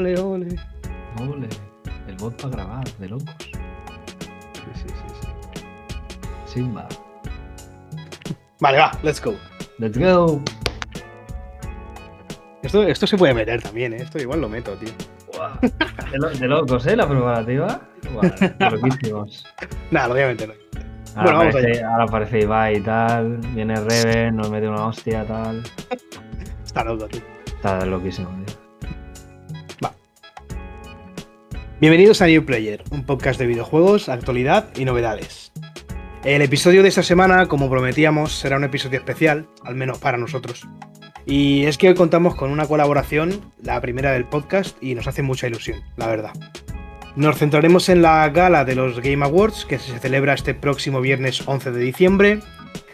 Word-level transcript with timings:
Ole, 0.00 0.18
ole. 0.18 0.46
Ole, 1.20 1.48
el 2.08 2.16
bot 2.16 2.34
para 2.40 2.54
grabar, 2.56 2.84
de 2.98 3.08
locos. 3.10 3.34
Sí, 3.42 3.50
sí, 4.74 4.88
sí, 4.88 5.14
sí. 5.20 5.62
Simba. 6.46 6.88
Vale, 8.60 8.78
va, 8.78 8.92
let's 9.02 9.22
go. 9.22 9.34
Let's 9.78 9.98
go. 9.98 10.40
Esto, 12.62 12.82
esto 12.84 13.06
se 13.06 13.18
puede 13.18 13.34
meter 13.34 13.60
también, 13.60 13.92
¿eh? 13.92 13.96
Esto 14.00 14.18
igual 14.18 14.40
lo 14.40 14.48
meto, 14.48 14.72
tío. 14.76 14.88
De, 16.10 16.18
lo- 16.18 16.30
de 16.30 16.48
locos, 16.48 16.86
¿eh? 16.86 16.96
La 16.96 17.06
preparativa. 17.06 17.82
Loquísimos. 18.70 19.44
Nada, 19.90 20.14
obviamente 20.14 20.46
no. 20.46 20.54
Ahora, 21.14 21.22
Bueno, 21.24 21.38
vamos 21.40 21.54
aparece, 21.56 21.84
ahora 21.84 22.04
aparece 22.04 22.40
Ibai 22.40 22.76
y 22.76 22.80
tal. 22.80 23.36
Viene 23.54 23.74
Reven, 23.76 24.36
nos 24.36 24.50
mete 24.50 24.66
una 24.66 24.86
hostia 24.86 25.26
tal. 25.26 25.62
Está 26.64 26.84
loco, 26.84 27.06
tío. 27.06 27.20
Está 27.44 27.84
loquísimo, 27.84 28.30
tío. 28.46 28.59
Bienvenidos 31.80 32.20
a 32.20 32.26
New 32.26 32.44
Player, 32.44 32.84
un 32.90 33.06
podcast 33.06 33.40
de 33.40 33.46
videojuegos, 33.46 34.10
actualidad 34.10 34.68
y 34.76 34.84
novedades. 34.84 35.50
El 36.24 36.42
episodio 36.42 36.82
de 36.82 36.90
esta 36.90 37.02
semana, 37.02 37.46
como 37.46 37.70
prometíamos, 37.70 38.34
será 38.38 38.58
un 38.58 38.64
episodio 38.64 38.98
especial, 38.98 39.48
al 39.64 39.76
menos 39.76 39.96
para 39.96 40.18
nosotros. 40.18 40.68
Y 41.24 41.64
es 41.64 41.78
que 41.78 41.88
hoy 41.88 41.94
contamos 41.94 42.34
con 42.34 42.50
una 42.50 42.66
colaboración, 42.66 43.50
la 43.62 43.80
primera 43.80 44.12
del 44.12 44.26
podcast, 44.26 44.76
y 44.82 44.94
nos 44.94 45.06
hace 45.06 45.22
mucha 45.22 45.46
ilusión, 45.46 45.80
la 45.96 46.06
verdad. 46.06 46.32
Nos 47.16 47.38
centraremos 47.38 47.88
en 47.88 48.02
la 48.02 48.28
gala 48.28 48.66
de 48.66 48.74
los 48.74 49.00
Game 49.00 49.24
Awards, 49.24 49.64
que 49.64 49.78
se 49.78 49.98
celebra 49.98 50.34
este 50.34 50.52
próximo 50.52 51.00
viernes 51.00 51.42
11 51.48 51.70
de 51.70 51.80
diciembre, 51.80 52.40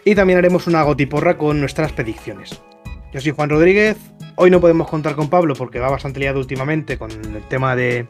y 0.05 0.15
también 0.15 0.39
haremos 0.39 0.65
una 0.65 0.83
gotiporra 0.83 1.37
con 1.37 1.59
nuestras 1.59 1.91
predicciones. 1.91 2.61
Yo 3.13 3.19
soy 3.19 3.33
Juan 3.33 3.49
Rodríguez, 3.49 3.97
hoy 4.35 4.49
no 4.49 4.61
podemos 4.61 4.87
contar 4.87 5.15
con 5.15 5.29
Pablo 5.29 5.55
porque 5.55 5.79
va 5.79 5.89
bastante 5.89 6.21
liado 6.21 6.39
últimamente 6.39 6.97
con 6.97 7.11
el 7.11 7.43
tema 7.49 7.75
de, 7.75 8.07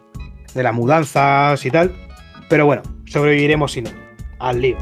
de 0.58 0.63
las 0.63 0.73
mudanzas 0.73 1.66
y 1.66 1.72
tal. 1.72 1.95
Pero 2.50 2.66
bueno, 2.66 2.81
sobreviviremos 3.05 3.72
si 3.72 3.83
no. 3.83 3.91
Al 4.39 4.61
lío. 4.61 4.77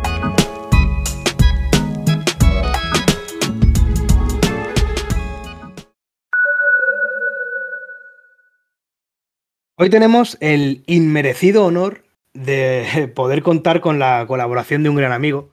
Hoy 9.78 9.90
tenemos 9.90 10.38
el 10.40 10.84
inmerecido 10.88 11.66
honor 11.66 12.06
de 12.34 13.12
poder 13.16 13.44
contar 13.44 13.82
con 13.82 14.00
la 14.00 14.26
colaboración 14.28 14.84
de 14.84 14.90
un 14.90 14.96
gran 14.96 15.12
amigo 15.12 15.52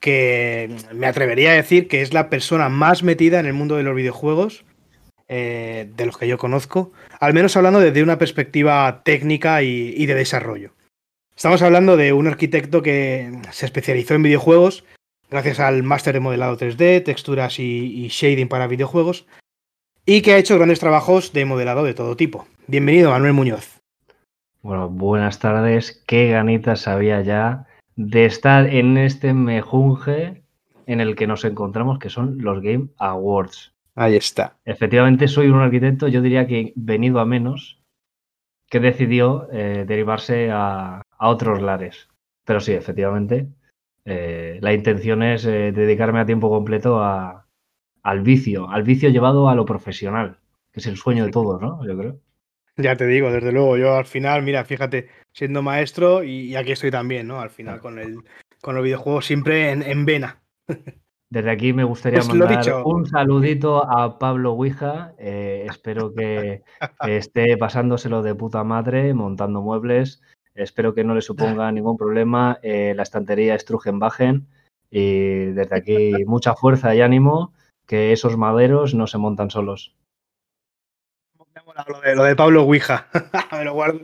que 0.00 0.74
me 0.94 1.06
atrevería 1.06 1.50
a 1.50 1.54
decir 1.54 1.88
que 1.88 2.02
es 2.02 2.14
la 2.14 2.30
persona 2.30 2.68
más 2.68 3.02
metida 3.02 3.40
en 3.40 3.46
el 3.46 3.52
mundo 3.52 3.76
de 3.76 3.82
los 3.82 3.94
videojuegos 3.94 4.64
eh, 5.28 5.90
de 5.94 6.06
los 6.06 6.16
que 6.16 6.28
yo 6.28 6.38
conozco, 6.38 6.92
al 7.20 7.34
menos 7.34 7.56
hablando 7.56 7.80
desde 7.80 8.02
una 8.02 8.18
perspectiva 8.18 9.02
técnica 9.04 9.62
y, 9.62 10.06
de 10.06 10.14
desarrollo. 10.14 10.72
Estamos 11.36 11.62
hablando 11.62 11.96
de 11.96 12.12
un 12.12 12.26
arquitecto 12.26 12.82
que 12.82 13.30
se 13.52 13.66
especializó 13.66 14.14
en 14.14 14.24
videojuegos 14.24 14.84
gracias 15.30 15.60
al 15.60 15.82
máster 15.82 16.14
de 16.14 16.20
modelado 16.20 16.56
3D, 16.56 17.04
texturas 17.04 17.58
y, 17.58 18.04
y 18.04 18.08
shading 18.08 18.48
para 18.48 18.66
videojuegos, 18.66 19.26
y 20.06 20.22
que 20.22 20.32
ha 20.32 20.38
hecho 20.38 20.56
grandes 20.56 20.80
trabajos 20.80 21.32
de 21.32 21.44
modelado 21.44 21.84
de 21.84 21.94
todo 21.94 22.16
tipo. 22.16 22.46
Bienvenido, 22.66 23.10
Manuel 23.10 23.34
Muñoz. 23.34 23.80
Bueno, 24.62 24.88
buenas 24.88 25.38
tardes. 25.38 26.02
Qué 26.06 26.30
ganitas 26.30 26.88
había 26.88 27.20
ya 27.22 27.66
de 27.96 28.24
estar 28.24 28.72
en 28.72 28.96
este 28.96 29.34
mejunje 29.34 30.42
en 30.86 31.00
el 31.00 31.14
que 31.14 31.26
nos 31.26 31.44
encontramos, 31.44 31.98
que 31.98 32.10
son 32.10 32.42
los 32.42 32.62
Game 32.62 32.88
Awards. 32.98 33.74
Ahí 34.00 34.14
está. 34.14 34.56
Efectivamente, 34.64 35.26
soy 35.26 35.48
un 35.48 35.58
arquitecto, 35.60 36.06
yo 36.06 36.22
diría 36.22 36.46
que 36.46 36.72
venido 36.76 37.18
a 37.18 37.26
menos, 37.26 37.82
que 38.70 38.78
decidió 38.78 39.48
eh, 39.50 39.84
derivarse 39.88 40.52
a, 40.52 41.02
a 41.10 41.28
otros 41.28 41.60
lares. 41.60 42.08
Pero 42.44 42.60
sí, 42.60 42.74
efectivamente, 42.74 43.48
eh, 44.04 44.60
la 44.62 44.72
intención 44.72 45.24
es 45.24 45.44
eh, 45.46 45.72
dedicarme 45.72 46.20
a 46.20 46.26
tiempo 46.26 46.48
completo 46.48 47.02
a, 47.02 47.48
al 48.04 48.20
vicio, 48.20 48.70
al 48.70 48.84
vicio 48.84 49.08
llevado 49.08 49.48
a 49.48 49.56
lo 49.56 49.64
profesional, 49.64 50.38
que 50.70 50.78
es 50.78 50.86
el 50.86 50.96
sueño 50.96 51.24
de 51.24 51.32
todos, 51.32 51.60
¿no? 51.60 51.84
Yo 51.84 51.98
creo. 51.98 52.20
Ya 52.76 52.94
te 52.94 53.06
digo, 53.08 53.32
desde 53.32 53.50
luego, 53.50 53.78
yo 53.78 53.96
al 53.96 54.06
final, 54.06 54.44
mira, 54.44 54.64
fíjate, 54.64 55.08
siendo 55.32 55.60
maestro 55.60 56.22
y, 56.22 56.42
y 56.42 56.54
aquí 56.54 56.70
estoy 56.70 56.92
también, 56.92 57.26
¿no? 57.26 57.40
Al 57.40 57.50
final 57.50 57.80
con 57.80 57.98
el 57.98 58.18
con 58.60 58.76
los 58.76 58.84
videojuegos 58.84 59.26
siempre 59.26 59.72
en, 59.72 59.82
en 59.82 60.04
vena. 60.04 60.40
Desde 61.30 61.50
aquí 61.50 61.74
me 61.74 61.84
gustaría 61.84 62.20
Pues 62.20 62.28
mandar 62.28 62.82
un 62.84 63.06
saludito 63.06 63.84
a 63.84 64.18
Pablo 64.18 64.52
Ouija. 64.52 65.12
eh, 65.18 65.66
espero 65.68 66.14
que 66.14 66.62
esté 67.06 67.56
pasándoselo 67.58 68.22
de 68.22 68.34
puta 68.34 68.64
madre, 68.64 69.12
montando 69.12 69.60
muebles. 69.60 70.22
Espero 70.54 70.94
que 70.94 71.04
no 71.04 71.14
le 71.14 71.20
suponga 71.20 71.70
ningún 71.70 71.98
problema 71.98 72.58
eh, 72.62 72.94
la 72.96 73.02
estantería 73.02 73.58
Strugenbachen. 73.58 74.46
Y 74.90 75.52
desde 75.52 75.76
aquí 75.76 76.24
mucha 76.24 76.54
fuerza 76.54 76.94
y 76.94 77.02
ánimo, 77.02 77.52
que 77.86 78.12
esos 78.12 78.38
maderos 78.38 78.94
no 78.94 79.06
se 79.06 79.18
montan 79.18 79.50
solos. 79.50 79.94
Lo 81.86 82.00
de, 82.00 82.16
lo 82.16 82.24
de 82.24 82.36
Pablo 82.36 82.62
Ouija. 82.62 83.06
Me 83.52 83.64
lo 83.64 83.74
guardo. 83.74 84.00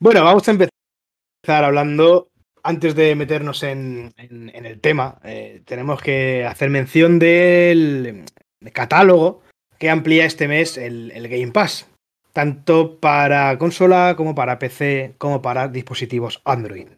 Bueno, 0.00 0.24
vamos 0.24 0.46
a 0.48 0.50
empezar 0.50 1.64
hablando. 1.64 2.28
Antes 2.66 2.96
de 2.96 3.14
meternos 3.14 3.62
en, 3.62 4.12
el 4.18 4.80
tema, 4.80 5.20
eh, 5.22 5.62
tenemos 5.64 6.02
que 6.02 6.44
hacer 6.44 6.68
mención 6.68 7.20
del 7.20 8.24
catálogo 8.72 9.42
que 9.78 9.88
amplía 9.88 10.24
este 10.24 10.48
mes 10.48 10.76
el, 10.76 11.28
Game 11.28 11.52
Pass. 11.52 11.88
Tanto 12.32 12.98
para 12.98 13.56
consola 13.56 14.14
como 14.16 14.34
para 14.34 14.58
PC, 14.58 15.14
como 15.16 15.40
para 15.40 15.68
dispositivos 15.68 16.42
Android. 16.44 16.88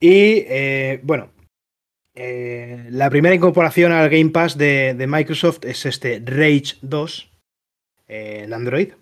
Y 0.00 0.44
eh, 0.46 1.00
bueno, 1.02 1.30
eh, 2.14 2.86
la 2.90 3.10
primera 3.10 3.34
incorporación 3.34 3.92
al 3.92 4.08
Game 4.08 4.30
Pass 4.30 4.58
de, 4.58 5.06
Microsoft 5.08 5.64
es 5.64 5.86
este 5.86 6.22
Rage 6.24 6.76
2 6.82 7.30
eh, 8.08 8.40
en 8.44 8.52
Android. 8.52 8.92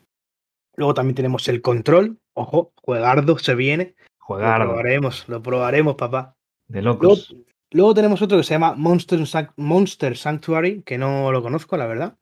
Luego 0.76 0.94
también 0.94 1.14
tenemos 1.14 1.48
el 1.48 1.62
Control. 1.62 2.18
Ojo, 2.34 2.72
juegardo 2.82 3.38
se 3.38 3.54
viene. 3.54 3.94
Lo 4.28 4.34
Juegar 4.34 4.60
probaremos, 4.62 5.28
lo 5.28 5.42
probaremos, 5.42 5.94
papá. 5.94 6.34
de 6.68 6.82
locos. 6.82 7.34
luego 7.70 7.94
tenemos 7.94 8.20
otro 8.22 8.38
que 8.38 8.44
se 8.44 8.54
llama 8.54 8.74
Monster, 8.76 9.20
Sanct- 9.20 9.52
Monster 9.56 10.16
Sanctuary, 10.16 10.82
que 10.82 10.98
no 10.98 11.30
lo 11.30 11.42
conozco, 11.42 11.76
la 11.76 11.86
verdad. 11.86 12.16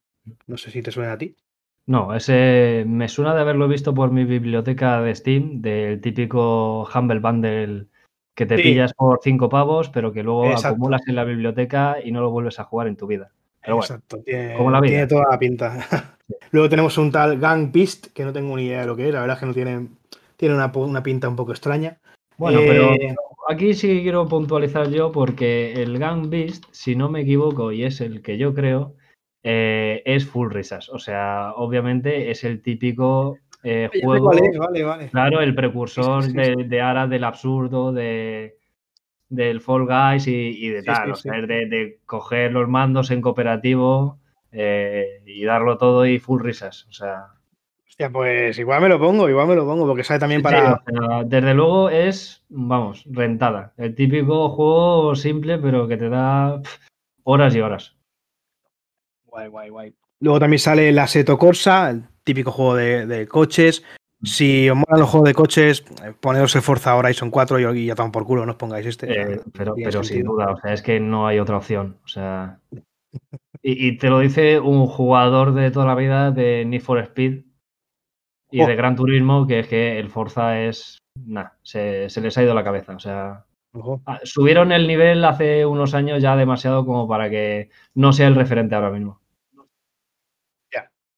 No 0.46 0.56
sé 0.58 0.70
si 0.70 0.82
te 0.82 0.90
suena 0.90 1.12
a 1.14 1.18
ti. 1.18 1.34
No, 1.86 2.14
ese 2.14 2.84
me 2.86 3.08
suena 3.08 3.34
de 3.34 3.40
haberlo 3.42 3.68
visto 3.68 3.94
por 3.94 4.10
mi 4.10 4.24
biblioteca 4.24 5.00
de 5.00 5.14
Steam, 5.14 5.60
del 5.62 6.00
típico 6.00 6.86
Humble 6.94 7.20
Bundle 7.20 7.86
que 8.34 8.46
te 8.46 8.56
Sí. 8.56 8.62
pillas 8.64 8.92
por 8.94 9.20
cinco 9.22 9.48
pavos, 9.48 9.88
pero 9.90 10.12
que 10.12 10.22
luego 10.22 10.46
Exacto. 10.50 10.68
acumulas 10.76 11.02
en 11.06 11.14
la 11.14 11.24
biblioteca 11.24 11.96
y 12.02 12.10
no 12.10 12.20
lo 12.20 12.30
vuelves 12.30 12.58
a 12.58 12.64
jugar 12.64 12.88
en 12.88 12.96
tu 12.96 13.06
vida. 13.06 13.30
Pero 13.62 13.76
bueno, 13.76 13.84
Exacto, 13.84 14.18
tiene, 14.24 14.56
como 14.56 14.70
la 14.70 14.80
vida. 14.80 14.90
tiene 14.92 15.06
toda 15.06 15.26
la 15.30 15.38
pinta. 15.38 15.78
luego 16.52 16.68
tenemos 16.68 16.98
un 16.98 17.10
tal 17.12 17.38
Gang 17.38 17.70
Beast, 17.72 18.08
que 18.12 18.24
no 18.24 18.32
tengo 18.32 18.56
ni 18.56 18.64
idea 18.64 18.80
de 18.80 18.86
lo 18.86 18.96
que 18.96 19.06
es, 19.08 19.14
la 19.14 19.20
verdad 19.20 19.36
es 19.36 19.40
que 19.40 19.46
no 19.46 19.54
tiene, 19.54 19.88
tiene 20.44 20.56
una, 20.56 20.70
una 20.74 21.02
pinta 21.02 21.26
un 21.28 21.36
poco 21.36 21.52
extraña. 21.52 21.98
bueno, 22.36 22.60
pero 22.66 22.92
Eh, 22.92 23.14
aquí 23.48 23.72
sí 23.72 24.00
quiero 24.02 24.26
puntualizar 24.28 24.90
yo 24.90 25.10
porque 25.10 25.72
el 25.82 25.98
Gang 25.98 26.28
Beast, 26.28 26.64
si 26.70 26.94
no 26.96 27.08
me 27.08 27.22
equivoco, 27.22 27.72
y 27.72 27.84
es 27.84 28.00
el 28.02 28.20
que 28.20 28.36
yo 28.36 28.52
creo, 28.52 28.94
eh, 29.42 30.02
es 30.04 30.26
full 30.26 30.50
risas. 30.50 30.90
O 30.90 30.98
sea, 30.98 31.52
obviamente 31.56 32.30
es 32.30 32.44
el 32.44 32.60
típico 32.60 33.38
eh, 33.62 33.88
juego. 34.02 34.32
es, 34.32 34.58
vale, 34.58 34.82
vale. 34.84 35.08
Claro, 35.08 35.40
el 35.40 35.54
precursor 35.54 36.24
Sí, 36.24 36.30
sí, 36.32 36.36
sí, 36.44 36.54
de, 36.56 36.64
de 36.64 36.80
ahora 36.82 37.06
del 37.06 37.24
absurdo, 37.24 37.92
de, 37.92 38.56
del 39.30 39.62
Fall 39.62 39.86
Guys 39.86 40.26
y, 40.26 40.32
y 40.66 40.68
de 40.68 40.82
tal. 40.82 41.12
o 41.12 41.14
sea, 41.14 41.40
de, 41.40 41.66
de 41.66 41.98
coger 42.04 42.52
los 42.52 42.68
mandos 42.68 43.10
en 43.10 43.22
cooperativo 43.22 44.18
eh, 44.52 45.22
y 45.24 45.42
darlo 45.44 45.78
todo 45.78 46.04
y 46.06 46.18
full 46.18 46.42
risas. 46.42 46.86
O 46.90 46.92
sea, 46.92 47.28
Hostia, 47.88 48.10
pues 48.10 48.58
igual 48.58 48.82
me 48.82 48.88
lo 48.88 48.98
pongo, 48.98 49.28
igual 49.28 49.46
me 49.46 49.54
lo 49.54 49.64
pongo, 49.64 49.86
porque 49.86 50.02
sale 50.02 50.18
también 50.18 50.42
para. 50.42 50.82
desde 51.26 51.54
luego 51.54 51.90
es, 51.90 52.42
vamos, 52.48 53.04
rentada. 53.08 53.72
El 53.76 53.94
típico 53.94 54.48
juego 54.50 55.14
simple, 55.14 55.58
pero 55.58 55.86
que 55.86 55.96
te 55.96 56.08
da 56.08 56.60
horas 57.22 57.54
y 57.54 57.60
horas. 57.60 57.96
Guay, 59.26 59.48
guay, 59.48 59.70
guay. 59.70 59.94
Luego 60.20 60.40
también 60.40 60.58
sale 60.58 60.88
el 60.88 60.98
Assetto 60.98 61.38
Corsa, 61.38 61.90
el 61.90 62.04
típico 62.24 62.50
juego 62.50 62.74
de, 62.74 63.06
de 63.06 63.28
coches. 63.28 63.84
Si 64.24 64.68
os 64.70 64.76
molan 64.76 65.00
los 65.00 65.10
juegos 65.10 65.28
de 65.28 65.34
coches, 65.34 65.84
eh, 66.02 66.12
ponedos 66.18 66.56
el 66.56 66.62
Forza 66.62 66.96
Horizon 66.96 67.30
4 67.30 67.74
y, 67.74 67.86
ya 67.86 67.94
tan 67.94 68.10
por 68.10 68.24
culo, 68.24 68.46
no 68.46 68.52
os 68.52 68.58
pongáis 68.58 68.86
este. 68.86 69.12
Eh, 69.12 69.40
pero 69.52 69.74
pero 69.76 70.02
sin 70.02 70.24
duda, 70.24 70.52
o 70.52 70.60
sea, 70.60 70.72
es 70.72 70.82
que 70.82 70.98
no 70.98 71.26
hay 71.26 71.38
otra 71.38 71.58
opción. 71.58 71.98
O 72.04 72.08
sea, 72.08 72.58
y, 73.62 73.88
y 73.88 73.98
te 73.98 74.08
lo 74.08 74.20
dice 74.20 74.58
un 74.58 74.86
jugador 74.86 75.52
de 75.52 75.70
toda 75.70 75.86
la 75.86 75.94
vida 75.94 76.30
de 76.30 76.64
Need 76.64 76.80
for 76.80 76.98
Speed 76.98 77.44
y 78.54 78.62
Oh. 78.62 78.68
de 78.68 78.76
Gran 78.76 78.94
Turismo, 78.94 79.48
que 79.48 79.58
es 79.58 79.66
que 79.66 79.98
el 79.98 80.10
Forza 80.10 80.60
es. 80.62 80.98
Nah, 81.26 81.48
se, 81.62 82.08
se 82.08 82.20
les 82.20 82.38
ha 82.38 82.42
ido 82.44 82.54
la 82.54 82.62
cabeza. 82.62 82.94
O 82.94 83.00
sea, 83.00 83.44
ah, 84.06 84.20
subieron 84.22 84.70
el 84.70 84.86
nivel 84.86 85.24
hace 85.24 85.66
unos 85.66 85.92
años 85.92 86.22
ya 86.22 86.36
demasiado 86.36 86.86
como 86.86 87.08
para 87.08 87.28
que 87.28 87.70
no 87.94 88.12
sea 88.12 88.28
el 88.28 88.36
referente 88.36 88.76
ahora 88.76 88.90
mismo. 88.90 89.20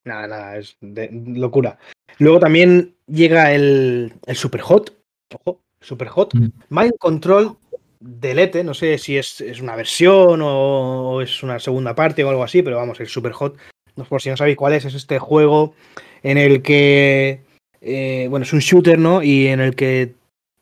Nada, 0.07 0.29
nada, 0.29 0.57
es 0.57 0.77
de 0.81 1.11
locura. 1.13 1.79
Luego 2.21 2.39
también 2.39 2.95
llega 3.09 3.53
el, 3.53 4.15
el 4.25 4.37
Super 4.37 4.61
Hot. 4.61 4.97
Ojo, 5.35 5.61
Super 5.81 6.07
Hot. 6.07 6.33
Mm. 6.33 6.53
Mind 6.71 6.97
Control 6.99 7.57
Delete. 7.99 8.63
No 8.63 8.73
sé 8.73 8.99
si 8.99 9.19
es, 9.19 9.41
es 9.41 9.61
una 9.61 9.75
versión 9.75 10.41
o, 10.43 11.11
o 11.11 11.21
es 11.23 11.43
una 11.43 11.59
segunda 11.59 11.95
parte 11.97 12.23
o 12.23 12.31
algo 12.31 12.45
así, 12.45 12.63
pero 12.63 12.77
vamos, 12.77 13.01
el 13.01 13.09
Super 13.09 13.33
Hot. 13.33 13.59
Por 14.09 14.21
si 14.23 14.29
no 14.31 14.37
sabéis 14.37 14.57
cuál 14.57 14.75
es, 14.75 14.85
es 14.85 14.95
este 14.95 15.19
juego 15.19 15.75
en 16.23 16.39
el 16.39 16.63
que. 16.63 17.41
eh, 17.81 18.27
bueno, 18.31 18.45
es 18.45 18.53
un 18.53 18.59
shooter, 18.61 18.99
¿no? 18.99 19.23
Y 19.23 19.47
en 19.49 19.61
el 19.61 19.75
que 19.75 20.13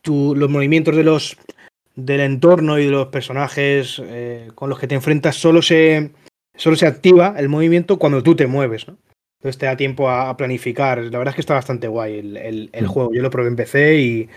tú, 0.01 0.33
los 0.35 0.49
movimientos 0.49 0.95
de 0.95 1.03
los 1.03 1.37
del 1.95 2.19
entorno 2.21 2.77
y 2.79 2.85
de 2.85 2.91
los 2.91 3.07
personajes 3.07 4.01
eh, 4.05 4.49
con 4.55 4.69
los 4.69 4.79
que 4.79 4.87
te 4.87 4.95
enfrentas 4.95 5.35
solo 5.37 5.61
se, 5.61 6.11
solo 6.57 6.75
se 6.75 6.87
activa 6.87 7.35
el 7.37 7.47
movimiento 7.49 7.97
cuando 7.97 8.21
tú 8.21 8.35
te 8.35 8.47
mueves, 8.47 8.87
¿no? 8.87 8.97
Entonces 9.39 9.57
te 9.59 9.65
da 9.65 9.77
tiempo 9.77 10.09
a, 10.09 10.29
a 10.29 10.37
planificar. 10.37 10.97
La 10.99 11.17
verdad 11.17 11.29
es 11.31 11.35
que 11.35 11.41
está 11.41 11.53
bastante 11.53 11.87
guay 11.87 12.19
el, 12.19 12.37
el- 12.37 12.69
el 12.73 12.85
Mm. 12.85 12.87
juego. 12.87 13.13
Yo 13.13 13.21
lo 13.21 13.29
probé 13.29 13.47
en 13.49 13.55
PC 13.55 13.95
y 13.99 14.29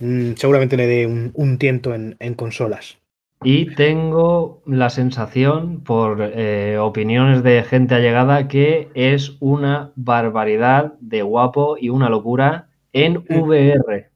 mm, 0.00 0.32
seguramente 0.36 0.76
le 0.76 0.86
dé 0.86 1.06
un, 1.06 1.30
un 1.34 1.58
tiento 1.58 1.94
en, 1.94 2.16
en 2.18 2.34
consolas. 2.34 2.98
Y 3.44 3.74
tengo 3.74 4.62
la 4.66 4.90
sensación, 4.90 5.82
por 5.84 6.18
eh, 6.20 6.78
opiniones 6.78 7.42
de 7.42 7.62
gente 7.62 7.94
allegada, 7.94 8.48
que 8.48 8.88
es 8.94 9.36
una 9.40 9.92
barbaridad 9.96 10.94
de 11.00 11.22
guapo 11.22 11.76
y 11.78 11.90
una 11.90 12.08
locura 12.08 12.68
en. 12.92 13.24
VR. 13.28 14.08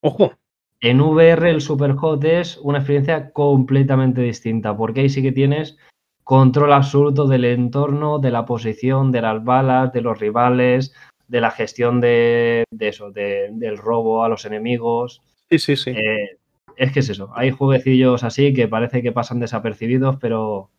Ojo, 0.00 0.32
En 0.80 1.00
VR 1.00 1.50
el 1.50 1.60
Superhot 1.60 2.22
es 2.24 2.58
una 2.58 2.78
experiencia 2.78 3.30
completamente 3.32 4.20
distinta, 4.20 4.76
porque 4.76 5.00
ahí 5.00 5.08
sí 5.08 5.22
que 5.22 5.32
tienes 5.32 5.78
control 6.24 6.72
absoluto 6.72 7.26
del 7.26 7.44
entorno, 7.44 8.18
de 8.18 8.30
la 8.30 8.44
posición, 8.44 9.12
de 9.12 9.22
las 9.22 9.42
balas, 9.44 9.92
de 9.92 10.00
los 10.00 10.18
rivales, 10.18 10.92
de 11.28 11.40
la 11.40 11.50
gestión 11.50 12.00
de, 12.00 12.64
de 12.70 12.88
eso, 12.88 13.10
de- 13.10 13.48
del 13.52 13.78
robo 13.78 14.24
a 14.24 14.28
los 14.28 14.44
enemigos. 14.44 15.22
sí, 15.50 15.58
sí, 15.58 15.76
sí. 15.76 15.90
Eh, 15.90 16.36
es 16.76 16.92
que 16.92 17.00
es 17.00 17.08
eso, 17.08 17.30
hay 17.34 17.50
jueguecillos 17.50 18.24
así 18.24 18.52
que 18.54 18.68
parece 18.68 19.02
que 19.02 19.12
pasan 19.12 19.40
desapercibidos, 19.40 20.16
pero 20.20 20.70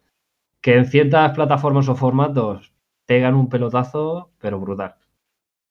que 0.61 0.75
en 0.75 0.85
ciertas 0.85 1.33
plataformas 1.33 1.87
o 1.89 1.95
formatos 1.95 2.73
pegan 3.05 3.35
un 3.35 3.49
pelotazo, 3.49 4.31
pero 4.39 4.59
brutal. 4.59 4.95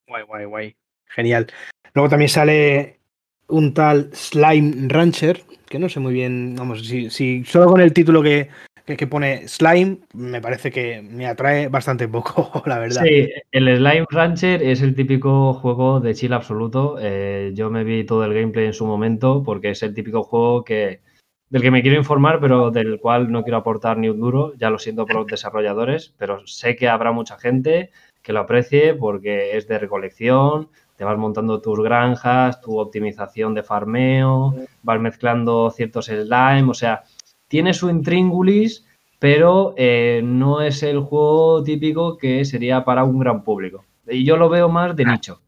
Guay, 0.08 0.24
guay, 0.24 0.44
guay. 0.44 0.76
Genial. 1.06 1.46
Luego 1.94 2.08
también 2.08 2.28
sale 2.28 3.00
un 3.48 3.74
tal 3.74 4.10
Slime 4.12 4.88
Rancher, 4.88 5.42
que 5.68 5.78
no 5.78 5.88
sé 5.88 6.00
muy 6.00 6.12
bien, 6.12 6.54
vamos, 6.56 6.86
si, 6.86 7.10
si 7.10 7.44
solo 7.44 7.66
con 7.66 7.80
el 7.80 7.92
título 7.92 8.22
que, 8.22 8.48
que, 8.86 9.06
pone 9.06 9.48
Slime, 9.48 9.98
me 10.14 10.40
parece 10.40 10.70
que 10.70 11.02
me 11.02 11.26
atrae 11.26 11.68
bastante 11.68 12.06
poco, 12.06 12.62
la 12.66 12.78
verdad. 12.78 13.02
Sí, 13.02 13.28
el 13.50 13.76
Slime 13.76 14.06
Rancher 14.10 14.62
es 14.62 14.82
el 14.82 14.94
típico 14.94 15.54
juego 15.54 16.00
de 16.00 16.14
chill 16.14 16.32
absoluto. 16.32 16.96
Eh, 17.00 17.52
yo 17.54 17.70
me 17.70 17.84
vi 17.84 18.04
todo 18.04 18.24
el 18.24 18.32
gameplay 18.32 18.66
en 18.66 18.72
su 18.72 18.86
momento 18.86 19.42
porque 19.44 19.70
es 19.70 19.82
el 19.82 19.94
típico 19.94 20.22
juego 20.22 20.64
que 20.64 21.00
del 21.48 21.62
que 21.62 21.70
me 21.70 21.82
quiero 21.82 21.96
informar, 21.96 22.40
pero 22.40 22.70
del 22.70 22.98
cual 22.98 23.30
no 23.30 23.42
quiero 23.42 23.58
aportar 23.58 23.98
ni 23.98 24.08
un 24.08 24.20
duro. 24.20 24.52
Ya 24.56 24.70
lo 24.70 24.78
siento 24.78 25.06
por 25.06 25.16
los 25.16 25.26
desarrolladores, 25.26 26.14
pero 26.18 26.46
sé 26.46 26.76
que 26.76 26.88
habrá 26.88 27.12
mucha 27.12 27.38
gente 27.38 27.90
que 28.22 28.32
lo 28.32 28.40
aprecie 28.40 28.94
porque 28.94 29.56
es 29.56 29.68
de 29.68 29.78
recolección, 29.78 30.68
te 30.96 31.04
vas 31.04 31.16
montando 31.16 31.60
tus 31.60 31.78
granjas, 31.80 32.60
tu 32.60 32.78
optimización 32.80 33.54
de 33.54 33.62
farmeo, 33.62 34.54
vas 34.82 35.00
mezclando 35.00 35.70
ciertos 35.70 36.06
slime, 36.06 36.68
o 36.68 36.74
sea, 36.74 37.04
tiene 37.48 37.74
su 37.74 37.88
intríngulis, 37.90 38.86
pero 39.18 39.74
eh, 39.76 40.20
no 40.24 40.60
es 40.60 40.82
el 40.82 41.00
juego 41.00 41.62
típico 41.62 42.16
que 42.16 42.44
sería 42.44 42.84
para 42.84 43.04
un 43.04 43.18
gran 43.18 43.42
público. 43.44 43.84
Y 44.06 44.24
yo 44.24 44.36
lo 44.36 44.48
veo 44.48 44.68
más 44.68 44.94
de 44.94 45.04
nicho, 45.04 45.40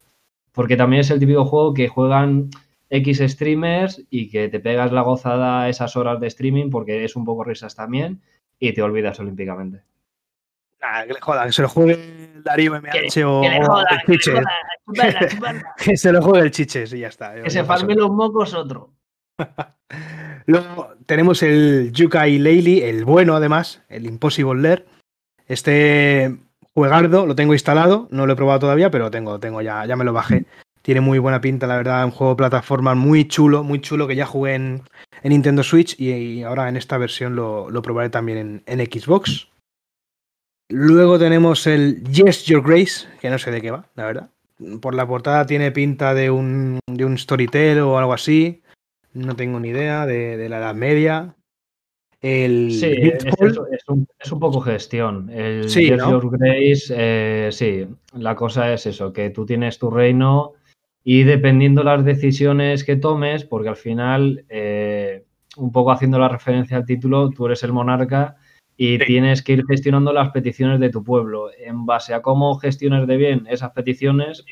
porque 0.51 0.75
también 0.75 1.01
es 1.01 1.11
el 1.11 1.19
típico 1.19 1.45
juego 1.45 1.73
que 1.73 1.87
juegan 1.87 2.49
X 2.89 3.21
streamers 3.25 4.01
y 4.09 4.29
que 4.29 4.49
te 4.49 4.59
pegas 4.59 4.91
la 4.91 5.01
gozada 5.01 5.61
a 5.61 5.69
esas 5.69 5.95
horas 5.95 6.19
de 6.19 6.27
streaming 6.27 6.69
porque 6.69 7.03
es 7.03 7.15
un 7.15 7.25
poco 7.25 7.43
risas 7.43 7.75
también 7.75 8.21
y 8.59 8.73
te 8.73 8.81
olvidas 8.81 9.19
olímpicamente. 9.19 9.83
Nah, 10.81 11.05
que 11.05 11.13
le 11.13 11.21
jodan, 11.21 11.47
que 11.47 11.53
se 11.53 11.61
lo 11.61 11.69
juegue 11.69 11.93
el 11.93 12.43
Darío 12.43 12.71
MH 12.81 13.25
o, 13.25 13.41
que 13.41 13.49
le 13.49 13.59
o 13.59 13.65
jodan, 13.65 13.85
el 13.91 13.99
que 14.05 14.11
le 14.11 14.17
Chiches. 14.17 14.33
jodan, 14.33 14.53
chuparla, 14.85 15.27
chuparla. 15.29 15.75
Que 15.77 15.97
se 15.97 16.11
lo 16.11 16.21
juegue 16.21 16.45
el 16.45 16.51
Chiches 16.51 16.93
y 16.93 16.99
ya 16.99 17.07
está. 17.09 17.35
Que 17.35 17.49
se 17.49 17.63
farme 17.63 17.95
los 17.95 18.09
mocos 18.09 18.53
otro. 18.53 18.93
Luego 20.49 20.95
tenemos 21.05 21.43
el 21.43 21.91
Yukai 21.91 22.39
Leili, 22.39 22.81
el 22.81 23.05
bueno 23.05 23.35
además, 23.35 23.83
el 23.87 24.07
Impossible 24.07 24.59
Lair. 24.59 24.83
Este 25.47 26.35
juegardo 26.73 27.27
lo 27.27 27.35
tengo 27.35 27.53
instalado, 27.53 28.07
no 28.09 28.25
lo 28.25 28.33
he 28.33 28.35
probado 28.35 28.61
todavía, 28.61 28.89
pero 28.89 29.11
tengo, 29.11 29.39
tengo 29.39 29.61
ya, 29.61 29.85
ya 29.85 29.95
me 29.95 30.05
lo 30.05 30.11
bajé. 30.11 30.45
Tiene 30.81 31.01
muy 31.01 31.19
buena 31.19 31.39
pinta, 31.39 31.67
la 31.67 31.77
verdad, 31.77 32.03
un 32.03 32.09
juego 32.09 32.33
de 32.33 32.37
plataforma 32.37 32.95
muy 32.95 33.27
chulo, 33.27 33.63
muy 33.63 33.79
chulo 33.79 34.07
que 34.07 34.15
ya 34.15 34.25
jugué 34.25 34.55
en, 34.55 34.81
en 35.21 35.29
Nintendo 35.29 35.61
Switch 35.61 35.95
y, 35.99 36.41
ahora 36.41 36.67
en 36.67 36.77
esta 36.77 36.97
versión 36.97 37.35
lo, 37.35 37.69
lo 37.69 37.83
probaré 37.83 38.09
también 38.09 38.63
en, 38.65 38.79
Xbox. 38.79 39.49
Luego 40.67 41.19
tenemos 41.19 41.67
el 41.67 42.03
Yes 42.05 42.45
Your 42.45 42.67
Grace, 42.67 43.07
que 43.21 43.29
no 43.29 43.37
sé 43.37 43.51
de 43.51 43.61
qué 43.61 43.69
va, 43.69 43.85
la 43.93 44.05
verdad. 44.05 44.29
Por 44.81 44.95
la 44.95 45.07
portada 45.07 45.45
tiene 45.45 45.71
pinta 45.71 46.15
de 46.15 46.31
un, 46.31 46.79
de 46.87 47.05
un 47.05 47.19
Storytel 47.19 47.81
o 47.81 47.99
algo 47.99 48.13
así. 48.13 48.63
No 49.13 49.35
tengo 49.35 49.59
ni 49.59 49.69
idea 49.69 50.05
de, 50.05 50.37
de 50.37 50.49
la 50.49 50.59
Edad 50.59 50.75
Media. 50.75 51.35
El 52.21 52.71
Sí, 52.71 52.85
es, 52.87 53.87
un, 53.87 54.07
es 54.19 54.31
un 54.31 54.39
poco 54.39 54.59
gestión. 54.59 55.29
El 55.29 55.69
Sí, 55.69 55.87
Yes 55.87 55.97
¿no? 55.99 56.11
Your 56.11 56.37
Grace, 56.37 56.93
eh, 56.95 57.49
sí, 57.51 57.87
la 58.13 58.35
cosa 58.35 58.73
es 58.73 58.85
eso, 58.85 59.13
que 59.13 59.29
tú 59.29 59.45
tienes 59.45 59.79
tu 59.79 59.89
reino 59.89 60.53
y 61.03 61.23
dependiendo 61.23 61.81
las 61.83 62.03
decisiones 62.03 62.83
que 62.83 62.97
tomes, 62.97 63.45
porque 63.45 63.69
al 63.69 63.77
final, 63.77 64.43
eh, 64.49 65.23
un 65.57 65.71
poco 65.71 65.91
haciendo 65.91 66.19
la 66.19 66.27
referencia 66.27 66.75
al 66.75 66.85
título, 66.85 67.29
tú 67.29 67.45
eres 67.45 67.63
el 67.63 67.71
monarca 67.71 68.35
y 68.75 68.97
Sí. 68.97 69.05
tienes 69.05 69.41
que 69.41 69.53
ir 69.53 69.65
gestionando 69.65 70.11
las 70.11 70.31
peticiones 70.31 70.79
de 70.81 70.89
tu 70.89 71.03
pueblo. 71.03 71.49
En 71.57 71.85
base 71.85 72.13
a 72.13 72.21
cómo 72.21 72.55
gestiones 72.55 73.07
de 73.07 73.17
bien 73.17 73.47
esas 73.49 73.71
peticiones, 73.71 74.43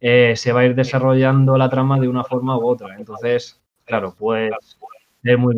eh, 0.00 0.34
se 0.36 0.52
va 0.52 0.60
a 0.60 0.64
ir 0.66 0.74
desarrollando 0.74 1.56
la 1.56 1.68
trama 1.70 1.98
de 2.00 2.08
una 2.08 2.24
forma 2.24 2.58
u 2.58 2.66
otra. 2.66 2.96
Entonces, 2.98 3.63
claro, 3.84 4.14
pues 4.18 4.52
ser 5.22 5.38
muy, 5.38 5.54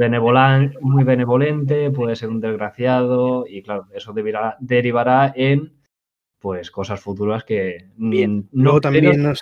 benevolente, 1.04 1.90
puede 1.90 2.14
ser 2.16 2.28
un 2.28 2.40
desgraciado 2.40 3.46
y 3.48 3.62
claro, 3.62 3.86
eso 3.94 4.12
deberá- 4.12 4.56
derivará 4.60 5.32
en 5.34 5.72
pues 6.38 6.70
cosas 6.70 7.00
futuras 7.00 7.42
que 7.44 7.86
Bien. 7.96 8.48
no 8.52 8.64
Luego 8.64 8.80
también 8.80 9.22
nos... 9.22 9.40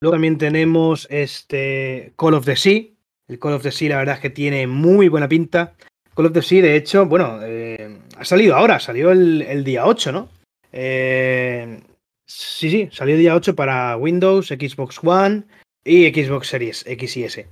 Luego 0.00 0.14
también 0.14 0.38
tenemos 0.38 1.08
este 1.10 2.12
Call 2.16 2.34
of 2.34 2.44
the 2.44 2.56
Sea. 2.56 2.82
El 3.26 3.38
Call 3.38 3.54
of 3.54 3.62
the 3.62 3.70
Sea, 3.70 3.88
la 3.90 3.96
verdad 3.98 4.16
es 4.16 4.20
que 4.20 4.30
tiene 4.30 4.66
muy 4.66 5.08
buena 5.08 5.28
pinta. 5.28 5.74
Call 6.14 6.26
of 6.26 6.32
the 6.32 6.42
Sea, 6.42 6.62
de 6.62 6.76
hecho, 6.76 7.06
bueno, 7.06 7.40
eh, 7.42 7.98
ha 8.18 8.24
salido 8.24 8.54
ahora, 8.54 8.78
salió 8.78 9.10
el, 9.10 9.42
el 9.42 9.64
día 9.64 9.86
8, 9.86 10.12
¿no? 10.12 10.28
Eh, 10.72 11.80
sí, 12.26 12.70
sí, 12.70 12.88
salió 12.92 13.14
el 13.14 13.20
día 13.20 13.34
8 13.34 13.56
para 13.56 13.96
Windows, 13.96 14.48
Xbox 14.48 15.00
One 15.02 15.44
y 15.84 16.12
Xbox 16.12 16.48
Series 16.48 16.84
X 16.86 17.16
y 17.16 17.24
S. 17.24 17.46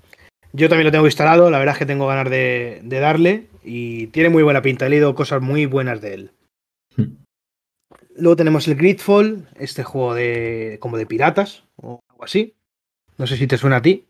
Yo 0.52 0.68
también 0.68 0.86
lo 0.86 0.92
tengo 0.92 1.06
instalado, 1.06 1.50
la 1.50 1.58
verdad 1.58 1.74
es 1.74 1.78
que 1.78 1.86
tengo 1.86 2.06
ganas 2.06 2.30
de, 2.30 2.80
de 2.82 3.00
darle 3.00 3.46
y 3.64 4.08
tiene 4.08 4.28
muy 4.28 4.42
buena 4.42 4.62
pinta. 4.62 4.86
He 4.86 4.90
leído 4.90 5.14
cosas 5.14 5.40
muy 5.40 5.66
buenas 5.66 6.00
de 6.00 6.14
él. 6.14 6.30
Hmm. 6.96 7.16
Luego 8.16 8.36
tenemos 8.36 8.68
el 8.68 8.76
Gridfall, 8.76 9.48
este 9.58 9.84
juego 9.84 10.14
de 10.14 10.76
como 10.80 10.98
de 10.98 11.06
piratas 11.06 11.64
o 11.76 12.00
algo 12.10 12.24
así. 12.24 12.54
No 13.16 13.26
sé 13.26 13.36
si 13.36 13.46
te 13.46 13.56
suena 13.56 13.76
a 13.76 13.82
ti. 13.82 14.06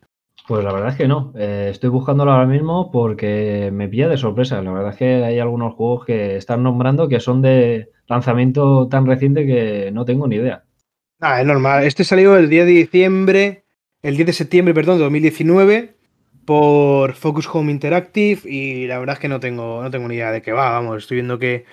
Pues 0.48 0.64
la 0.64 0.72
verdad 0.72 0.90
es 0.90 0.96
que 0.96 1.06
no. 1.06 1.32
Eh, 1.36 1.68
estoy 1.70 1.90
buscándolo 1.90 2.32
ahora 2.32 2.46
mismo 2.46 2.90
porque 2.90 3.70
me 3.72 3.88
pilla 3.88 4.08
de 4.08 4.16
sorpresa. 4.16 4.60
La 4.60 4.72
verdad 4.72 4.92
es 4.92 4.96
que 4.96 5.24
hay 5.24 5.38
algunos 5.38 5.74
juegos 5.74 6.04
que 6.04 6.36
están 6.36 6.62
nombrando 6.62 7.08
que 7.08 7.20
son 7.20 7.42
de 7.42 7.90
lanzamiento 8.08 8.88
tan 8.88 9.06
reciente 9.06 9.46
que 9.46 9.90
no 9.92 10.04
tengo 10.04 10.26
ni 10.26 10.36
idea. 10.36 10.64
Ah, 11.20 11.40
es 11.40 11.46
normal. 11.46 11.84
Este 11.84 12.02
salió 12.02 12.36
el 12.36 12.50
10 12.50 12.66
de 12.66 12.72
diciembre, 12.72 13.61
el 14.02 14.16
10 14.16 14.26
de 14.26 14.32
septiembre, 14.32 14.74
perdón, 14.74 14.98
de 14.98 15.04
2019 15.04 15.94
por 16.44 17.14
Focus 17.14 17.48
Home 17.52 17.70
Interactive 17.70 18.40
y 18.44 18.86
la 18.86 18.98
verdad 18.98 19.14
es 19.14 19.20
que 19.20 19.28
no 19.28 19.38
tengo, 19.40 19.82
no 19.82 19.90
tengo 19.90 20.08
ni 20.08 20.16
idea 20.16 20.32
de 20.32 20.42
qué 20.42 20.52
va. 20.52 20.70
Vamos, 20.70 21.02
estoy 21.02 21.16
viendo 21.16 21.38
que 21.38 21.64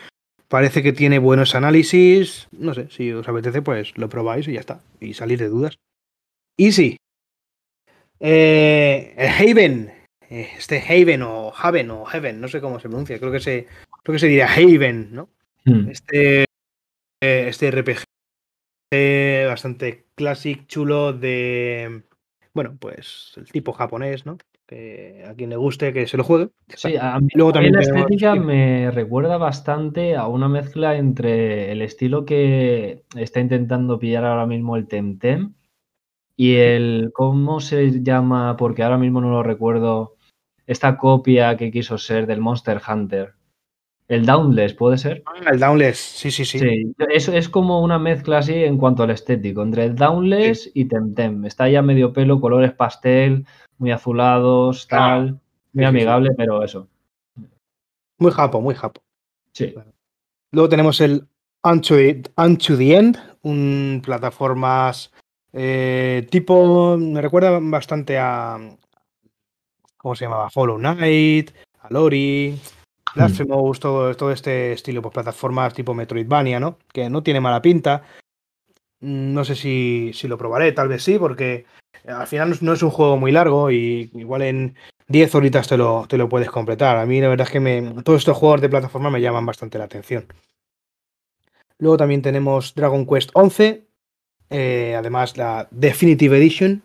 parece 0.47 0.83
que 0.83 0.93
tiene 0.93 1.17
buenos 1.19 1.55
análisis. 1.55 2.47
No 2.51 2.73
sé, 2.73 2.87
si 2.89 3.11
os 3.11 3.27
apetece, 3.27 3.61
pues 3.61 3.97
lo 3.97 4.09
probáis 4.09 4.47
y 4.47 4.53
ya 4.53 4.59
está. 4.59 4.81
Y 4.99 5.13
salir 5.15 5.39
de 5.39 5.49
dudas. 5.49 5.79
Y 6.57 6.71
sí. 6.71 6.97
Eh, 8.19 9.13
el 9.17 9.29
Haven. 9.29 9.93
eh, 10.29 10.49
Este 10.57 10.83
Haven 10.87 11.23
o 11.23 11.51
Haven 11.55 11.89
o 11.91 12.05
Heaven, 12.05 12.39
no 12.39 12.47
sé 12.47 12.61
cómo 12.61 12.79
se 12.79 12.89
pronuncia. 12.89 13.17
Creo 13.17 13.31
que 13.31 13.39
se, 13.39 13.67
creo 14.03 14.13
que 14.13 14.19
se 14.19 14.27
diría 14.27 14.47
Haven, 14.47 15.09
¿no? 15.13 15.29
Hmm. 15.65 15.89
Este, 15.89 16.43
eh, 17.21 17.45
este 17.47 17.71
RPG 17.71 18.03
bastante 19.47 20.05
clásico, 20.15 20.63
chulo 20.67 21.13
de, 21.13 22.01
bueno, 22.53 22.77
pues 22.79 23.33
el 23.37 23.45
tipo 23.51 23.73
japonés, 23.73 24.25
¿no? 24.25 24.37
que 24.69 25.25
a 25.27 25.33
quien 25.33 25.49
le 25.49 25.55
guste 25.55 25.91
que 25.93 26.05
se 26.05 26.15
lo 26.15 26.23
juegue. 26.23 26.49
Sí, 26.67 26.95
a 26.95 27.19
mí, 27.19 27.27
Luego 27.33 27.53
también 27.53 27.73
la 27.73 27.81
estética 27.81 28.35
me 28.35 28.91
recuerda 28.91 29.37
bastante 29.37 30.15
a 30.15 30.27
una 30.27 30.47
mezcla 30.47 30.95
entre 30.95 31.71
el 31.71 31.81
estilo 31.81 32.23
que 32.23 33.03
está 33.15 33.39
intentando 33.39 33.97
pillar 33.97 34.25
ahora 34.25 34.45
mismo 34.45 34.75
el 34.75 34.87
Temtem 34.87 35.55
y 36.35 36.57
el, 36.57 37.09
¿cómo 37.15 37.61
se 37.61 38.03
llama? 38.03 38.57
Porque 38.57 38.83
ahora 38.83 38.99
mismo 38.99 39.21
no 39.21 39.31
lo 39.31 39.41
recuerdo, 39.41 40.17
esta 40.67 40.97
copia 40.97 41.57
que 41.57 41.71
quiso 41.71 41.97
ser 41.97 42.27
del 42.27 42.39
Monster 42.39 42.79
Hunter. 42.87 43.33
El 44.09 44.25
Downless, 44.25 44.73
¿puede 44.73 44.97
ser? 44.97 45.21
Ah, 45.27 45.51
el 45.51 45.59
Downless, 45.59 45.97
sí, 45.97 46.31
sí, 46.31 46.43
sí. 46.43 46.57
Sí, 46.57 46.95
es, 47.13 47.27
es 47.27 47.47
como 47.47 47.83
una 47.83 47.99
mezcla 47.99 48.39
así 48.39 48.55
en 48.55 48.79
cuanto 48.79 49.03
al 49.03 49.11
estético, 49.11 49.61
entre 49.61 49.85
el 49.85 49.95
Downless 49.95 50.71
y 50.73 50.85
Temtem. 50.85 51.45
Está 51.45 51.69
ya 51.69 51.83
medio 51.83 52.11
pelo, 52.11 52.41
colores 52.41 52.73
pastel, 52.73 53.45
muy 53.77 53.91
azulados, 53.91 54.87
tal. 54.87 55.39
muy 55.73 55.85
amigable, 55.85 56.31
pero 56.35 56.63
eso. 56.63 56.87
Muy 58.17 58.31
japo, 58.31 58.59
muy 58.61 58.73
japo. 58.73 58.99
Sí. 59.51 59.75
Luego 60.53 60.69
tenemos 60.69 60.99
el 61.01 61.27
Unto 61.63 61.95
the, 61.95 62.95
End, 62.95 63.17
un 63.43 64.01
plataformas 64.03 65.13
eh, 65.53 66.27
tipo. 66.31 66.97
Me 66.97 67.21
recuerda 67.21 67.59
bastante 67.61 68.17
a. 68.17 68.57
¿Cómo 69.97 70.15
se 70.15 70.25
llamaba? 70.25 70.49
Follow 70.49 70.77
Knight, 70.77 71.51
a 71.81 71.93
Lori. 71.93 72.57
Blasphemous, 73.15 73.77
mm. 73.77 73.81
todo, 73.81 74.15
todo 74.15 74.31
este 74.31 74.73
estilo, 74.73 75.01
pues 75.01 75.13
plataformas 75.13 75.73
tipo 75.73 75.93
Metroidvania, 75.93 76.59
¿no? 76.59 76.77
Que 76.91 77.09
no 77.09 77.23
tiene 77.23 77.39
mala 77.39 77.61
pinta. 77.61 78.03
No 79.01 79.45
sé 79.45 79.55
si, 79.55 80.11
si 80.13 80.27
lo 80.27 80.37
probaré, 80.37 80.71
tal 80.71 80.89
vez 80.89 81.03
sí, 81.03 81.17
porque 81.17 81.65
al 82.07 82.27
final 82.27 82.57
no 82.61 82.73
es 82.73 82.83
un 82.83 82.89
juego 82.89 83.17
muy 83.17 83.31
largo 83.31 83.71
y 83.71 84.09
igual 84.13 84.41
en 84.41 84.75
10 85.07 85.35
horitas 85.35 85.67
te 85.67 85.77
lo, 85.77 86.05
te 86.07 86.17
lo 86.17 86.29
puedes 86.29 86.49
completar. 86.49 86.97
A 86.97 87.05
mí 87.05 87.19
la 87.21 87.29
verdad 87.29 87.47
es 87.47 87.53
que 87.53 87.59
me, 87.59 88.03
todos 88.03 88.19
estos 88.19 88.37
juegos 88.37 88.61
de 88.61 88.69
plataforma 88.69 89.09
me 89.09 89.21
llaman 89.21 89.45
bastante 89.45 89.77
la 89.77 89.85
atención. 89.85 90.25
Luego 91.77 91.97
también 91.97 92.21
tenemos 92.21 92.75
Dragon 92.75 93.05
Quest 93.05 93.31
11, 93.33 93.85
eh, 94.49 94.95
además 94.97 95.37
la 95.37 95.67
Definitive 95.71 96.37
Edition, 96.37 96.83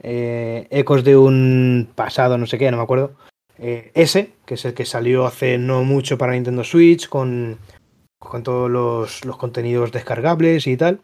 eh, 0.00 0.66
ecos 0.70 1.04
de 1.04 1.16
un 1.16 1.88
pasado, 1.94 2.36
no 2.36 2.46
sé 2.46 2.58
qué, 2.58 2.70
no 2.70 2.76
me 2.76 2.82
acuerdo, 2.82 3.14
eh, 3.62 3.90
ese, 3.94 4.32
que 4.46 4.54
es 4.54 4.64
el 4.64 4.72
que 4.72 4.86
salió 4.86 5.26
hace 5.26 5.58
no 5.58 5.84
mucho 5.84 6.16
para 6.16 6.32
Nintendo 6.32 6.64
Switch, 6.64 7.08
con, 7.10 7.58
con 8.18 8.42
todos 8.42 8.70
los, 8.70 9.20
contenidos 9.36 9.92
descargables 9.92 10.66
y 10.66 10.78
tal. 10.78 11.02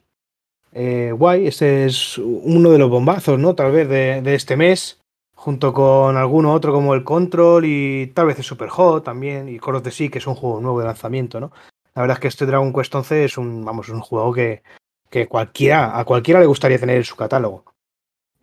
Eh, 0.72 1.12
guay, 1.12 1.46
este 1.46 1.84
es 1.84 2.16
uno 2.16 2.70
de 2.70 2.78
los 2.78 2.88
bombazos, 2.88 3.38
¿no? 3.38 3.54
Tal 3.54 3.72
vez 3.72 3.88
de, 3.88 4.34
este 4.34 4.56
mes, 4.56 5.00
junto 5.34 5.74
con 5.74 6.16
alguno 6.16 6.54
otro 6.54 6.72
como 6.72 6.94
el 6.94 7.04
Control 7.04 7.64
y 7.66 8.06
tal 8.14 8.26
vez 8.26 8.38
el 8.38 8.44
Super 8.44 8.70
Hot 8.70 9.04
también, 9.04 9.50
y 9.50 9.58
Call 9.58 9.76
of 9.76 9.88
Sea, 9.92 10.08
que 10.08 10.18
es 10.18 10.26
un 10.26 10.34
juego 10.34 10.60
nuevo 10.60 10.80
de 10.80 10.86
lanzamiento, 10.86 11.38
¿no? 11.40 11.52
La 11.94 12.02
verdad 12.02 12.16
es 12.16 12.20
que 12.20 12.28
este 12.28 12.46
Dragon 12.46 12.72
Quest 12.72 12.94
11 12.94 13.24
es 13.24 13.38
un, 13.38 13.64
vamos, 13.64 13.90
un 13.90 14.00
juego 14.00 14.32
que, 14.32 14.62
que 15.10 15.26
cualquiera, 15.26 15.98
a 15.98 16.04
cualquiera 16.06 16.40
le 16.40 16.46
gustaría 16.46 16.78
tener 16.78 16.96
en 16.96 17.04
su 17.04 17.16
catálogo. 17.16 17.64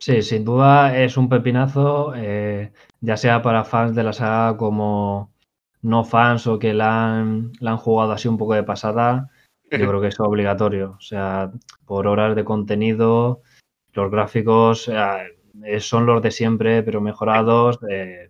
Sí, 0.04 0.22
sin 0.22 0.44
duda 0.44 1.02
es 1.02 1.16
un 1.16 1.30
pepinazo, 1.30 2.14
eh, 2.14 2.74
ya 3.00 3.16
sea 3.16 3.42
para 3.42 3.64
fans 3.64 3.96
de 3.96 4.04
la 4.04 4.12
saga 4.12 4.58
como 4.58 5.32
no 5.82 6.04
fans 6.04 6.46
o 6.46 6.60
que 6.60 6.74
la 6.74 7.20
han, 7.20 7.54
la 7.62 7.72
han 7.72 7.78
jugado 7.78 8.12
así 8.12 8.28
un 8.28 8.38
poco 8.38 8.54
de 8.54 8.64
pasada. 8.64 9.30
Yo 9.72 9.88
creo 9.88 10.02
que 10.02 10.10
es 10.10 10.20
obligatorio. 10.20 10.96
O 10.98 11.00
sea, 11.00 11.54
por 11.86 12.08
horas 12.08 12.36
de 12.36 12.44
contenido, 12.44 13.44
los 13.94 14.12
gráficos 14.12 14.90
eh, 14.90 15.80
son 15.80 16.06
los 16.06 16.22
de 16.22 16.32
siempre, 16.32 16.84
pero 16.84 17.00
mejorados. 17.00 17.80
Eh, 17.90 18.28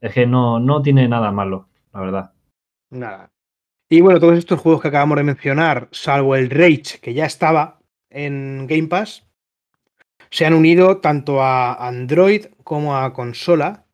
es 0.00 0.14
que 0.14 0.24
no, 0.24 0.60
no 0.60 0.82
tiene 0.82 1.08
nada 1.08 1.32
malo, 1.32 1.68
la 1.92 2.00
verdad. 2.00 2.32
Nada. 2.90 3.32
Y 3.90 4.02
bueno, 4.02 4.20
todos 4.20 4.38
estos 4.38 4.60
juegos 4.60 4.82
que 4.82 4.88
acabamos 4.88 5.16
de 5.16 5.24
mencionar, 5.24 5.88
salvo 5.90 6.36
el 6.36 6.48
Rage, 6.48 7.00
que 7.02 7.12
ya 7.12 7.26
estaba 7.26 7.80
en 8.08 8.68
Game 8.68 8.86
Pass, 8.86 9.27
se 10.30 10.46
han 10.46 10.54
unido 10.54 10.98
tanto 10.98 11.42
a 11.42 11.74
Android 11.86 12.46
como 12.64 12.96
a 12.96 13.12
consola 13.12 13.86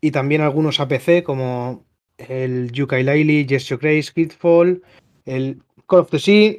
y 0.00 0.10
también 0.10 0.42
algunos 0.42 0.80
a 0.80 0.88
PC 0.88 1.22
como 1.22 1.84
el 2.18 2.72
Yooka-Laylee, 2.72 3.46
Yes 3.46 3.70
Grace, 3.78 4.12
Kidfall, 4.14 4.82
el 5.24 5.62
Call 5.86 6.00
of 6.00 6.10
the 6.10 6.18
Sea, 6.18 6.54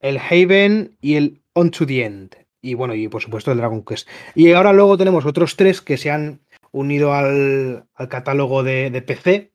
el 0.00 0.18
Haven 0.18 0.96
y 1.00 1.14
el 1.14 1.40
On 1.54 1.70
to 1.70 1.86
the 1.86 2.04
End. 2.04 2.36
Y 2.60 2.74
bueno, 2.74 2.94
y 2.94 3.08
por 3.08 3.22
supuesto 3.22 3.52
el 3.52 3.58
Dragon 3.58 3.84
Quest. 3.84 4.08
Y 4.34 4.52
ahora 4.52 4.72
luego 4.72 4.96
tenemos 4.96 5.26
otros 5.26 5.56
tres 5.56 5.80
que 5.80 5.96
se 5.96 6.10
han 6.10 6.40
unido 6.72 7.12
al, 7.12 7.86
catálogo 8.08 8.62
de, 8.62 9.02
PC. 9.06 9.52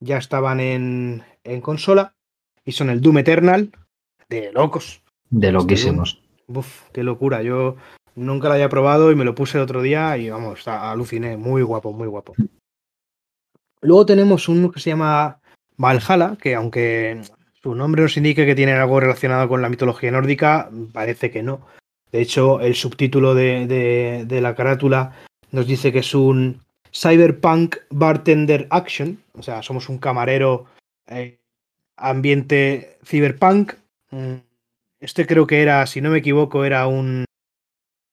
Ya 0.00 0.16
estaban 0.16 0.60
en, 0.60 1.22
en, 1.44 1.60
consola. 1.60 2.14
Y 2.64 2.72
son 2.72 2.90
el 2.90 3.00
Doom 3.00 3.18
Eternal. 3.18 3.72
De 4.28 4.52
locos. 4.52 5.02
De 5.30 5.50
loquísimos. 5.50 6.22
Uf, 6.46 6.88
qué 6.92 7.02
locura. 7.02 7.42
Yo 7.42 7.76
Nunca 8.14 8.48
lo 8.48 8.54
había 8.54 8.68
probado 8.68 9.10
y 9.10 9.14
me 9.14 9.24
lo 9.24 9.34
puse 9.34 9.58
el 9.58 9.64
otro 9.64 9.82
día 9.82 10.16
y 10.18 10.28
vamos, 10.30 10.66
aluciné. 10.68 11.36
Muy 11.36 11.62
guapo, 11.62 11.92
muy 11.92 12.08
guapo. 12.08 12.34
Luego 13.80 14.06
tenemos 14.06 14.48
uno 14.48 14.70
que 14.70 14.80
se 14.80 14.90
llama 14.90 15.40
Valhalla, 15.76 16.36
que 16.40 16.54
aunque 16.54 17.22
su 17.62 17.74
nombre 17.74 18.02
nos 18.02 18.16
indique 18.16 18.46
que 18.46 18.54
tiene 18.54 18.72
algo 18.72 19.00
relacionado 19.00 19.48
con 19.48 19.62
la 19.62 19.68
mitología 19.68 20.10
nórdica, 20.10 20.70
parece 20.92 21.30
que 21.30 21.42
no. 21.42 21.66
De 22.12 22.20
hecho, 22.20 22.60
el 22.60 22.74
subtítulo 22.74 23.34
de, 23.34 24.26
la 24.28 24.54
carátula 24.54 25.16
nos 25.50 25.66
dice 25.66 25.92
que 25.92 26.00
es 26.00 26.14
un 26.14 26.60
Cyberpunk 26.92 27.76
Bartender 27.90 28.66
Action. 28.70 29.18
O 29.32 29.42
sea, 29.42 29.62
somos 29.62 29.88
un 29.88 29.98
camarero 29.98 30.66
eh, 31.06 31.38
ambiente 31.96 32.98
cyberpunk. 33.04 33.72
Mm, 34.10 34.34
este 35.00 35.26
creo 35.26 35.46
que 35.46 35.62
era, 35.62 35.86
si 35.86 36.00
no 36.02 36.10
me 36.10 36.18
equivoco, 36.18 36.64
era 36.64 36.86
un 36.86 37.24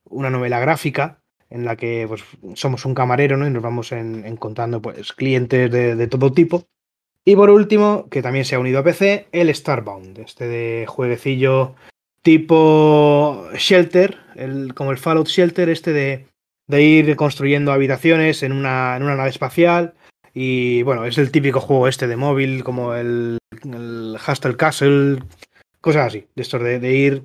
una 0.10 0.30
novela 0.30 0.60
gráfica 0.60 1.22
en 1.50 1.66
la 1.66 1.76
que 1.76 2.06
pues, 2.08 2.24
somos 2.54 2.86
un 2.86 2.94
camarero 2.94 3.38
¿no? 3.38 3.48
y 3.48 3.52
nos 3.52 3.64
vamos 3.64 3.92
encontrando 3.92 4.82
pues, 4.82 5.14
clientes 5.14 5.72
de, 5.72 6.08
todo 6.08 6.32
tipo. 6.32 6.66
Y 7.26 7.36
por 7.36 7.50
último, 7.50 8.08
que 8.10 8.22
también 8.22 8.46
se 8.46 8.56
ha 8.56 8.60
unido 8.60 8.80
a 8.80 8.84
PC, 8.84 9.28
el 9.32 9.54
Starbound, 9.54 10.20
este 10.20 10.48
de 10.48 10.86
jueguecillo 10.88 11.76
tipo 12.22 13.48
Shelter, 13.56 14.18
el, 14.36 14.74
como 14.74 14.92
el 14.92 14.98
Fallout 14.98 15.28
Shelter, 15.28 15.70
este 15.70 15.94
de, 15.94 16.26
de 16.68 16.82
ir 16.82 17.16
construyendo 17.16 17.72
habitaciones 17.72 18.44
en 18.44 18.52
una, 18.52 18.96
en 18.96 19.04
una, 19.04 19.16
nave 19.16 19.30
espacial. 19.30 19.94
Y 20.34 20.84
bueno, 20.84 21.06
es 21.06 21.18
el 21.18 21.32
típico 21.32 21.60
juego 21.60 21.88
este 21.88 22.08
de 22.08 22.16
móvil, 22.16 22.64
como 22.64 22.94
el, 22.94 23.38
Hustle 24.28 24.56
Castle, 24.56 25.20
cosas 25.82 26.08
así, 26.08 26.28
de 26.36 26.42
estos 26.42 26.62
de 26.62 26.94
ir 26.94 27.24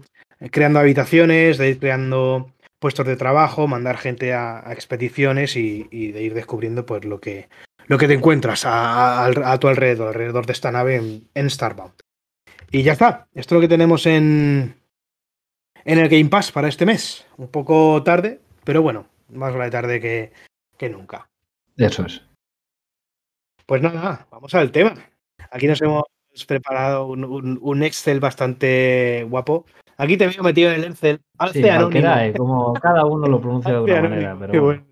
creando 0.51 0.81
habitaciones, 0.81 1.59
de 1.59 1.71
ir 1.71 1.79
creando 1.79 2.51
puestos 2.85 3.07
de 3.07 3.17
trabajo, 3.17 3.67
mandar 3.67 3.97
gente 3.97 4.35
a, 4.35 4.63
expediciones 4.71 5.57
y, 5.57 5.85
de 5.85 6.23
ir 6.23 6.35
descubriendo 6.35 6.85
pues 6.85 7.07
lo 7.07 7.19
que, 7.19 7.49
lo 7.87 7.97
que 7.97 8.07
te 8.07 8.13
encuentras 8.13 8.65
a, 8.67 9.57
tu 9.59 9.69
alrededor, 9.69 10.09
alrededor 10.09 10.45
de 10.45 10.53
esta 10.53 10.71
nave 10.71 11.23
en, 11.33 11.49
Starbound. 11.49 11.95
Y 12.71 12.83
ya 12.83 12.93
está, 12.93 13.27
esto 13.33 13.55
es 13.55 13.57
lo 13.57 13.61
que 13.63 13.73
tenemos 13.73 14.05
en, 14.05 14.75
en 15.83 15.99
el 15.99 16.11
Game 16.11 16.27
Pass 16.27 16.53
para 16.53 16.69
este 16.69 16.85
mes. 16.85 17.27
Un 17.39 17.49
poco 17.49 18.03
tarde, 18.03 18.43
pero 18.65 18.83
bueno, 18.83 19.07
más 19.31 19.55
vale 19.55 19.71
tarde 19.71 19.99
que, 19.99 20.33
que 20.77 20.91
nunca. 20.91 21.31
Eso 21.79 22.05
es. 22.05 22.21
Pues 23.65 23.81
nada, 23.81 24.27
vamos 24.31 24.55
al 24.55 24.71
tema. 24.73 24.95
Aquí 25.51 25.67
nos 25.67 25.81
hemos 25.81 26.05
preparado 26.47 27.07
un 27.07 27.83
Excel 27.83 28.21
bastante 28.21 29.27
guapo 29.27 29.65
Aquí 29.97 30.17
te 30.17 30.27
veo 30.27 30.43
metido 30.43 30.71
en 30.71 30.77
el 30.77 30.85
Excel. 30.85 31.21
Alce 31.39 31.63
sí, 31.63 31.69
eh, 31.69 32.35
como 32.37 32.73
cada 32.75 33.05
uno 33.05 33.27
lo 33.27 33.41
pronuncia 33.41 33.73
de 33.73 33.81
una 33.81 34.03
manera. 34.03 34.37
Pero 34.39 34.85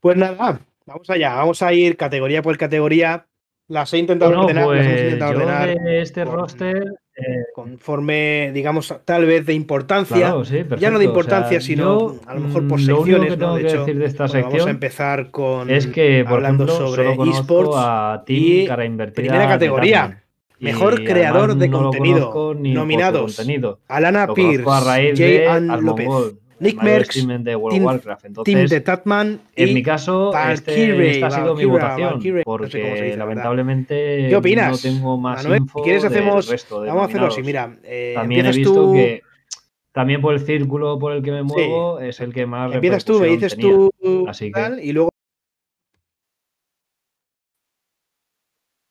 Pues 0.00 0.16
nada, 0.16 0.60
vamos 0.86 1.10
allá. 1.10 1.34
Vamos 1.34 1.62
a 1.62 1.72
ir 1.72 1.96
categoría 1.96 2.42
por 2.42 2.56
categoría. 2.56 3.26
Las 3.68 3.92
he 3.94 3.98
intentado 3.98 4.40
ordenar. 4.40 4.66
las 4.66 4.76
he 4.76 4.90
pues 4.90 5.02
intentado 5.02 5.32
ordenar 5.32 5.68
este 5.88 6.24
roster. 6.24 6.84
Eh, 7.18 7.46
conforme, 7.54 8.50
digamos, 8.52 8.94
tal 9.06 9.24
vez 9.24 9.46
de 9.46 9.54
importancia. 9.54 10.34
ya 10.78 10.90
no 10.90 10.98
de 10.98 11.06
importancia, 11.06 11.62
sino 11.62 12.16
a 12.26 12.34
lo 12.34 12.40
mejor 12.40 12.68
por 12.68 12.78
secciones. 12.78 13.30
que 13.30 13.36
tengo 13.38 13.54
de 13.56 13.62
hecho, 13.62 13.78
decir 13.80 13.98
de 13.98 14.04
esta 14.04 14.28
sección 14.28 14.52
vamos 14.52 14.66
a 14.66 14.70
empezar 14.70 15.30
con. 15.30 15.70
Es 15.70 15.86
que, 15.86 16.24
por 16.24 16.34
hablando 16.34 16.64
ejemplo, 16.64 16.88
sobre 16.88 17.30
esports. 17.30 17.74
A 17.74 18.22
y 18.26 18.68
primera 19.14 19.48
categoría. 19.48 20.22
Mejor 20.58 21.04
creador 21.04 21.56
de 21.56 21.70
contenido. 21.70 22.54
Nominados. 22.54 23.40
Alana 23.88 24.28
Pierce, 24.34 24.64
J. 24.64 25.76
López. 25.80 26.08
Nick 26.58 26.82
Merckx, 26.82 27.26
Tim, 28.44 28.66
de 28.66 28.80
Tatman 28.80 29.40
en 29.54 29.74
mi 29.74 29.82
caso, 29.82 30.32
este, 30.50 31.10
esta 31.10 31.26
ha 31.26 31.30
sido 31.30 31.54
mi 31.54 31.66
votación, 31.66 32.18
porque 32.44 33.14
lamentablemente 33.16 34.26
¿Qué 34.30 34.36
opinas? 34.36 34.70
no 34.70 34.78
tengo 34.78 35.18
más 35.18 35.44
info 35.44 35.82
¿Quieres 35.82 36.04
hacemos, 36.04 36.48
Vamos 36.70 37.02
a 37.02 37.04
hacerlo 37.04 37.26
así, 37.26 37.42
mira. 37.42 37.76
Eh, 37.82 38.12
también 38.14 38.46
he 38.46 38.52
visto 38.52 38.92
que 38.92 39.22
también 39.92 40.22
por 40.22 40.32
el 40.32 40.40
círculo 40.40 40.98
por 40.98 41.12
el 41.12 41.22
que 41.22 41.32
me 41.32 41.42
muevo 41.42 42.00
es 42.00 42.20
el 42.20 42.32
que 42.32 42.46
más 42.46 42.72
Empiezas 42.72 43.04
tú, 43.04 43.20
me 43.20 43.28
dices 43.28 43.56
tú 43.56 43.90
así 44.26 44.50
que... 44.50 44.82
y 44.82 44.92
luego 44.92 45.10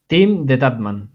Team 0.07 0.45
de 0.45 0.57
Tatman. 0.57 1.14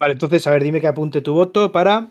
Vale, 0.00 0.12
entonces, 0.14 0.44
a 0.46 0.50
ver, 0.50 0.62
dime 0.64 0.80
que 0.80 0.88
apunte 0.88 1.20
tu 1.20 1.34
voto 1.34 1.70
para. 1.72 2.10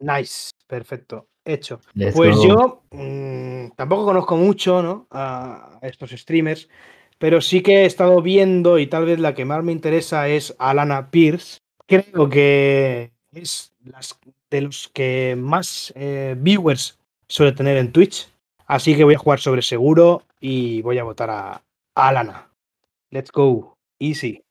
Nice, 0.00 0.50
perfecto, 0.66 1.29
hecho. 1.52 1.80
pues 2.14 2.36
yo 2.42 2.82
mm, 2.90 3.70
tampoco 3.76 4.04
conozco 4.04 4.36
mucho 4.36 4.82
¿no? 4.82 5.06
a 5.10 5.78
estos 5.82 6.10
streamers, 6.10 6.68
pero 7.18 7.40
sí 7.40 7.62
que 7.62 7.82
he 7.82 7.86
estado 7.86 8.22
viendo 8.22 8.78
y 8.78 8.86
tal 8.86 9.04
vez 9.04 9.18
la 9.18 9.34
que 9.34 9.44
más 9.44 9.62
me 9.62 9.72
interesa 9.72 10.28
es 10.28 10.54
Alana 10.58 11.10
Pierce. 11.10 11.60
Creo 11.86 12.28
que 12.28 13.12
es 13.32 13.72
de 14.50 14.60
los 14.60 14.88
que 14.88 15.36
más 15.38 15.92
eh, 15.96 16.34
viewers 16.38 16.98
suele 17.28 17.52
tener 17.52 17.76
en 17.76 17.92
Twitch, 17.92 18.28
así 18.66 18.96
que 18.96 19.04
voy 19.04 19.14
a 19.14 19.18
jugar 19.18 19.40
sobre 19.40 19.62
seguro 19.62 20.22
y 20.40 20.82
voy 20.82 20.98
a 20.98 21.04
votar 21.04 21.30
a, 21.30 21.62
a 21.94 22.08
Alana. 22.08 22.48
Let's 23.10 23.30
go, 23.32 23.76
easy. 23.98 24.42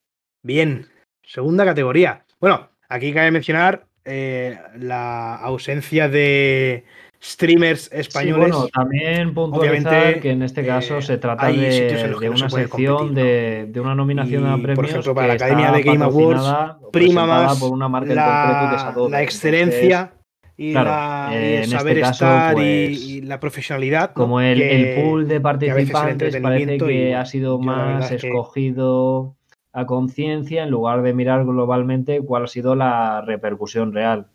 Bien. 0.44 0.88
Segunda 1.24 1.66
categoría. 1.66 2.26
Bueno, 2.40 2.70
aquí 2.88 3.14
cabe 3.14 3.32
mencionar 3.32 3.89
eh, 4.12 4.58
la 4.80 5.36
ausencia 5.36 6.10
de 6.10 6.84
streamers 7.22 7.92
españoles. 7.94 8.50
bueno, 8.50 8.68
también 8.74 9.34
puntualizar 9.36 10.20
que 10.20 10.32
en 10.32 10.42
este 10.42 10.66
caso 10.66 10.98
eh, 10.98 11.02
se 11.02 11.18
trata 11.18 11.48
de, 11.48 12.30
una 12.30 12.50
sección 12.50 13.14
de, 13.14 13.72
una 13.76 13.94
nominación 13.94 14.48
a 14.48 14.56
premios. 14.56 14.76
Por 14.76 14.86
ejemplo, 14.86 15.14
para 15.14 15.28
la 15.28 15.34
Academia 15.34 15.72
de 15.72 15.84
Game 15.84 16.04
Awards, 16.04 16.44
prima 16.92 17.28
más 17.28 17.60
por 17.60 17.72
una 17.72 17.88
marca 17.88 18.14
la, 18.16 18.96
la 19.10 19.22
excelencia. 19.22 20.14
y, 20.58 20.74
la, 20.74 21.30
el 21.34 21.44
este 21.64 21.78
saber 21.78 22.00
estar 22.00 22.54
pues, 22.54 23.00
y, 23.00 23.22
la 23.22 23.40
profesionalidad. 23.40 24.14
Como 24.14 24.42
el, 24.42 24.62
el, 24.62 24.96
pool 24.96 25.28
de 25.28 25.40
participantes 25.40 26.36
parece 26.38 26.78
que 26.78 27.16
ha 27.16 27.26
sido 27.26 27.60
más 27.60 28.12
escogido 28.12 29.36
a 29.74 29.86
conciencia 29.86 30.64
en 30.64 30.72
lugar 30.72 31.02
de 31.02 31.14
mirar 31.14 31.46
globalmente 31.46 32.22
cuál 32.22 32.44
ha 32.46 32.48
sido 32.48 32.76
la 32.76 33.22
repercusión 33.22 33.94
real. 33.94 34.28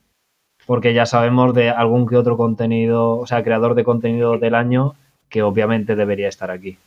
Porque 0.66 0.94
ya 0.94 1.06
sabemos 1.06 1.54
de 1.54 1.70
algún 1.70 2.06
que 2.08 2.16
otro 2.16 2.36
contenido, 2.36 3.18
o 3.18 3.26
sea, 3.26 3.44
creador 3.44 3.74
de 3.76 3.84
contenido 3.84 4.38
del 4.38 4.54
año 4.56 4.94
que 5.30 5.42
obviamente 5.42 5.96
debería 5.96 6.28
estar 6.28 6.50
aquí. 6.50 6.78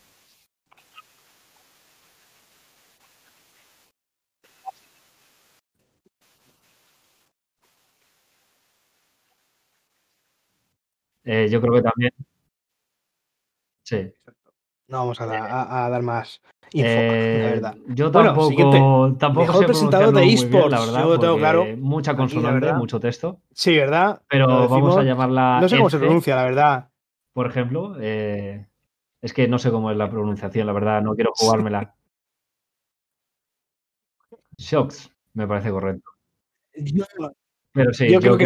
Eh, 11.24 11.48
yo 11.50 11.60
creo 11.60 11.74
que 11.74 11.82
también. 11.82 12.12
Sí. 13.82 14.12
No 14.88 14.98
vamos 14.98 15.20
a, 15.20 15.26
dar 15.26 16.02
más 16.02 16.40
info, 16.72 16.88
la 16.88 16.92
eh, 16.94 17.50
verdad. 17.54 17.76
Yo 17.88 18.10
tampoco, 18.10 19.14
tampoco 19.18 19.46
mejor 19.46 19.66
presentador 19.66 20.14
de 20.14 20.32
esports, 20.32 20.70
la 20.70 20.80
verdad, 20.80 21.04
yo 21.04 21.18
tengo 21.18 21.36
claro. 21.36 21.66
Mucha 21.76 22.16
consonante, 22.16 22.72
mucho 22.72 22.98
texto. 22.98 23.40
Sí, 23.52 23.76
¿verdad? 23.76 24.22
Pero 24.28 24.68
vamos 24.68 24.96
a 24.96 25.02
llamarla. 25.02 25.58
No 25.60 25.68
sé 25.68 25.76
cómo 25.76 25.90
se 25.90 25.98
pronuncia, 25.98 26.34
la 26.36 26.44
verdad. 26.44 26.88
Por 27.34 27.46
ejemplo, 27.46 27.96
eh, 28.00 28.66
es 29.20 29.32
que 29.32 29.46
no 29.46 29.58
sé 29.58 29.70
cómo 29.70 29.90
es 29.90 29.96
la 29.96 30.10
pronunciación, 30.10 30.66
la 30.66 30.72
verdad, 30.72 31.02
no 31.02 31.14
quiero 31.14 31.32
jugármela. 31.34 31.94
Shocks, 34.56 35.12
me 35.34 35.46
parece 35.46 35.70
correcto. 35.70 36.10
Yo, 36.74 37.04
pero 37.72 37.92
sí, 37.92 38.10
yo, 38.10 38.20
creo, 38.20 38.36
que, 38.36 38.44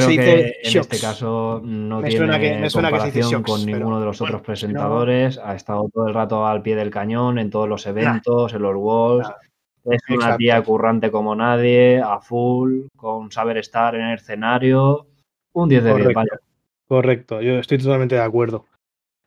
en 0.63 0.79
este 0.79 0.99
caso 1.01 1.61
no 1.65 2.03
tiene 2.03 2.69
comparación 2.71 3.43
con 3.43 3.65
ninguno 3.65 4.01
de 4.01 4.07
los 4.07 4.21
otros 4.21 4.43
presentadores. 4.43 5.39
Ha 5.39 5.55
estado 5.55 5.89
todo 5.93 6.09
el 6.09 6.15
rato 6.15 6.47
al 6.47 6.63
pie 6.63 6.77
del 6.77 6.91
cañón 6.91 7.39
en 7.39 7.51
todos 7.51 7.69
los 7.69 7.87
eventos, 7.87 8.53
en 8.53 8.63
los 8.63 8.75
Worlds. 8.75 9.31
Es 9.85 10.01
una 10.11 10.37
tía 10.37 10.63
currante 10.63 11.11
como 11.11 11.35
nadie, 11.35 12.01
a 12.01 12.21
full, 12.21 12.87
con 12.97 13.33
saber 13.33 13.57
estar 13.59 13.95
en 13.95 14.03
el 14.03 14.15
escenario. 14.15 15.07
Un 15.55 15.69
10 15.69 15.85
de 15.85 15.95
10, 15.95 16.09
Correcto, 16.87 17.41
yo 17.41 17.55
estoy 17.55 17.79
totalmente 17.79 18.15
de 18.15 18.21
acuerdo. 18.21 18.67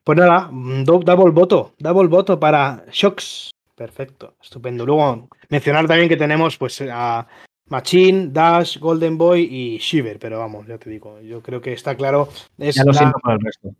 Pues 0.03 0.17
nada, 0.19 0.49
double 0.51 1.31
voto, 1.31 1.73
double 1.79 2.07
voto 2.07 2.39
para 2.39 2.83
Shocks. 2.91 3.49
Perfecto, 3.75 4.35
estupendo. 4.41 4.85
Luego 4.85 5.27
mencionar 5.49 5.87
también 5.87 6.07
que 6.07 6.15
tenemos 6.15 6.57
pues 6.57 6.81
a 6.89 7.27
Machine, 7.69 8.29
Dash, 8.31 8.77
Golden 8.77 9.17
Boy 9.17 9.47
y 9.49 9.77
Shiver, 9.77 10.19
pero 10.19 10.39
vamos, 10.39 10.67
ya 10.67 10.77
te 10.77 10.89
digo, 10.89 11.19
yo 11.21 11.41
creo 11.41 11.61
que 11.61 11.73
está 11.73 11.95
claro. 11.95 12.29
Es 12.57 12.75
ya 12.75 12.83
lo 12.83 12.93
siento 12.93 13.17
para 13.19 13.35
el 13.35 13.41
resto. 13.41 13.73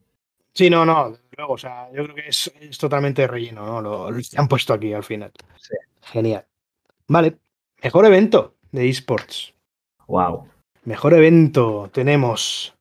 Sí, 0.54 0.70
no, 0.70 0.86
no, 0.86 1.16
luego, 1.38 1.54
o 1.54 1.58
sea, 1.58 1.92
yo 1.94 2.04
creo 2.04 2.16
que 2.16 2.28
es, 2.28 2.52
totalmente 2.80 3.28
relleno, 3.28 3.66
¿no? 3.66 3.82
Lo, 3.82 4.08
han 4.08 4.48
puesto 4.48 4.74
aquí 4.74 4.94
al 4.94 5.04
final. 5.04 5.32
Sí. 5.58 5.76
Genial. 6.02 6.46
Vale, 7.08 7.38
mejor 7.84 8.06
evento 8.06 8.56
de 8.72 8.90
esports. 8.90 9.54
Wow. 10.08 10.48
Mejor 10.86 11.14
evento 11.14 11.90
tenemos 11.92 12.74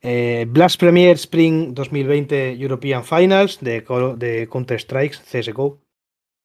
eh, 0.00 0.46
Blast 0.48 0.78
Premier 0.78 1.16
Spring 1.16 1.74
2020 1.74 2.52
European 2.52 3.04
Finals 3.04 3.58
de, 3.60 3.80
de 4.16 4.48
Counter 4.50 4.78
Strike, 4.78 5.16
CSGO. 5.16 5.80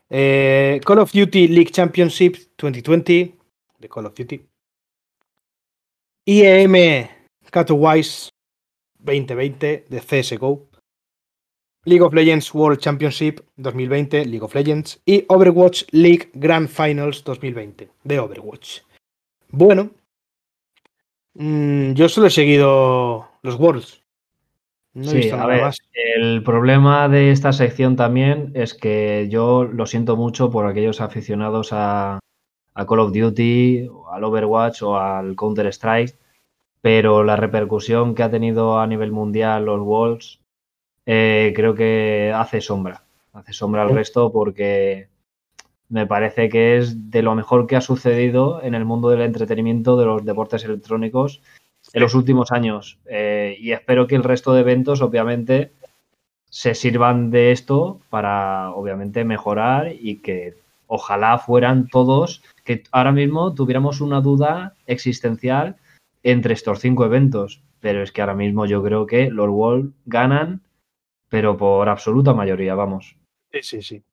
Eh, 0.10 0.80
Call 0.86 1.00
of 1.00 1.12
Duty 1.12 1.48
League 1.48 1.72
Championship 1.72 2.38
2020 2.58 3.43
de 3.84 3.90
Call 3.90 4.06
of 4.08 4.16
Duty. 4.16 4.42
IEM 6.26 7.10
Catwise 7.52 8.30
2020 8.98 9.86
de 9.90 10.00
CSGO. 10.00 10.70
League 11.86 12.02
of 12.02 12.14
Legends 12.14 12.54
World 12.54 12.80
Championship 12.80 13.42
2020, 13.58 14.26
League 14.26 14.44
of 14.44 14.56
Legends. 14.56 15.02
Y 15.06 15.26
Overwatch 15.28 15.84
League 15.92 16.30
Grand 16.34 16.70
Finals 16.70 17.24
2020 17.26 17.90
de 18.06 18.20
Overwatch. 18.20 18.80
Bueno, 19.50 19.92
mm, 21.34 21.92
yo 21.92 22.08
solo 22.08 22.28
he 22.28 22.32
seguido 22.32 23.28
los 23.42 23.56
Worlds. 23.56 24.02
No 24.94 25.12
he 25.12 25.16
visto 25.16 25.36
nada 25.36 25.58
más. 25.58 25.78
El 25.94 26.42
problema 26.44 27.10
de 27.10 27.32
esta 27.32 27.52
sección 27.52 27.98
también 27.98 28.52
es 28.54 28.74
que 28.74 29.28
yo 29.30 29.66
lo 29.66 29.86
siento 29.86 30.16
mucho 30.16 30.50
por 30.52 30.68
aquellos 30.68 31.02
aficionados 31.02 31.70
a, 31.72 32.20
a 32.74 32.86
Call 32.86 33.00
of 33.00 33.14
Duty, 33.14 33.90
al 34.12 34.24
Overwatch 34.24 34.82
o 34.84 34.98
al 34.98 35.36
Counter 35.36 35.68
Strike, 35.68 36.16
pero 36.82 37.24
la 37.24 37.36
repercusión 37.36 38.16
que 38.16 38.24
ha 38.24 38.32
tenido 38.32 38.80
a 38.80 38.88
nivel 38.88 39.12
mundial 39.12 39.66
los 39.66 39.82
Wolves 39.82 40.40
eh, 41.06 41.54
creo 41.56 41.76
que 41.76 42.34
hace 42.36 42.62
sombra, 42.62 43.04
hace 43.34 43.54
sombra 43.54 43.84
al 43.84 43.90
resto 43.90 44.32
porque 44.32 45.10
me 45.90 46.08
parece 46.08 46.50
que 46.50 46.78
es 46.78 47.12
de 47.12 47.22
lo 47.22 47.36
mejor 47.36 47.68
que 47.68 47.76
ha 47.76 47.82
sucedido 47.82 48.64
en 48.64 48.74
el 48.74 48.86
mundo 48.86 49.10
del 49.10 49.22
entretenimiento 49.22 49.98
de 49.98 50.06
los 50.06 50.26
deportes 50.26 50.64
electrónicos 50.64 51.42
en 51.94 52.02
los 52.02 52.16
últimos 52.16 52.52
años. 52.52 53.00
Eh, 53.06 53.58
y 53.60 53.72
espero 53.72 54.08
que 54.08 54.16
el 54.16 54.24
resto 54.24 54.54
de 54.54 54.62
eventos 54.62 55.02
obviamente 55.02 55.72
se 56.50 56.76
sirvan 56.76 57.30
de 57.30 57.52
esto 57.52 58.00
para 58.10 58.72
obviamente 58.72 59.24
mejorar 59.24 59.92
y 59.92 60.18
que 60.22 60.56
ojalá 60.88 61.38
fueran 61.38 61.88
todos 61.88 62.44
que 62.64 62.84
ahora 62.92 63.12
mismo 63.12 63.54
tuviéramos 63.54 64.02
una 64.02 64.22
duda 64.22 64.76
existencial 64.86 65.78
entre 66.24 66.54
estos 66.54 66.80
cinco 66.80 67.06
eventos. 67.06 67.62
Pero 67.80 68.02
es 68.02 68.12
que 68.12 68.22
ahora 68.22 68.36
mismo 68.36 68.66
yo 68.66 68.82
creo 68.82 69.06
que 69.06 69.30
los 69.30 69.50
Wolves 69.50 69.92
ganan, 70.06 70.62
pero 71.30 71.58
por 71.58 71.90
absoluta 71.90 72.34
mayoría, 72.34 72.76
vamos. 72.76 73.18
Sí, 73.52 73.60
sí, 73.62 73.82
sí. 73.82 74.04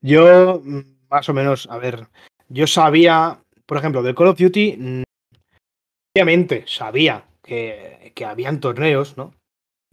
Yo, 0.00 0.60
mm, 0.64 0.80
más 1.08 1.28
o 1.28 1.34
menos, 1.34 1.68
a 1.70 1.78
ver, 1.78 2.08
yo 2.48 2.66
sabía, 2.66 3.38
por 3.66 3.78
ejemplo, 3.78 4.02
de 4.02 4.14
Call 4.14 4.28
of 4.28 4.38
Duty, 4.38 4.76
mm, 4.76 5.02
obviamente 6.16 6.64
sabía 6.66 7.24
que, 7.42 8.12
que 8.14 8.24
habían 8.24 8.58
torneos, 8.58 9.16
¿no? 9.16 9.32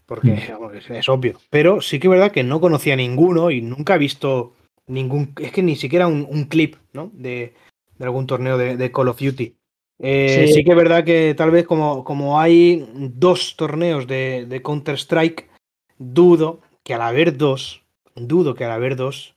Porque 0.07 0.31
mm. 0.31 0.93
es, 0.93 1.09
obvio. 1.09 1.39
Pero 1.51 1.81
sí 1.81 1.99
que 1.99 2.07
es 2.07 2.11
verdad 2.11 2.31
que 2.31 2.43
no 2.43 2.59
conocía 2.59 2.95
ninguno 2.95 3.51
y 3.51 3.61
nunca 3.61 3.95
he 3.95 3.99
visto 3.99 4.53
ningún. 4.87 5.33
Es 5.39 5.51
que 5.51 5.61
ni 5.61 5.75
siquiera 5.75 6.07
un, 6.07 6.25
un 6.27 6.45
clip, 6.45 6.77
¿no? 6.93 7.11
De, 7.13 7.53
de 7.97 8.05
algún 8.05 8.27
torneo 8.27 8.57
de, 8.57 8.91
Call 8.91 9.09
of 9.09 9.19
Duty. 9.19 9.55
Eh, 9.99 10.51
sí. 10.53 10.63
que 10.63 10.71
es 10.71 10.77
verdad 10.77 11.03
que 11.03 11.33
tal 11.35 11.49
vez 11.49 11.65
como, 11.65 12.03
como 12.03 12.39
hay 12.39 12.87
dos 12.95 13.55
torneos 13.55 14.07
de, 14.07 14.61
Counter-Strike, 14.63 15.49
dudo 15.97 16.61
que 16.83 16.93
al 16.93 17.01
haber 17.01 17.37
dos, 17.37 17.83
dudo 18.15 18.53
que 18.53 18.65
al 18.65 18.71
haber 18.71 18.95
dos 18.95 19.35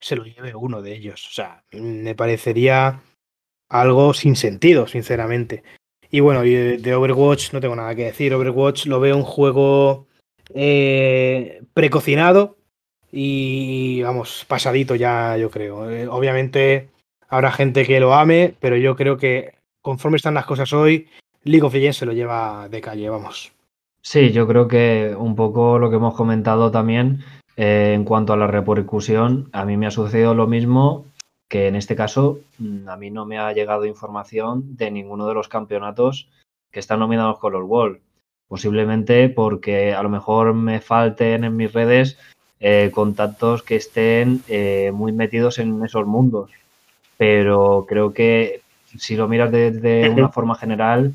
se 0.00 0.16
lo 0.16 0.24
lleve 0.24 0.54
uno 0.54 0.82
de 0.82 0.94
ellos. 0.94 1.26
O 1.28 1.32
sea, 1.32 1.64
me 1.72 2.14
parecería 2.14 3.00
algo 3.68 4.12
sin 4.14 4.36
sentido, 4.36 4.86
sinceramente. 4.86 5.62
Y 6.10 6.20
bueno, 6.20 6.42
de 6.42 6.94
Overwatch 6.94 7.52
no 7.52 7.60
tengo 7.60 7.76
nada 7.76 7.94
que 7.94 8.04
decir. 8.04 8.34
Overwatch 8.34 8.86
lo 8.86 9.00
veo 9.00 9.16
un 9.16 9.22
juego 9.22 10.08
eh, 10.54 11.62
precocinado, 11.72 12.58
y 13.14 14.02
vamos, 14.02 14.46
pasadito 14.48 14.94
ya, 14.94 15.36
yo 15.36 15.50
creo. 15.50 15.90
Eh, 15.90 16.08
obviamente 16.08 16.88
habrá 17.32 17.50
gente 17.50 17.86
que 17.86 17.98
lo 17.98 18.14
ame, 18.14 18.54
pero 18.60 18.76
yo 18.76 18.94
creo 18.94 19.16
que 19.16 19.54
conforme 19.80 20.18
están 20.18 20.34
las 20.34 20.44
cosas 20.44 20.72
hoy, 20.74 21.08
League 21.44 21.64
of 21.64 21.72
Legends 21.72 21.96
se 21.96 22.06
lo 22.06 22.12
lleva 22.12 22.68
de 22.68 22.80
calle, 22.82 23.08
vamos. 23.08 23.52
Sí, 24.02 24.32
yo 24.32 24.46
creo 24.46 24.68
que 24.68 25.14
un 25.16 25.34
poco 25.34 25.78
lo 25.78 25.88
que 25.88 25.96
hemos 25.96 26.14
comentado 26.14 26.70
también 26.70 27.24
eh, 27.56 27.92
en 27.94 28.04
cuanto 28.04 28.34
a 28.34 28.36
la 28.36 28.46
repercusión, 28.46 29.48
a 29.52 29.64
mí 29.64 29.78
me 29.78 29.86
ha 29.86 29.90
sucedido 29.90 30.34
lo 30.34 30.46
mismo 30.46 31.06
que 31.48 31.68
en 31.68 31.76
este 31.76 31.96
caso 31.96 32.40
mm, 32.58 32.88
a 32.88 32.96
mí 32.96 33.10
no 33.10 33.24
me 33.24 33.38
ha 33.38 33.52
llegado 33.52 33.86
información 33.86 34.76
de 34.76 34.90
ninguno 34.90 35.26
de 35.26 35.34
los 35.34 35.48
campeonatos 35.48 36.28
que 36.70 36.80
están 36.80 37.00
nominados 37.00 37.38
con 37.38 37.54
los 37.54 37.64
World. 37.64 38.00
Posiblemente 38.46 39.30
porque 39.30 39.94
a 39.94 40.02
lo 40.02 40.10
mejor 40.10 40.52
me 40.52 40.80
falten 40.80 41.44
en 41.44 41.56
mis 41.56 41.72
redes 41.72 42.18
eh, 42.60 42.90
contactos 42.92 43.62
que 43.62 43.76
estén 43.76 44.42
eh, 44.48 44.90
muy 44.92 45.12
metidos 45.12 45.58
en 45.58 45.82
esos 45.82 46.06
mundos. 46.06 46.50
Pero 47.22 47.86
creo 47.88 48.12
que 48.12 48.62
si 48.98 49.14
lo 49.14 49.28
miras 49.28 49.52
de, 49.52 50.10
una 50.16 50.30
forma 50.30 50.56
general, 50.56 51.14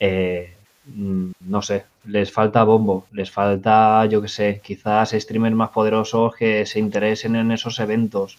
mm, 0.00 1.30
no 1.40 1.60
sé, 1.60 1.84
les 2.06 2.32
falta 2.32 2.64
bombo, 2.64 3.04
les 3.12 3.30
falta, 3.30 4.06
yo 4.06 4.22
qué 4.22 4.28
sé, 4.28 4.60
quizás 4.64 5.10
streamers 5.10 5.54
más 5.54 5.68
poderosos 5.72 6.34
que 6.34 6.64
se 6.64 6.78
interesen 6.78 7.36
en 7.36 7.52
esos 7.52 7.78
eventos. 7.80 8.38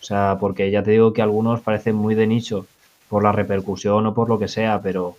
O 0.00 0.04
sea, 0.04 0.36
porque 0.38 0.70
ya 0.70 0.84
te 0.84 0.92
digo 0.92 1.12
que 1.12 1.22
algunos 1.22 1.60
parecen 1.60 1.96
muy 1.96 2.14
de 2.14 2.28
nicho 2.28 2.66
por 3.08 3.24
la 3.24 3.32
repercusión 3.32 4.06
o 4.06 4.14
por 4.14 4.28
lo 4.28 4.38
que 4.38 4.46
sea, 4.46 4.80
pero 4.80 5.16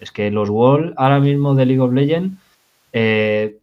es 0.00 0.10
que 0.10 0.30
los 0.30 0.48
World 0.48 0.94
ahora 0.96 1.20
mismo 1.20 1.54
de 1.54 1.66
League 1.66 1.82
of 1.82 1.92
Legends 1.92 2.38
eh, 2.94 3.58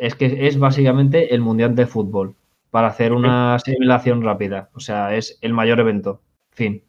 es 0.00 0.14
que 0.14 0.46
es 0.48 0.58
básicamente 0.58 1.34
el 1.34 1.42
mundial 1.42 1.74
de 1.74 1.86
fútbol 1.86 2.34
para 2.70 2.88
hacer 2.88 3.12
una 3.12 3.58
simulación 3.58 4.22
rápida. 4.22 4.70
O 4.74 4.80
sea, 4.80 5.16
es 5.16 5.38
el 5.40 5.52
mayor 5.52 5.80
evento. 5.80 6.22
Fin. 6.50 6.84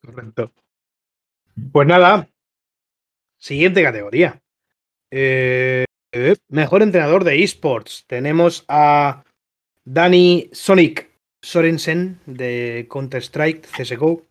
Correcto. 0.00 0.52
Pues 1.72 1.86
nada, 1.86 2.28
Siguiente 3.44 3.82
categoría. 3.82 4.40
Eh, 5.10 5.84
mejor 6.48 6.80
entrenador 6.80 7.24
de 7.24 7.44
esports. 7.44 8.06
Tenemos 8.06 8.64
a 8.68 9.22
Dani 9.84 10.48
Sonic 10.50 11.10
Sorensen 11.42 12.20
de 12.24 12.88
Counter-Strike 12.90 13.68
CSGO. 13.68 14.22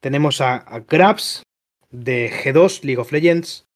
Tenemos 0.00 0.40
a, 0.40 0.64
Grabs 0.88 1.42
de 1.90 2.30
G2 2.32 2.82
League 2.82 2.98
of 2.98 3.12
Legends. 3.12 3.66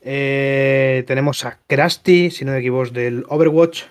Eh, 0.00 1.04
tenemos 1.06 1.44
a 1.44 1.60
Krusty, 1.66 2.30
si 2.30 2.46
no 2.46 2.52
me 2.52 2.60
equivoco, 2.60 2.88
del 2.88 3.26
Overwatch. 3.28 3.82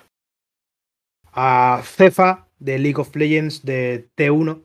A 1.33 1.81
Cefa 1.83 2.47
de 2.59 2.77
League 2.77 2.99
of 2.99 3.15
Legends 3.15 3.65
de 3.65 4.09
T1. 4.15 4.63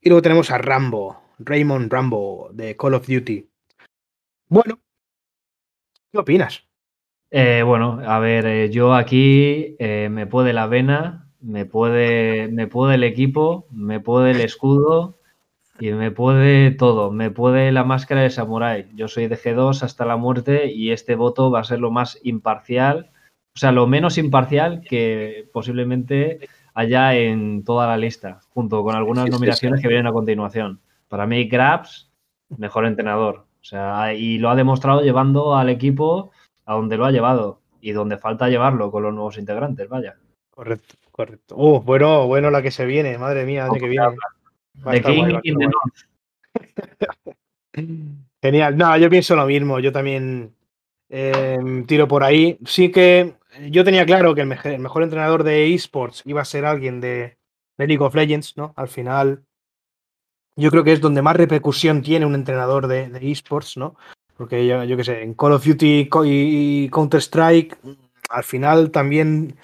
Y 0.00 0.08
luego 0.08 0.22
tenemos 0.22 0.50
a 0.50 0.58
Rambo, 0.58 1.20
Raymond 1.38 1.92
Rambo 1.92 2.48
de 2.52 2.76
Call 2.76 2.94
of 2.94 3.06
Duty. 3.06 3.48
Bueno, 4.48 4.80
¿qué 6.10 6.18
opinas? 6.18 6.66
Eh, 7.30 7.62
bueno, 7.62 8.00
a 8.06 8.18
ver, 8.18 8.46
eh, 8.46 8.70
yo 8.70 8.94
aquí 8.94 9.76
eh, 9.78 10.08
me 10.10 10.26
puede 10.26 10.54
la 10.54 10.66
vena, 10.66 11.30
me 11.40 11.66
puede, 11.66 12.48
me 12.48 12.66
puede 12.66 12.94
el 12.94 13.04
equipo, 13.04 13.66
me 13.70 14.00
puede 14.00 14.30
el 14.30 14.40
escudo 14.40 15.18
y 15.78 15.92
me 15.92 16.10
puede 16.10 16.70
todo, 16.70 17.12
me 17.12 17.30
puede 17.30 17.70
la 17.72 17.84
máscara 17.84 18.22
de 18.22 18.30
samurái. 18.30 18.88
Yo 18.94 19.08
soy 19.08 19.28
de 19.28 19.36
G2 19.36 19.82
hasta 19.82 20.06
la 20.06 20.16
muerte 20.16 20.72
y 20.72 20.92
este 20.92 21.14
voto 21.14 21.50
va 21.50 21.60
a 21.60 21.64
ser 21.64 21.80
lo 21.80 21.90
más 21.90 22.18
imparcial, 22.22 23.12
o 23.58 23.60
sea, 23.60 23.72
lo 23.72 23.88
menos 23.88 24.18
imparcial 24.18 24.82
que 24.88 25.48
posiblemente 25.52 26.48
haya 26.74 27.16
en 27.16 27.64
toda 27.64 27.88
la 27.88 27.96
lista, 27.96 28.38
junto 28.50 28.84
con 28.84 28.94
algunas 28.94 29.28
nominaciones 29.28 29.82
que 29.82 29.88
vienen 29.88 30.06
a 30.06 30.12
continuación. 30.12 30.80
Para 31.08 31.26
mí, 31.26 31.48
Grabs, 31.48 32.08
mejor 32.56 32.86
entrenador. 32.86 33.46
O 33.60 33.64
sea, 33.64 34.14
y 34.14 34.38
lo 34.38 34.48
ha 34.48 34.54
demostrado 34.54 35.00
llevando 35.00 35.56
al 35.56 35.70
equipo 35.70 36.30
a 36.66 36.74
donde 36.74 36.96
lo 36.96 37.04
ha 37.04 37.10
llevado 37.10 37.60
y 37.80 37.90
donde 37.90 38.16
falta 38.16 38.48
llevarlo 38.48 38.92
con 38.92 39.02
los 39.02 39.12
nuevos 39.12 39.38
integrantes, 39.38 39.88
vaya. 39.88 40.14
Correcto, 40.50 40.94
correcto. 41.10 41.56
Uh, 41.56 41.80
bueno, 41.80 42.28
bueno 42.28 42.52
la 42.52 42.62
que 42.62 42.70
se 42.70 42.86
viene, 42.86 43.18
madre 43.18 43.44
mía, 43.44 43.64
año 43.64 43.74
que 43.74 43.88
viene. 43.88 44.06
De 44.92 45.02
King 45.02 45.58
Genial. 48.40 48.76
No, 48.76 48.96
yo 48.96 49.10
pienso 49.10 49.34
lo 49.34 49.46
mismo. 49.46 49.80
Yo 49.80 49.90
también 49.90 50.54
em, 51.08 51.84
tiro 51.86 52.06
por 52.06 52.22
ahí. 52.22 52.56
Sí 52.64 52.92
que 52.92 53.34
yo 53.70 53.84
tenía 53.84 54.06
claro 54.06 54.34
que 54.34 54.42
el 54.42 54.46
mejor, 54.46 55.02
entrenador 55.02 55.44
de 55.44 55.74
esports 55.74 56.22
iba 56.24 56.40
a 56.40 56.46
ser 56.46 56.64
alguien 56.64 57.00
de, 57.00 57.36
League 57.76 58.02
of 58.02 58.14
Legends, 58.14 58.56
¿no? 58.56 58.72
Al 58.76 58.88
final, 58.88 59.44
yo 60.56 60.70
creo 60.70 60.84
que 60.84 60.92
es 60.92 61.00
donde 61.00 61.22
más 61.22 61.36
repercusión 61.36 62.02
tiene 62.02 62.26
un 62.26 62.34
entrenador 62.34 62.88
de, 62.88 63.10
esports, 63.22 63.76
¿no? 63.76 63.96
Porque 64.36 64.66
yo, 64.66 64.84
yo 64.84 64.96
qué 64.96 65.04
sé, 65.04 65.22
en 65.22 65.34
Call 65.34 65.52
of 65.52 65.64
Duty 65.64 66.08
y 66.24 66.88
Counter-Strike, 66.90 67.76
al 68.28 68.44
final 68.44 68.90
también 68.90 69.56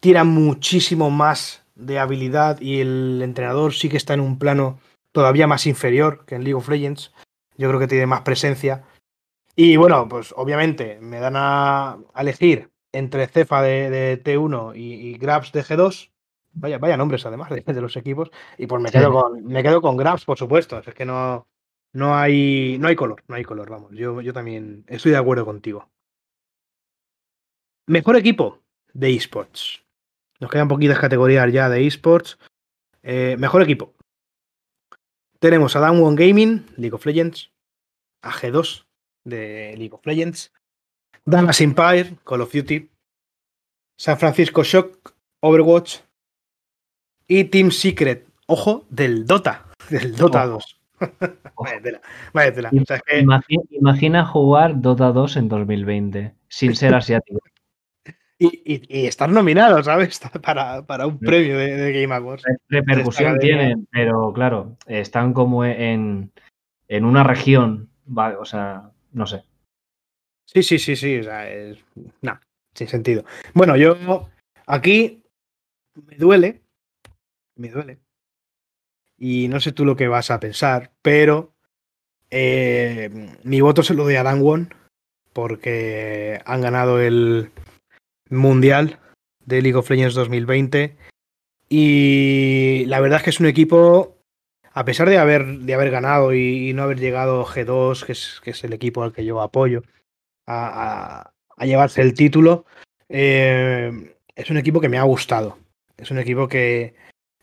tira 0.00 0.24
muchísimo 0.24 1.10
más 1.10 1.64
de 1.74 1.98
habilidad 1.98 2.60
y 2.60 2.80
el 2.80 3.20
entrenador 3.22 3.72
sí 3.74 3.88
que 3.88 3.96
está 3.96 4.14
en 4.14 4.20
un 4.20 4.38
plano 4.38 4.80
todavía 5.12 5.46
más 5.46 5.66
inferior 5.66 6.24
que 6.26 6.34
en 6.34 6.44
League 6.44 6.54
of 6.54 6.68
Legends. 6.68 7.12
Yo 7.56 7.68
creo 7.68 7.80
que 7.80 7.86
tiene 7.86 8.06
más 8.06 8.22
presencia. 8.22 8.84
Y 9.54 9.76
bueno, 9.76 10.06
pues 10.08 10.34
obviamente 10.36 10.98
me 11.00 11.20
dan 11.20 11.34
a, 11.36 11.98
elegir 12.16 12.70
entre 12.98 13.26
Cefa 13.26 13.62
de, 13.62 14.22
T1 14.22 14.76
y, 14.76 15.08
y 15.08 15.18
Grabs 15.18 15.52
de 15.52 15.62
G2. 15.62 16.10
Vaya, 16.52 16.78
vaya 16.78 16.96
nombres 16.96 17.26
además 17.26 17.50
de, 17.50 17.80
los 17.80 17.96
equipos. 17.96 18.30
Y 18.56 18.66
pues 18.66 18.82
me 18.82 18.90
quedo 18.90 19.12
con, 19.12 19.44
me 19.44 19.62
quedo 19.62 19.82
con 19.82 19.96
Grabs, 19.96 20.24
por 20.24 20.38
supuesto. 20.38 20.78
Es 20.78 20.94
que 20.94 21.04
no, 21.04 21.46
no 21.92 22.16
hay, 22.16 22.78
no 22.80 22.88
hay 22.88 22.96
color, 22.96 23.22
no 23.28 23.34
hay 23.34 23.44
color, 23.44 23.68
vamos. 23.68 23.92
Yo, 23.92 24.20
yo 24.20 24.32
también 24.32 24.84
estoy 24.86 25.12
de 25.12 25.18
acuerdo 25.18 25.44
contigo. 25.44 25.88
Mejor 27.86 28.16
equipo 28.16 28.62
de 28.94 29.14
esports. 29.14 29.84
Nos 30.40 30.50
quedan 30.50 30.68
poquitas 30.68 30.98
categorías 30.98 31.52
ya 31.52 31.68
de 31.68 31.86
esports. 31.86 32.38
Eh, 33.02 33.36
mejor 33.38 33.62
equipo. 33.62 33.94
Tenemos 35.38 35.76
a 35.76 35.80
Down 35.80 36.02
One 36.02 36.16
Gaming, 36.16 36.66
League 36.76 36.94
of 36.94 37.04
Legends. 37.04 37.52
A 38.22 38.32
G2 38.32 38.86
de 39.24 39.74
League 39.76 39.94
of 39.94 40.04
Legends. 40.06 40.52
Dallas 41.26 41.60
Empire, 41.60 42.14
Call 42.24 42.40
of 42.42 42.52
Duty. 42.52 42.88
San 43.98 44.18
Francisco 44.18 44.62
Shock, 44.62 45.14
Overwatch 45.40 45.98
y 47.26 47.44
Team 47.44 47.70
Secret, 47.70 48.26
ojo, 48.46 48.84
del 48.90 49.26
Dota, 49.26 49.66
del 49.90 50.14
Dota 50.14 50.46
2. 50.46 50.80
vaya 52.32 52.70
imagina, 53.70 54.24
jugar 54.24 54.80
Dota 54.80 55.12
2 55.12 55.36
en 55.36 55.48
2020 55.48 56.34
sin 56.48 56.76
ser 56.76 56.94
asiático. 56.94 57.40
y, 58.38 59.06
estar 59.06 59.30
nominado, 59.30 59.82
¿sabes? 59.82 60.20
Para, 60.42 61.06
un 61.06 61.18
premio 61.18 61.58
de, 61.58 61.92
Game 61.92 62.14
Awards. 62.14 62.44
Repercusión 62.68 63.38
tienen, 63.38 63.88
pero 63.90 64.32
claro, 64.32 64.76
están 64.86 65.32
como 65.32 65.64
en, 65.64 66.30
en 66.88 67.04
una 67.04 67.24
región, 67.24 67.88
o 68.14 68.44
sea, 68.44 68.90
no 69.12 69.26
sé. 69.26 69.42
Sí, 70.46 70.62
sí, 70.62 70.78
sí, 70.78 70.96
sí, 70.96 71.18
o 71.18 71.24
sea, 71.24 71.50
es... 71.50 71.78
No, 72.22 72.40
sin 72.74 72.88
sentido. 72.88 73.24
Bueno, 73.52 73.76
yo 73.76 73.96
aquí 74.66 75.22
me 75.94 76.16
duele 76.16 76.62
me 77.56 77.70
duele. 77.70 77.98
Y 79.18 79.48
no 79.48 79.60
sé 79.60 79.72
tú 79.72 79.84
lo 79.84 79.96
que 79.96 80.08
vas 80.08 80.30
a 80.30 80.40
pensar, 80.40 80.92
pero 81.02 81.54
eh, 82.30 83.10
mi 83.42 83.60
voto 83.60 83.82
se 83.82 83.94
lo 83.94 84.04
doy 84.04 84.16
a 84.16 84.22
Dan 84.22 84.68
porque 85.32 86.40
han 86.44 86.60
ganado 86.60 87.00
el 87.00 87.50
Mundial 88.30 89.00
de 89.44 89.62
League 89.62 89.76
of 89.76 89.90
Legends 89.90 90.14
2020 90.14 90.96
y 91.68 92.84
la 92.86 93.00
verdad 93.00 93.18
es 93.18 93.24
que 93.24 93.30
es 93.30 93.40
un 93.40 93.46
equipo, 93.46 94.18
a 94.72 94.84
pesar 94.84 95.08
de 95.08 95.18
haber, 95.18 95.60
de 95.60 95.74
haber 95.74 95.90
ganado 95.90 96.34
y, 96.34 96.72
no 96.74 96.82
haber 96.82 97.00
llegado 97.00 97.44
G2, 97.44 98.04
que 98.04 98.12
es, 98.12 98.40
que 98.42 98.50
es, 98.50 98.64
el 98.64 98.72
equipo 98.72 99.02
al 99.02 99.12
que 99.12 99.24
yo 99.24 99.40
apoyo, 99.40 99.82
a, 100.46 101.32
llevarse 101.60 102.02
el 102.02 102.14
título, 102.14 102.66
eh, 103.08 104.14
es 104.34 104.50
un 104.50 104.58
equipo 104.58 104.80
que 104.80 104.88
me 104.88 104.98
ha 104.98 105.02
gustado. 105.02 105.58
Es 105.96 106.10
un 106.10 106.18
equipo 106.18 106.48
que, 106.48 106.94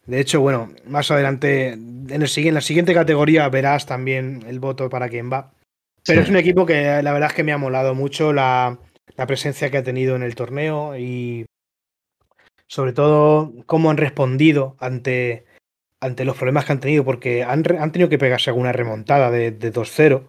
de 0.05 0.19
hecho, 0.19 0.41
bueno, 0.41 0.71
más 0.85 1.09
adelante, 1.11 1.73
en, 1.73 2.09
el, 2.09 2.29
en 2.35 2.53
la 2.53 2.61
siguiente 2.61 2.93
categoría 2.93 3.49
verás 3.49 3.85
también 3.85 4.43
el 4.47 4.59
voto 4.59 4.89
para 4.89 5.09
quién 5.09 5.31
va. 5.31 5.53
Pero 6.05 6.21
es 6.21 6.29
un 6.29 6.35
equipo 6.35 6.65
que 6.65 7.01
la 7.01 7.13
verdad 7.13 7.29
es 7.29 7.35
que 7.35 7.43
me 7.43 7.53
ha 7.53 7.57
molado 7.57 7.95
mucho 7.95 8.33
la, 8.33 8.77
presencia 9.25 9.71
que 9.71 9.77
ha 9.77 9.83
tenido 9.83 10.15
en 10.15 10.23
el 10.23 10.35
torneo 10.35 10.97
y 10.97 11.45
sobre 12.67 12.91
todo 12.91 13.53
cómo 13.65 13.89
han 13.89 13.97
respondido 13.97 14.75
ante, 14.79 15.45
ante 16.01 16.25
los 16.25 16.35
problemas 16.35 16.65
que 16.65 16.73
han 16.73 16.79
tenido, 16.81 17.05
porque 17.05 17.43
han, 17.43 17.63
han 17.79 17.91
tenido 17.91 18.09
que 18.09 18.17
pegarse 18.17 18.49
alguna 18.49 18.73
remontada 18.73 19.31
de, 19.31 19.51
de 19.51 19.71
2-0 19.71 20.27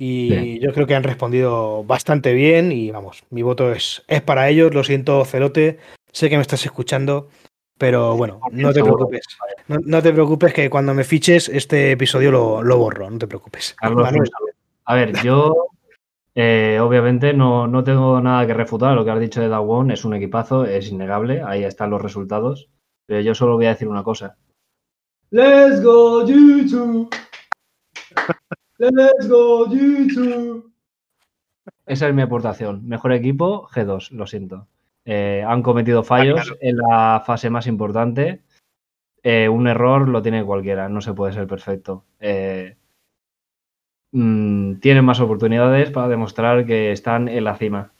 Y 0.00 0.60
yo 0.60 0.72
creo 0.72 0.86
que 0.86 0.94
han 0.94 1.02
respondido 1.02 1.82
bastante 1.82 2.32
bien 2.32 2.70
y 2.70 2.92
vamos, 2.92 3.24
mi 3.30 3.42
voto 3.42 3.72
es, 3.72 4.04
es 4.06 4.22
para 4.22 4.48
ellos. 4.48 4.72
Lo 4.72 4.84
siento, 4.84 5.24
Celote, 5.24 5.78
sé 6.12 6.30
que 6.30 6.36
me 6.36 6.42
estás 6.42 6.64
escuchando, 6.64 7.30
pero 7.76 8.16
bueno, 8.16 8.40
no 8.52 8.72
te 8.72 8.80
preocupes. 8.80 9.26
No, 9.66 10.00
te 10.00 10.12
preocupes 10.12 10.54
que 10.54 10.70
cuando 10.70 10.94
me 10.94 11.02
fiches 11.02 11.48
este 11.48 11.90
episodio 11.90 12.30
lo, 12.30 12.62
lo 12.62 12.78
borro, 12.78 13.10
no 13.10 13.18
te 13.18 13.26
preocupes. 13.26 13.74
a 14.84 14.94
ver, 14.94 15.20
yo 15.24 15.68
eh, 16.32 16.78
obviamente 16.80 17.32
no, 17.32 17.66
no, 17.66 17.82
tengo 17.82 18.20
nada 18.20 18.46
que 18.46 18.54
refutar. 18.54 18.94
Lo 18.94 19.04
que 19.04 19.10
has 19.10 19.18
dicho 19.18 19.40
de 19.40 19.48
Dawon 19.48 19.90
es 19.90 20.04
un 20.04 20.14
equipazo, 20.14 20.64
es 20.64 20.92
innegable, 20.92 21.42
ahí 21.44 21.64
están 21.64 21.90
los 21.90 22.00
resultados. 22.00 22.68
Pero 23.04 23.20
yo 23.20 23.34
solo 23.34 23.56
voy 23.56 23.66
a 23.66 23.70
decir 23.70 23.88
una 23.88 24.04
cosa. 24.04 24.36
Let's 25.32 25.82
go 25.82 26.24
YouTube. 26.24 27.10
Let's 28.78 29.28
go 29.28 29.66
YouTube. 29.68 30.72
Esa 31.84 32.08
es 32.08 32.14
mi 32.14 32.22
aportación. 32.22 32.86
Mejor 32.86 33.12
equipo, 33.12 33.68
G2, 33.68 34.12
lo 34.12 34.26
siento. 34.26 34.68
Eh, 35.04 35.44
han 35.46 35.62
cometido 35.62 36.04
fallos 36.04 36.54
en 36.60 36.76
la 36.76 37.22
fase 37.26 37.50
más 37.50 37.66
importante. 37.66 38.42
Eh, 39.22 39.48
un 39.48 39.66
error 39.66 40.08
lo 40.08 40.22
tiene 40.22 40.44
cualquiera, 40.44 40.88
no 40.88 41.00
se 41.00 41.12
puede 41.12 41.32
ser 41.32 41.48
perfecto. 41.48 42.04
Eh, 42.20 42.76
mm, 44.12 44.74
tienen 44.74 45.04
más 45.04 45.18
oportunidades 45.20 45.90
para 45.90 46.08
demostrar 46.08 46.64
que 46.64 46.92
están 46.92 47.28
en 47.28 47.44
la 47.44 47.56
cima. 47.56 47.92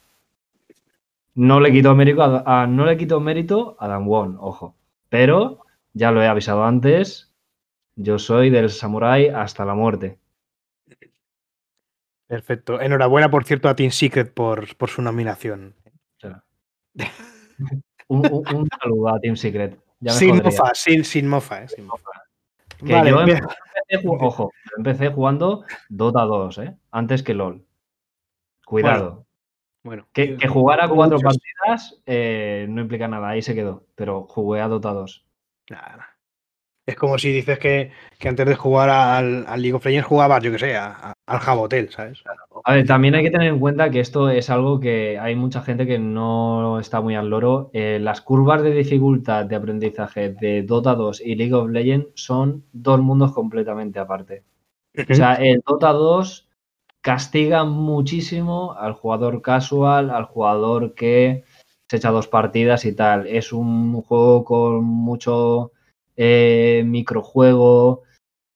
No 1.35 1.59
le 1.59 1.71
quito 1.73 1.93
mérito 1.95 2.43
a, 2.45 2.67
no 2.67 2.85
le 2.85 2.95
quito 2.95 3.19
mérito 3.19 3.75
a 3.79 3.87
Dan 3.87 4.07
Won, 4.07 4.37
ojo. 4.39 4.75
Pero 5.09 5.59
ya 5.93 6.11
lo 6.11 6.21
he 6.23 6.27
avisado 6.27 6.63
antes. 6.63 7.33
Yo 7.95 8.17
soy 8.17 8.49
del 8.49 8.69
Samurai 8.69 9.27
hasta 9.27 9.65
la 9.65 9.73
muerte. 9.73 10.19
Perfecto. 12.29 12.79
Enhorabuena, 12.79 13.31
por 13.31 13.43
cierto, 13.43 13.67
a 13.69 13.75
Team 13.75 13.89
Secret 13.89 14.31
por, 14.31 14.75
por 14.77 14.89
su 14.89 15.01
nominación 15.01 15.73
un, 18.07 18.67
saludo 18.81 19.09
a 19.09 19.19
Team 19.19 19.35
Secret. 19.35 19.79
sin 20.07 20.37
mofa, 20.37 20.73
sin, 20.73 21.01
mofa, 21.27 21.67
eh, 22.85 23.09
yo 23.09 23.21
empecé, 23.21 24.07
ojo, 24.07 24.51
empecé 24.77 25.09
jugando 25.09 25.63
Dota 25.89 26.23
2, 26.23 26.57
¿eh? 26.59 26.77
Antes 26.91 27.23
que 27.23 27.33
LOL. 27.33 27.65
Cuidado. 28.65 29.25
Bueno, 29.83 30.07
que, 30.11 30.37
que, 30.37 30.47
jugara 30.47 30.89
cuatro 30.89 31.19
partidas 31.19 32.01
eh, 32.05 32.65
no 32.69 32.81
implica 32.81 33.07
nada, 33.07 33.29
ahí 33.29 33.41
se 33.41 33.55
quedó. 33.55 33.85
Pero 33.95 34.25
jugué 34.27 34.61
a 34.61 34.67
Dota 34.67 34.91
2. 34.91 35.25
Es 36.89 36.95
como 36.95 37.19
si 37.19 37.31
dices 37.31 37.59
que, 37.59 37.91
antes 38.27 38.47
de 38.47 38.55
jugar 38.55 38.89
al, 38.89 39.45
League 39.61 39.73
of 39.73 39.85
Legends 39.85 40.07
jugabas, 40.07 40.41
yo 40.41 40.51
que 40.51 40.57
sé, 40.57 40.75
al 40.75 41.39
Jabotel, 41.39 41.91
¿sabes? 41.91 42.23
A 42.63 42.73
ver, 42.73 42.87
también 42.87 43.13
hay 43.13 43.23
que 43.23 43.29
tener 43.29 43.47
en 43.47 43.59
cuenta 43.59 43.91
que 43.91 43.99
esto 43.99 44.27
es 44.27 44.49
algo 44.49 44.79
que 44.79 45.19
hay 45.19 45.35
mucha 45.35 45.61
gente 45.61 45.85
que 45.85 45.99
no 45.99 46.79
está 46.79 46.99
muy 46.99 47.15
al 47.15 47.29
loro. 47.29 47.69
Eh, 47.73 47.99
las 48.01 48.21
curvas 48.21 48.63
de 48.63 48.71
dificultad 48.71 49.45
de 49.45 49.55
aprendizaje 49.55 50.29
de 50.29 50.63
Dota 50.63 50.95
2 50.95 51.21
y 51.23 51.35
League 51.35 51.53
of 51.53 51.69
Legends 51.69 52.07
son 52.15 52.65
dos 52.71 52.99
mundos 52.99 53.33
completamente 53.33 53.99
aparte. 53.99 54.41
O 55.07 55.13
sea, 55.13 55.35
el 55.35 55.61
Dota 55.63 55.93
2 55.93 56.49
castiga 57.01 57.65
muchísimo 57.65 58.73
al 58.73 58.93
jugador 58.93 59.43
casual, 59.43 60.09
al 60.09 60.25
jugador 60.25 60.95
que 60.95 61.43
se 61.87 61.97
echa 61.97 62.09
dos 62.09 62.27
partidas 62.27 62.83
y 62.85 62.95
tal. 62.95 63.27
Es 63.27 63.53
un 63.53 64.01
juego 64.01 64.43
con 64.43 64.83
mucho 64.83 65.71
eh, 66.19 66.83
microjuego, 66.85 68.03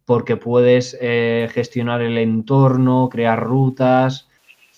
porque 0.06 0.36
puedes 0.36 0.97
eh, 1.02 1.49
gestionar 1.54 2.02
el 2.02 2.17
entorno, 2.17 3.08
crear 3.10 3.41
rutas, 3.41 4.28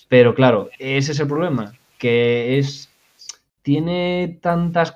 pero 0.07 0.35
claro, 0.35 0.69
ese 0.77 1.13
es 1.13 1.19
el 1.19 1.27
problema, 1.27 1.73
que 1.97 2.59
es 2.59 2.91
tiene 3.63 4.37
tantas, 4.41 4.95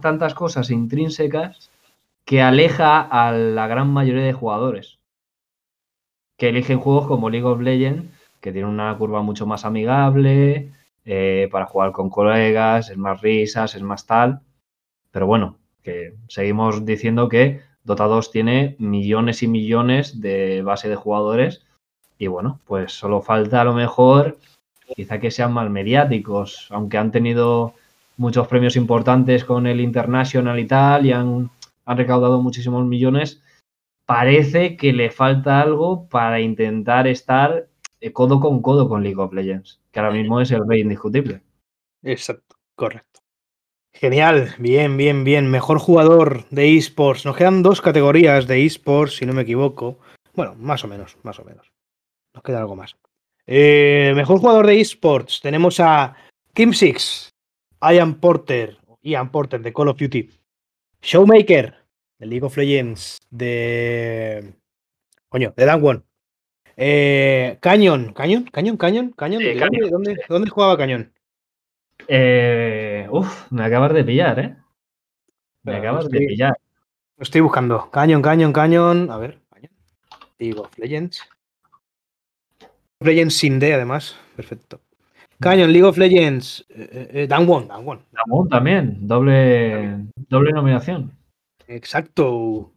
tantas 0.00 0.34
cosas 0.34 0.70
intrínsecas 0.70 1.70
que 2.24 2.40
aleja 2.40 3.00
a 3.00 3.32
la 3.32 3.66
gran 3.66 3.92
mayoría 3.92 4.22
de 4.22 4.32
jugadores 4.32 4.98
que 6.36 6.48
eligen 6.48 6.80
juegos 6.80 7.06
como 7.06 7.30
League 7.30 7.46
of 7.46 7.60
Legends, 7.60 8.12
que 8.40 8.52
tiene 8.52 8.68
una 8.68 8.96
curva 8.96 9.22
mucho 9.22 9.46
más 9.46 9.64
amigable 9.64 10.72
eh, 11.04 11.48
para 11.50 11.66
jugar 11.66 11.92
con 11.92 12.10
colegas, 12.10 12.90
es 12.90 12.96
más 12.96 13.20
risas, 13.20 13.74
es 13.74 13.82
más 13.82 14.06
tal. 14.06 14.40
Pero 15.10 15.26
bueno, 15.26 15.58
que 15.84 16.14
seguimos 16.28 16.84
diciendo 16.84 17.28
que 17.28 17.60
Dota 17.84 18.06
2 18.06 18.32
tiene 18.32 18.74
millones 18.78 19.42
y 19.42 19.46
millones 19.46 20.20
de 20.20 20.62
base 20.62 20.88
de 20.88 20.96
jugadores 20.96 21.62
y 22.18 22.26
bueno, 22.26 22.60
pues 22.64 22.92
solo 22.92 23.20
falta 23.20 23.60
a 23.60 23.64
lo 23.64 23.74
mejor 23.74 24.38
quizá 24.96 25.20
que 25.20 25.30
sean 25.30 25.52
más 25.52 25.70
mediáticos, 25.70 26.68
aunque 26.70 26.98
han 26.98 27.12
tenido 27.12 27.74
muchos 28.16 28.48
premios 28.48 28.76
importantes 28.76 29.44
con 29.44 29.66
el 29.66 29.80
International 29.80 30.58
y 30.58 30.66
tal 30.66 31.06
y 31.06 31.12
han, 31.12 31.50
han 31.84 31.96
recaudado 31.96 32.40
muchísimos 32.40 32.84
millones, 32.86 33.42
parece 34.06 34.76
que 34.76 34.92
le 34.92 35.10
falta 35.10 35.60
algo 35.60 36.08
para 36.08 36.40
intentar 36.40 37.06
estar 37.06 37.68
codo 38.12 38.40
con 38.40 38.60
codo 38.60 38.88
con 38.88 39.02
League 39.02 39.20
of 39.20 39.32
Legends, 39.32 39.80
que 39.90 40.00
ahora 40.00 40.12
mismo 40.12 40.40
es 40.40 40.50
el 40.50 40.66
rey 40.68 40.82
indiscutible. 40.82 41.40
Exacto, 42.02 42.56
correcto. 42.74 43.13
Genial, 43.94 44.54
bien, 44.58 44.96
bien, 44.96 45.22
bien. 45.22 45.48
Mejor 45.48 45.78
jugador 45.78 46.48
de 46.50 46.76
esports. 46.76 47.24
Nos 47.24 47.36
quedan 47.36 47.62
dos 47.62 47.80
categorías 47.80 48.48
de 48.48 48.66
esports, 48.66 49.16
si 49.16 49.26
no 49.26 49.32
me 49.32 49.42
equivoco. 49.42 49.98
Bueno, 50.34 50.56
más 50.56 50.82
o 50.82 50.88
menos, 50.88 51.16
más 51.22 51.38
o 51.38 51.44
menos. 51.44 51.72
Nos 52.34 52.42
queda 52.42 52.58
algo 52.58 52.74
más. 52.74 52.96
Eh, 53.46 54.12
mejor 54.16 54.40
jugador 54.40 54.66
de 54.66 54.80
esports. 54.80 55.40
Tenemos 55.40 55.78
a 55.78 56.16
Kim 56.52 56.72
Six, 56.72 57.30
Ian 57.80 58.16
Porter, 58.16 58.78
Ian 59.02 59.30
Porter 59.30 59.62
de 59.62 59.72
Call 59.72 59.88
of 59.88 59.98
Duty, 59.98 60.28
Showmaker 61.00 61.76
de 62.18 62.26
League 62.26 62.44
of 62.44 62.56
Legends, 62.56 63.18
de. 63.30 64.54
Coño, 65.28 65.54
de 65.56 65.64
Dan 65.64 65.84
One. 65.84 66.02
Eh, 66.76 67.58
Cañón, 67.60 68.12
Cañón, 68.12 68.44
Cañón, 68.46 68.76
Cañón, 68.76 69.12
Cañón. 69.12 69.42
¿Dónde, 69.88 70.16
dónde 70.28 70.50
jugaba 70.50 70.76
Cañón? 70.76 71.13
Eh, 72.08 73.06
uf, 73.10 73.50
me 73.50 73.64
acabas 73.64 73.92
de 73.92 74.04
pillar, 74.04 74.38
¿eh? 74.38 74.56
Me 75.62 75.76
acabas 75.76 76.08
de 76.08 76.18
pillar. 76.18 76.56
Lo 77.16 77.22
estoy 77.22 77.40
buscando. 77.40 77.90
Cañón, 77.90 78.22
cañón, 78.22 78.52
cañón. 78.52 79.10
A 79.10 79.16
ver, 79.16 79.38
cañón. 79.50 79.70
League 80.38 80.58
of 80.58 80.78
Legends. 80.78 81.22
Legends 83.00 83.34
sin 83.34 83.58
D, 83.58 83.74
además. 83.74 84.16
Perfecto. 84.36 84.80
Cañón, 85.40 85.72
League 85.72 85.86
of 85.86 85.98
Legends. 85.98 86.64
Eh, 86.68 86.88
eh, 86.92 87.08
eh 87.12 87.26
Dan 87.26 87.48
Won, 87.48 87.68
Dan 87.68 87.84
Won. 87.84 88.48
también. 88.48 89.06
Doble, 89.06 90.06
doble 90.28 90.52
nominación. 90.52 91.12
Exacto. 91.66 92.72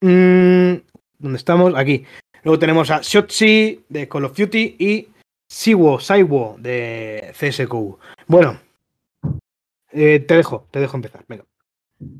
Mm, 0.00 0.74
¿Dónde 1.18 1.36
estamos? 1.36 1.74
Aquí. 1.74 2.04
Luego 2.44 2.58
tenemos 2.58 2.90
a 2.90 3.00
Shotzi 3.02 3.84
de 3.88 4.08
Call 4.08 4.24
of 4.24 4.36
Duty 4.36 4.76
y 4.78 5.08
Siwo, 5.48 5.98
Saiwo 5.98 6.56
de 6.58 7.32
CSQ. 7.32 7.98
Bueno, 8.28 8.58
eh, 9.90 10.20
te 10.20 10.36
dejo, 10.36 10.66
te 10.70 10.80
dejo 10.80 10.98
empezar. 10.98 11.24
Venga. 11.28 11.46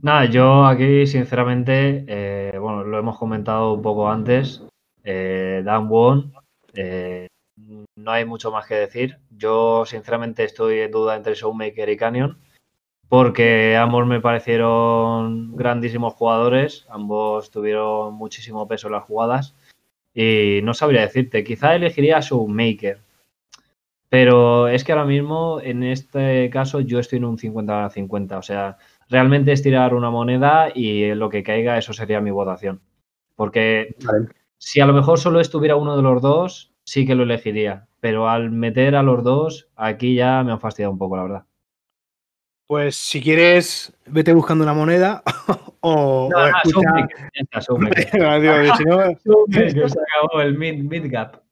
Nada, 0.01 0.25
yo 0.25 0.65
aquí, 0.65 1.07
sinceramente, 1.07 2.07
eh, 2.09 2.59
bueno, 2.59 2.83
lo 2.83 2.99
hemos 2.99 3.19
comentado 3.19 3.75
un 3.75 3.83
poco 3.83 4.09
antes. 4.09 4.63
Eh, 5.05 5.61
Dan 5.63 5.87
Won, 5.91 6.33
no 7.95 8.11
hay 8.11 8.25
mucho 8.25 8.51
más 8.51 8.67
que 8.67 8.77
decir. 8.77 9.19
Yo, 9.37 9.85
sinceramente, 9.85 10.45
estoy 10.45 10.81
en 10.81 10.91
duda 10.91 11.15
entre 11.15 11.35
Showmaker 11.35 11.91
y 11.91 11.97
Canyon, 11.99 12.39
porque 13.11 13.77
ambos 13.77 14.07
me 14.07 14.23
parecieron 14.23 15.55
grandísimos 15.57 16.15
jugadores, 16.15 16.87
ambos 16.89 17.51
tuvieron 17.51 18.15
muchísimo 18.15 18.67
peso 18.67 18.87
en 18.89 18.95
las 18.95 19.05
jugadas. 19.05 19.55
Y 20.15 20.61
no 20.63 20.73
sabría 20.73 21.03
decirte, 21.03 21.45
quizá 21.45 21.75
elegiría 21.75 22.21
Showmaker, 22.21 23.03
pero 24.09 24.69
es 24.69 24.85
que 24.85 24.93
ahora 24.93 25.05
mismo, 25.05 25.61
en 25.63 25.83
este 25.83 26.49
caso, 26.51 26.81
yo 26.81 26.99
estoy 26.99 27.19
en 27.19 27.27
un 27.27 27.37
50-50. 27.37 28.39
O 28.39 28.43
sea, 28.43 28.79
realmente 29.09 29.53
es 29.53 29.63
tirar 29.63 29.95
una 29.95 30.11
moneda 30.11 30.69
y 30.75 31.15
lo 31.15 31.29
que 31.29 31.43
caiga, 31.43 31.77
eso 31.77 31.93
sería 31.93 32.21
mi 32.21 32.31
votación. 32.31 32.81
Porque 33.37 33.97
si 34.57 34.81
a 34.81 34.87
lo 34.87 34.95
mejor 34.95 35.19
solo 35.19 35.41
estuviera 35.41 35.77
uno 35.77 35.97
de 35.97 36.03
los 36.03 36.23
dos, 36.23 36.73
sí 36.85 37.07
que 37.07 37.15
lo 37.15 37.25
elegiría. 37.25 37.87
Pero 38.01 38.29
al 38.29 38.51
meter 38.51 38.97
a 38.97 39.03
los 39.03 39.23
dos, 39.23 39.69
aquí 39.77 40.15
ya 40.15 40.43
me 40.43 40.53
han 40.53 40.61
fastidiado 40.61 40.93
un 40.93 40.99
poco, 40.99 41.17
la 41.17 41.23
verdad. 41.23 41.45
Pues 42.67 42.97
si 42.97 43.23
quieres, 43.23 43.95
vete 44.07 44.33
buscando 44.33 44.63
una 44.63 44.75
moneda 44.75 45.23
o, 45.81 46.29
no, 46.31 46.39
se 49.89 49.99
acabó 50.01 50.41
el 50.41 50.57
mid, 50.57 50.83
mid 50.85 51.11
gap. 51.11 51.48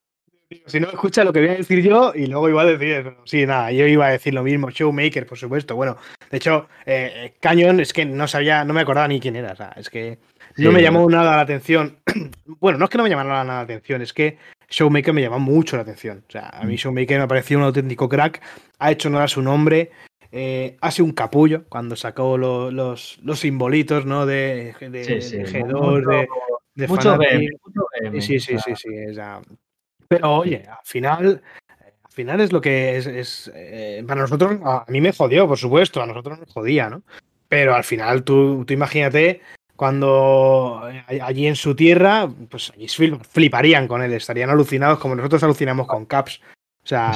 Si 0.66 0.78
no, 0.78 0.88
escucha 0.88 1.24
lo 1.24 1.32
que 1.32 1.40
voy 1.40 1.48
a 1.48 1.54
decir 1.54 1.82
yo 1.82 2.12
y 2.14 2.26
luego 2.26 2.48
iba 2.48 2.62
a 2.62 2.66
decir. 2.66 3.16
Sí, 3.24 3.46
nada, 3.46 3.72
yo 3.72 3.86
iba 3.86 4.06
a 4.06 4.10
decir 4.10 4.32
lo 4.32 4.44
mismo. 4.44 4.70
Showmaker, 4.70 5.26
por 5.26 5.36
supuesto. 5.36 5.74
Bueno, 5.74 5.96
de 6.30 6.36
hecho, 6.36 6.68
eh, 6.84 7.12
eh 7.14 7.34
Canyon 7.40 7.80
es 7.80 7.92
que 7.92 8.04
no 8.04 8.28
sabía, 8.28 8.64
no 8.64 8.72
me 8.72 8.82
acordaba 8.82 9.08
ni 9.08 9.18
quién 9.18 9.34
era. 9.34 9.52
O 9.52 9.56
sea, 9.56 9.72
es 9.76 9.90
que 9.90 10.18
no 10.56 10.70
me 10.70 10.82
llamó 10.82 11.08
nada 11.10 11.36
la 11.36 11.42
atención. 11.42 11.98
bueno, 12.60 12.78
no 12.78 12.84
es 12.84 12.90
que 12.90 12.98
no 12.98 13.04
me 13.04 13.10
llamara 13.10 13.42
nada 13.42 13.44
la 13.44 13.60
atención, 13.60 14.02
es 14.02 14.12
que 14.12 14.38
Showmaker 14.70 15.12
me 15.12 15.22
llama 15.22 15.38
mucho 15.38 15.74
la 15.76 15.82
atención. 15.82 16.24
O 16.28 16.30
sea, 16.30 16.48
a 16.48 16.64
mí 16.64 16.74
mm. 16.74 16.76
Showmaker 16.76 17.20
me 17.20 17.28
pareció 17.28 17.58
un 17.58 17.64
auténtico 17.64 18.08
crack. 18.08 18.40
Ha 18.78 18.92
hecho 18.92 19.08
honor 19.08 19.22
a 19.22 19.28
su 19.28 19.42
nombre. 19.42 19.90
Eh, 20.30 20.76
ha 20.80 20.90
sido 20.92 21.06
un 21.06 21.12
capullo 21.12 21.64
cuando 21.68 21.96
sacó 21.96 22.38
los, 22.38 22.72
los, 22.72 23.38
simbolitos, 23.40 24.06
¿no? 24.06 24.26
De, 24.26 24.74
de, 24.80 25.22
sí, 25.22 25.38
G2, 25.38 26.28
de, 26.74 26.88
mucho 26.88 27.18
Sí, 28.20 28.38
sí, 28.38 28.56
sí, 28.58 28.76
sí. 28.76 28.88
Pero 30.08 30.36
oye, 30.36 30.64
al 30.68 30.84
final, 30.84 31.42
al 31.78 32.12
final 32.12 32.40
es 32.40 32.52
lo 32.52 32.60
que 32.60 32.96
es. 32.96 33.50
Eh, 33.54 34.04
para 34.06 34.22
nosotros, 34.22 34.58
a 34.64 34.84
mí 34.88 35.00
me 35.00 35.12
jodió, 35.12 35.46
por 35.48 35.58
supuesto, 35.58 36.02
a 36.02 36.06
nosotros 36.06 36.38
nos 36.38 36.52
jodía, 36.52 36.90
¿no? 36.90 37.02
Pero 37.48 37.74
al 37.74 37.84
final, 37.84 38.24
tú, 38.24 38.64
tú 38.66 38.74
imagínate 38.74 39.40
cuando 39.76 40.88
eh, 41.08 41.20
allí 41.20 41.46
en 41.46 41.54
su 41.54 41.76
tierra, 41.76 42.28
pues 42.48 42.72
allí 42.74 42.88
fliparían 42.88 43.86
con 43.86 44.02
él, 44.02 44.12
estarían 44.14 44.50
alucinados 44.50 44.98
como 44.98 45.14
nosotros 45.14 45.42
alucinamos 45.42 45.86
con 45.86 46.06
Caps. 46.06 46.40
O 46.82 46.88
sea, 46.88 47.12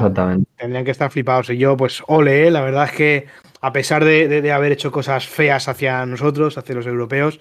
tendrían 0.57 0.85
que 0.85 0.90
estar 0.90 1.11
flipados. 1.12 1.48
Y 1.50 1.57
yo, 1.57 1.76
pues, 1.76 2.03
ole, 2.09 2.48
eh, 2.48 2.50
la 2.50 2.61
verdad 2.61 2.87
es 2.87 2.92
que 2.92 3.26
a 3.61 3.72
pesar 3.72 4.05
de, 4.05 4.53
haber 4.53 4.72
hecho 4.72 4.90
cosas 4.90 5.29
feas 5.29 5.68
hacia 5.68 6.05
nosotros, 6.07 6.59
hacia 6.59 6.74
los 6.74 6.87
europeos, 6.87 7.38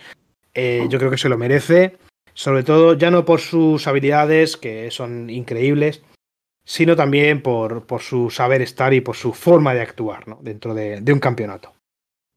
eh, 0.54 0.86
yo 0.90 1.00
creo 1.00 1.10
que 1.10 1.18
se 1.18 1.30
lo 1.30 1.38
merece. 1.38 1.98
Sobre 2.40 2.64
todo, 2.64 2.94
ya 2.94 3.12
no 3.12 3.26
por 3.26 3.42
sus 3.42 3.86
habilidades, 3.86 4.56
que 4.56 4.92
son 4.92 5.30
increíbles, 5.30 6.02
sino 6.64 6.96
también 6.96 7.42
por, 7.42 7.86
por 7.86 8.00
su 8.00 8.30
saber 8.30 8.62
estar 8.62 8.94
y 8.94 9.02
por 9.02 9.18
su 9.18 9.34
forma 9.34 9.74
de 9.74 9.82
actuar 9.82 10.26
¿no? 10.26 10.40
dentro 10.42 10.74
de, 10.74 11.04
un 11.12 11.20
campeonato. 11.20 11.74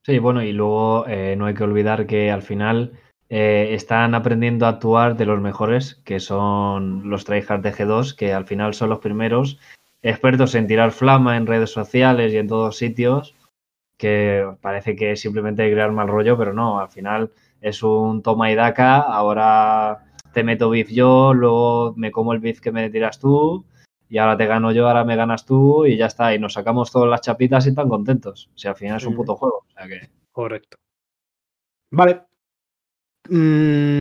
Sí, 0.04 0.18
bueno, 0.18 0.42
y 0.42 0.50
luego 0.50 1.06
eh, 1.06 1.36
no 1.38 1.46
hay 1.46 1.54
que 1.54 1.62
olvidar 1.62 2.08
que 2.08 2.32
al 2.32 2.42
final 2.42 2.98
están 3.28 4.16
aprendiendo 4.16 4.66
a 4.66 4.70
actuar 4.70 5.16
de 5.16 5.24
los 5.24 5.40
mejores, 5.40 5.94
que 6.04 6.18
son 6.18 7.08
los 7.08 7.24
tryhards 7.24 7.62
de 7.62 7.72
G2, 7.72 8.16
que 8.16 8.32
al 8.32 8.44
final 8.44 8.74
son 8.74 8.90
los 8.90 8.98
primeros 8.98 9.60
expertos 10.02 10.56
en 10.56 10.66
tirar 10.66 10.90
flama 10.90 11.36
en 11.36 11.46
redes 11.46 11.70
sociales 11.70 12.32
y 12.32 12.38
en 12.38 12.48
todos 12.48 12.76
sitios, 12.76 13.36
que 13.96 14.52
parece 14.60 14.96
que 14.96 15.14
simplemente 15.14 15.70
crear 15.70 15.92
mal 15.92 16.08
rollo, 16.08 16.36
pero 16.36 16.52
no, 16.52 16.80
al 16.80 16.88
final 16.88 17.30
es 17.62 17.82
un 17.82 18.22
toma 18.22 18.50
y 18.50 18.54
daca, 18.54 18.98
ahora 18.98 20.04
te 20.34 20.44
meto 20.44 20.68
beef 20.68 20.90
yo, 20.90 21.32
luego 21.32 21.94
me 21.96 22.10
como 22.10 22.32
el 22.32 22.40
beef 22.40 22.60
que 22.60 22.72
me 22.72 22.90
tiras 22.90 23.18
tú, 23.18 23.64
y 24.08 24.18
ahora 24.18 24.36
te 24.36 24.46
gano 24.46 24.72
yo, 24.72 24.88
ahora 24.88 25.04
me 25.04 25.16
ganas 25.16 25.46
tú, 25.46 25.86
y 25.86 25.96
ya 25.96 26.06
está, 26.06 26.34
y 26.34 26.38
nos 26.38 26.54
sacamos 26.54 26.90
todas 26.90 27.08
las 27.08 27.22
chapitas 27.22 27.66
y 27.66 27.74
tan 27.74 27.88
contentos. 27.88 28.50
O 28.54 28.58
sea, 28.58 28.72
al 28.72 28.76
final 28.76 28.96
es 28.98 29.06
un 29.06 29.14
puto 29.14 29.36
juego. 29.36 29.64
Correcto. 30.32 30.76
Vale. 31.90 32.22
Mm, 33.28 33.98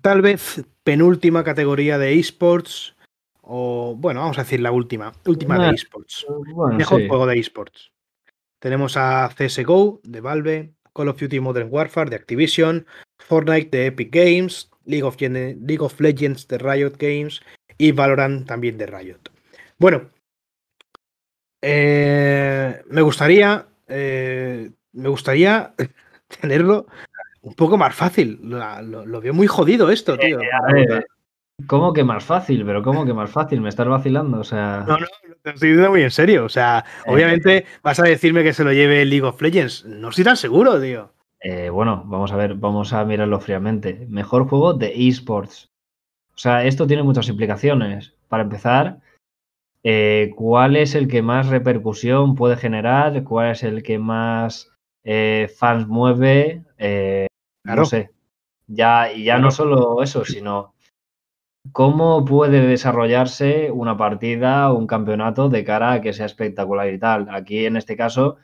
tal 0.00 0.22
vez 0.22 0.64
penúltima 0.82 1.44
categoría 1.44 1.98
de 1.98 2.18
esports, 2.18 2.96
o 3.42 3.94
bueno, 3.96 4.20
vamos 4.20 4.38
a 4.38 4.42
decir 4.42 4.60
la 4.60 4.72
última, 4.72 5.12
última 5.26 5.58
de 5.58 5.74
esports. 5.74 6.26
Mejor 6.72 7.06
juego 7.06 7.26
de 7.26 7.38
esports. 7.38 7.92
Tenemos 8.58 8.96
a 8.96 9.28
CSGO 9.28 10.00
de 10.02 10.20
Valve, 10.20 10.73
Call 10.94 11.08
of 11.08 11.20
Duty 11.20 11.40
Modern 11.40 11.68
Warfare 11.70 12.08
de 12.08 12.16
Activision, 12.16 12.86
Fortnite 13.18 13.76
de 13.76 13.86
Epic 13.86 14.10
Games, 14.12 14.70
League 14.86 15.04
of, 15.04 15.20
League 15.20 15.82
of 15.82 16.00
Legends 16.00 16.48
de 16.48 16.58
Riot 16.58 16.92
Games 16.98 17.42
y 17.78 17.92
Valorant 17.92 18.46
también 18.46 18.78
de 18.78 18.86
Riot. 18.86 19.18
Bueno, 19.78 20.10
eh, 21.62 22.82
me 22.88 23.02
gustaría, 23.02 23.66
eh, 23.88 24.70
me 24.92 25.08
gustaría 25.08 25.74
tenerlo 26.40 26.86
un 27.42 27.54
poco 27.54 27.76
más 27.76 27.94
fácil. 27.94 28.38
Lo, 28.42 29.20
veo 29.20 29.34
muy 29.34 29.46
jodido 29.46 29.90
esto, 29.90 30.18
tío. 30.18 30.40
Eh, 30.40 31.04
¿Cómo 31.66 31.92
que 31.92 32.04
más 32.04 32.24
fácil? 32.24 32.64
Pero 32.64 32.82
¿cómo 32.82 33.06
que 33.06 33.14
más 33.14 33.30
fácil? 33.30 33.60
Me 33.60 33.68
estás 33.68 33.86
vacilando, 33.86 34.40
o 34.40 34.44
sea. 34.44 34.84
No, 34.86 34.98
no, 34.98 35.06
te 35.42 35.50
estoy 35.50 35.70
diciendo 35.70 35.90
muy 35.90 36.02
en 36.02 36.10
serio. 36.10 36.44
O 36.44 36.48
sea, 36.48 36.84
eh, 37.06 37.10
obviamente 37.10 37.64
vas 37.82 38.00
a 38.00 38.04
decirme 38.04 38.42
que 38.42 38.52
se 38.52 38.64
lo 38.64 38.72
lleve 38.72 39.04
League 39.04 39.24
of 39.24 39.40
Legends. 39.40 39.84
No 39.84 40.08
estoy 40.08 40.24
tan 40.24 40.36
seguro, 40.36 40.80
tío. 40.80 41.12
Eh, 41.40 41.70
bueno, 41.70 42.02
vamos 42.06 42.32
a 42.32 42.36
ver, 42.36 42.54
vamos 42.54 42.92
a 42.92 43.04
mirarlo 43.04 43.40
fríamente. 43.40 44.06
Mejor 44.08 44.48
juego 44.48 44.74
de 44.74 45.08
esports. 45.08 45.70
O 46.34 46.38
sea, 46.38 46.64
esto 46.64 46.86
tiene 46.86 47.04
muchas 47.04 47.28
implicaciones. 47.28 48.14
Para 48.28 48.42
empezar, 48.42 48.98
eh, 49.84 50.32
¿cuál 50.36 50.74
es 50.74 50.96
el 50.96 51.06
que 51.06 51.22
más 51.22 51.48
repercusión 51.48 52.34
puede 52.34 52.56
generar? 52.56 53.22
¿Cuál 53.22 53.52
es 53.52 53.62
el 53.62 53.82
que 53.82 53.98
más 53.98 54.70
fans 55.56 55.86
mueve? 55.86 56.64
No 57.62 57.84
sé. 57.84 58.10
Ya, 58.66 59.12
y 59.12 59.24
ya 59.24 59.38
no 59.38 59.50
solo 59.50 60.02
eso, 60.02 60.24
sino 60.24 60.73
¿Cómo 61.72 62.24
puede 62.24 62.60
desarrollarse 62.66 63.70
una 63.70 63.96
partida 63.96 64.70
o 64.70 64.78
un 64.78 64.86
campeonato 64.86 65.48
de 65.48 65.64
cara 65.64 65.92
a 65.92 66.00
que 66.00 66.12
sea 66.12 66.26
espectacular 66.26 66.92
y 66.92 66.98
tal? 66.98 67.28
Aquí 67.30 67.66
en 67.66 67.76
este 67.76 67.96
caso, 67.96 68.36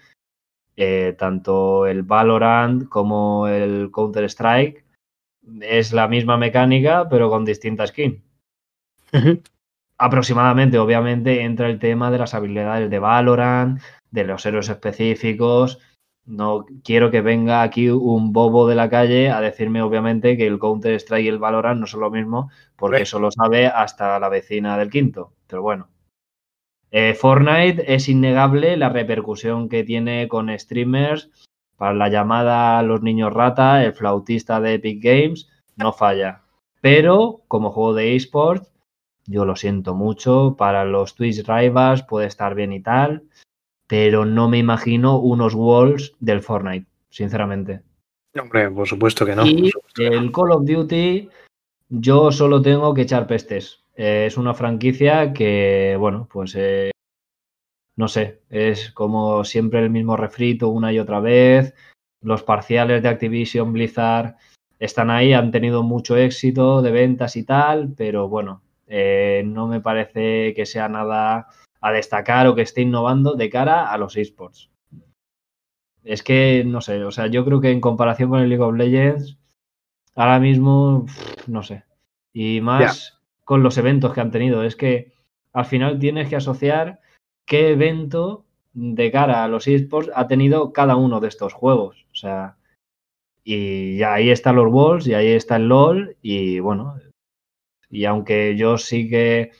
eh, 0.76 1.14
tanto 1.18 1.86
el 1.86 2.02
Valorant 2.02 2.88
como 2.88 3.46
el 3.46 3.90
Counter-Strike 3.92 4.84
es 5.60 5.92
la 5.92 6.08
misma 6.08 6.36
mecánica, 6.38 7.08
pero 7.08 7.28
con 7.28 7.44
distinta 7.44 7.86
skin. 7.86 8.22
Aproximadamente, 9.98 10.78
obviamente, 10.78 11.42
entra 11.42 11.68
el 11.68 11.78
tema 11.78 12.10
de 12.10 12.18
las 12.18 12.32
habilidades 12.32 12.88
de 12.88 12.98
Valorant, 12.98 13.80
de 14.10 14.24
los 14.24 14.46
héroes 14.46 14.70
específicos, 14.70 15.78
no 16.30 16.64
quiero 16.84 17.10
que 17.10 17.20
venga 17.20 17.62
aquí 17.62 17.90
un 17.90 18.32
bobo 18.32 18.68
de 18.68 18.76
la 18.76 18.88
calle 18.88 19.30
a 19.30 19.40
decirme, 19.40 19.82
obviamente, 19.82 20.36
que 20.36 20.46
el 20.46 20.58
Counter-Strike 20.58 21.24
y 21.24 21.28
el 21.28 21.38
Valorant 21.38 21.80
no 21.80 21.86
son 21.86 22.00
lo 22.00 22.10
mismo, 22.10 22.50
porque 22.76 23.02
eso 23.02 23.18
lo 23.18 23.30
sabe 23.30 23.66
hasta 23.66 24.18
la 24.18 24.28
vecina 24.28 24.78
del 24.78 24.90
quinto. 24.90 25.32
Pero 25.46 25.62
bueno. 25.62 25.88
Eh, 26.92 27.14
Fortnite 27.14 27.94
es 27.94 28.08
innegable 28.08 28.76
la 28.76 28.88
repercusión 28.88 29.68
que 29.68 29.84
tiene 29.84 30.28
con 30.28 30.56
streamers 30.58 31.30
para 31.76 31.94
la 31.94 32.08
llamada 32.08 32.78
a 32.78 32.82
los 32.82 33.02
niños 33.02 33.32
rata, 33.32 33.84
el 33.84 33.92
flautista 33.92 34.60
de 34.60 34.74
Epic 34.74 35.02
Games, 35.02 35.48
no 35.76 35.92
falla. 35.92 36.42
Pero 36.80 37.42
como 37.48 37.70
juego 37.70 37.94
de 37.94 38.16
esports, 38.16 38.72
yo 39.26 39.44
lo 39.44 39.56
siento 39.56 39.94
mucho, 39.94 40.56
para 40.58 40.84
los 40.84 41.14
Twitch 41.14 41.46
Rivals 41.46 42.02
puede 42.02 42.26
estar 42.26 42.54
bien 42.54 42.72
y 42.72 42.80
tal, 42.80 43.24
pero 43.90 44.24
no 44.24 44.48
me 44.48 44.58
imagino 44.58 45.18
unos 45.18 45.52
walls 45.52 46.14
del 46.20 46.42
Fortnite, 46.42 46.86
sinceramente. 47.08 47.82
Hombre, 48.40 48.70
por 48.70 48.86
supuesto 48.86 49.26
que 49.26 49.34
no. 49.34 49.44
Y 49.44 49.72
el 49.96 50.30
Call 50.30 50.52
of 50.52 50.64
Duty, 50.64 51.28
yo 51.88 52.30
solo 52.30 52.62
tengo 52.62 52.94
que 52.94 53.02
echar 53.02 53.26
pestes. 53.26 53.82
Eh, 53.96 54.26
es 54.28 54.36
una 54.36 54.54
franquicia 54.54 55.32
que, 55.32 55.96
bueno, 55.98 56.28
pues 56.32 56.54
eh, 56.56 56.92
no 57.96 58.06
sé, 58.06 58.42
es 58.48 58.92
como 58.92 59.42
siempre 59.42 59.80
el 59.80 59.90
mismo 59.90 60.16
refrito 60.16 60.68
una 60.68 60.92
y 60.92 61.00
otra 61.00 61.18
vez. 61.18 61.74
Los 62.22 62.44
parciales 62.44 63.02
de 63.02 63.08
Activision 63.08 63.72
Blizzard 63.72 64.36
están 64.78 65.10
ahí, 65.10 65.32
han 65.32 65.50
tenido 65.50 65.82
mucho 65.82 66.16
éxito 66.16 66.80
de 66.80 66.92
ventas 66.92 67.34
y 67.34 67.42
tal, 67.42 67.92
pero 67.96 68.28
bueno, 68.28 68.62
eh, 68.86 69.42
no 69.44 69.66
me 69.66 69.80
parece 69.80 70.54
que 70.54 70.64
sea 70.64 70.88
nada 70.88 71.48
a 71.80 71.92
destacar 71.92 72.46
o 72.46 72.54
que 72.54 72.62
esté 72.62 72.82
innovando 72.82 73.34
de 73.34 73.50
cara 73.50 73.90
a 73.90 73.98
los 73.98 74.16
esports. 74.16 74.70
Es 76.02 76.22
que, 76.22 76.64
no 76.66 76.80
sé, 76.80 77.04
o 77.04 77.10
sea, 77.10 77.26
yo 77.26 77.44
creo 77.44 77.60
que 77.60 77.70
en 77.70 77.80
comparación 77.80 78.30
con 78.30 78.40
el 78.40 78.48
League 78.48 78.62
of 78.62 78.74
Legends, 78.74 79.38
ahora 80.14 80.38
mismo, 80.40 81.06
no 81.46 81.62
sé. 81.62 81.84
Y 82.32 82.60
más 82.60 83.20
con 83.44 83.62
los 83.64 83.76
eventos 83.78 84.14
que 84.14 84.20
han 84.20 84.30
tenido. 84.30 84.62
Es 84.62 84.76
que 84.76 85.12
al 85.52 85.64
final 85.64 85.98
tienes 85.98 86.28
que 86.28 86.36
asociar 86.36 87.00
qué 87.44 87.70
evento 87.72 88.44
de 88.72 89.10
cara 89.10 89.42
a 89.42 89.48
los 89.48 89.66
esports 89.66 90.10
ha 90.14 90.28
tenido 90.28 90.72
cada 90.72 90.94
uno 90.94 91.18
de 91.18 91.26
estos 91.26 91.52
juegos. 91.52 92.06
O 92.12 92.14
sea, 92.14 92.56
y 93.42 94.02
ahí 94.02 94.30
están 94.30 94.56
los 94.56 94.72
Balls 94.72 95.06
y 95.08 95.14
ahí 95.14 95.28
está 95.28 95.56
el 95.56 95.66
LOL 95.66 96.16
y 96.22 96.60
bueno, 96.60 96.94
y 97.88 98.04
aunque 98.04 98.56
yo 98.56 98.78
sí 98.78 99.08
que 99.08 99.50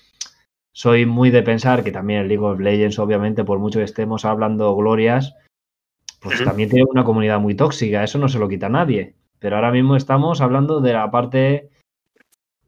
soy 0.72 1.06
muy 1.06 1.30
de 1.30 1.42
pensar 1.42 1.82
que 1.82 1.92
también 1.92 2.20
el 2.20 2.28
League 2.28 2.44
of 2.44 2.60
Legends, 2.60 2.98
obviamente, 2.98 3.44
por 3.44 3.58
mucho 3.58 3.80
que 3.80 3.84
estemos 3.84 4.24
hablando 4.24 4.74
glorias, 4.76 5.34
pues 6.20 6.44
también 6.44 6.68
tiene 6.68 6.84
una 6.90 7.04
comunidad 7.04 7.40
muy 7.40 7.54
tóxica, 7.54 8.04
eso 8.04 8.18
no 8.18 8.28
se 8.28 8.38
lo 8.38 8.48
quita 8.48 8.66
a 8.66 8.70
nadie. 8.70 9.14
Pero 9.38 9.56
ahora 9.56 9.72
mismo 9.72 9.96
estamos 9.96 10.40
hablando 10.40 10.80
de 10.80 10.92
la 10.92 11.10
parte 11.10 11.70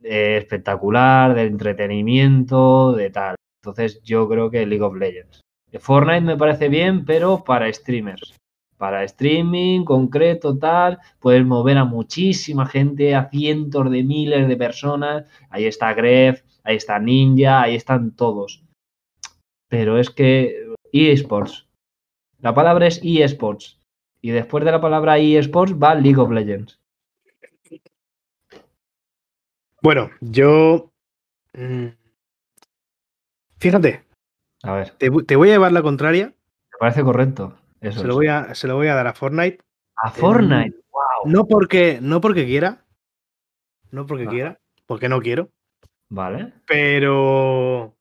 eh, 0.02 0.36
espectacular, 0.38 1.34
del 1.34 1.48
entretenimiento, 1.48 2.92
de 2.92 3.10
tal. 3.10 3.36
Entonces 3.62 4.02
yo 4.02 4.28
creo 4.28 4.50
que 4.50 4.66
League 4.66 4.82
of 4.82 4.96
Legends. 4.96 5.42
Fortnite 5.78 6.22
me 6.22 6.36
parece 6.36 6.68
bien, 6.68 7.04
pero 7.04 7.44
para 7.44 7.72
streamers. 7.72 8.34
Para 8.76 9.04
streaming 9.04 9.84
concreto, 9.84 10.58
tal, 10.58 10.98
puedes 11.20 11.44
mover 11.46 11.78
a 11.78 11.84
muchísima 11.84 12.66
gente, 12.66 13.14
a 13.14 13.28
cientos 13.28 13.90
de 13.90 14.02
miles 14.02 14.48
de 14.48 14.56
personas. 14.56 15.24
Ahí 15.50 15.66
está 15.66 15.94
Gref, 15.94 16.42
ahí 16.64 16.76
está 16.76 16.98
Ninja, 16.98 17.62
ahí 17.62 17.74
están 17.74 18.12
todos. 18.16 18.64
Pero 19.68 19.98
es 19.98 20.10
que 20.10 20.74
eSports. 20.92 21.66
La 22.40 22.54
palabra 22.54 22.86
es 22.86 23.00
eSports. 23.02 23.80
Y 24.20 24.30
después 24.30 24.64
de 24.64 24.70
la 24.72 24.80
palabra 24.80 25.18
eSports 25.18 25.74
va 25.74 25.94
League 25.94 26.18
of 26.20 26.30
Legends. 26.30 26.78
Bueno, 29.82 30.10
yo. 30.20 30.92
Mm, 31.54 31.88
Fíjate, 33.58 34.04
A 34.62 34.72
ver, 34.74 34.90
te, 34.98 35.10
vo- 35.10 35.24
te 35.24 35.36
voy 35.36 35.50
a 35.50 35.52
llevar 35.52 35.72
la 35.72 35.82
contraria. 35.82 36.26
me 36.26 36.78
parece 36.80 37.02
correcto. 37.02 37.56
Eso 37.80 38.00
Se 38.00 38.06
lo, 38.06 38.14
voy 38.14 38.26
a, 38.28 38.54
se 38.54 38.66
lo 38.68 38.76
voy 38.76 38.88
a 38.88 38.94
dar 38.94 39.06
a 39.06 39.12
Fortnite. 39.14 39.58
A 39.96 40.10
Fortnite. 40.10 40.76
Wow. 40.90 41.32
No 41.32 41.46
porque, 41.46 41.98
no 42.00 42.20
porque 42.20 42.44
quiera. 42.44 42.84
No 43.90 44.06
porque 44.06 44.26
quiera. 44.26 44.58
Porque 44.86 45.08
no 45.08 45.20
quiero. 45.20 45.48
Vale. 46.14 46.52
Pero. 46.66 47.96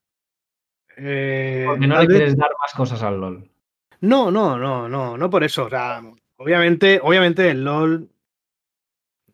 eh, 0.98 1.64
Porque 1.66 1.88
no 1.88 1.96
le 1.96 2.08
vez- 2.08 2.18
quieres 2.18 2.38
dar 2.38 2.50
más 2.60 2.74
cosas 2.74 3.02
al 3.04 3.20
LOL. 3.22 3.50
No, 4.02 4.30
no, 4.32 4.58
no, 4.58 4.90
no, 4.90 5.18
no 5.18 5.30
por 5.30 5.44
eso. 5.46 5.66
O 5.66 5.70
sea, 5.70 6.02
obviamente, 6.38 7.00
obviamente 7.02 7.50
el 7.50 7.64
LOL. 7.64 8.10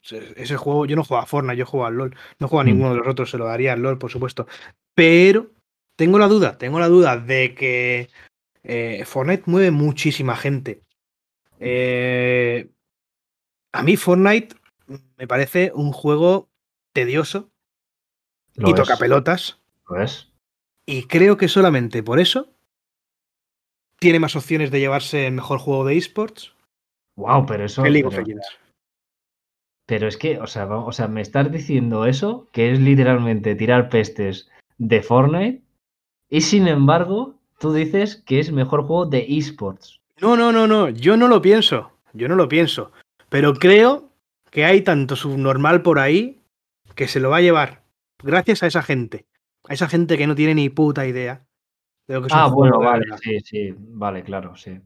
ese- 0.02 0.34
Ese 0.42 0.56
juego, 0.58 0.86
yo 0.86 0.96
no 0.96 1.04
juego 1.04 1.22
a 1.24 1.26
Fortnite, 1.26 1.58
yo 1.58 1.66
juego 1.66 1.86
al 1.88 1.96
LOL. 1.96 2.16
No 2.40 2.48
juego 2.48 2.62
a 2.62 2.64
Mm. 2.64 2.68
ninguno 2.68 2.92
de 2.92 2.98
los 3.00 3.08
otros, 3.08 3.30
se 3.32 3.38
lo 3.38 3.46
daría 3.46 3.74
al 3.74 3.82
LOL, 3.82 3.98
por 3.98 4.12
supuesto. 4.12 4.48
Pero 4.94 5.52
tengo 5.98 6.20
la 6.20 6.28
duda, 6.28 6.58
tengo 6.58 6.80
la 6.80 6.88
duda 6.88 7.18
de 7.18 7.56
que 7.56 8.10
eh, 8.64 9.04
Fortnite 9.06 9.44
mueve 9.48 9.72
muchísima 9.72 10.36
gente. 10.36 10.82
Eh, 11.60 12.70
a 13.74 13.82
mí 13.84 13.98
Fortnite 13.98 14.56
me 15.18 15.28
parece 15.28 15.72
un 15.74 15.92
juego 15.94 16.50
tedioso 16.94 17.50
Lo 18.58 18.70
y 18.70 18.72
es, 18.72 18.76
toca 18.78 18.97
pelotas. 18.97 19.60
Lo 19.89 20.01
es. 20.01 20.30
Y 20.86 21.03
creo 21.03 21.38
que 21.38 21.47
solamente 21.47 22.03
por 22.03 22.20
eso 22.20 22.49
tiene 23.99 24.20
más 24.20 24.36
opciones 24.36 24.72
de 24.72 24.80
llevarse 24.80 25.28
el 25.28 25.34
mejor 25.34 25.60
juego 25.60 25.86
de 25.86 25.97
esports 25.97 26.53
Wow, 27.16 27.45
pero 27.47 27.66
eso. 27.66 27.82
que 27.84 27.89
League 27.89 28.08
of 28.08 28.14
pero- 28.14 28.26
Legends. 28.28 28.47
Pero 29.88 30.08
es 30.08 30.18
que, 30.18 30.38
o 30.39 30.47
sea, 30.47 30.66
o 30.68 30.91
sea, 30.91 31.08
me 31.08 31.22
estás 31.22 31.49
diciendo 31.51 32.05
eso, 32.05 32.47
que 32.51 32.72
es 32.72 32.80
literalmente 32.80 33.55
tirar 33.55 33.89
pestes 33.89 34.49
de 34.78 35.01
Fortnite, 35.01 35.62
y 36.30 36.41
sin 36.41 36.68
embargo, 36.68 37.36
tú 37.58 37.72
dices 37.72 38.18
que 38.26 38.39
es 38.39 38.51
mejor 38.51 38.82
juego 38.84 39.05
de 39.05 39.26
esports. 39.30 40.01
No, 40.20 40.36
no, 40.36 40.51
no, 40.51 40.68
no, 40.68 40.89
yo 40.89 41.16
no 41.16 41.28
lo 41.30 41.41
pienso, 41.41 41.91
yo 42.14 42.28
no 42.28 42.36
lo 42.36 42.49
pienso, 42.49 42.91
pero 43.30 43.53
creo 43.53 44.10
que 44.51 44.66
hay 44.66 44.82
tanto 44.82 45.16
subnormal 45.16 45.82
por 45.84 45.99
ahí 45.99 46.41
que 46.95 47.08
se 47.08 47.22
lo 47.22 47.30
va 47.30 47.38
a 47.38 47.41
llevar 47.41 47.82
gracias 48.24 48.63
a 48.63 48.68
esa 48.68 48.82
gente, 48.84 49.26
a 49.68 49.74
esa 49.74 49.88
gente 49.88 50.18
que 50.18 50.28
no 50.28 50.36
tiene 50.36 50.55
ni 50.55 50.70
puta 50.70 51.05
idea 51.07 51.45
de 52.07 52.15
lo 52.15 52.22
que 52.22 52.28
es 52.28 52.34
Ah, 52.34 52.47
bueno, 52.47 52.80
vale, 52.80 53.05
sí, 53.22 53.39
sí, 53.41 53.76
vale, 53.78 54.24
claro, 54.24 54.55
sí. 54.55 54.80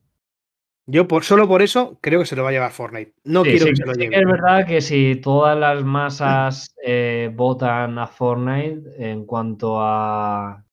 Yo 0.88 1.08
por, 1.08 1.24
solo 1.24 1.48
por 1.48 1.62
eso 1.62 2.00
creo 2.02 2.20
que 2.22 2.26
se 2.26 2.36
lo 2.36 2.44
va 2.44 2.50
a 2.50 2.52
llevar 2.52 2.72
Fortnite. 2.72 3.14
No 3.24 3.44
Sí, 3.44 3.52
quiero 3.52 3.66
sí 3.68 3.70
que 3.72 3.76
se 3.78 3.86
lo 3.86 3.94
lleve. 3.94 4.20
es 4.20 4.26
verdad 4.26 4.68
que 4.68 4.82
si 4.82 5.16
todas 5.22 5.58
las 5.58 5.84
masas 5.84 6.76
eh, 6.86 7.32
votan 7.34 7.98
a 8.00 8.08
Fortnite 8.08 8.82
en 8.98 9.26
cuanto 9.26 9.80
a, 9.80 10.66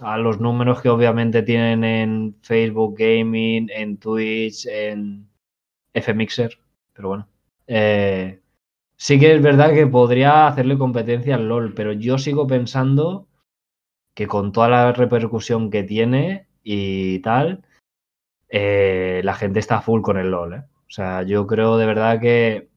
a 0.00 0.18
los 0.18 0.38
números 0.38 0.82
que 0.82 0.90
obviamente 0.90 1.42
tienen 1.42 1.82
en 1.82 2.36
Facebook 2.42 2.94
Gaming, 2.98 3.68
en 3.74 3.96
Twitch, 3.96 4.66
en 4.66 5.26
FMixer, 5.94 6.58
pero 6.92 7.08
bueno. 7.08 7.28
eh, 7.66 8.40
sí 9.04 9.20
que 9.20 9.34
es 9.34 9.42
verdad 9.42 9.74
que 9.74 9.86
podría 9.86 10.46
hacerle 10.46 10.78
competencia 10.78 11.34
al 11.34 11.46
LOL, 11.46 11.74
pero 11.74 11.92
yo 11.92 12.16
sigo 12.16 12.46
pensando 12.46 13.26
que 14.14 14.26
con 14.26 14.50
toda 14.50 14.70
la 14.70 14.92
repercusión 14.92 15.70
que 15.70 15.82
tiene 15.82 16.46
y 16.62 17.18
tal, 17.18 17.62
eh, 18.48 19.20
la 19.22 19.34
gente 19.34 19.60
está 19.60 19.82
full 19.82 20.00
con 20.00 20.16
el 20.16 20.30
LOL. 20.30 20.54
¿eh? 20.54 20.62
O 20.86 20.90
sea, 20.90 21.22
yo 21.22 21.46
creo 21.46 21.76
de 21.76 21.84
verdad 21.84 22.18
que 22.18 22.68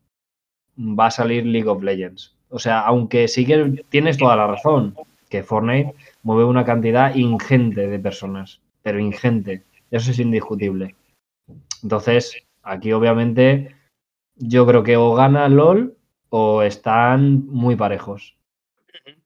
va 0.77 1.05
a 1.05 1.11
salir 1.11 1.45
League 1.45 1.69
of 1.69 1.81
Legends. 1.81 2.35
O 2.49 2.59
sea, 2.59 2.81
aunque 2.81 3.29
sí 3.29 3.45
que 3.45 3.85
tienes 3.87 4.17
toda 4.17 4.35
la 4.35 4.47
razón, 4.47 4.95
que 5.29 5.43
Fortnite 5.43 5.95
mueve 6.23 6.43
una 6.43 6.65
cantidad 6.65 7.15
ingente 7.15 7.87
de 7.87 7.99
personas, 7.99 8.59
pero 8.83 8.99
ingente. 8.99 9.63
Eso 9.91 10.11
es 10.11 10.19
indiscutible. 10.19 10.93
Entonces, 11.83 12.35
aquí 12.63 12.91
obviamente 12.91 13.77
yo 14.35 14.67
creo 14.67 14.83
que 14.83 14.97
o 14.97 15.15
gana 15.15 15.47
LOL 15.47 15.96
o 16.29 16.61
están 16.63 17.45
muy 17.47 17.75
parejos. 17.75 18.35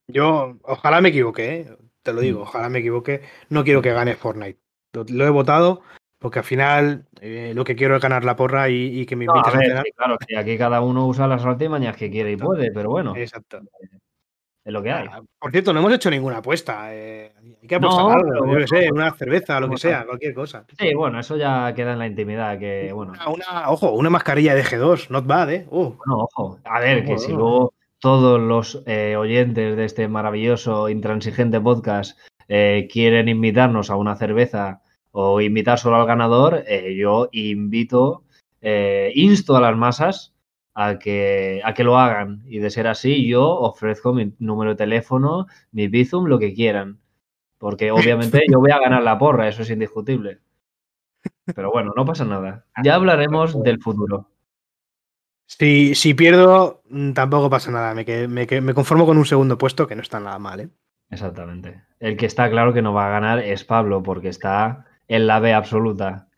Yo, 0.07 0.57
ojalá 0.63 1.01
me 1.01 1.09
equivoque, 1.09 1.55
¿eh? 1.61 1.77
te 2.03 2.13
lo 2.13 2.21
digo, 2.21 2.39
Mm. 2.39 2.43
ojalá 2.43 2.69
me 2.69 2.79
equivoque. 2.79 3.21
No 3.49 3.63
quiero 3.63 3.81
que 3.81 3.93
gane 3.93 4.15
Fortnite. 4.15 4.59
Lo, 4.93 5.05
lo 5.07 5.25
he 5.25 5.29
votado 5.29 5.81
porque 6.19 6.39
al 6.39 6.45
final 6.45 7.07
eh, 7.21 7.53
lo 7.55 7.63
que 7.63 7.75
quiero 7.75 7.95
es 7.95 8.01
ganar 8.01 8.23
la 8.25 8.35
porra 8.35 8.69
y, 8.69 8.99
y 9.01 9.05
que 9.05 9.15
me 9.15 9.25
No, 9.25 9.33
a 9.33 9.37
invites 9.37 9.53
a 9.55 9.57
ver, 9.57 9.67
cenar. 9.67 9.83
sí, 9.85 9.91
claro, 9.95 10.17
aquí 10.37 10.57
cada 10.57 10.81
uno 10.81 11.07
usa 11.07 11.27
las 11.27 11.45
artimañas 11.45 11.95
que 11.97 12.11
quiere 12.11 12.31
y 12.33 12.37
puede, 12.37 12.71
pero 12.71 12.89
bueno, 12.89 13.15
Exacto. 13.15 13.61
Es 14.63 14.71
lo 14.73 14.83
que 14.83 14.91
hay. 14.91 15.07
Ah, 15.11 15.21
Por 15.39 15.51
cierto, 15.51 15.73
no 15.73 15.79
hemos 15.79 15.93
hecho 15.93 16.09
ninguna 16.11 16.37
apuesta. 16.37 16.93
eh, 16.93 17.31
hay 17.61 17.67
que 17.67 17.79
No, 17.79 17.87
apostar 17.89 18.17
algo, 18.19 18.51
yo 18.53 18.57
qué 18.59 18.67
sé, 18.67 18.91
una 18.91 19.11
cerveza, 19.13 19.59
lo 19.59 19.69
que 19.69 19.77
sea, 19.77 20.05
cualquier 20.05 20.33
cosa. 20.33 20.65
Sí, 20.77 20.93
bueno, 20.93 21.19
eso 21.19 21.35
ya 21.37 21.73
queda 21.75 21.93
en 21.93 21.99
la 21.99 22.07
intimidad, 22.07 22.59
que 22.59 22.91
bueno, 22.93 23.13
Una, 23.13 23.29
una- 23.29 23.69
ojo, 23.69 23.91
una 23.93 24.09
mascarilla 24.09 24.53
de 24.55 24.63
G2, 24.63 25.09
not 25.09 25.25
bad, 25.25 25.51
¿eh? 25.51 25.65
Uh, 25.69 25.93
bueno, 25.93 26.27
ojo, 26.35 26.59
a 26.63 26.79
ver, 26.79 27.05
que 27.05 27.17
si 27.17 27.31
no. 27.31 27.37
luego 27.39 27.73
todos 27.99 28.39
los 28.39 28.81
eh, 28.87 29.15
oyentes 29.15 29.75
de 29.77 29.85
este 29.85 30.07
maravilloso, 30.07 30.89
intransigente 30.89 31.59
podcast 31.61 32.17
eh, 32.47 32.87
quieren 32.91 33.29
invitarnos 33.29 33.89
a 33.91 33.95
una 33.95 34.15
cerveza 34.15 34.81
o 35.11 35.39
invitar 35.41 35.77
solo 35.77 35.97
al 35.97 36.07
ganador, 36.07 36.63
eh, 36.67 36.95
yo 36.95 37.29
invito, 37.31 38.23
insto 39.13 39.55
a 39.55 39.61
las 39.61 39.75
masas 39.75 40.33
a 40.73 40.97
que, 40.99 41.61
a 41.63 41.73
que 41.73 41.83
lo 41.83 41.97
hagan. 41.97 42.43
Y 42.47 42.59
de 42.59 42.69
ser 42.69 42.87
así, 42.87 43.27
yo 43.27 43.47
ofrezco 43.49 44.13
mi 44.13 44.33
número 44.39 44.71
de 44.71 44.77
teléfono, 44.77 45.47
mi 45.71 45.87
Bizum, 45.87 46.25
lo 46.25 46.39
que 46.39 46.53
quieran. 46.53 46.99
Porque 47.57 47.91
obviamente 47.91 48.43
yo 48.49 48.59
voy 48.59 48.71
a 48.71 48.79
ganar 48.79 49.03
la 49.03 49.17
porra, 49.17 49.47
eso 49.47 49.61
es 49.63 49.69
indiscutible. 49.69 50.39
Pero 51.55 51.71
bueno, 51.71 51.91
no 51.95 52.05
pasa 52.05 52.23
nada. 52.25 52.65
Ya 52.83 52.95
hablaremos 52.95 53.61
del 53.63 53.81
futuro. 53.81 54.27
Si, 55.47 55.95
si 55.95 56.13
pierdo, 56.13 56.81
mm, 56.89 57.11
tampoco 57.13 57.49
pasa 57.49 57.71
nada. 57.71 57.93
Me, 57.93 58.05
que- 58.05 58.27
me, 58.27 58.47
que- 58.47 58.61
me 58.61 58.73
conformo 58.73 59.05
con 59.05 59.17
un 59.17 59.25
segundo 59.25 59.57
puesto, 59.57 59.87
que 59.87 59.95
no 59.95 60.01
está 60.01 60.19
nada 60.19 60.39
mal, 60.39 60.61
¿eh? 60.61 60.69
Exactamente. 61.09 61.83
El 61.99 62.15
que 62.15 62.25
está 62.25 62.49
claro 62.49 62.73
que 62.73 62.81
no 62.81 62.93
va 62.93 63.07
a 63.07 63.11
ganar 63.11 63.39
es 63.39 63.65
Pablo, 63.65 64.01
porque 64.01 64.29
está 64.29 64.85
en 65.09 65.27
la 65.27 65.39
B 65.39 65.53
absoluta. 65.53 66.29